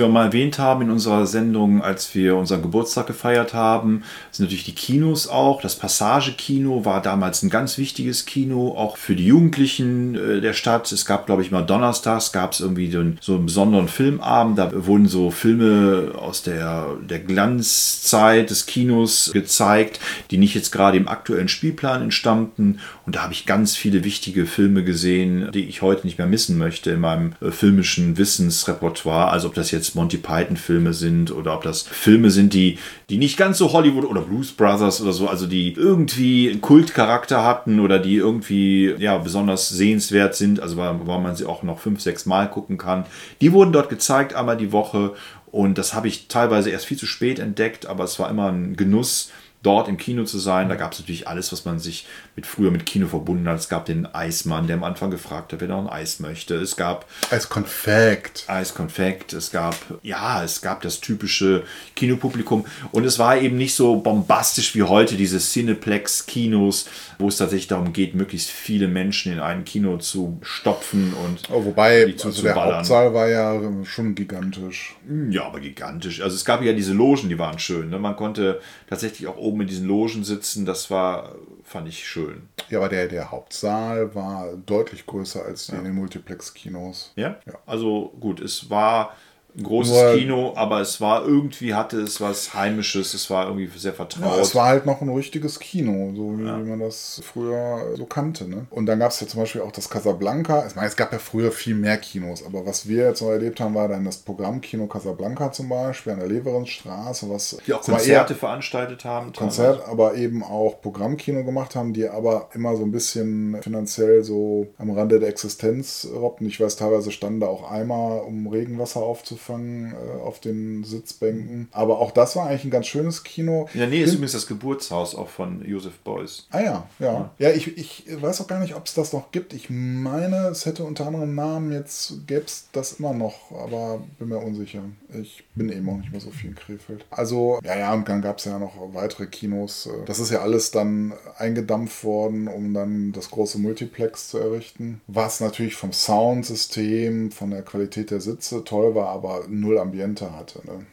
Wir 0.00 0.08
mal 0.08 0.26
erwähnt 0.26 0.58
haben 0.58 0.82
in 0.82 0.90
unserer 0.90 1.26
Sendung, 1.26 1.82
als 1.82 2.14
wir 2.14 2.36
unseren 2.36 2.62
Geburtstag 2.62 3.06
gefeiert 3.06 3.54
haben, 3.54 4.02
sind 4.30 4.44
natürlich 4.44 4.64
die 4.64 4.74
Kinos 4.74 5.28
auch. 5.28 5.60
Das 5.60 5.76
Passage-Kino 5.76 6.84
war 6.84 7.02
damals 7.02 7.42
ein 7.42 7.50
ganz 7.50 7.78
wichtiges 7.78 8.26
Kino, 8.26 8.74
auch 8.76 8.96
für 8.96 9.14
die 9.14 9.26
Jugendlichen 9.26 10.14
äh, 10.14 10.40
der 10.40 10.52
Stadt. 10.52 10.90
Es 10.90 11.04
gab, 11.04 11.26
glaube 11.26 11.42
ich, 11.42 11.50
mal 11.50 11.62
donnerstags 11.62 12.32
gab 12.32 12.52
es 12.52 12.60
irgendwie 12.60 12.90
so 12.90 13.00
einen, 13.00 13.18
so 13.20 13.34
einen 13.34 13.46
besonderen 13.46 13.88
Filmabend. 13.88 14.58
Da 14.58 14.70
wurden 14.86 15.06
so 15.06 15.30
Filme 15.30 16.12
aus 16.16 16.42
der, 16.42 16.86
der 17.08 17.20
Glanzzeit 17.20 18.50
des 18.50 18.66
Kinos 18.66 19.30
gezeigt, 19.32 20.00
die 20.30 20.38
nicht 20.38 20.54
jetzt 20.54 20.72
gerade 20.72 20.96
im 20.96 21.08
aktuellen 21.08 21.48
Spielplan 21.48 22.02
entstammten. 22.02 22.80
Und 23.10 23.16
da 23.16 23.22
habe 23.24 23.32
ich 23.32 23.44
ganz 23.44 23.74
viele 23.74 24.04
wichtige 24.04 24.46
Filme 24.46 24.84
gesehen, 24.84 25.50
die 25.52 25.64
ich 25.64 25.82
heute 25.82 26.06
nicht 26.06 26.18
mehr 26.18 26.28
missen 26.28 26.56
möchte 26.56 26.92
in 26.92 27.00
meinem 27.00 27.32
äh, 27.40 27.50
filmischen 27.50 28.16
Wissensrepertoire. 28.16 29.32
Also 29.32 29.48
ob 29.48 29.54
das 29.54 29.72
jetzt 29.72 29.96
Monty 29.96 30.16
Python 30.16 30.56
Filme 30.56 30.94
sind 30.94 31.32
oder 31.32 31.56
ob 31.56 31.64
das 31.64 31.82
Filme 31.82 32.30
sind, 32.30 32.54
die, 32.54 32.78
die 33.08 33.18
nicht 33.18 33.36
ganz 33.36 33.58
so 33.58 33.72
Hollywood 33.72 34.04
oder 34.04 34.20
Blues 34.20 34.52
Brothers 34.52 35.02
oder 35.02 35.12
so, 35.12 35.26
also 35.26 35.48
die 35.48 35.72
irgendwie 35.72 36.48
einen 36.48 36.60
Kultcharakter 36.60 37.42
hatten 37.42 37.80
oder 37.80 37.98
die 37.98 38.14
irgendwie 38.14 38.94
ja 38.98 39.18
besonders 39.18 39.68
sehenswert 39.70 40.36
sind, 40.36 40.60
also 40.60 40.76
weil 40.76 40.94
man 40.94 41.34
sie 41.34 41.46
auch 41.46 41.64
noch 41.64 41.80
fünf, 41.80 42.00
sechs 42.00 42.26
Mal 42.26 42.48
gucken 42.48 42.78
kann. 42.78 43.06
Die 43.40 43.50
wurden 43.50 43.72
dort 43.72 43.88
gezeigt, 43.88 44.34
einmal 44.34 44.56
die 44.56 44.70
Woche. 44.70 45.14
Und 45.50 45.78
das 45.78 45.94
habe 45.94 46.06
ich 46.06 46.28
teilweise 46.28 46.70
erst 46.70 46.86
viel 46.86 46.96
zu 46.96 47.06
spät 47.06 47.40
entdeckt, 47.40 47.86
aber 47.86 48.04
es 48.04 48.20
war 48.20 48.30
immer 48.30 48.52
ein 48.52 48.76
Genuss, 48.76 49.32
dort 49.62 49.88
im 49.88 49.96
Kino 49.96 50.24
zu 50.24 50.38
sein. 50.38 50.68
Da 50.68 50.74
gab 50.74 50.92
es 50.92 51.00
natürlich 51.00 51.28
alles, 51.28 51.52
was 51.52 51.64
man 51.64 51.78
sich 51.78 52.06
mit 52.36 52.46
früher 52.46 52.70
mit 52.70 52.86
Kino 52.86 53.06
verbunden 53.06 53.48
hat. 53.48 53.58
Es 53.58 53.68
gab 53.68 53.84
den 53.84 54.06
Eismann, 54.06 54.66
der 54.66 54.76
am 54.76 54.84
Anfang 54.84 55.10
gefragt 55.10 55.52
hat, 55.52 55.60
wer 55.60 55.68
noch 55.68 55.80
ein 55.80 55.88
Eis 55.88 56.20
möchte. 56.20 56.54
Es 56.56 56.76
gab 56.76 57.06
Eiskonfekt. 57.30 58.44
Eiskonfekt. 58.48 59.32
Es 59.32 59.50
gab, 59.50 59.76
ja, 60.02 60.42
es 60.42 60.62
gab 60.62 60.82
das 60.82 61.00
typische 61.00 61.64
Kinopublikum. 61.96 62.64
Und 62.92 63.04
es 63.04 63.18
war 63.18 63.36
eben 63.36 63.56
nicht 63.56 63.74
so 63.74 63.96
bombastisch 63.96 64.74
wie 64.74 64.82
heute, 64.82 65.16
diese 65.16 65.38
Cineplex-Kinos, 65.38 66.86
wo 67.20 67.28
es 67.28 67.36
tatsächlich 67.36 67.68
darum 67.68 67.92
geht, 67.92 68.14
möglichst 68.14 68.50
viele 68.50 68.88
Menschen 68.88 69.32
in 69.32 69.40
ein 69.40 69.64
Kino 69.64 69.98
zu 69.98 70.38
stopfen 70.42 71.12
und 71.24 71.50
Oh, 71.50 71.64
wobei, 71.64 72.04
die 72.06 72.22
also 72.22 72.42
der 72.42 72.54
Hauptsaal 72.54 73.14
war 73.14 73.28
ja 73.28 73.60
schon 73.84 74.14
gigantisch. 74.14 74.96
Ja, 75.30 75.44
aber 75.44 75.60
gigantisch. 75.60 76.20
Also 76.20 76.36
es 76.36 76.44
gab 76.44 76.62
ja 76.62 76.72
diese 76.72 76.92
Logen, 76.92 77.28
die 77.28 77.38
waren 77.38 77.58
schön. 77.58 77.90
Ne? 77.90 77.98
Man 77.98 78.16
konnte 78.16 78.60
tatsächlich 78.88 79.28
auch 79.28 79.36
oben 79.36 79.62
in 79.62 79.66
diesen 79.68 79.86
Logen 79.86 80.24
sitzen. 80.24 80.66
Das 80.66 80.90
war, 80.90 81.34
fand 81.64 81.88
ich 81.88 82.06
schön. 82.06 82.48
Ja, 82.68 82.78
aber 82.78 82.88
der, 82.88 83.08
der 83.08 83.30
Hauptsaal 83.30 84.14
war 84.14 84.54
deutlich 84.66 85.06
größer 85.06 85.44
als 85.44 85.66
die 85.66 85.76
in 85.76 85.84
den 85.84 85.94
Multiplex-Kinos. 85.94 87.12
Ja? 87.16 87.38
Also 87.66 88.14
gut, 88.20 88.40
es 88.40 88.70
war 88.70 89.16
ein 89.56 89.62
großes 89.62 89.92
Nur- 89.92 90.14
Kino, 90.14 90.52
aber 90.56 90.80
es 90.80 91.00
war 91.00 91.26
irgendwie, 91.26 91.74
hatte 91.74 92.00
es 92.00 92.20
was 92.20 92.54
Heimisches, 92.54 93.14
es 93.14 93.30
war 93.30 93.46
irgendwie 93.46 93.68
sehr 93.78 93.92
vertraut. 93.92 94.36
Ja, 94.36 94.40
es 94.40 94.54
war 94.54 94.66
halt 94.66 94.86
noch 94.86 95.00
ein 95.00 95.08
richtiges 95.08 95.58
Kino, 95.58 96.12
so 96.14 96.38
wie 96.38 96.42
man 96.42 96.80
das 96.80 97.20
früher 97.24 97.94
so 97.96 98.06
kannte. 98.06 98.48
Ne? 98.48 98.66
Und 98.70 98.86
dann 98.86 98.98
gab 98.98 99.10
es 99.10 99.20
ja 99.20 99.26
zum 99.26 99.40
Beispiel 99.40 99.62
auch 99.62 99.72
das 99.72 99.88
Casablanca. 99.88 100.66
Ich 100.66 100.74
meine, 100.76 100.88
es 100.88 100.96
gab 100.96 101.12
ja 101.12 101.18
früher 101.18 101.52
viel 101.52 101.74
mehr 101.74 101.98
Kinos, 101.98 102.44
aber 102.44 102.64
was 102.66 102.88
wir 102.88 103.06
jetzt 103.06 103.22
noch 103.22 103.30
erlebt 103.30 103.60
haben, 103.60 103.74
war 103.74 103.88
dann 103.88 104.04
das 104.04 104.18
Programmkino 104.18 104.86
Casablanca 104.86 105.52
zum 105.52 105.68
Beispiel 105.68 106.12
an 106.12 106.20
der 106.20 106.28
Leverenzstraße, 106.28 107.28
was 107.30 107.58
die 107.66 107.74
auch 107.74 107.82
Konzerte 107.82 108.32
eher 108.32 108.38
veranstaltet 108.38 109.04
haben. 109.04 109.32
Konzert, 109.32 109.86
aber 109.88 110.14
eben 110.14 110.42
auch 110.42 110.80
Programmkino 110.80 111.44
gemacht 111.44 111.74
haben, 111.74 111.92
die 111.92 112.08
aber 112.08 112.48
immer 112.54 112.76
so 112.76 112.84
ein 112.84 112.92
bisschen 112.92 113.60
finanziell 113.62 114.22
so 114.22 114.68
am 114.78 114.90
Rande 114.90 115.18
der 115.18 115.28
Existenz 115.28 116.06
robbten. 116.14 116.46
Ich 116.46 116.60
weiß, 116.60 116.76
teilweise 116.76 117.10
standen 117.10 117.40
da 117.40 117.46
auch 117.46 117.70
Eimer, 117.70 118.24
um 118.26 118.46
Regenwasser 118.46 119.00
aufzufangen, 119.00 119.39
äh, 119.48 120.20
auf 120.22 120.40
den 120.40 120.84
Sitzbänken. 120.84 121.68
Aber 121.72 121.98
auch 121.98 122.10
das 122.10 122.36
war 122.36 122.46
eigentlich 122.46 122.64
ein 122.64 122.70
ganz 122.70 122.86
schönes 122.86 123.24
Kino. 123.24 123.68
In 123.72 123.80
der 123.80 123.88
Nähe 123.88 124.04
ist 124.04 124.14
übrigens 124.14 124.32
das 124.32 124.46
Geburtshaus 124.46 125.14
auch 125.14 125.28
von 125.28 125.64
Joseph 125.64 125.98
Beuys. 126.00 126.46
Ah 126.50 126.60
ja, 126.60 126.88
ja. 126.98 127.30
Ja, 127.38 127.50
ich, 127.50 127.76
ich 127.76 128.04
weiß 128.20 128.40
auch 128.40 128.46
gar 128.46 128.60
nicht, 128.60 128.74
ob 128.74 128.86
es 128.86 128.94
das 128.94 129.12
noch 129.12 129.30
gibt. 129.32 129.52
Ich 129.52 129.70
meine, 129.70 130.48
es 130.48 130.66
hätte 130.66 130.84
unter 130.84 131.06
anderem 131.06 131.34
Namen, 131.34 131.72
jetzt 131.72 132.26
gäbe 132.26 132.44
es 132.44 132.68
das 132.72 132.94
immer 132.94 133.12
noch, 133.12 133.50
aber 133.52 134.02
bin 134.18 134.28
mir 134.28 134.38
unsicher. 134.38 134.82
Ich 135.20 135.44
bin 135.54 135.70
eben 135.70 135.88
auch 135.88 135.96
nicht 135.96 136.12
mehr 136.12 136.20
so 136.20 136.30
viel 136.30 136.50
in 136.50 136.56
Krefeld. 136.56 137.04
Also, 137.10 137.58
ja, 137.64 137.78
ja, 137.78 137.94
und 137.94 138.08
dann 138.08 138.22
gab 138.22 138.38
es 138.38 138.44
ja 138.44 138.58
noch 138.58 138.74
weitere 138.92 139.26
Kinos. 139.26 139.88
Das 140.06 140.18
ist 140.18 140.30
ja 140.30 140.40
alles 140.40 140.70
dann 140.70 141.12
eingedampft 141.36 142.04
worden, 142.04 142.48
um 142.48 142.74
dann 142.74 143.12
das 143.12 143.30
große 143.30 143.58
Multiplex 143.58 144.28
zu 144.28 144.38
errichten. 144.38 145.00
Was 145.06 145.40
natürlich 145.40 145.74
vom 145.76 145.92
Soundsystem, 145.92 147.30
von 147.30 147.50
der 147.50 147.62
Qualität 147.62 148.10
der 148.10 148.20
Sitze 148.20 148.64
toll 148.64 148.94
war, 148.94 149.08
aber 149.08 149.29
null 149.48 149.78
Ambiente 149.78 150.30
hatte. 150.36 150.60
Ne? 150.66 150.86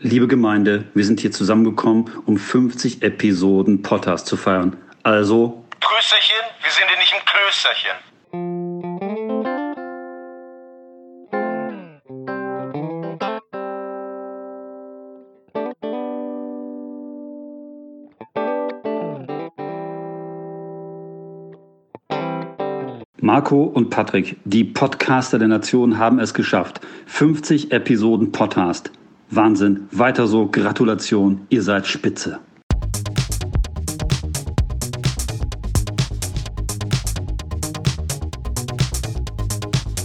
Liebe 0.00 0.28
Gemeinde, 0.28 0.84
wir 0.94 1.04
sind 1.04 1.20
hier 1.20 1.32
zusammengekommen, 1.32 2.10
um 2.26 2.36
50 2.36 3.02
Episoden 3.02 3.82
Podcast 3.82 4.26
zu 4.26 4.36
feiern. 4.36 4.76
Also, 5.02 5.64
Prösterchen, 5.80 6.36
wir 6.62 6.70
sind 6.70 6.84
ja 6.88 6.98
nicht 6.98 7.14
im 7.18 7.24
Klösterchen. 7.24 9.03
Marco 23.34 23.64
und 23.64 23.90
Patrick, 23.90 24.36
die 24.44 24.62
Podcaster 24.62 25.40
der 25.40 25.48
Nation, 25.48 25.98
haben 25.98 26.20
es 26.20 26.34
geschafft. 26.34 26.80
50 27.06 27.72
Episoden 27.72 28.30
Podcast. 28.30 28.92
Wahnsinn. 29.28 29.88
Weiter 29.90 30.28
so. 30.28 30.46
Gratulation. 30.46 31.44
Ihr 31.48 31.64
seid 31.64 31.88
spitze. 31.88 32.38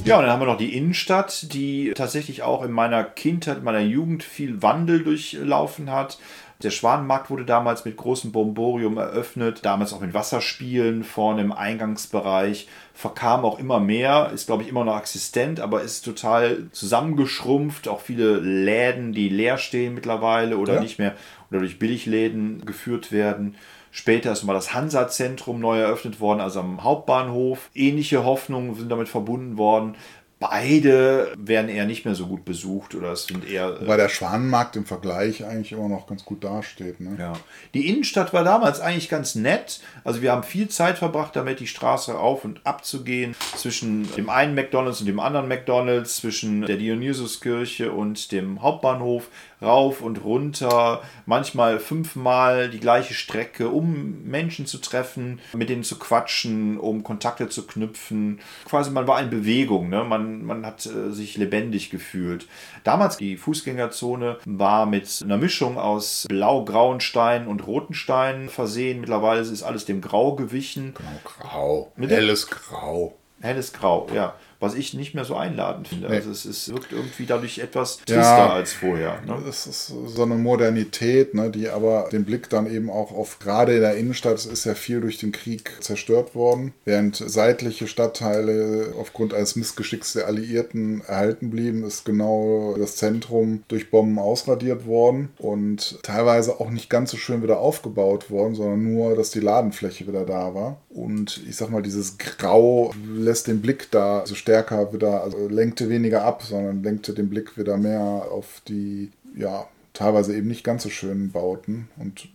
Ja, 0.05 0.17
und 0.17 0.23
dann 0.23 0.31
haben 0.31 0.41
wir 0.41 0.47
noch 0.47 0.57
die 0.57 0.75
Innenstadt, 0.75 1.53
die 1.53 1.93
tatsächlich 1.93 2.41
auch 2.41 2.63
in 2.63 2.71
meiner 2.71 3.03
Kindheit, 3.03 3.59
in 3.59 3.63
meiner 3.63 3.81
Jugend 3.81 4.23
viel 4.23 4.63
Wandel 4.63 5.03
durchlaufen 5.03 5.91
hat. 5.91 6.17
Der 6.61 6.71
Schwanenmarkt 6.71 7.29
wurde 7.29 7.45
damals 7.45 7.85
mit 7.85 7.95
großem 7.95 8.33
Bomborium 8.33 8.97
eröffnet, 8.97 9.63
damals 9.63 9.93
auch 9.93 10.01
mit 10.01 10.13
Wasserspielen 10.13 11.05
vorne 11.05 11.41
im 11.41 11.53
Eingangsbereich. 11.53 12.67
Verkam 12.93 13.45
auch 13.45 13.59
immer 13.59 13.79
mehr, 13.79 14.31
ist 14.33 14.47
glaube 14.47 14.63
ich 14.63 14.69
immer 14.69 14.83
noch 14.83 14.99
existent, 14.99 15.61
aber 15.61 15.81
ist 15.83 16.01
total 16.01 16.67
zusammengeschrumpft. 16.73 17.87
Auch 17.87 18.01
viele 18.01 18.39
Läden, 18.39 19.13
die 19.13 19.29
leer 19.29 19.57
stehen 19.57 19.93
mittlerweile 19.93 20.57
oder 20.57 20.75
Ja. 20.75 20.81
nicht 20.81 20.99
mehr 20.99 21.15
oder 21.49 21.61
durch 21.61 21.79
Billigläden 21.79 22.65
geführt 22.65 23.13
werden. 23.13 23.55
Später 23.91 24.33
ist 24.33 24.43
mal 24.43 24.53
das 24.53 24.73
Hansa-Zentrum 24.73 25.59
neu 25.59 25.79
eröffnet 25.79 26.19
worden, 26.19 26.41
also 26.41 26.59
am 26.59 26.83
Hauptbahnhof. 26.83 27.69
Ähnliche 27.73 28.23
Hoffnungen 28.25 28.75
sind 28.75 28.89
damit 28.89 29.07
verbunden 29.07 29.57
worden. 29.57 29.95
Beide 30.39 31.33
werden 31.37 31.69
eher 31.69 31.85
nicht 31.85 32.05
mehr 32.05 32.15
so 32.15 32.25
gut 32.27 32.45
besucht 32.45 32.95
oder 32.95 33.11
es 33.11 33.25
sind 33.25 33.45
eher. 33.45 33.81
Wobei 33.81 33.97
der 33.97 34.07
Schwanenmarkt 34.07 34.77
im 34.77 34.85
Vergleich 34.85 35.43
eigentlich 35.43 35.73
immer 35.73 35.89
noch 35.89 36.07
ganz 36.07 36.23
gut 36.23 36.45
dasteht. 36.45 37.01
Ne? 37.01 37.17
Ja. 37.19 37.33
Die 37.73 37.89
Innenstadt 37.89 38.31
war 38.31 38.45
damals 38.45 38.79
eigentlich 38.79 39.09
ganz 39.09 39.35
nett. 39.35 39.81
Also 40.05 40.21
wir 40.21 40.31
haben 40.31 40.43
viel 40.43 40.69
Zeit 40.69 40.97
verbracht 40.97 41.35
damit, 41.35 41.59
die 41.59 41.67
Straße 41.67 42.17
auf 42.17 42.45
und 42.45 42.65
ab 42.65 42.85
zu 42.85 43.03
gehen. 43.03 43.35
Zwischen 43.57 44.09
dem 44.15 44.29
einen 44.29 44.55
McDonalds 44.55 45.01
und 45.01 45.07
dem 45.07 45.19
anderen 45.19 45.49
McDonalds, 45.49 46.15
zwischen 46.15 46.65
der 46.65 46.77
Dionysuskirche 46.77 47.91
und 47.91 48.31
dem 48.31 48.61
Hauptbahnhof, 48.61 49.27
rauf 49.61 50.01
und 50.01 50.23
runter. 50.23 51.01
Manchmal 51.25 51.79
fünfmal 51.79 52.69
die 52.69 52.79
gleiche 52.79 53.13
Strecke, 53.13 53.69
um 53.69 54.23
Menschen 54.23 54.65
zu 54.65 54.77
treffen, 54.79 55.39
mit 55.53 55.69
denen 55.69 55.83
zu 55.83 55.99
quatschen, 55.99 56.77
um 56.77 57.03
Kontakte 57.03 57.49
zu 57.49 57.67
knüpfen. 57.67 58.39
Quasi 58.65 58.91
man 58.91 59.07
war 59.07 59.21
in 59.21 59.29
Bewegung, 59.29 59.89
ne? 59.89 60.03
man, 60.03 60.43
man 60.45 60.65
hat 60.65 60.85
äh, 60.85 61.11
sich 61.11 61.37
lebendig 61.37 61.89
gefühlt. 61.89 62.47
Damals 62.83 63.17
die 63.17 63.37
Fußgängerzone 63.37 64.37
war 64.45 64.85
mit 64.85 65.21
einer 65.23 65.37
Mischung 65.37 65.77
aus 65.77 66.25
blau-grauen 66.29 67.01
Steinen 67.01 67.47
und 67.47 67.65
roten 67.67 67.93
Steinen 67.93 68.49
versehen. 68.49 69.01
Mittlerweile 69.01 69.41
ist 69.41 69.63
alles 69.63 69.85
dem 69.85 70.01
Grau 70.01 70.35
gewichen. 70.35 70.93
Grau. 71.23 71.91
Mit 71.95 72.09
dem- 72.11 72.15
Helles 72.15 72.47
Grau. 72.47 73.15
Helles 73.41 73.71
Grau, 73.71 74.07
ja. 74.13 74.35
Was 74.59 74.75
ich 74.75 74.93
nicht 74.93 75.15
mehr 75.15 75.23
so 75.23 75.35
einladend 75.35 75.87
finde. 75.87 76.09
Nee. 76.09 76.15
Also 76.17 76.31
es, 76.31 76.43
es 76.43 76.69
wirkt 76.69 76.91
irgendwie 76.91 77.25
dadurch 77.25 77.59
etwas 77.59 77.97
trister 77.97 78.21
Ja, 78.21 78.53
als 78.53 78.73
vorher. 78.73 79.21
Ne? 79.25 79.37
Es 79.47 79.65
ist 79.67 79.87
so 79.87 80.23
eine 80.23 80.35
Modernität, 80.35 81.33
ne, 81.33 81.49
die 81.49 81.69
aber 81.69 82.09
den 82.11 82.25
Blick 82.25 82.49
dann 82.49 82.69
eben 82.69 82.89
auch 82.89 83.11
auf, 83.11 83.39
gerade 83.39 83.75
in 83.75 83.81
der 83.81 83.95
Innenstadt, 83.95 84.35
es 84.35 84.45
ist 84.45 84.65
ja 84.65 84.75
viel 84.75 84.99
durch 84.99 85.17
den 85.17 85.31
Krieg 85.31 85.77
zerstört 85.79 86.35
worden, 86.35 86.73
während 86.83 87.15
seitliche 87.15 87.87
Stadtteile 87.87 88.93
aufgrund 88.99 89.33
eines 89.33 89.55
Missgeschicks 89.55 90.13
der 90.13 90.27
Alliierten 90.27 91.01
erhalten 91.07 91.49
blieben, 91.49 91.83
ist 91.83 92.03
genau 92.03 92.75
das 92.77 92.97
Zentrum 92.97 93.63
durch 93.69 93.89
Bomben 93.89 94.19
ausradiert 94.19 94.85
worden 94.85 95.29
und 95.37 96.03
teilweise 96.03 96.59
auch 96.59 96.69
nicht 96.69 96.89
ganz 96.89 97.11
so 97.11 97.17
schön 97.17 97.41
wieder 97.43 97.59
aufgebaut 97.59 98.29
worden, 98.29 98.55
sondern 98.55 98.83
nur, 98.83 99.15
dass 99.15 99.31
die 99.31 99.39
Ladenfläche 99.39 100.07
wieder 100.07 100.25
da 100.25 100.53
war. 100.53 100.81
Und 100.89 101.41
ich 101.47 101.55
sag 101.55 101.69
mal, 101.69 101.81
dieses 101.81 102.17
Grau 102.17 102.93
lässt 103.07 103.47
den 103.47 103.61
Blick 103.61 103.89
da 103.91 104.25
so 104.25 104.35
stärker 104.49 104.91
wieder, 104.91 105.21
also 105.21 105.47
lenkte 105.47 105.89
weniger 105.89 106.23
ab, 106.23 106.41
sondern 106.41 106.81
lenkte 106.81 107.13
den 107.13 107.29
Blick 107.29 107.55
wieder 107.55 107.77
mehr 107.77 108.01
auf 108.01 108.63
die, 108.67 109.11
ja, 109.35 109.67
teilweise 109.93 110.35
eben 110.35 110.47
nicht 110.47 110.63
ganz 110.63 110.81
so 110.83 110.89
schönen 110.89 111.31
Bauten 111.31 111.87
und 111.97 112.29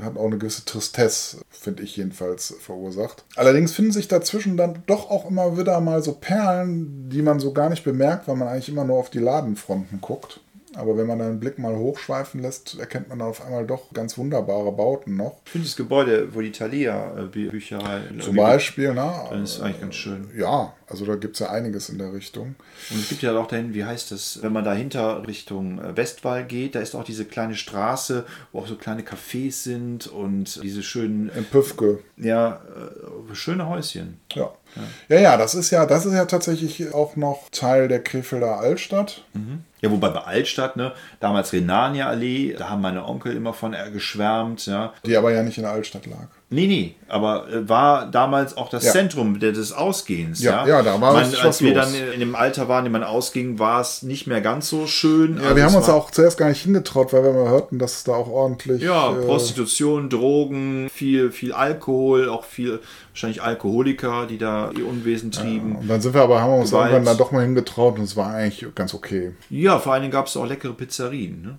hat 0.00 0.16
auch 0.16 0.26
eine 0.26 0.38
gewisse 0.38 0.64
Tristesse, 0.64 1.42
finde 1.50 1.82
ich 1.82 1.98
jedenfalls, 1.98 2.54
verursacht. 2.60 3.24
Allerdings 3.36 3.72
finden 3.72 3.92
sich 3.92 4.08
dazwischen 4.08 4.56
dann 4.56 4.82
doch 4.86 5.10
auch 5.10 5.28
immer 5.28 5.58
wieder 5.58 5.78
mal 5.82 6.02
so 6.02 6.12
Perlen, 6.12 7.10
die 7.10 7.20
man 7.20 7.40
so 7.40 7.52
gar 7.52 7.68
nicht 7.68 7.84
bemerkt, 7.84 8.26
weil 8.26 8.36
man 8.36 8.48
eigentlich 8.48 8.70
immer 8.70 8.84
nur 8.84 8.96
auf 8.96 9.10
die 9.10 9.18
Ladenfronten 9.18 10.00
guckt. 10.00 10.40
Aber 10.76 10.96
wenn 10.96 11.06
man 11.06 11.18
den 11.18 11.40
Blick 11.40 11.58
mal 11.58 11.74
hochschweifen 11.76 12.40
lässt, 12.40 12.78
erkennt 12.78 13.08
man 13.08 13.20
auf 13.22 13.44
einmal 13.44 13.66
doch 13.66 13.92
ganz 13.92 14.16
wunderbare 14.16 14.70
Bauten 14.70 15.16
noch. 15.16 15.40
Ich 15.44 15.50
finde 15.50 15.66
das 15.66 15.76
Gebäude, 15.76 16.32
wo 16.32 16.40
die 16.40 16.52
Thalia 16.52 17.12
äh, 17.16 17.22
Bü- 17.22 17.50
Bücherei. 17.50 18.02
Zum 18.20 18.36
Beispiel, 18.36 18.94
ne? 18.94 19.12
Das 19.30 19.56
ist 19.56 19.60
eigentlich 19.60 19.80
ganz 19.80 19.94
schön. 19.96 20.30
Ja, 20.36 20.72
also 20.86 21.04
da 21.06 21.16
gibt 21.16 21.34
es 21.34 21.40
ja 21.40 21.50
einiges 21.50 21.88
in 21.88 21.98
der 21.98 22.12
Richtung. 22.12 22.54
Und 22.90 23.00
es 23.00 23.08
gibt 23.08 23.22
ja 23.22 23.36
auch 23.36 23.48
dahin, 23.48 23.74
wie 23.74 23.84
heißt 23.84 24.12
das, 24.12 24.40
wenn 24.42 24.52
man 24.52 24.64
dahinter 24.64 25.26
Richtung 25.26 25.80
äh, 25.80 25.96
Westwall 25.96 26.44
geht, 26.44 26.76
da 26.76 26.80
ist 26.80 26.94
auch 26.94 27.04
diese 27.04 27.24
kleine 27.24 27.56
Straße, 27.56 28.24
wo 28.52 28.60
auch 28.60 28.66
so 28.68 28.76
kleine 28.76 29.02
Cafés 29.02 29.62
sind 29.64 30.06
und 30.06 30.62
diese 30.62 30.82
schönen. 30.84 31.30
In 31.30 31.44
Püffke. 31.46 31.98
Ja, 32.16 32.60
äh, 32.76 33.34
schöne 33.34 33.68
Häuschen. 33.68 34.20
Ja. 34.34 34.52
Ja, 35.08 35.18
ja, 35.18 35.36
das 35.36 35.54
ist 35.54 35.70
ja, 35.70 35.86
das 35.86 36.06
ist 36.06 36.14
ja 36.14 36.24
tatsächlich 36.24 36.94
auch 36.94 37.16
noch 37.16 37.48
Teil 37.50 37.88
der 37.88 38.02
Krefelder 38.02 38.58
Altstadt. 38.58 39.24
Ja, 39.80 39.90
wobei 39.90 40.10
bei 40.10 40.20
Altstadt, 40.20 40.76
ne, 40.76 40.92
damals 41.20 41.52
Renania 41.52 42.08
Allee, 42.08 42.54
da 42.58 42.68
haben 42.68 42.82
meine 42.82 43.04
Onkel 43.04 43.34
immer 43.34 43.54
von 43.54 43.72
äh, 43.72 43.90
geschwärmt, 43.90 44.66
ja. 44.66 44.92
Die 45.04 45.16
aber 45.16 45.32
ja 45.32 45.42
nicht 45.42 45.56
in 45.58 45.64
der 45.64 45.72
Altstadt 45.72 46.06
lag. 46.06 46.28
Nee, 46.52 46.66
nee, 46.66 46.96
aber 47.06 47.48
äh, 47.48 47.68
war 47.68 48.10
damals 48.10 48.56
auch 48.56 48.68
das 48.68 48.84
Ja. 48.84 48.90
Zentrum 48.90 49.38
des 49.38 49.72
Ausgehens. 49.72 50.42
Ja, 50.42 50.66
Ja, 50.66 50.78
ja, 50.78 50.82
da 50.82 51.00
war 51.00 51.12
man, 51.12 51.22
richtig 51.22 51.38
Als 51.38 51.48
was 51.48 51.62
wir 51.62 51.74
los. 51.74 51.92
dann 51.92 52.12
in 52.12 52.18
dem 52.18 52.34
Alter 52.34 52.68
waren, 52.68 52.84
in 52.86 52.90
man 52.90 53.04
ausging, 53.04 53.60
war 53.60 53.80
es 53.80 54.02
nicht 54.02 54.26
mehr 54.26 54.40
ganz 54.40 54.68
so 54.68 54.88
schön. 54.88 55.40
Ja, 55.40 55.54
wir 55.54 55.64
haben 55.64 55.76
uns 55.76 55.88
auch 55.88 56.10
zuerst 56.10 56.38
gar 56.38 56.48
nicht 56.48 56.62
hingetraut, 56.62 57.12
weil 57.12 57.22
wir 57.22 57.32
mal 57.32 57.48
hörten, 57.48 57.78
dass 57.78 57.98
es 57.98 58.04
da 58.04 58.14
auch 58.14 58.28
ordentlich. 58.28 58.82
Ja, 58.82 59.12
äh, 59.12 59.24
Prostitution, 59.26 60.08
Drogen, 60.10 60.90
viel, 60.92 61.30
viel 61.30 61.52
Alkohol, 61.52 62.28
auch 62.28 62.44
viel 62.44 62.80
wahrscheinlich 63.12 63.42
Alkoholiker, 63.42 64.26
die 64.26 64.38
da 64.38 64.72
ihr 64.76 64.88
Unwesen 64.88 65.30
trieben. 65.30 65.76
Und 65.76 65.86
dann 65.88 66.00
sind 66.00 66.14
wir 66.14 66.22
aber, 66.22 66.40
haben 66.42 66.50
wir 66.52 66.58
uns 66.58 66.70
Gewalt. 66.70 66.90
irgendwann 66.90 67.04
dann 67.04 67.18
doch 67.18 67.30
mal 67.30 67.42
hingetraut 67.42 67.96
und 67.96 68.04
es 68.04 68.16
war 68.16 68.34
eigentlich 68.34 68.66
ganz 68.74 68.92
okay. 68.92 69.34
Ja, 69.50 69.78
vor 69.78 69.92
allen 69.92 70.02
Dingen 70.02 70.12
gab 70.12 70.26
es 70.26 70.36
auch 70.36 70.46
leckere 70.46 70.72
Pizzerien. 70.72 71.42
Ne? 71.42 71.58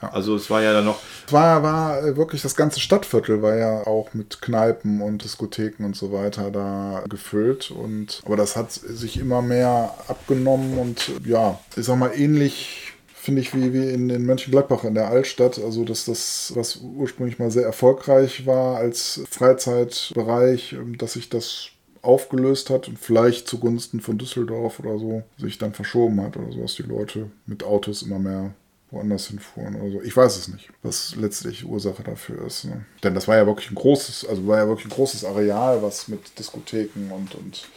Ja. 0.00 0.10
Also 0.12 0.36
es 0.36 0.48
war 0.48 0.62
ja 0.62 0.72
dann 0.72 0.84
noch. 0.84 1.00
Es 1.26 1.32
war, 1.32 1.62
war 1.62 2.02
äh, 2.02 2.16
wirklich 2.16 2.42
das 2.42 2.54
ganze 2.54 2.80
Stadtviertel 2.80 3.42
war 3.42 3.56
ja 3.56 3.86
auch 3.86 4.14
mit 4.14 4.40
Kneipen 4.40 5.00
und 5.02 5.24
Diskotheken 5.24 5.84
und 5.84 5.96
so 5.96 6.12
weiter 6.12 6.50
da 6.50 7.04
gefüllt. 7.08 7.70
Und 7.70 8.22
aber 8.24 8.36
das 8.36 8.56
hat 8.56 8.72
sich 8.72 9.18
immer 9.18 9.42
mehr 9.42 9.94
abgenommen 10.08 10.78
und 10.78 11.10
ja, 11.24 11.58
ich 11.76 11.84
sag 11.84 11.96
mal, 11.98 12.12
ähnlich 12.14 12.94
finde 13.14 13.42
ich 13.42 13.54
wie, 13.54 13.72
wie 13.74 13.90
in, 13.90 14.08
in 14.08 14.24
Mönchengladbach 14.24 14.84
in 14.84 14.94
der 14.94 15.08
Altstadt. 15.08 15.58
Also 15.58 15.84
dass 15.84 16.04
das, 16.04 16.52
was 16.54 16.76
ursprünglich 16.76 17.38
mal 17.38 17.50
sehr 17.50 17.64
erfolgreich 17.64 18.46
war 18.46 18.76
als 18.76 19.20
Freizeitbereich, 19.28 20.74
ähm, 20.74 20.96
dass 20.96 21.14
sich 21.14 21.28
das 21.28 21.70
aufgelöst 22.00 22.70
hat 22.70 22.88
und 22.88 22.98
vielleicht 22.98 23.48
zugunsten 23.48 24.00
von 24.00 24.18
Düsseldorf 24.18 24.78
oder 24.78 24.98
so 24.98 25.24
sich 25.36 25.58
dann 25.58 25.74
verschoben 25.74 26.22
hat 26.22 26.36
oder 26.36 26.52
so, 26.52 26.60
dass 26.60 26.76
die 26.76 26.84
Leute 26.84 27.30
mit 27.44 27.64
Autos 27.64 28.02
immer 28.02 28.20
mehr 28.20 28.54
woanders 28.90 29.26
hinfuhren 29.26 29.76
oder 29.76 29.90
so. 29.90 30.02
Ich 30.02 30.16
weiß 30.16 30.36
es 30.36 30.48
nicht, 30.48 30.70
was 30.82 31.14
letztlich 31.16 31.64
Ursache 31.66 32.02
dafür 32.02 32.46
ist. 32.46 32.64
Ne? 32.64 32.84
Denn 33.02 33.14
das 33.14 33.28
war 33.28 33.36
ja 33.36 33.46
wirklich 33.46 33.70
ein 33.70 33.74
großes, 33.74 34.26
also 34.26 34.46
war 34.46 34.58
ja 34.58 34.68
wirklich 34.68 34.86
ein 34.86 34.90
großes 34.90 35.24
Areal, 35.24 35.82
was 35.82 36.08
mit 36.08 36.38
Diskotheken 36.38 37.12
und, 37.12 37.34
und 37.34 37.68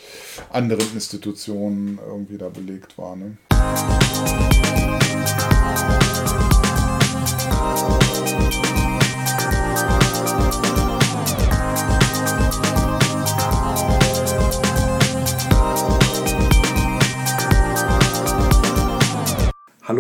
anderen 0.52 0.94
Institutionen 0.94 2.00
irgendwie 2.06 2.38
da 2.38 2.50
belegt 2.50 2.98
war. 2.98 3.16
Ne? 3.16 3.38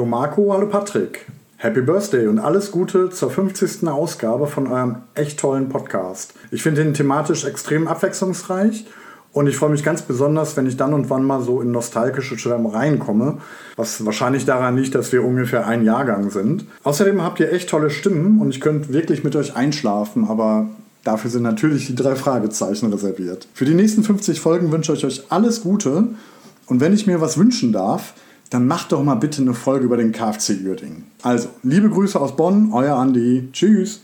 Hallo 0.01 0.09
Marco, 0.09 0.51
hallo 0.51 0.65
Patrick. 0.65 1.27
Happy 1.57 1.81
Birthday 1.81 2.25
und 2.25 2.39
alles 2.39 2.71
Gute 2.71 3.11
zur 3.11 3.29
50. 3.29 3.87
Ausgabe 3.87 4.47
von 4.47 4.65
eurem 4.65 4.95
echt 5.13 5.39
tollen 5.39 5.69
Podcast. 5.69 6.33
Ich 6.49 6.63
finde 6.63 6.81
ihn 6.81 6.95
thematisch 6.95 7.45
extrem 7.45 7.87
abwechslungsreich 7.87 8.87
und 9.31 9.45
ich 9.45 9.57
freue 9.57 9.69
mich 9.69 9.83
ganz 9.83 10.01
besonders, 10.01 10.57
wenn 10.57 10.65
ich 10.65 10.75
dann 10.75 10.95
und 10.95 11.11
wann 11.11 11.23
mal 11.23 11.43
so 11.43 11.61
in 11.61 11.69
nostalgische 11.69 12.35
Schwärmereien 12.39 12.97
komme, 12.97 13.37
was 13.75 14.03
wahrscheinlich 14.03 14.43
daran 14.43 14.75
liegt, 14.75 14.95
dass 14.95 15.11
wir 15.11 15.23
ungefähr 15.23 15.67
ein 15.67 15.85
Jahrgang 15.85 16.31
sind. 16.31 16.65
Außerdem 16.81 17.21
habt 17.21 17.39
ihr 17.39 17.53
echt 17.53 17.69
tolle 17.69 17.91
Stimmen 17.91 18.41
und 18.41 18.49
ich 18.49 18.59
könnte 18.59 18.91
wirklich 18.91 19.23
mit 19.23 19.35
euch 19.35 19.55
einschlafen, 19.55 20.25
aber 20.27 20.65
dafür 21.03 21.29
sind 21.29 21.43
natürlich 21.43 21.85
die 21.85 21.95
drei 21.95 22.15
Fragezeichen 22.15 22.91
reserviert. 22.91 23.47
Für 23.53 23.65
die 23.65 23.75
nächsten 23.75 24.01
50 24.01 24.41
Folgen 24.41 24.71
wünsche 24.71 24.93
ich 24.93 25.05
euch 25.05 25.25
alles 25.29 25.61
Gute 25.61 26.05
und 26.65 26.81
wenn 26.81 26.93
ich 26.93 27.05
mir 27.05 27.21
was 27.21 27.37
wünschen 27.37 27.71
darf, 27.71 28.15
dann 28.51 28.67
macht 28.67 28.91
doch 28.91 29.01
mal 29.01 29.15
bitte 29.15 29.41
eine 29.41 29.53
Folge 29.53 29.85
über 29.85 29.97
den 29.97 30.11
KfC 30.11 30.59
Uerdingen. 30.65 31.05
Also, 31.23 31.49
liebe 31.63 31.89
Grüße 31.89 32.19
aus 32.19 32.35
Bonn, 32.35 32.71
euer 32.73 32.97
Andi. 32.97 33.47
Tschüss. 33.53 34.01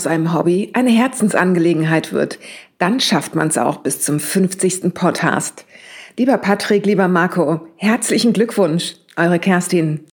Aus 0.00 0.06
einem 0.06 0.32
Hobby 0.32 0.70
eine 0.72 0.88
Herzensangelegenheit 0.88 2.14
wird, 2.14 2.38
dann 2.78 3.00
schafft 3.00 3.34
man 3.34 3.48
es 3.48 3.58
auch 3.58 3.78
bis 3.78 4.00
zum 4.00 4.18
50. 4.18 4.94
Podcast. 4.94 5.66
Lieber 6.16 6.38
Patrick, 6.38 6.86
lieber 6.86 7.06
Marco, 7.06 7.68
herzlichen 7.76 8.32
Glückwunsch, 8.32 8.94
eure 9.18 9.38
Kerstin. 9.38 10.06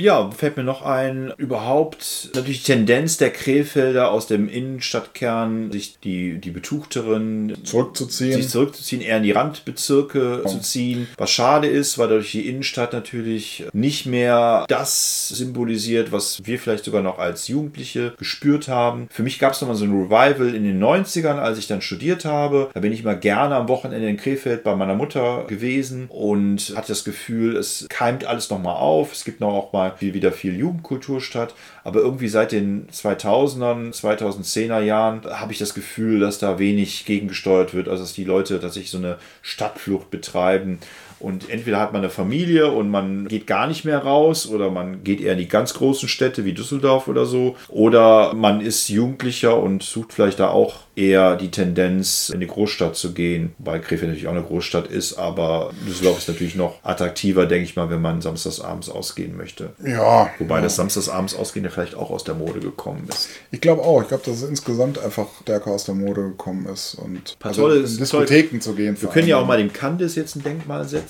Ja, 0.00 0.30
fällt 0.30 0.56
mir 0.56 0.64
noch 0.64 0.82
ein, 0.82 1.32
überhaupt 1.36 2.30
natürlich 2.34 2.62
die 2.62 2.72
Tendenz 2.72 3.18
der 3.18 3.30
Krefelder 3.30 4.10
aus 4.10 4.26
dem 4.26 4.48
Innenstadtkern, 4.48 5.70
sich 5.70 6.00
die, 6.00 6.38
die 6.38 6.50
Betuchteren 6.50 7.58
zurückzuziehen. 7.64 8.32
sich 8.32 8.48
zurückzuziehen, 8.48 9.02
eher 9.02 9.18
in 9.18 9.24
die 9.24 9.32
Randbezirke 9.32 10.42
zu 10.46 10.60
ziehen. 10.60 11.06
Was 11.18 11.30
schade 11.30 11.66
ist, 11.66 11.98
weil 11.98 12.08
dadurch 12.08 12.32
die 12.32 12.48
Innenstadt 12.48 12.94
natürlich 12.94 13.64
nicht 13.74 14.06
mehr 14.06 14.64
das 14.68 15.28
symbolisiert, 15.28 16.12
was 16.12 16.40
wir 16.44 16.58
vielleicht 16.58 16.84
sogar 16.84 17.02
noch 17.02 17.18
als 17.18 17.48
Jugendliche 17.48 18.14
gespürt 18.18 18.68
haben. 18.68 19.06
Für 19.10 19.22
mich 19.22 19.38
gab 19.38 19.52
es 19.52 19.60
nochmal 19.60 19.76
so 19.76 19.84
ein 19.84 19.92
Revival 19.92 20.54
in 20.54 20.64
den 20.64 20.82
90ern, 20.82 21.36
als 21.36 21.58
ich 21.58 21.66
dann 21.66 21.82
studiert 21.82 22.24
habe. 22.24 22.70
Da 22.72 22.80
bin 22.80 22.92
ich 22.92 23.00
immer 23.00 23.16
gerne 23.16 23.54
am 23.54 23.68
Wochenende 23.68 24.08
in 24.08 24.16
Krefeld 24.16 24.64
bei 24.64 24.74
meiner 24.74 24.94
Mutter 24.94 25.44
gewesen 25.46 26.06
und 26.08 26.72
hatte 26.74 26.88
das 26.88 27.04
Gefühl, 27.04 27.56
es 27.56 27.84
keimt 27.90 28.24
alles 28.24 28.48
nochmal 28.48 28.76
auf. 28.76 29.12
Es 29.12 29.24
gibt 29.24 29.40
noch 29.40 29.52
auch 29.52 29.72
mal 29.74 29.89
viel, 29.96 30.14
wieder 30.14 30.32
viel 30.32 30.56
Jugendkultur 30.56 31.20
statt. 31.20 31.54
Aber 31.84 32.00
irgendwie 32.00 32.28
seit 32.28 32.52
den 32.52 32.88
2000ern, 32.88 33.92
2010er 33.92 34.80
Jahren 34.80 35.22
habe 35.24 35.52
ich 35.52 35.58
das 35.58 35.74
Gefühl, 35.74 36.20
dass 36.20 36.38
da 36.38 36.58
wenig 36.58 37.04
gegengesteuert 37.04 37.74
wird. 37.74 37.88
Also 37.88 38.02
dass 38.02 38.12
die 38.12 38.24
Leute 38.24 38.60
tatsächlich 38.60 38.90
so 38.90 38.98
eine 38.98 39.18
Stadtflucht 39.42 40.10
betreiben. 40.10 40.78
Und 41.20 41.50
entweder 41.50 41.78
hat 41.78 41.92
man 41.92 42.02
eine 42.02 42.10
Familie 42.10 42.70
und 42.70 42.90
man 42.90 43.28
geht 43.28 43.46
gar 43.46 43.66
nicht 43.66 43.84
mehr 43.84 43.98
raus 43.98 44.48
oder 44.48 44.70
man 44.70 45.04
geht 45.04 45.20
eher 45.20 45.32
in 45.32 45.38
die 45.38 45.48
ganz 45.48 45.74
großen 45.74 46.08
Städte 46.08 46.44
wie 46.44 46.54
Düsseldorf 46.54 47.08
oder 47.08 47.26
so. 47.26 47.56
Oder 47.68 48.34
man 48.34 48.60
ist 48.60 48.88
Jugendlicher 48.88 49.58
und 49.58 49.82
sucht 49.82 50.14
vielleicht 50.14 50.40
da 50.40 50.48
auch 50.48 50.80
eher 50.96 51.36
die 51.36 51.50
Tendenz, 51.50 52.30
in 52.32 52.40
die 52.40 52.46
Großstadt 52.46 52.96
zu 52.96 53.12
gehen. 53.12 53.52
Weil 53.58 53.80
Krefeld 53.80 54.10
natürlich 54.10 54.28
auch 54.28 54.32
eine 54.32 54.42
Großstadt 54.42 54.86
ist, 54.86 55.14
aber 55.14 55.70
Düsseldorf 55.86 56.18
ist 56.18 56.28
natürlich 56.28 56.54
noch 56.54 56.82
attraktiver, 56.82 57.46
denke 57.46 57.64
ich 57.64 57.76
mal, 57.76 57.90
wenn 57.90 58.00
man 58.00 58.22
samstagsabends 58.22 58.88
ausgehen 58.88 59.36
möchte. 59.36 59.70
Ja. 59.84 60.30
Wobei 60.38 60.56
ja. 60.56 60.62
das 60.62 60.76
samstagsabends 60.76 61.34
ausgehen 61.34 61.64
ja 61.64 61.70
vielleicht 61.70 61.94
auch 61.94 62.10
aus 62.10 62.24
der 62.24 62.34
Mode 62.34 62.60
gekommen 62.60 63.06
ist. 63.08 63.28
Ich 63.50 63.60
glaube 63.60 63.82
auch. 63.82 64.00
Ich 64.02 64.08
glaube, 64.08 64.22
dass 64.24 64.36
es 64.36 64.48
insgesamt 64.48 64.98
einfach 64.98 65.26
stärker 65.42 65.70
aus 65.70 65.84
der 65.84 65.94
Mode 65.94 66.22
gekommen 66.22 66.66
ist 66.66 66.94
und 66.94 67.36
also 67.40 67.62
tolle 67.62 67.80
in 67.80 67.96
Diskotheken 67.96 68.60
zu 68.60 68.74
gehen. 68.74 69.00
Wir 69.00 69.08
können 69.10 69.28
ja 69.28 69.38
auch 69.38 69.46
mal 69.46 69.58
dem 69.58 69.72
Candice 69.72 70.16
jetzt 70.16 70.36
ein 70.36 70.42
Denkmal 70.42 70.88
setzen. 70.88 71.09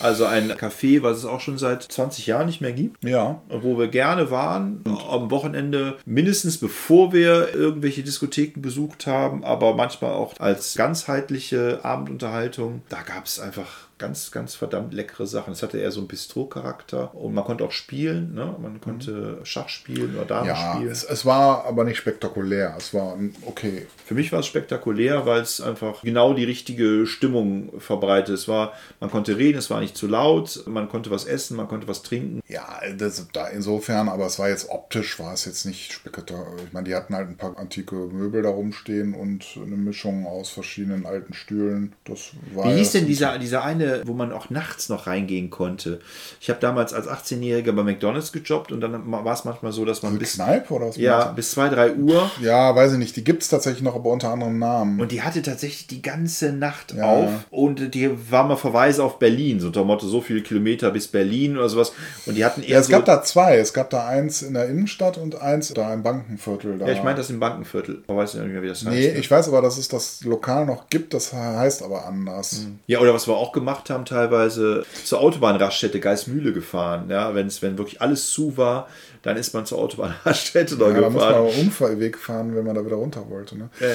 Also 0.00 0.26
ein 0.26 0.52
Café, 0.52 1.02
was 1.02 1.18
es 1.18 1.24
auch 1.24 1.40
schon 1.40 1.58
seit 1.58 1.82
20 1.82 2.26
Jahren 2.26 2.46
nicht 2.46 2.60
mehr 2.60 2.72
gibt. 2.72 3.02
Ja. 3.02 3.42
Wo 3.48 3.78
wir 3.78 3.88
gerne 3.88 4.30
waren. 4.30 4.84
Am 5.10 5.30
Wochenende 5.30 5.98
mindestens 6.04 6.58
bevor 6.58 7.12
wir 7.12 7.54
irgendwelche 7.54 8.02
Diskotheken 8.02 8.60
besucht 8.60 9.06
haben, 9.06 9.44
aber 9.44 9.74
manchmal 9.74 10.12
auch 10.12 10.38
als 10.38 10.74
ganzheitliche 10.74 11.80
Abendunterhaltung. 11.82 12.82
Da 12.88 13.02
gab 13.02 13.26
es 13.26 13.40
einfach 13.40 13.87
ganz, 13.98 14.30
ganz 14.30 14.54
verdammt 14.54 14.94
leckere 14.94 15.26
Sachen. 15.26 15.52
Es 15.52 15.62
hatte 15.62 15.78
eher 15.78 15.90
so 15.90 16.00
einen 16.00 16.08
Bistro-Charakter 16.08 17.14
und 17.14 17.34
man 17.34 17.44
konnte 17.44 17.64
auch 17.64 17.72
spielen. 17.72 18.34
Ne? 18.34 18.54
Man 18.60 18.80
konnte 18.80 19.38
Schach 19.44 19.68
spielen 19.68 20.14
oder 20.16 20.24
Dame 20.24 20.48
Ja, 20.48 20.74
spielen. 20.74 20.90
es, 20.90 21.04
es 21.04 21.26
war 21.26 21.64
aber 21.66 21.84
nicht 21.84 21.96
spektakulär. 21.98 22.74
Es 22.78 22.94
war 22.94 23.16
okay. 23.44 23.86
Für 24.06 24.14
mich 24.14 24.32
war 24.32 24.40
es 24.40 24.46
spektakulär, 24.46 25.26
weil 25.26 25.40
es 25.42 25.60
einfach 25.60 26.02
genau 26.02 26.34
die 26.34 26.44
richtige 26.44 27.06
Stimmung 27.06 27.80
verbreitet. 27.80 28.34
Es 28.34 28.48
war, 28.48 28.72
man 29.00 29.10
konnte 29.10 29.36
reden, 29.36 29.58
es 29.58 29.70
war 29.70 29.80
nicht 29.80 29.96
zu 29.96 30.06
laut, 30.06 30.64
man 30.66 30.88
konnte 30.88 31.10
was 31.10 31.24
essen, 31.24 31.56
man 31.56 31.68
konnte 31.68 31.88
was 31.88 32.02
trinken. 32.02 32.40
Ja, 32.48 32.80
das, 32.96 33.26
da 33.32 33.48
insofern, 33.48 34.08
aber 34.08 34.26
es 34.26 34.38
war 34.38 34.48
jetzt 34.48 34.70
optisch, 34.70 35.18
war 35.18 35.34
es 35.34 35.44
jetzt 35.44 35.64
nicht 35.64 35.92
spektakulär. 35.92 36.46
Ich 36.66 36.72
meine, 36.72 36.84
die 36.88 36.94
hatten 36.94 37.14
halt 37.14 37.28
ein 37.28 37.36
paar 37.36 37.56
antike 37.58 37.94
Möbel 37.94 38.42
da 38.42 38.50
rumstehen 38.50 39.14
und 39.14 39.44
eine 39.56 39.76
Mischung 39.76 40.26
aus 40.26 40.50
verschiedenen 40.50 41.06
alten 41.06 41.34
Stühlen. 41.34 41.92
Das 42.04 42.30
war 42.54 42.66
Wie 42.70 42.78
hieß 42.78 42.92
denn 42.92 43.06
dieser, 43.06 43.38
dieser 43.38 43.64
eine 43.64 43.87
Kantine, 43.88 44.08
wo 44.08 44.12
man 44.14 44.32
auch 44.32 44.50
nachts 44.50 44.88
noch 44.88 45.06
reingehen 45.06 45.50
konnte. 45.50 46.00
Ich 46.40 46.48
habe 46.50 46.60
damals 46.60 46.92
als 46.92 47.08
18-Jähriger 47.08 47.72
bei 47.72 47.82
McDonalds 47.82 48.32
gejobbt 48.32 48.72
und 48.72 48.80
dann 48.80 49.10
war 49.10 49.32
es 49.32 49.44
manchmal 49.44 49.72
so, 49.72 49.84
dass 49.84 50.02
man 50.02 50.12
Also 50.12 50.20
bis, 50.20 50.34
Kneipe 50.34 50.72
oder 50.74 50.88
was 50.88 50.96
ja, 50.96 51.26
bis 51.32 51.50
2, 51.52 51.68
3 51.70 51.94
Uhr 51.94 52.30
Ja, 52.40 52.74
weiß 52.74 52.92
ich 52.92 52.98
nicht. 52.98 53.16
Die 53.16 53.24
gibt 53.24 53.42
es 53.42 53.48
tatsächlich 53.48 53.82
noch, 53.82 53.94
aber 53.94 54.10
unter 54.10 54.30
anderem 54.30 54.58
Namen. 54.58 55.00
und 55.00 55.12
die 55.12 55.22
hatte 55.22 55.42
tatsächlich 55.42 55.86
die 55.86 56.02
ganze 56.02 56.52
Nacht 56.52 56.94
Ja. 56.94 57.04
auf 57.04 57.30
und 57.50 57.94
die 57.94 58.10
war 58.30 58.44
mal 58.44 58.56
Verweise 58.56 59.02
auf 59.02 59.18
Berlin, 59.18 59.60
so 59.60 59.68
unter 59.68 59.80
dem 59.82 59.86
Motto 59.86 60.06
so 60.06 60.20
viele 60.20 60.42
Kilometer 60.42 60.90
bis 60.90 61.08
Berlin 61.08 61.56
oder 61.56 61.68
sowas 61.68 61.92
und 62.26 62.34
die 62.36 62.44
hatten 62.44 62.62
eher 62.62 62.70
Ja, 62.70 62.78
es 62.80 62.86
so, 62.86 62.92
gab 62.92 63.04
da 63.04 63.22
zwei. 63.22 63.58
Es 63.58 63.72
gab 63.72 63.90
da 63.90 64.06
eins 64.06 64.42
in 64.42 64.54
der 64.54 64.68
Innenstadt 64.68 65.18
und 65.18 65.40
eins 65.40 65.72
da 65.74 65.92
im 65.92 66.02
Bankenviertel. 66.02 66.78
Da. 66.78 66.86
ja, 66.86 66.92
ich 66.92 67.02
meine 67.02 67.16
das 67.16 67.30
im 67.30 67.40
Bankenviertel. 67.40 68.02
Ich 68.08 68.14
weiß 68.14 68.34
nicht 68.34 68.46
mehr, 68.48 68.62
wie 68.62 68.68
das 68.68 68.78
heißt. 68.84 68.88
Nee, 68.94 69.08
ich 69.10 69.30
weiß 69.30 69.48
aber, 69.48 69.62
dass 69.62 69.78
es 69.78 69.88
das 69.88 70.22
Lokal 70.24 70.66
noch 70.66 70.88
gibt. 70.88 71.14
Das 71.14 71.32
heißt 71.32 71.82
aber 71.82 72.06
anders. 72.06 72.66
Ja, 72.86 73.00
oder 73.00 73.14
was 73.14 73.26
wir 73.26 73.34
auch 73.36 73.52
gemacht 73.52 73.77
haben, 73.90 74.04
teilweise 74.04 74.84
zur 75.04 75.20
Autobahnraststätte 75.20 76.00
Geismühle 76.00 76.52
gefahren. 76.52 77.08
Ja, 77.10 77.34
wenn's, 77.34 77.62
wenn 77.62 77.78
wirklich 77.78 78.00
alles 78.00 78.30
zu 78.30 78.56
war, 78.56 78.88
dann 79.22 79.36
ist 79.36 79.54
man 79.54 79.66
zur 79.66 79.78
Autobahnraststätte 79.78 80.76
da 80.76 80.88
Ja, 80.88 81.00
da 81.00 81.10
muss 81.10 81.14
man 81.14 81.28
gefahren. 81.28 81.34
aber 81.34 81.58
Unfallweg 81.58 82.18
fahren, 82.18 82.54
wenn 82.54 82.64
man 82.64 82.74
da 82.74 82.84
wieder 82.84 82.96
runter 82.96 83.24
wollte. 83.28 83.56
Ne? 83.56 83.70
Ja, 83.80 83.88
ja. 83.88 83.94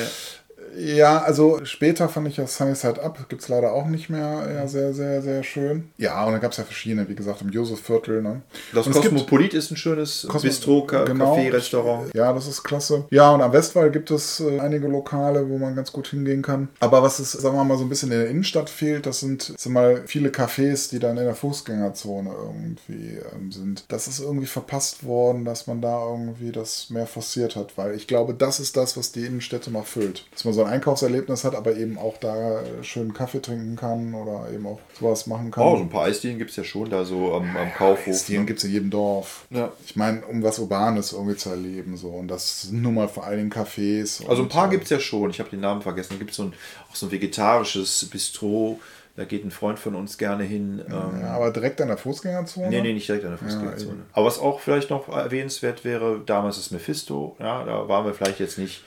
Ja, 0.77 1.21
also 1.21 1.59
später 1.65 2.09
fand 2.09 2.27
ich 2.27 2.37
ja 2.37 2.47
Sunny 2.47 2.75
Side 2.75 3.01
Up, 3.03 3.29
gibt 3.29 3.41
es 3.41 3.47
leider 3.49 3.73
auch 3.73 3.85
nicht 3.87 4.09
mehr. 4.09 4.49
Ja, 4.53 4.67
sehr, 4.67 4.93
sehr, 4.93 5.21
sehr 5.21 5.43
schön. 5.43 5.89
Ja, 5.97 6.23
und 6.25 6.31
dann 6.33 6.41
gab 6.41 6.51
es 6.51 6.57
ja 6.57 6.63
verschiedene, 6.63 7.07
wie 7.09 7.15
gesagt, 7.15 7.41
im 7.41 7.49
Josefviertel. 7.49 8.21
Ne? 8.21 8.41
Das 8.73 8.85
Und 8.87 8.95
es 8.95 9.01
gibt- 9.01 9.13
Kosmopolit 9.13 9.53
ist 9.53 9.71
ein 9.71 9.77
schönes 9.77 10.27
Cosmo- 10.27 10.41
Bistro, 10.47 10.85
Ka 10.85 11.03
genau. 11.05 11.35
Café, 11.35 11.51
Restaurant. 11.51 12.13
Ja, 12.13 12.33
das 12.33 12.47
ist 12.47 12.63
klasse. 12.63 13.05
Ja, 13.11 13.31
und 13.31 13.41
am 13.41 13.53
Westwall 13.53 13.91
gibt 13.91 14.09
es 14.11 14.39
äh, 14.39 14.59
einige 14.59 14.87
Lokale, 14.87 15.47
wo 15.49 15.57
man 15.57 15.75
ganz 15.75 15.91
gut 15.91 16.07
hingehen 16.07 16.41
kann. 16.41 16.69
Aber 16.79 17.03
was 17.03 17.19
es, 17.19 17.31
sagen 17.33 17.55
wir 17.55 17.63
mal, 17.63 17.77
so 17.77 17.83
ein 17.83 17.89
bisschen 17.89 18.11
in 18.11 18.19
der 18.19 18.29
Innenstadt 18.29 18.69
fehlt, 18.69 19.05
das 19.05 19.19
sind, 19.19 19.53
sind 19.57 19.71
mal 19.73 20.03
viele 20.05 20.29
Cafés, 20.29 20.89
die 20.89 20.99
dann 20.99 21.17
in 21.17 21.25
der 21.25 21.35
Fußgängerzone 21.35 22.29
irgendwie 22.31 23.17
ähm, 23.35 23.51
sind. 23.51 23.85
Das 23.89 24.07
ist 24.07 24.19
irgendwie 24.19 24.47
verpasst 24.47 25.05
worden, 25.05 25.45
dass 25.45 25.67
man 25.67 25.81
da 25.81 26.03
irgendwie 26.09 26.51
das 26.51 26.89
mehr 26.89 27.07
forciert 27.07 27.55
hat, 27.55 27.77
weil 27.77 27.95
ich 27.95 28.07
glaube, 28.07 28.33
das 28.33 28.59
ist 28.59 28.77
das, 28.77 28.97
was 28.97 29.11
die 29.11 29.25
Innenstädte 29.25 29.71
noch 29.71 29.85
füllt. 29.85 30.25
Dass 30.31 30.45
man 30.45 30.53
so 30.53 30.62
ein 30.65 30.73
Einkaufserlebnis 30.73 31.43
hat, 31.43 31.55
aber 31.55 31.75
eben 31.75 31.97
auch 31.97 32.17
da 32.17 32.61
äh, 32.61 32.83
schön 32.83 33.13
Kaffee 33.13 33.41
trinken 33.41 33.75
kann 33.75 34.13
oder 34.13 34.49
eben 34.53 34.65
auch 34.65 34.79
sowas 34.99 35.27
machen 35.27 35.51
kann. 35.51 35.63
Oh, 35.63 35.75
so 35.77 35.83
ein 35.83 35.89
paar 35.89 36.03
Eisdielen 36.05 36.37
gibt 36.37 36.51
es 36.51 36.55
ja 36.55 36.63
schon 36.63 36.89
da 36.89 37.05
so 37.05 37.33
am, 37.33 37.55
am 37.55 37.73
Kaufhof. 37.73 38.07
Eisdielen 38.07 38.41
ne? 38.41 38.47
gibt 38.47 38.59
es 38.59 38.65
in 38.65 38.71
jedem 38.71 38.89
Dorf. 38.89 39.45
Ja. 39.49 39.71
Ich 39.85 39.95
meine, 39.95 40.25
um 40.25 40.43
was 40.43 40.59
Urbanes 40.59 41.13
irgendwie 41.13 41.35
zu 41.37 41.49
erleben. 41.49 41.97
So. 41.97 42.09
Und 42.09 42.27
das 42.27 42.63
sind 42.63 42.81
nun 42.81 42.95
mal 42.95 43.07
vor 43.07 43.23
allen 43.25 43.37
Dingen 43.37 43.51
Cafés. 43.53 44.27
Also 44.27 44.43
ein 44.43 44.49
paar 44.49 44.67
äh, 44.67 44.71
gibt 44.71 44.85
es 44.85 44.89
ja 44.89 44.99
schon. 44.99 45.29
Ich 45.29 45.39
habe 45.39 45.49
den 45.49 45.59
Namen 45.61 45.81
vergessen. 45.81 46.13
Da 46.13 46.17
gibt 46.17 46.31
es 46.31 46.37
so 46.37 46.43
ein, 46.43 46.53
auch 46.91 46.95
so 46.95 47.05
ein 47.07 47.11
vegetarisches 47.11 48.05
Bistro. 48.09 48.79
Da 49.15 49.25
geht 49.25 49.45
ein 49.45 49.51
Freund 49.51 49.77
von 49.77 49.93
uns 49.93 50.17
gerne 50.17 50.43
hin. 50.43 50.81
ähm, 50.87 51.21
Ja, 51.21 51.35
aber 51.35 51.51
direkt 51.51 51.79
an 51.81 51.87
der 51.89 51.97
Fußgängerzone? 51.97 52.69
Nee, 52.69 52.81
nee, 52.81 52.93
nicht 52.93 53.07
direkt 53.07 53.23
an 53.25 53.31
der 53.37 53.39
Ja, 53.39 53.45
Fußgängerzone. 53.45 53.91
eben. 53.93 54.05
aber 54.11 54.25
was 54.25 54.39
auch 54.39 54.59
vielleicht 54.59 54.89
noch 54.89 55.07
erwähnenswert 55.07 55.85
wäre, 55.85 56.21
damals 56.25 56.57
ist 56.57 56.71
Mephisto. 56.71 57.35
Ja, 57.39 57.63
da 57.63 57.87
waren 57.87 58.05
wir 58.07 58.15
vielleicht 58.15 58.39
jetzt 58.39 58.57
nicht 58.57 58.83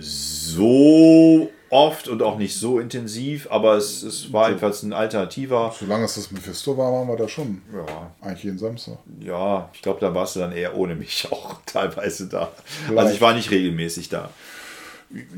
so 0.00 1.50
oft 1.70 2.08
und 2.08 2.22
auch 2.22 2.38
nicht 2.38 2.56
so 2.56 2.78
intensiv, 2.78 3.48
aber 3.50 3.76
es, 3.76 4.02
es 4.02 4.32
war 4.32 4.48
jedenfalls 4.48 4.82
ein 4.82 4.92
alternativer. 4.92 5.74
Solange 5.78 6.04
es 6.04 6.14
das 6.14 6.30
Mephisto 6.30 6.76
war, 6.76 6.92
waren 6.92 7.08
wir 7.08 7.16
da 7.16 7.28
schon. 7.28 7.62
Ja. 7.72 8.10
Eigentlich 8.20 8.44
jeden 8.44 8.58
Samstag. 8.58 8.98
Ja, 9.20 9.68
ich 9.72 9.82
glaube, 9.82 10.00
da 10.00 10.14
warst 10.14 10.36
du 10.36 10.40
dann 10.40 10.52
eher 10.52 10.76
ohne 10.76 10.94
mich 10.94 11.28
auch 11.32 11.56
teilweise 11.66 12.26
da. 12.28 12.50
Vielleicht. 12.86 12.98
Also 12.98 13.14
ich 13.14 13.20
war 13.20 13.34
nicht 13.34 13.50
regelmäßig 13.50 14.08
da. 14.08 14.30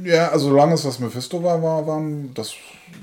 Ja, 0.04 0.30
also 0.30 0.48
solange 0.48 0.74
es 0.74 0.82
das 0.82 0.98
Mephisto 0.98 1.44
war, 1.44 1.62
war 1.62 1.86
waren, 1.86 2.34
das 2.34 2.54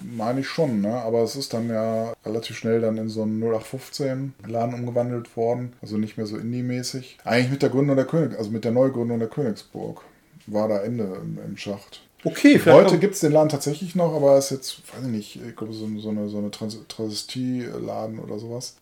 meine 0.03 0.41
ich 0.41 0.47
schon, 0.47 0.81
ne? 0.81 0.95
Aber 0.95 1.21
es 1.21 1.37
ist 1.37 1.53
dann 1.53 1.69
ja 1.69 2.13
relativ 2.25 2.57
schnell 2.57 2.81
dann 2.81 2.97
in 2.97 3.07
so 3.07 3.21
einen 3.21 3.41
0815 3.41 4.33
Laden 4.45 4.73
umgewandelt 4.73 5.37
worden. 5.37 5.73
Also 5.81 5.97
nicht 5.97 6.17
mehr 6.17 6.25
so 6.25 6.35
Indie-mäßig. 6.35 7.19
Eigentlich 7.23 7.51
mit 7.51 7.61
der 7.61 7.69
Gründung 7.69 7.95
der 7.95 8.05
König, 8.05 8.37
also 8.37 8.51
mit 8.51 8.65
der 8.65 8.71
Neugründung 8.71 9.19
der 9.19 9.29
Königsburg. 9.29 10.03
War 10.47 10.67
da 10.67 10.81
Ende 10.81 11.03
im, 11.21 11.39
im 11.45 11.57
Schacht. 11.57 12.01
Okay, 12.23 12.59
Heute 12.65 12.97
gibt 12.97 13.13
es 13.13 13.21
den 13.21 13.31
Laden 13.31 13.49
tatsächlich 13.49 13.95
noch, 13.95 14.13
aber 14.13 14.37
ist 14.37 14.49
jetzt, 14.49 14.81
weiß 14.91 15.05
ich 15.05 15.11
nicht, 15.11 15.35
ich 15.35 15.55
glaube, 15.55 15.73
so, 15.73 15.87
so 15.99 16.09
eine, 16.09 16.27
so 16.29 16.39
eine 16.39 16.49
Trans 16.51 16.77
Travestie-Laden 16.87 18.19
oder 18.19 18.39
sowas. 18.39 18.75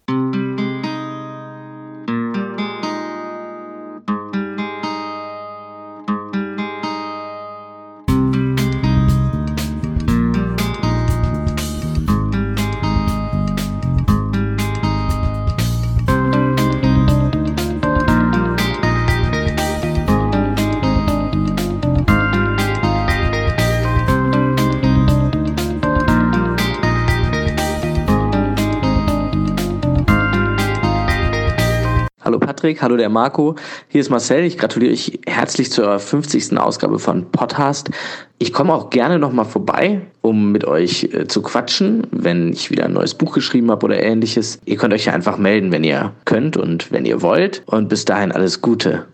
Patrick, 32.76 32.82
hallo 32.82 32.98
der 32.98 33.10
Marco. 33.10 33.56
Hier 33.88 34.02
ist 34.02 34.10
Marcel. 34.10 34.44
Ich 34.44 34.58
gratuliere 34.58 34.92
euch 34.92 35.20
herzlich 35.26 35.72
zur 35.72 35.98
50. 35.98 36.58
Ausgabe 36.58 37.00
von 37.00 37.32
Podcast. 37.32 37.90
Ich 38.38 38.52
komme 38.52 38.74
auch 38.74 38.90
gerne 38.90 39.18
nochmal 39.18 39.46
vorbei, 39.46 40.02
um 40.22 40.52
mit 40.52 40.66
euch 40.66 41.06
äh, 41.14 41.28
zu 41.28 41.42
quatschen, 41.42 42.06
wenn 42.12 42.52
ich 42.52 42.72
wieder 42.72 42.86
ein 42.86 42.94
neues 42.94 43.14
Buch 43.14 43.34
geschrieben 43.34 43.72
habe 43.72 43.86
oder 43.86 44.02
ähnliches. 44.02 44.60
Ihr 44.66 44.76
könnt 44.76 44.94
euch 44.94 45.06
ja 45.06 45.14
einfach 45.14 45.38
melden, 45.38 45.72
wenn 45.72 45.86
ihr 45.86 46.12
könnt 46.26 46.58
und 46.58 46.92
wenn 46.92 47.06
ihr 47.06 47.22
wollt. 47.22 47.64
Und 47.66 47.88
bis 47.88 48.04
dahin 48.04 48.34
alles 48.34 48.62
Gute. 48.62 49.06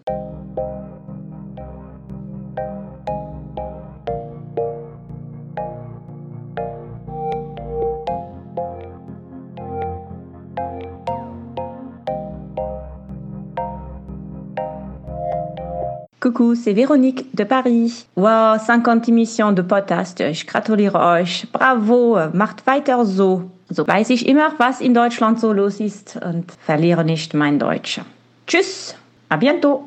Coucou, 16.31 16.55
c'est 16.55 16.71
Véronique 16.71 17.35
de 17.35 17.43
Paris. 17.43 18.05
Wow, 18.15 18.57
50 18.57 19.09
émissions 19.09 19.51
de 19.51 19.61
Podcast. 19.61 20.21
Ich 20.21 20.47
gratuliere 20.47 20.95
euch. 20.95 21.45
Bravo, 21.51 22.17
macht 22.31 22.65
weiter 22.65 23.03
so. 23.05 23.51
So 23.69 23.85
weiß 23.85 24.09
ich 24.11 24.25
immer, 24.29 24.53
was 24.57 24.79
in 24.79 24.93
Deutschland 24.93 25.41
so 25.41 25.51
los 25.51 25.81
ist 25.81 26.17
und 26.23 26.49
verliere 26.65 27.03
nicht 27.03 27.33
mein 27.33 27.59
Deutsch. 27.59 27.99
Tschüss, 28.47 28.95
à 29.29 29.35
bientôt. 29.35 29.83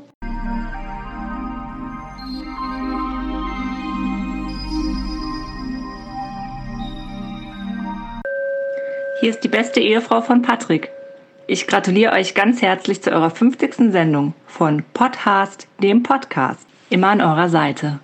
Hier 9.20 9.30
ist 9.30 9.42
die 9.42 9.48
beste 9.48 9.80
Ehefrau 9.80 10.20
von 10.20 10.42
Patrick. 10.42 10.90
Ich 11.46 11.66
gratuliere 11.66 12.12
euch 12.12 12.34
ganz 12.34 12.62
herzlich 12.62 13.02
zu 13.02 13.10
eurer 13.10 13.28
50. 13.28 13.92
Sendung 13.92 14.32
von 14.46 14.82
Podcast, 14.94 15.68
dem 15.82 16.02
Podcast. 16.02 16.66
Immer 16.88 17.08
an 17.08 17.20
eurer 17.20 17.50
Seite. 17.50 18.00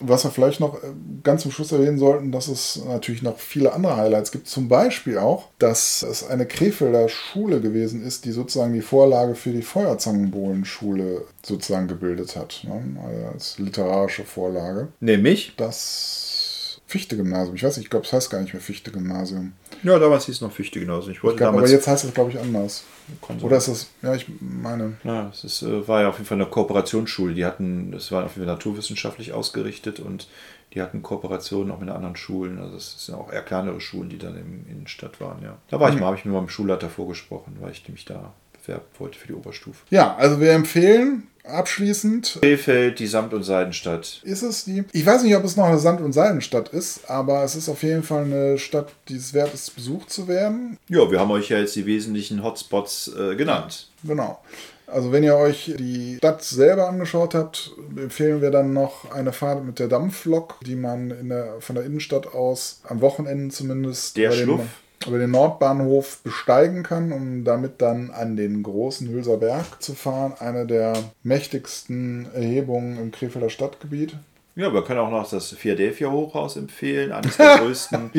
Was 0.00 0.24
wir 0.24 0.30
vielleicht 0.30 0.60
noch 0.60 0.82
äh, 0.82 0.88
ganz 1.22 1.42
zum 1.42 1.50
Schluss 1.50 1.72
erwähnen 1.72 1.98
sollten, 1.98 2.32
dass 2.32 2.48
es 2.48 2.80
natürlich 2.86 3.22
noch 3.22 3.38
viele 3.38 3.72
andere 3.72 3.96
Highlights 3.96 4.32
gibt. 4.32 4.48
Zum 4.48 4.68
Beispiel 4.68 5.18
auch, 5.18 5.48
dass 5.58 6.02
es 6.02 6.26
eine 6.26 6.46
Krefelder 6.46 7.08
Schule 7.08 7.60
gewesen 7.60 8.02
ist, 8.04 8.24
die 8.24 8.32
sozusagen 8.32 8.72
die 8.72 8.80
Vorlage 8.80 9.34
für 9.34 9.50
die 9.50 9.62
Feuerzangenbohlenschule 9.62 11.22
sozusagen 11.42 11.88
gebildet 11.88 12.36
hat. 12.36 12.62
Ne? 12.64 12.96
Also 13.04 13.26
als 13.26 13.58
literarische 13.58 14.24
Vorlage. 14.24 14.88
Nämlich? 15.00 15.52
Das 15.56 16.80
Fichte-Gymnasium. 16.86 17.54
Ich 17.56 17.62
weiß 17.62 17.76
nicht, 17.76 17.86
ich 17.86 17.90
glaube, 17.90 18.06
es 18.06 18.12
heißt 18.12 18.30
gar 18.30 18.40
nicht 18.40 18.52
mehr 18.52 18.62
Fichte-Gymnasium. 18.62 19.52
Ja, 19.82 19.98
damals 19.98 20.26
hieß 20.26 20.36
es 20.36 20.40
noch 20.40 20.52
Fichte 20.52 20.80
genauso. 20.80 21.10
Ich 21.10 21.22
wollte 21.22 21.34
Ich 21.34 21.38
glaub, 21.38 21.52
damals. 21.52 21.70
aber 21.70 21.76
jetzt 21.76 21.86
heißt 21.86 22.04
es, 22.04 22.14
glaube 22.14 22.30
ich, 22.32 22.38
anders. 22.38 22.82
Sein. 23.26 23.40
Oder 23.42 23.56
ist 23.56 23.68
das, 23.68 23.90
ja, 24.02 24.14
ich 24.14 24.26
meine. 24.40 24.96
Ja, 25.04 25.28
es 25.30 25.44
ist, 25.44 25.62
äh, 25.62 25.86
war 25.88 26.02
ja 26.02 26.08
auf 26.08 26.16
jeden 26.16 26.26
Fall 26.26 26.38
eine 26.40 26.46
Kooperationsschule. 26.50 27.34
Die 27.34 27.44
hatten, 27.44 27.92
das 27.92 28.10
war 28.12 28.24
auf 28.24 28.36
jeden 28.36 28.46
Fall 28.46 28.54
naturwissenschaftlich 28.54 29.32
ausgerichtet 29.32 30.00
und 30.00 30.28
die 30.74 30.82
hatten 30.82 31.02
Kooperationen 31.02 31.72
auch 31.72 31.80
mit 31.80 31.88
anderen 31.90 32.16
Schulen. 32.16 32.58
Also 32.60 32.76
es 32.76 33.06
sind 33.06 33.14
auch 33.16 33.32
eher 33.32 33.42
kleinere 33.42 33.80
Schulen, 33.80 34.08
die 34.08 34.18
dann 34.18 34.36
in 34.36 34.66
Innenstadt 34.68 35.20
waren, 35.20 35.42
ja. 35.42 35.56
Da 35.68 35.80
war 35.80 35.88
ich 35.88 35.94
Mhm. 35.94 36.00
mal, 36.00 36.06
habe 36.06 36.16
ich 36.16 36.24
mit 36.24 36.34
meinem 36.34 36.48
Schulleiter 36.48 36.88
vorgesprochen, 36.88 37.56
weil 37.60 37.72
ich 37.72 37.88
mich 37.88 38.04
da 38.04 38.32
bewerben 38.60 38.84
wollte 38.98 39.18
für 39.18 39.28
die 39.28 39.34
Oberstufe. 39.34 39.78
Ja, 39.90 40.16
also 40.16 40.40
wir 40.40 40.52
empfehlen 40.52 41.26
abschließend. 41.44 42.38
Krefeld, 42.40 42.98
die 42.98 43.06
Samt- 43.06 43.34
und 43.34 43.42
Seidenstadt. 43.42 44.20
Ist 44.24 44.42
es 44.42 44.64
die? 44.64 44.84
Ich 44.92 45.04
weiß 45.04 45.22
nicht, 45.22 45.36
ob 45.36 45.44
es 45.44 45.56
noch 45.56 45.64
eine 45.64 45.78
Sand- 45.78 46.00
und 46.00 46.12
Seidenstadt 46.12 46.68
ist, 46.70 47.08
aber 47.10 47.42
es 47.44 47.56
ist 47.56 47.68
auf 47.68 47.82
jeden 47.82 48.02
Fall 48.02 48.24
eine 48.24 48.58
Stadt, 48.58 48.92
die 49.08 49.16
es 49.16 49.34
wert 49.34 49.54
ist, 49.54 49.74
besucht 49.74 50.10
zu 50.10 50.28
werden. 50.28 50.78
Ja, 50.88 51.10
wir 51.10 51.18
haben 51.20 51.30
euch 51.30 51.48
ja 51.48 51.58
jetzt 51.58 51.76
die 51.76 51.86
wesentlichen 51.86 52.42
Hotspots 52.42 53.12
äh, 53.18 53.36
genannt. 53.36 53.88
Genau. 54.04 54.40
Also 54.86 55.12
wenn 55.12 55.22
ihr 55.22 55.36
euch 55.36 55.72
die 55.78 56.16
Stadt 56.16 56.42
selber 56.42 56.88
angeschaut 56.88 57.34
habt, 57.34 57.70
empfehlen 57.96 58.40
wir 58.40 58.50
dann 58.50 58.72
noch 58.72 59.10
eine 59.12 59.32
Fahrt 59.32 59.64
mit 59.64 59.78
der 59.78 59.86
Dampflok, 59.86 60.56
die 60.66 60.74
man 60.74 61.12
in 61.12 61.28
der, 61.28 61.60
von 61.60 61.76
der 61.76 61.84
Innenstadt 61.84 62.34
aus 62.34 62.80
am 62.88 63.00
Wochenende 63.00 63.54
zumindest 63.54 64.16
Der 64.16 64.32
Schluff. 64.32 64.62
Über 65.06 65.18
den 65.18 65.30
Nordbahnhof 65.30 66.18
besteigen 66.22 66.82
kann, 66.82 67.12
um 67.12 67.42
damit 67.44 67.80
dann 67.80 68.10
an 68.10 68.36
den 68.36 68.62
großen 68.62 69.08
Hülser 69.08 69.38
Berg 69.38 69.82
zu 69.82 69.94
fahren. 69.94 70.34
Eine 70.38 70.66
der 70.66 70.92
mächtigsten 71.22 72.28
Erhebungen 72.34 72.98
im 72.98 73.10
Krefelder 73.10 73.48
Stadtgebiet. 73.50 74.14
Ja, 74.56 74.74
wir 74.74 74.82
können 74.82 74.98
auch 74.98 75.10
noch 75.10 75.30
das 75.30 75.50
Philadelphia 75.52 76.10
Hochhaus 76.10 76.56
empfehlen, 76.56 77.12
eines 77.12 77.36
der 77.38 77.58
größten 77.60 78.10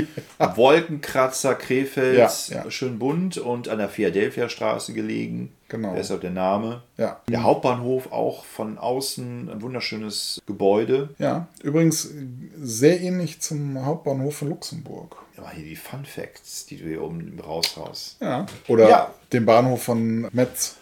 Wolkenkratzer 0.56 1.56
Krefelds, 1.56 2.49
Ja, 2.49 2.64
ja. 2.64 2.72
schön 2.72 2.98
bunt 2.98 3.38
und 3.38 3.68
an 3.70 3.78
der 3.78 3.90
Philadelphia 3.90 4.49
Straße 4.49 4.94
gelegen. 4.94 5.52
Genau. 5.68 5.94
Deshalb 5.95 6.22
der 6.22 6.32
Name. 6.32 6.82
Ja. 6.98 7.22
Der 7.30 7.44
Hauptbahnhof 7.44 8.12
auch 8.12 8.44
von 8.44 8.78
außen 8.78 9.49
ein 9.52 9.62
wunderschönes 9.62 10.41
Gebäude. 10.48 11.10
Ja, 11.20 11.48
übrigens 11.64 12.10
sehr 12.60 12.99
ähnlich 13.02 13.41
zum 13.41 13.86
Hauptbahnhof 13.86 14.36
von 14.38 14.49
Luxemburg. 14.49 15.16
Ja, 15.42 15.52
hier 15.52 15.66
die 15.66 15.76
Fun 15.76 16.06
Facts, 16.06 16.66
die 16.66 16.78
du 16.78 16.86
hier 16.86 17.02
oben 17.04 17.40
raushaust. 17.46 18.18
Ja. 18.22 18.46
Oder 18.68 18.90
Ja. 18.90 19.14
dem 19.34 19.46
Bahnhof 19.46 19.84
von 19.84 20.28
Metz. 20.32 20.76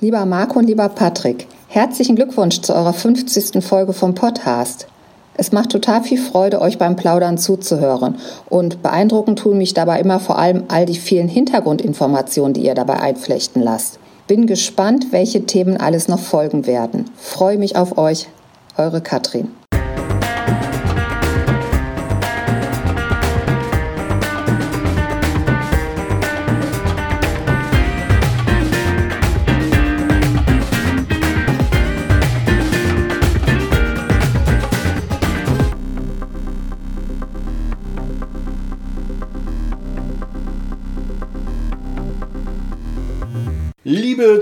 Lieber 0.00 0.26
Marco 0.26 0.58
und 0.58 0.66
lieber 0.66 0.88
Patrick, 0.88 1.46
herzlichen 1.68 2.16
Glückwunsch 2.16 2.60
zu 2.60 2.74
eurer 2.74 2.92
50. 2.92 3.62
Folge 3.62 3.92
vom 3.92 4.14
Podcast. 4.14 4.88
Es 5.34 5.52
macht 5.52 5.70
total 5.70 6.02
viel 6.02 6.18
Freude, 6.18 6.60
euch 6.60 6.76
beim 6.76 6.96
Plaudern 6.96 7.38
zuzuhören. 7.38 8.16
Und 8.50 8.82
beeindruckend 8.82 9.38
tun 9.38 9.56
mich 9.58 9.72
dabei 9.72 10.00
immer 10.00 10.20
vor 10.20 10.38
allem 10.38 10.64
all 10.68 10.84
die 10.86 10.98
vielen 10.98 11.28
Hintergrundinformationen, 11.28 12.52
die 12.52 12.64
ihr 12.66 12.74
dabei 12.74 13.00
einflechten 13.00 13.62
lasst. 13.62 13.98
Bin 14.26 14.46
gespannt, 14.46 15.06
welche 15.10 15.46
Themen 15.46 15.76
alles 15.76 16.08
noch 16.08 16.20
folgen 16.20 16.66
werden. 16.66 17.10
Freue 17.16 17.58
mich 17.58 17.76
auf 17.76 17.98
euch. 17.98 18.28
Eure 18.76 19.00
Katrin. 19.00 19.48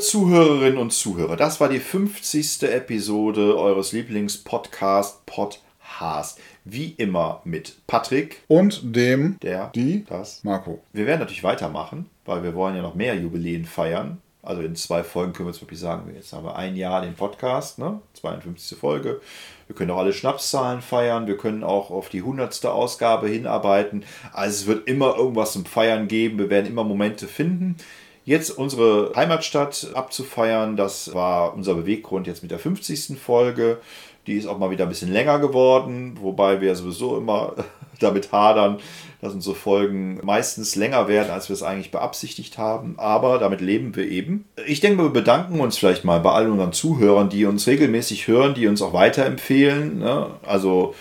Zuhörerinnen 0.01 0.79
und 0.79 0.95
Zuhörer, 0.95 1.37
das 1.37 1.61
war 1.61 1.69
die 1.69 1.79
50. 1.79 2.63
Episode 2.63 3.59
eures 3.59 3.93
Lieblingspodcast 3.93 5.27
Podcast. 5.27 6.39
Wie 6.65 6.95
immer 6.97 7.43
mit 7.45 7.77
Patrick 7.87 8.43
Und 8.49 8.97
dem, 8.97 9.39
der, 9.43 9.71
die, 9.75 10.07
das. 10.09 10.43
Marco. 10.43 10.81
Wir 10.95 11.07
werden 11.07 11.21
natürlich 11.21 11.45
weitermachen, 11.45 12.09
weil 12.25 12.43
wir 12.43 12.55
wollen 12.55 12.77
ja 12.77 12.83
noch 12.83 12.95
mehr 12.95 13.15
Jubiläen 13.15 13.67
feiern. 13.67 14.23
Also 14.43 14.63
in 14.63 14.75
zwei 14.75 15.05
Folgen 15.05 15.35
können 15.35 15.49
wir 15.49 15.53
jetzt 15.53 15.61
wirklich 15.61 15.81
sagen, 15.81 16.11
jetzt 16.15 16.33
haben 16.33 16.47
wir 16.47 16.57
ein 16.57 16.77
Jahr 16.77 17.03
den 17.03 17.15
Podcast, 17.15 17.79
ne? 17.79 18.01
52. 18.15 18.79
Folge. 18.79 19.21
Wir 19.67 19.77
können 19.77 19.91
auch 19.91 19.99
alle 19.99 20.15
Schnapszahlen 20.15 20.81
feiern. 20.81 21.27
Wir 21.27 21.37
können 21.37 21.63
auch 21.63 21.91
auf 21.91 22.09
die 22.09 22.21
100. 22.21 22.65
Ausgabe 22.65 23.29
hinarbeiten. 23.29 24.05
Also 24.33 24.63
es 24.63 24.67
wird 24.67 24.89
immer 24.89 25.17
irgendwas 25.17 25.53
zum 25.53 25.67
Feiern 25.67 26.09
geben. 26.09 26.39
Wir 26.39 26.49
werden 26.49 26.67
immer 26.67 26.85
Momente 26.85 27.29
finden. 27.29 27.77
Jetzt 28.25 28.51
unsere 28.51 29.13
Heimatstadt 29.17 29.89
abzufeiern, 29.95 30.77
das 30.77 31.15
war 31.15 31.55
unser 31.55 31.75
Beweggrund 31.75 32.27
jetzt 32.27 32.43
mit 32.43 32.51
der 32.51 32.59
50. 32.59 33.19
Folge. 33.19 33.79
Die 34.27 34.35
ist 34.35 34.47
auch 34.47 34.59
mal 34.59 34.71
wieder 34.71 34.85
ein 34.85 34.91
bisschen 34.91 35.13
länger 35.13 35.39
geworden, 35.39 36.19
wobei 36.21 36.61
wir 36.61 36.75
sowieso 36.75 37.17
immer 37.17 37.55
damit 38.01 38.31
hadern, 38.33 38.79
dass 39.21 39.33
unsere 39.35 39.55
Folgen 39.55 40.21
meistens 40.23 40.77
länger 40.77 41.09
werden, 41.09 41.31
als 41.31 41.49
wir 41.49 41.55
es 41.55 41.63
eigentlich 41.63 41.91
beabsichtigt 41.91 42.59
haben. 42.59 42.95
Aber 42.99 43.39
damit 43.39 43.61
leben 43.61 43.97
wir 43.97 44.07
eben. 44.09 44.45
Ich 44.67 44.81
denke, 44.81 45.03
wir 45.03 45.11
bedanken 45.11 45.61
uns 45.61 45.79
vielleicht 45.79 46.05
mal 46.05 46.21
bei 46.21 46.33
allen 46.33 46.51
unseren 46.51 46.73
Zuhörern, 46.73 47.31
die 47.31 47.47
uns 47.47 47.67
regelmäßig 47.67 48.29
hören, 48.29 48.55
die 48.55 48.67
uns 48.67 48.83
auch 48.83 48.93
weiterempfehlen. 48.93 49.99
Ne? 49.99 50.27
Also 50.47 50.95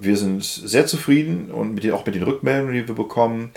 wir 0.00 0.16
sind 0.16 0.44
sehr 0.44 0.86
zufrieden 0.86 1.50
und 1.50 1.74
mit 1.74 1.84
den, 1.84 1.92
auch 1.92 2.06
mit 2.06 2.14
den 2.14 2.22
Rückmeldungen, 2.22 2.74
die 2.74 2.88
wir 2.88 2.94
bekommen. 2.94 3.50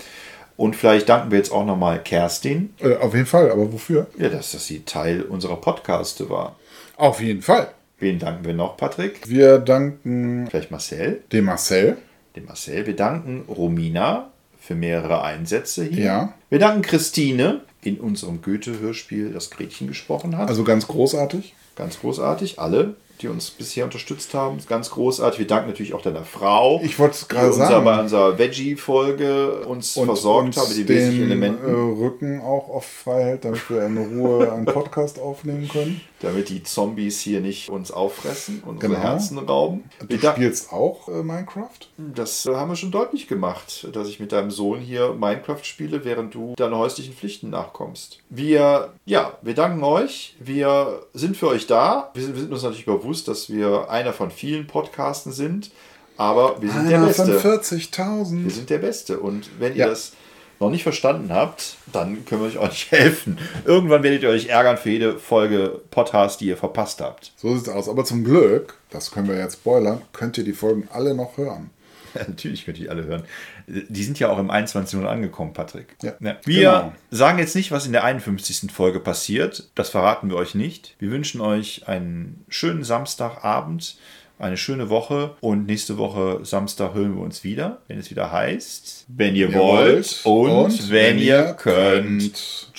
Und 0.56 0.74
vielleicht 0.76 1.08
danken 1.08 1.30
wir 1.30 1.38
jetzt 1.38 1.52
auch 1.52 1.66
nochmal 1.66 2.02
Kerstin. 2.02 2.74
Äh, 2.80 2.96
auf 2.96 3.14
jeden 3.14 3.26
Fall, 3.26 3.50
aber 3.50 3.72
wofür? 3.72 4.06
Ja, 4.18 4.28
dass, 4.28 4.52
dass 4.52 4.66
sie 4.66 4.84
Teil 4.84 5.22
unserer 5.22 5.56
Podcaste 5.56 6.30
war. 6.30 6.56
Auf 6.96 7.20
jeden 7.20 7.42
Fall. 7.42 7.68
Wen 7.98 8.18
danken 8.18 8.44
wir 8.44 8.54
noch, 8.54 8.76
Patrick? 8.76 9.28
Wir 9.28 9.58
danken 9.58 10.46
Vielleicht 10.48 10.70
Marcel. 10.70 11.22
dem 11.32 11.46
Marcel. 11.46 11.96
Dem 12.34 12.44
Marcel. 12.46 12.86
Wir 12.86 12.96
danken 12.96 13.44
Romina 13.48 14.30
für 14.60 14.74
mehrere 14.74 15.22
Einsätze 15.22 15.84
hier. 15.84 16.04
Ja. 16.04 16.34
Wir 16.50 16.58
danken 16.58 16.82
Christine 16.82 17.60
in 17.82 17.98
unserem 18.00 18.42
Goethe-Hörspiel 18.42 19.30
das 19.32 19.50
Gretchen 19.50 19.86
gesprochen 19.88 20.36
hat. 20.36 20.48
Also 20.48 20.64
ganz 20.64 20.88
großartig. 20.88 21.54
Ganz 21.76 22.00
großartig. 22.00 22.58
Alle, 22.58 22.96
die 23.20 23.28
uns 23.28 23.50
bisher 23.50 23.84
unterstützt 23.84 24.34
haben, 24.34 24.58
ist 24.58 24.68
ganz 24.68 24.90
großartig. 24.90 25.38
Wir 25.40 25.46
danken 25.46 25.68
natürlich 25.70 25.94
auch 25.94 26.02
deiner 26.02 26.24
Frau. 26.24 26.80
Ich 26.84 26.98
wollte 26.98 27.14
es 27.14 27.20
die 27.22 27.28
gerade 27.28 27.46
unser, 27.48 27.66
sagen. 27.66 27.84
bei 27.84 28.00
unserer 28.00 28.38
Veggie-Folge 28.38 29.66
uns 29.66 29.92
versorgt 29.92 30.46
uns 30.46 30.56
hat 30.56 30.68
mit 30.68 30.78
den 30.78 30.86
den 30.86 30.96
wesentlichen 30.96 31.22
äh, 31.30 31.32
Elementen. 31.32 31.98
Rücken 32.00 32.40
auch 32.40 32.68
oft 32.68 32.88
frei 32.88 33.22
hält, 33.24 33.44
damit 33.44 33.68
wir 33.70 33.84
in 33.86 33.98
Ruhe 33.98 34.52
einen 34.52 34.64
Podcast 34.66 35.18
aufnehmen 35.18 35.68
können. 35.68 36.00
damit 36.20 36.48
die 36.48 36.62
Zombies 36.62 37.20
hier 37.20 37.40
nicht 37.40 37.68
uns 37.68 37.90
auffressen 37.92 38.62
und 38.64 38.76
unsere 38.76 38.92
Genau. 38.94 39.02
Herzen 39.04 39.38
rauben. 39.38 39.84
Du 40.00 40.08
Wir 40.08 40.18
da- 40.18 40.32
spielst 40.32 40.72
auch 40.72 41.08
äh, 41.08 41.22
Minecraft? 41.22 41.68
Das 41.98 42.46
äh, 42.46 42.54
haben 42.54 42.70
wir 42.70 42.76
schon 42.76 42.90
deutlich 42.90 43.28
gemacht, 43.28 43.86
dass 43.92 44.08
ich 44.08 44.18
mit 44.20 44.32
deinem 44.32 44.50
Sohn 44.50 44.80
hier 44.80 45.12
Minecraft 45.12 45.62
spiele, 45.62 46.04
während 46.04 46.34
du 46.34 46.54
deiner 46.56 46.78
häuslichen 46.78 47.12
Pflichten 47.14 47.50
nachkommst. 47.50 48.20
Wir, 48.30 48.92
ja, 49.04 49.32
wir 49.42 49.54
danken 49.54 49.82
euch. 49.84 50.36
Wir 50.40 51.02
sind 51.12 51.36
für 51.36 51.48
euch 51.48 51.66
da. 51.66 52.10
Wir 52.14 52.22
sind, 52.24 52.34
wir 52.34 52.42
sind 52.42 52.52
uns 52.52 52.62
natürlich 52.62 52.86
bewusst, 53.06 53.28
dass 53.28 53.48
wir 53.50 53.88
einer 53.90 54.12
von 54.12 54.30
vielen 54.30 54.66
Podcasten 54.66 55.32
sind, 55.32 55.70
aber 56.16 56.60
wir 56.60 56.70
sind 56.70 56.88
der 56.90 56.98
Einer 57.02 57.12
von 57.12 57.26
Beste. 57.26 57.76
40.000. 57.76 58.44
Wir 58.44 58.50
sind 58.50 58.70
der 58.70 58.78
Beste. 58.78 59.20
Und 59.20 59.48
wenn 59.60 59.72
ihr 59.74 59.80
Ja. 59.80 59.88
das 59.88 60.12
noch 60.58 60.70
nicht 60.70 60.82
verstanden 60.82 61.30
habt, 61.32 61.76
dann 61.92 62.24
können 62.24 62.40
wir 62.40 62.48
euch 62.48 62.58
auch 62.58 62.68
nicht 62.70 62.90
helfen. 62.90 63.38
Irgendwann 63.66 64.02
werdet 64.02 64.22
ihr 64.22 64.30
euch 64.30 64.46
ärgern 64.48 64.78
für 64.78 64.90
jede 64.90 65.18
Folge 65.18 65.80
Podcast, 65.90 66.40
die 66.40 66.46
ihr 66.46 66.56
verpasst 66.56 67.00
habt. 67.02 67.32
So 67.36 67.54
sieht's 67.54 67.68
aus. 67.68 67.88
Aber 67.88 68.04
zum 68.06 68.24
Glück, 68.24 68.74
das 68.90 69.10
können 69.10 69.28
wir 69.28 69.36
jetzt 69.38 69.56
spoilern, 69.56 70.00
könnt 70.14 70.38
ihr 70.38 70.44
die 70.44 70.54
Folgen 70.54 70.88
alle 70.92 71.14
noch 71.14 71.36
hören. 71.36 71.70
Natürlich 72.28 72.64
könnt 72.64 72.78
ihr 72.78 72.90
alle 72.90 73.04
hören. 73.04 73.22
Die 73.66 74.02
sind 74.04 74.18
ja 74.18 74.28
auch 74.30 74.38
im 74.38 74.50
21. 74.50 74.98
Uhr 74.98 75.08
angekommen, 75.10 75.52
Patrick. 75.52 75.96
Ja. 76.02 76.14
Wir 76.20 76.36
Genau. 76.44 76.92
sagen 77.10 77.38
jetzt 77.38 77.54
nicht, 77.56 77.70
was 77.72 77.86
in 77.86 77.92
der 77.92 78.04
51. 78.04 78.70
Folge 78.72 79.00
passiert. 79.00 79.70
Das 79.74 79.90
verraten 79.90 80.28
wir 80.28 80.36
euch 80.36 80.54
nicht. 80.54 80.94
Wir 80.98 81.10
wünschen 81.10 81.40
euch 81.40 81.88
einen 81.88 82.44
schönen 82.48 82.84
Samstagabend, 82.84 83.96
eine 84.38 84.56
schöne 84.58 84.90
Woche 84.90 85.34
und 85.40 85.64
nächste 85.66 85.96
Woche 85.96 86.40
Samstag 86.44 86.92
hören 86.94 87.14
wir 87.16 87.22
uns 87.22 87.42
wieder, 87.42 87.80
wenn 87.88 87.98
es 87.98 88.10
wieder 88.10 88.30
heißt, 88.32 89.06
wenn 89.08 89.34
ihr, 89.34 89.48
Ihr 89.48 89.54
wollt, 89.54 90.24
wollt 90.24 90.50
und, 90.50 90.50
und 90.50 90.90
wenn 90.90 91.16
wenn 91.16 91.18
ihr 91.18 91.24
ihr 91.24 91.54
könnt. 91.54 92.70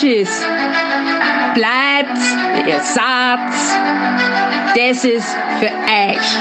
Burschis, 0.05 0.29
bleibt, 1.55 2.19
ihr 2.67 2.81
seid. 2.81 3.39
Das 4.77 5.05
ist 5.05 5.37
für 5.59 5.67
euch. 5.67 6.39